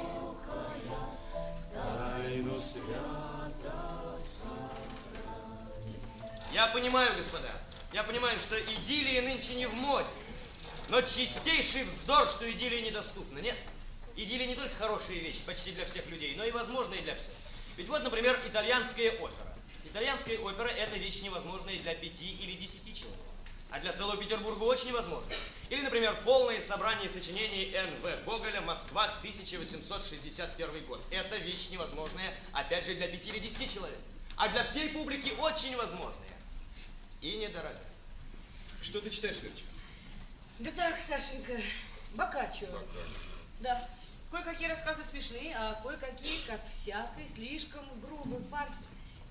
тайну 1.71 2.59
свято 2.59 4.17
сохрани. 4.25 5.97
Я 6.51 6.65
понимаю, 6.65 7.15
господа, 7.15 7.60
я 7.93 8.03
понимаю, 8.03 8.39
что 8.39 8.59
идиллия 8.59 9.21
нынче 9.21 9.55
не 9.55 9.65
в 9.65 9.73
моде. 9.73 10.07
Но 10.89 11.01
чистейший 11.01 11.83
вздор, 11.83 12.29
что 12.29 12.49
идиллия 12.49 12.81
недоступна. 12.81 13.39
Нет, 13.39 13.57
идиллия 14.15 14.47
не 14.47 14.55
только 14.55 14.75
хорошая 14.75 15.17
вещь 15.17 15.41
почти 15.45 15.71
для 15.71 15.85
всех 15.85 16.05
людей, 16.07 16.35
но 16.35 16.43
и 16.43 16.51
возможная 16.51 17.01
для 17.01 17.15
всех. 17.15 17.33
Ведь 17.77 17.87
вот, 17.87 18.03
например, 18.03 18.37
итальянская 18.45 19.11
опера. 19.11 19.55
Итальянская 19.85 20.37
опера– 20.39 20.67
это 20.69 20.97
вещь 20.97 21.21
невозможная 21.21 21.77
для 21.79 21.95
пяти 21.95 22.31
или 22.41 22.53
десяти 22.53 22.93
человек. 22.93 23.19
А 23.71 23.79
для 23.79 23.93
целого 23.93 24.17
Петербурга 24.17 24.63
очень 24.63 24.89
невозможно. 24.89 25.31
Или, 25.69 25.81
например, 25.81 26.13
полное 26.25 26.59
собрание 26.59 27.09
сочинений 27.09 27.71
Н.В. 27.73 28.25
Гоголя 28.25 28.59
«Москва, 28.61 29.05
1861 29.19 30.85
год». 30.85 31.01
Это 31.09 31.37
вещь 31.37 31.69
невозможная, 31.69 32.37
опять 32.51 32.85
же, 32.85 32.95
для 32.95 33.07
пяти 33.07 33.29
или 33.29 33.39
десяти 33.39 33.73
человек. 33.73 33.97
А 34.35 34.49
для 34.49 34.65
всей 34.65 34.89
публики 34.89 35.33
очень 35.39 35.75
возможная. 35.77 36.30
И 37.21 37.37
недорогая. 37.37 37.79
Что 38.81 38.99
ты 38.99 39.09
читаешь, 39.11 39.37
Верочка? 39.41 39.67
Да 40.59 40.71
так, 40.71 40.99
Сашенька, 40.99 41.59
Бокаччо. 42.13 42.67
Да. 43.59 43.87
Кое-какие 44.31 44.67
рассказы 44.67 45.03
смешные, 45.03 45.55
а 45.55 45.79
кое-какие, 45.83 46.41
как 46.47 46.61
всякий, 46.69 47.27
слишком 47.27 47.85
грубый 47.99 48.41
фарс, 48.49 48.73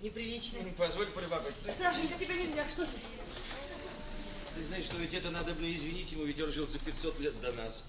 неприличный. 0.01 0.73
Позволь 0.73 1.07
полюбопытствовать. 1.07 1.77
Сашенька, 1.77 2.19
тебе 2.19 2.37
нельзя, 2.37 2.69
что 2.69 2.85
ты? 2.85 2.93
Ты 4.55 4.65
знаешь, 4.65 4.85
что 4.85 4.97
ведь 4.97 5.15
это 5.15 5.31
надо 5.31 5.55
бы 5.55 5.73
извинить 5.73 6.13
ему, 6.13 6.25
ведь 6.25 6.41
он 6.41 6.51
жил 6.51 6.67
за 6.67 6.79
500 6.79 7.19
лет 7.21 7.41
до 7.41 7.53
нас. 7.53 7.83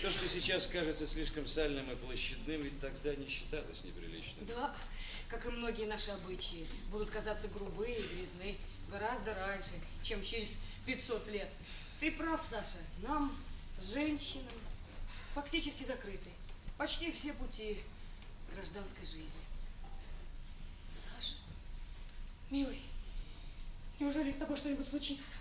То, 0.00 0.10
что 0.10 0.28
сейчас 0.28 0.66
кажется 0.66 1.06
слишком 1.06 1.46
сальным 1.46 1.90
и 1.90 1.96
площадным, 1.96 2.62
ведь 2.62 2.80
тогда 2.80 3.14
не 3.14 3.26
считалось 3.26 3.84
неприличным. 3.84 4.46
Да, 4.46 4.74
как 5.28 5.46
и 5.46 5.48
многие 5.48 5.86
наши 5.86 6.10
обычаи, 6.10 6.68
будут 6.90 7.10
казаться 7.10 7.48
грубые 7.48 7.98
и 7.98 8.02
грязны 8.14 8.56
гораздо 8.92 9.34
раньше, 9.34 9.72
чем 10.02 10.22
через 10.22 10.50
500 10.86 11.26
лет. 11.28 11.48
Ты 11.98 12.12
прав, 12.12 12.44
Саша, 12.48 12.78
нам, 12.98 13.34
женщинам, 13.80 14.52
фактически 15.34 15.84
закрыты 15.84 16.30
почти 16.76 17.10
все 17.12 17.32
пути 17.32 17.78
гражданской 18.54 19.06
жизни. 19.06 19.40
Саша, 20.88 21.36
милый, 22.50 22.82
неужели 23.98 24.32
с 24.32 24.36
тобой 24.36 24.56
что-нибудь 24.56 24.88
случится? 24.88 25.32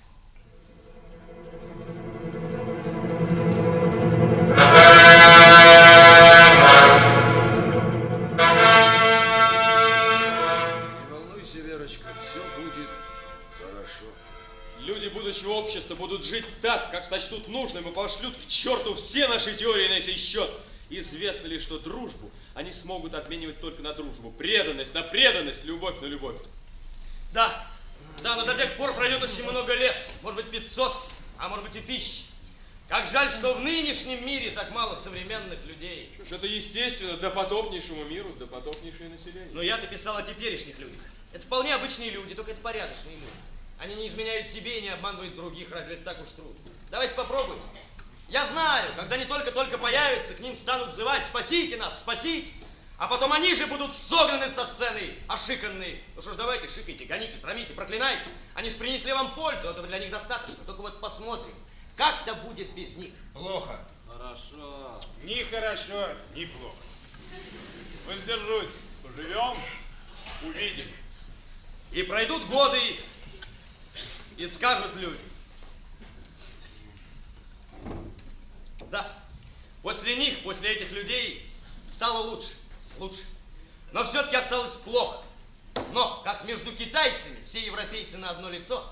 Будущего 15.42 15.58
общества 15.58 15.96
будут 15.96 16.24
жить 16.24 16.46
так, 16.62 16.92
как 16.92 17.04
сочтут 17.04 17.48
нужным, 17.48 17.90
и 17.90 17.92
пошлют 17.92 18.36
к 18.36 18.48
черту 18.48 18.94
все 18.94 19.28
наши 19.28 19.56
теории 19.56 19.88
на 19.88 20.00
сей 20.00 20.16
счет. 20.16 20.52
Известно 20.92 21.48
ли, 21.48 21.60
что 21.60 21.80
дружбу 21.80 22.30
они 22.54 22.72
смогут 22.72 23.16
обменивать 23.16 23.60
только 23.60 23.82
на 23.82 23.94
дружбу, 23.94 24.32
преданность 24.32 24.94
на 24.94 25.02
преданность, 25.02 25.64
любовь 25.64 26.00
на 26.00 26.06
любовь. 26.06 26.38
Да, 27.34 27.68
да, 28.22 28.36
но 28.36 28.46
до 28.46 28.54
тех 28.54 28.72
пор 28.78 28.94
пройдет 28.94 29.24
очень 29.24 29.44
много 29.50 29.74
лет, 29.74 29.98
может 30.22 30.44
быть 30.44 30.52
500, 30.52 30.96
а 31.40 31.50
может 31.50 31.66
быть 31.66 31.76
и 31.76 31.80
тысяч. 31.80 32.26
Как 32.88 33.08
жаль, 33.08 33.32
что 33.32 33.56
в 33.56 33.62
нынешнем 33.62 34.24
мире 34.24 34.52
так 34.52 34.70
мало 34.70 34.94
современных 34.94 35.66
людей. 35.66 36.12
Что 36.14 36.26
ж, 36.26 36.32
это 36.34 36.46
естественно, 36.46 37.18
допотопнейшему 37.18 38.04
миру, 38.04 38.32
допотопнейшее 38.38 39.10
население. 39.10 39.50
Но 39.54 39.64
я-то 39.64 39.88
писал 39.88 40.18
о 40.18 40.22
теперешних 40.22 40.78
людях. 40.78 41.02
Это 41.34 41.44
вполне 41.44 41.74
обычные 41.74 42.12
люди, 42.12 42.36
только 42.36 42.52
это 42.52 42.62
порядочные 42.62 43.16
люди. 43.16 43.51
Они 43.82 43.96
не 43.96 44.08
изменяют 44.10 44.48
себе 44.48 44.78
и 44.78 44.82
не 44.84 44.90
обманывают 44.90 45.36
других, 45.36 45.72
разве 45.72 45.96
это 45.96 46.04
так 46.04 46.22
уж 46.22 46.30
трудно? 46.34 46.72
Давайте 46.92 47.16
попробуем. 47.16 47.60
Я 48.30 48.46
знаю, 48.46 48.88
когда 48.96 49.16
они 49.16 49.26
только-только 49.26 49.80
появятся, 49.80 50.36
к 50.36 50.40
ним 50.40 50.56
станут 50.56 50.94
звать 50.94 51.26
«Спасите 51.26 51.78
нас, 51.78 52.00
спасите!» 52.00 52.48
А 53.00 53.08
потом 53.08 53.34
они 53.34 53.56
же 53.56 53.66
будут 53.66 53.92
согнаны 53.92 54.54
со 54.54 54.68
сцены, 54.68 55.16
ошиканные. 55.28 56.00
Ну 56.16 56.22
что 56.22 56.34
ж, 56.34 56.36
давайте, 56.36 56.68
шикайте, 56.68 57.06
гоните, 57.06 57.36
срамите, 57.40 57.74
проклинайте. 57.74 58.26
Они 58.54 58.70
же 58.70 58.78
принесли 58.78 59.14
вам 59.14 59.34
пользу, 59.34 59.70
этого 59.70 59.88
для 59.88 59.98
них 59.98 60.12
достаточно. 60.12 60.64
Только 60.66 60.82
вот 60.82 61.02
посмотрим, 61.02 61.56
как-то 61.98 62.36
будет 62.36 62.72
без 62.76 62.98
них. 62.98 63.14
Плохо. 63.34 63.80
Хорошо. 64.08 65.02
Ни 65.24 65.42
хорошо, 65.50 66.08
ни 66.36 66.46
плохо. 66.46 66.78
Воздержусь. 68.06 68.78
Поживем, 69.02 69.58
увидим. 70.44 70.86
И 71.92 72.04
пройдут 72.04 72.46
годы, 72.46 72.80
и 74.42 74.48
скажут 74.48 74.96
люди. 74.96 75.20
Да, 78.90 79.14
после 79.84 80.16
них, 80.16 80.42
после 80.44 80.72
этих 80.72 80.92
людей 80.92 81.48
стало 81.88 82.30
лучше, 82.30 82.54
лучше. 82.98 83.22
Но 83.92 84.04
все-таки 84.04 84.36
осталось 84.36 84.78
плохо. 84.78 85.22
Но, 85.94 86.22
как 86.24 86.44
между 86.46 86.72
китайцами, 86.74 87.38
все 87.46 87.60
европейцы 87.60 88.18
на 88.18 88.32
одно 88.32 88.50
лицо, 88.50 88.84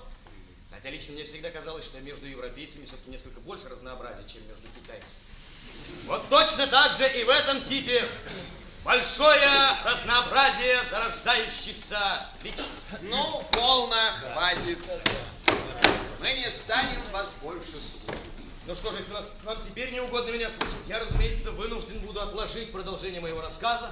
хотя 0.70 0.88
лично 0.88 1.14
мне 1.14 1.24
всегда 1.24 1.50
казалось, 1.50 1.84
что 1.84 2.00
между 2.00 2.26
европейцами 2.26 2.86
все-таки 2.86 3.10
несколько 3.10 3.40
больше 3.40 3.68
разнообразия, 3.68 4.26
чем 4.28 4.46
между 4.46 4.68
китайцами. 4.68 5.18
Вот 6.06 6.28
точно 6.28 6.68
так 6.68 6.96
же 6.96 7.10
и 7.18 7.24
в 7.24 7.28
этом 7.28 7.62
типе 7.62 8.06
большое 8.84 9.50
разнообразие 9.84 10.80
зарождающихся 10.90 12.28
личностей. 12.42 12.70
Ну, 13.02 13.44
полно, 13.52 14.12
хватит. 14.22 14.78
Мы 16.20 16.34
не 16.34 16.50
станем 16.50 17.00
вас 17.12 17.34
больше 17.42 17.70
слушать. 17.70 18.20
Ну 18.66 18.74
что 18.74 18.92
же, 18.92 18.98
если 18.98 19.12
вас, 19.12 19.32
вам 19.42 19.58
теперь 19.62 19.90
не 19.90 20.00
угодно 20.00 20.30
меня 20.30 20.50
слушать, 20.50 20.86
я, 20.86 21.00
разумеется, 21.00 21.50
вынужден 21.52 21.98
буду 22.00 22.20
отложить 22.20 22.70
продолжение 22.72 23.20
моего 23.20 23.40
рассказа 23.40 23.90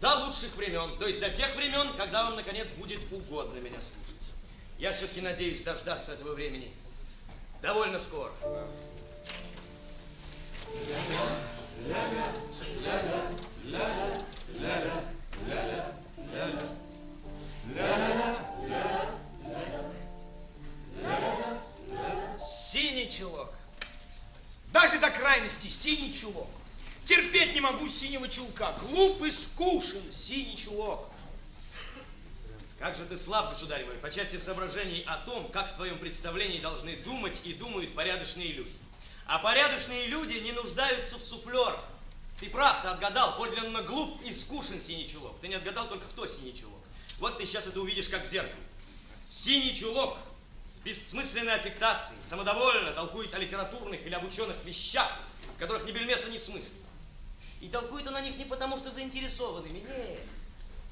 до 0.00 0.14
лучших 0.24 0.54
времен, 0.56 0.96
то 0.98 1.06
есть 1.06 1.20
до 1.20 1.30
тех 1.30 1.54
времен, 1.56 1.92
когда 1.96 2.24
вам, 2.24 2.36
наконец, 2.36 2.70
будет 2.70 3.00
угодно 3.12 3.58
меня 3.58 3.80
слушать. 3.80 4.22
Я 4.78 4.92
все-таки 4.92 5.20
надеюсь 5.20 5.62
дождаться 5.62 6.12
этого 6.12 6.34
времени 6.34 6.72
довольно 7.60 7.98
скоро. 7.98 8.32
Синий 22.72 23.10
чулок. 23.10 23.52
Даже 24.72 24.98
до 24.98 25.10
крайности 25.10 25.68
синий 25.68 26.12
чулок. 26.12 26.48
Терпеть 27.04 27.54
не 27.54 27.60
могу 27.60 27.88
синего 27.88 28.28
чулка. 28.28 28.74
Глуп 28.80 29.22
и 29.22 29.30
скушен 29.30 30.02
синий 30.12 30.56
чулок. 30.56 31.08
Как 32.78 32.96
же 32.96 33.04
ты 33.04 33.16
слаб, 33.16 33.50
государь 33.50 33.84
мой, 33.84 33.94
по 33.94 34.10
части 34.10 34.38
соображений 34.38 35.04
о 35.06 35.16
том, 35.18 35.48
как 35.52 35.72
в 35.72 35.76
твоем 35.76 35.98
представлении 35.98 36.58
должны 36.58 36.96
думать 36.96 37.40
и 37.44 37.52
думают 37.52 37.94
порядочные 37.94 38.48
люди. 38.48 38.72
А 39.26 39.38
порядочные 39.38 40.06
люди 40.06 40.38
не 40.38 40.50
нуждаются 40.50 41.16
в 41.16 41.22
суфлерах. 41.22 41.84
Ты 42.40 42.50
прав, 42.50 42.82
ты 42.82 42.88
отгадал, 42.88 43.36
подлинно 43.38 43.82
глуп 43.82 44.20
и 44.24 44.34
скушен 44.34 44.80
синий 44.80 45.08
чулок. 45.08 45.38
Ты 45.40 45.46
не 45.46 45.54
отгадал 45.54 45.88
только 45.88 46.06
кто 46.06 46.26
синий 46.26 46.56
чулок. 46.56 46.80
Вот 47.20 47.38
ты 47.38 47.46
сейчас 47.46 47.68
это 47.68 47.80
увидишь 47.80 48.08
как 48.08 48.24
в 48.24 48.28
зеркале. 48.28 48.56
Синий 49.30 49.76
чулок 49.76 50.18
бессмысленной 50.84 51.54
аффектацией, 51.54 52.20
самодовольно 52.22 52.92
толкует 52.92 53.32
о 53.34 53.38
литературных 53.38 54.04
или 54.04 54.14
об 54.14 54.24
ученых 54.24 54.56
вещах, 54.64 55.10
в 55.56 55.58
которых 55.58 55.84
ни 55.86 55.92
бельмеса, 55.92 56.28
ни 56.28 56.36
смысла. 56.36 56.78
И 57.60 57.68
толкует 57.68 58.06
он 58.08 58.16
о 58.16 58.20
них 58.20 58.36
не 58.36 58.44
потому, 58.44 58.78
что 58.78 58.90
заинтересованными, 58.90 59.78
нет, 59.78 60.20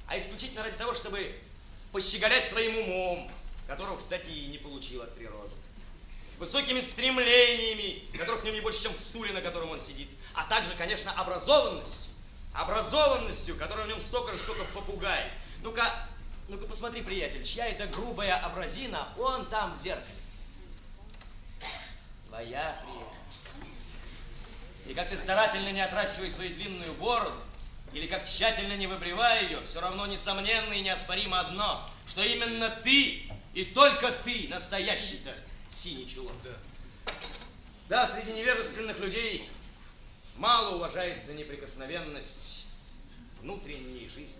а 0.06 0.18
исключительно 0.18 0.62
ради 0.62 0.76
того, 0.76 0.94
чтобы 0.94 1.34
пощеголять 1.92 2.48
своим 2.48 2.78
умом, 2.78 3.30
которого, 3.66 3.96
кстати, 3.96 4.28
и 4.28 4.46
не 4.46 4.58
получил 4.58 5.02
от 5.02 5.14
природы. 5.14 5.54
Высокими 6.38 6.80
стремлениями, 6.80 8.02
которых 8.16 8.42
в 8.42 8.44
нем 8.44 8.54
не 8.54 8.60
больше, 8.60 8.82
чем 8.82 8.94
в 8.94 8.98
стуле, 8.98 9.32
на 9.32 9.40
котором 9.40 9.70
он 9.70 9.80
сидит. 9.80 10.08
А 10.34 10.44
также, 10.44 10.74
конечно, 10.74 11.12
образованностью. 11.12 12.10
Образованностью, 12.52 13.56
которой 13.56 13.86
в 13.86 13.88
нем 13.88 14.00
столько 14.00 14.32
же, 14.32 14.38
сколько 14.38 14.64
в 14.64 14.70
попугае. 14.70 15.30
Ну-ка, 15.62 16.08
ну-ка 16.50 16.66
посмотри, 16.66 17.00
приятель, 17.02 17.44
чья 17.44 17.68
это 17.68 17.86
грубая 17.86 18.36
образина, 18.44 19.08
он 19.16 19.46
там 19.46 19.72
в 19.74 19.78
зеркале. 19.80 20.16
Твоя, 22.26 22.82
приятель. 22.82 23.70
И 24.88 24.94
как 24.94 25.08
ты 25.10 25.16
старательно 25.16 25.70
не 25.70 25.80
отращивай 25.80 26.28
свою 26.28 26.52
длинную 26.56 26.92
бороду, 26.94 27.40
или 27.92 28.08
как 28.08 28.24
тщательно 28.24 28.76
не 28.76 28.88
выбривая 28.88 29.42
ее, 29.42 29.64
все 29.64 29.80
равно 29.80 30.06
несомненно 30.06 30.72
и 30.72 30.80
неоспоримо 30.80 31.38
одно, 31.38 31.88
что 32.08 32.24
именно 32.24 32.68
ты 32.82 33.30
и 33.54 33.64
только 33.66 34.10
ты 34.10 34.48
настоящий-то 34.48 35.32
синий 35.70 36.08
чулок. 36.08 36.34
Да. 36.42 37.14
да, 37.88 38.08
среди 38.08 38.32
невежественных 38.32 38.98
людей 38.98 39.48
мало 40.34 40.76
уважается 40.76 41.32
неприкосновенность 41.34 42.66
внутренней 43.40 44.08
жизни. 44.08 44.39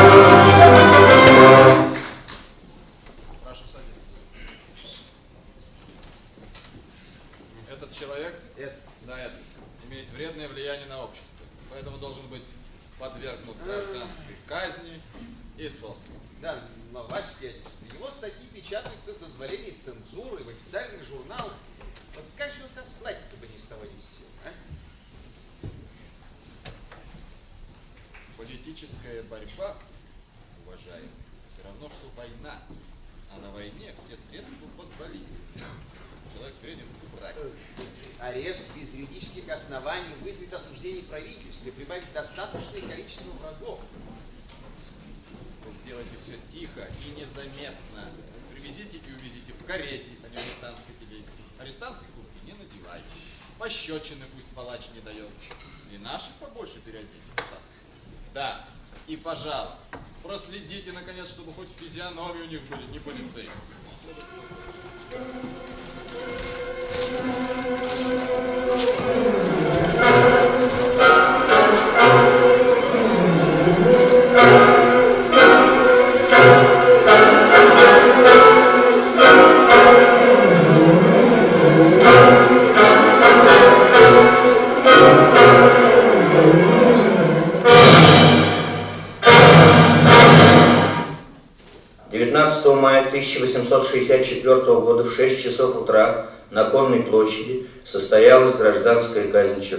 Прошу 3.43 3.65
садиться. 3.67 4.15
Этот 7.69 7.91
человек, 7.93 8.33
да, 9.05 9.19
этот, 9.19 9.39
имеет 9.87 10.09
вредное 10.11 10.47
влияние 10.47 10.87
на 10.87 11.03
общество, 11.03 11.45
поэтому 11.69 11.97
должен 11.97 12.27
быть 12.27 12.45
подвергнут 12.99 13.57
гражданской 13.63 14.35
казни 14.47 15.01
и 15.57 15.69
сослан. 15.69 16.19
Да, 16.41 16.63
но 16.91 17.03
ваше 17.07 17.33
сиятельство, 17.35 17.85
его 17.93 18.11
статьи 18.11 18.47
печатаются 18.53 19.13
с 19.13 19.17
дозволения 19.17 19.71
цензуры 19.71 20.43
в 20.43 20.49
официальных 20.49 21.03
журналах. 21.03 21.53
Вот 22.15 22.25
как 22.37 22.51
же 22.51 22.59
его 22.59 22.67
сослать-то 22.67 23.37
бы 23.37 23.47
ни 23.47 23.57
с 23.57 23.67
того 23.67 23.85
ни 23.85 23.99
с 23.99 24.17
сего, 24.17 24.27
а? 24.45 24.51
Политическая 28.37 29.21
борьба, 29.23 29.77
уважаемый, 30.65 31.09
все 31.53 31.63
равно, 31.63 31.89
что 31.89 32.09
война. 32.15 32.61
А 33.33 33.39
на 33.39 33.49
войне 33.51 33.95
все 33.97 34.17
средства 34.17 34.67
позволительны. 34.75 35.37
Человек 36.33 36.55
вреден 36.61 36.87
убрать. 37.13 37.35
Арест 38.31 38.73
без 38.77 38.93
юридических 38.93 39.49
оснований 39.49 40.13
вызовет 40.21 40.53
осуждение 40.53 41.03
правительства 41.03 41.67
и 41.67 41.71
прибавит 41.71 42.05
достаточное 42.13 42.79
количество 42.79 43.29
врагов. 43.41 43.81
Сделайте 45.83 46.11
все 46.17 46.39
тихо 46.49 46.87
и 47.05 47.19
незаметно. 47.19 48.09
Привезите 48.53 48.99
и 48.99 49.13
увезите 49.13 49.51
в 49.51 49.65
карете, 49.65 50.11
а 50.23 50.29
не 50.29 50.37
в 50.37 50.39
арестантской 50.39 50.95
телеге. 51.01 51.27
Арестантской 51.59 52.07
куртки 52.15 52.45
не 52.45 52.53
надевайте. 52.53 53.03
Пощечины 53.59 54.23
пусть 54.33 54.47
палач 54.55 54.89
не 54.95 55.01
дает. 55.01 55.29
И 55.91 55.97
наших 55.97 56.31
побольше 56.35 56.79
арестантскую. 56.85 57.81
Да, 58.33 58.65
и 59.07 59.17
пожалуйста, 59.17 59.99
проследите, 60.23 60.93
наконец, 60.93 61.27
чтобы 61.27 61.51
хоть 61.51 61.67
физиономии 61.69 62.43
у 62.43 62.47
них 62.47 62.61
были 62.69 62.85
не 62.91 62.99
полицейские. 62.99 63.51
Девятнадцатого 67.01 67.80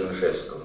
Чернышевского. 0.03 0.61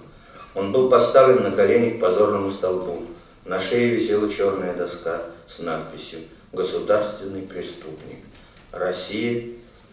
Он 0.55 0.73
был 0.73 0.89
поставлен 0.89 1.43
на 1.43 1.53
колени 1.53 1.91
к 1.91 2.01
позорному 2.01 2.51
столбу. 2.51 3.07
На 3.45 3.61
шее 3.61 3.95
висела 3.95 4.31
черная 4.31 4.75
доска 4.75 5.23
с 5.47 5.61
надписью 5.61 6.21
«Государственный 6.53 7.43
преступник. 7.43 8.25
Россия 8.73 9.45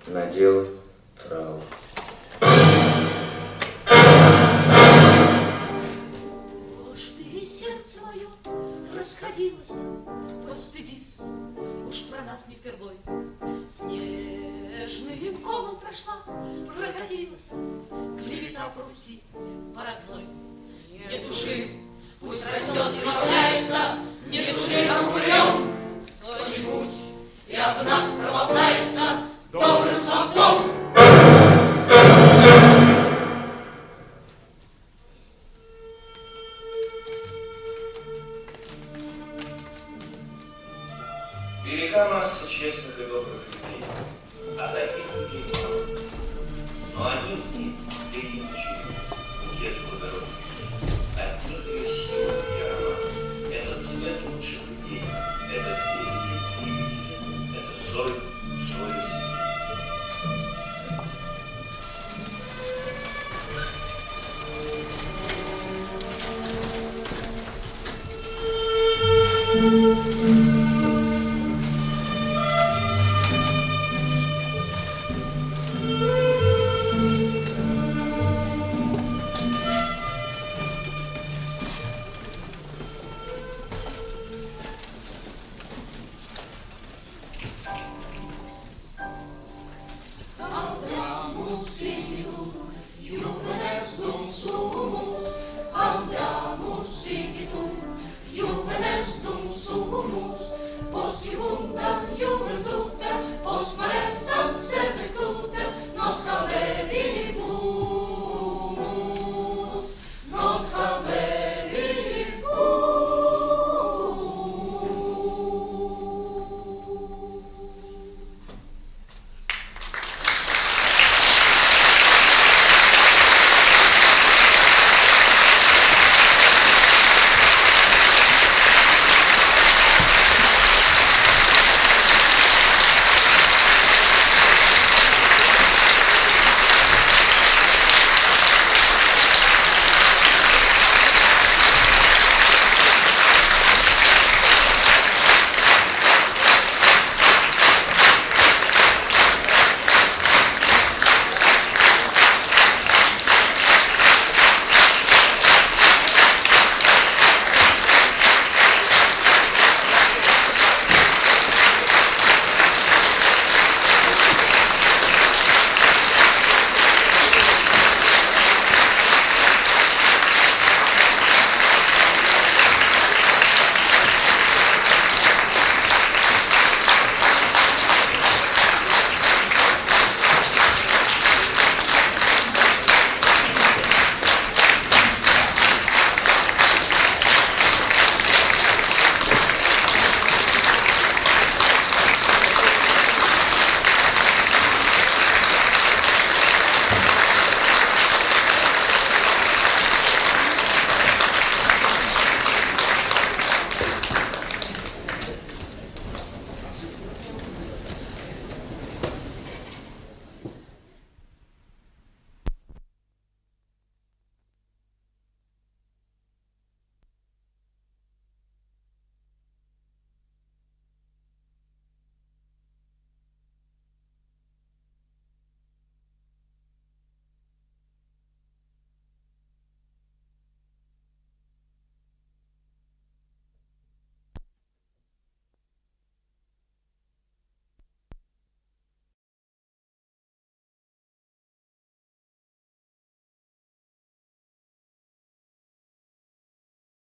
надела 0.08 0.66
траур». 1.28 1.62
Прошла, 15.96 16.22
прокатилась, 16.74 17.52
клевета 18.18 18.70
по 18.76 18.84
Руси, 18.84 19.24
по 19.74 19.82
родной. 19.82 20.26
Не 20.90 21.20
души, 21.20 21.70
пусть 22.20 22.44
растет, 22.46 23.00
прибавляется, 23.00 24.00
не 24.28 24.44
души, 24.44 24.88
как 24.88 25.10
умрем. 25.10 25.76
Кто-нибудь 26.22 26.96
и 27.48 27.56
об 27.56 27.86
нас 27.86 28.06
проболтается 28.20 29.22
добрым 29.52 30.00
словцом. 30.02 30.72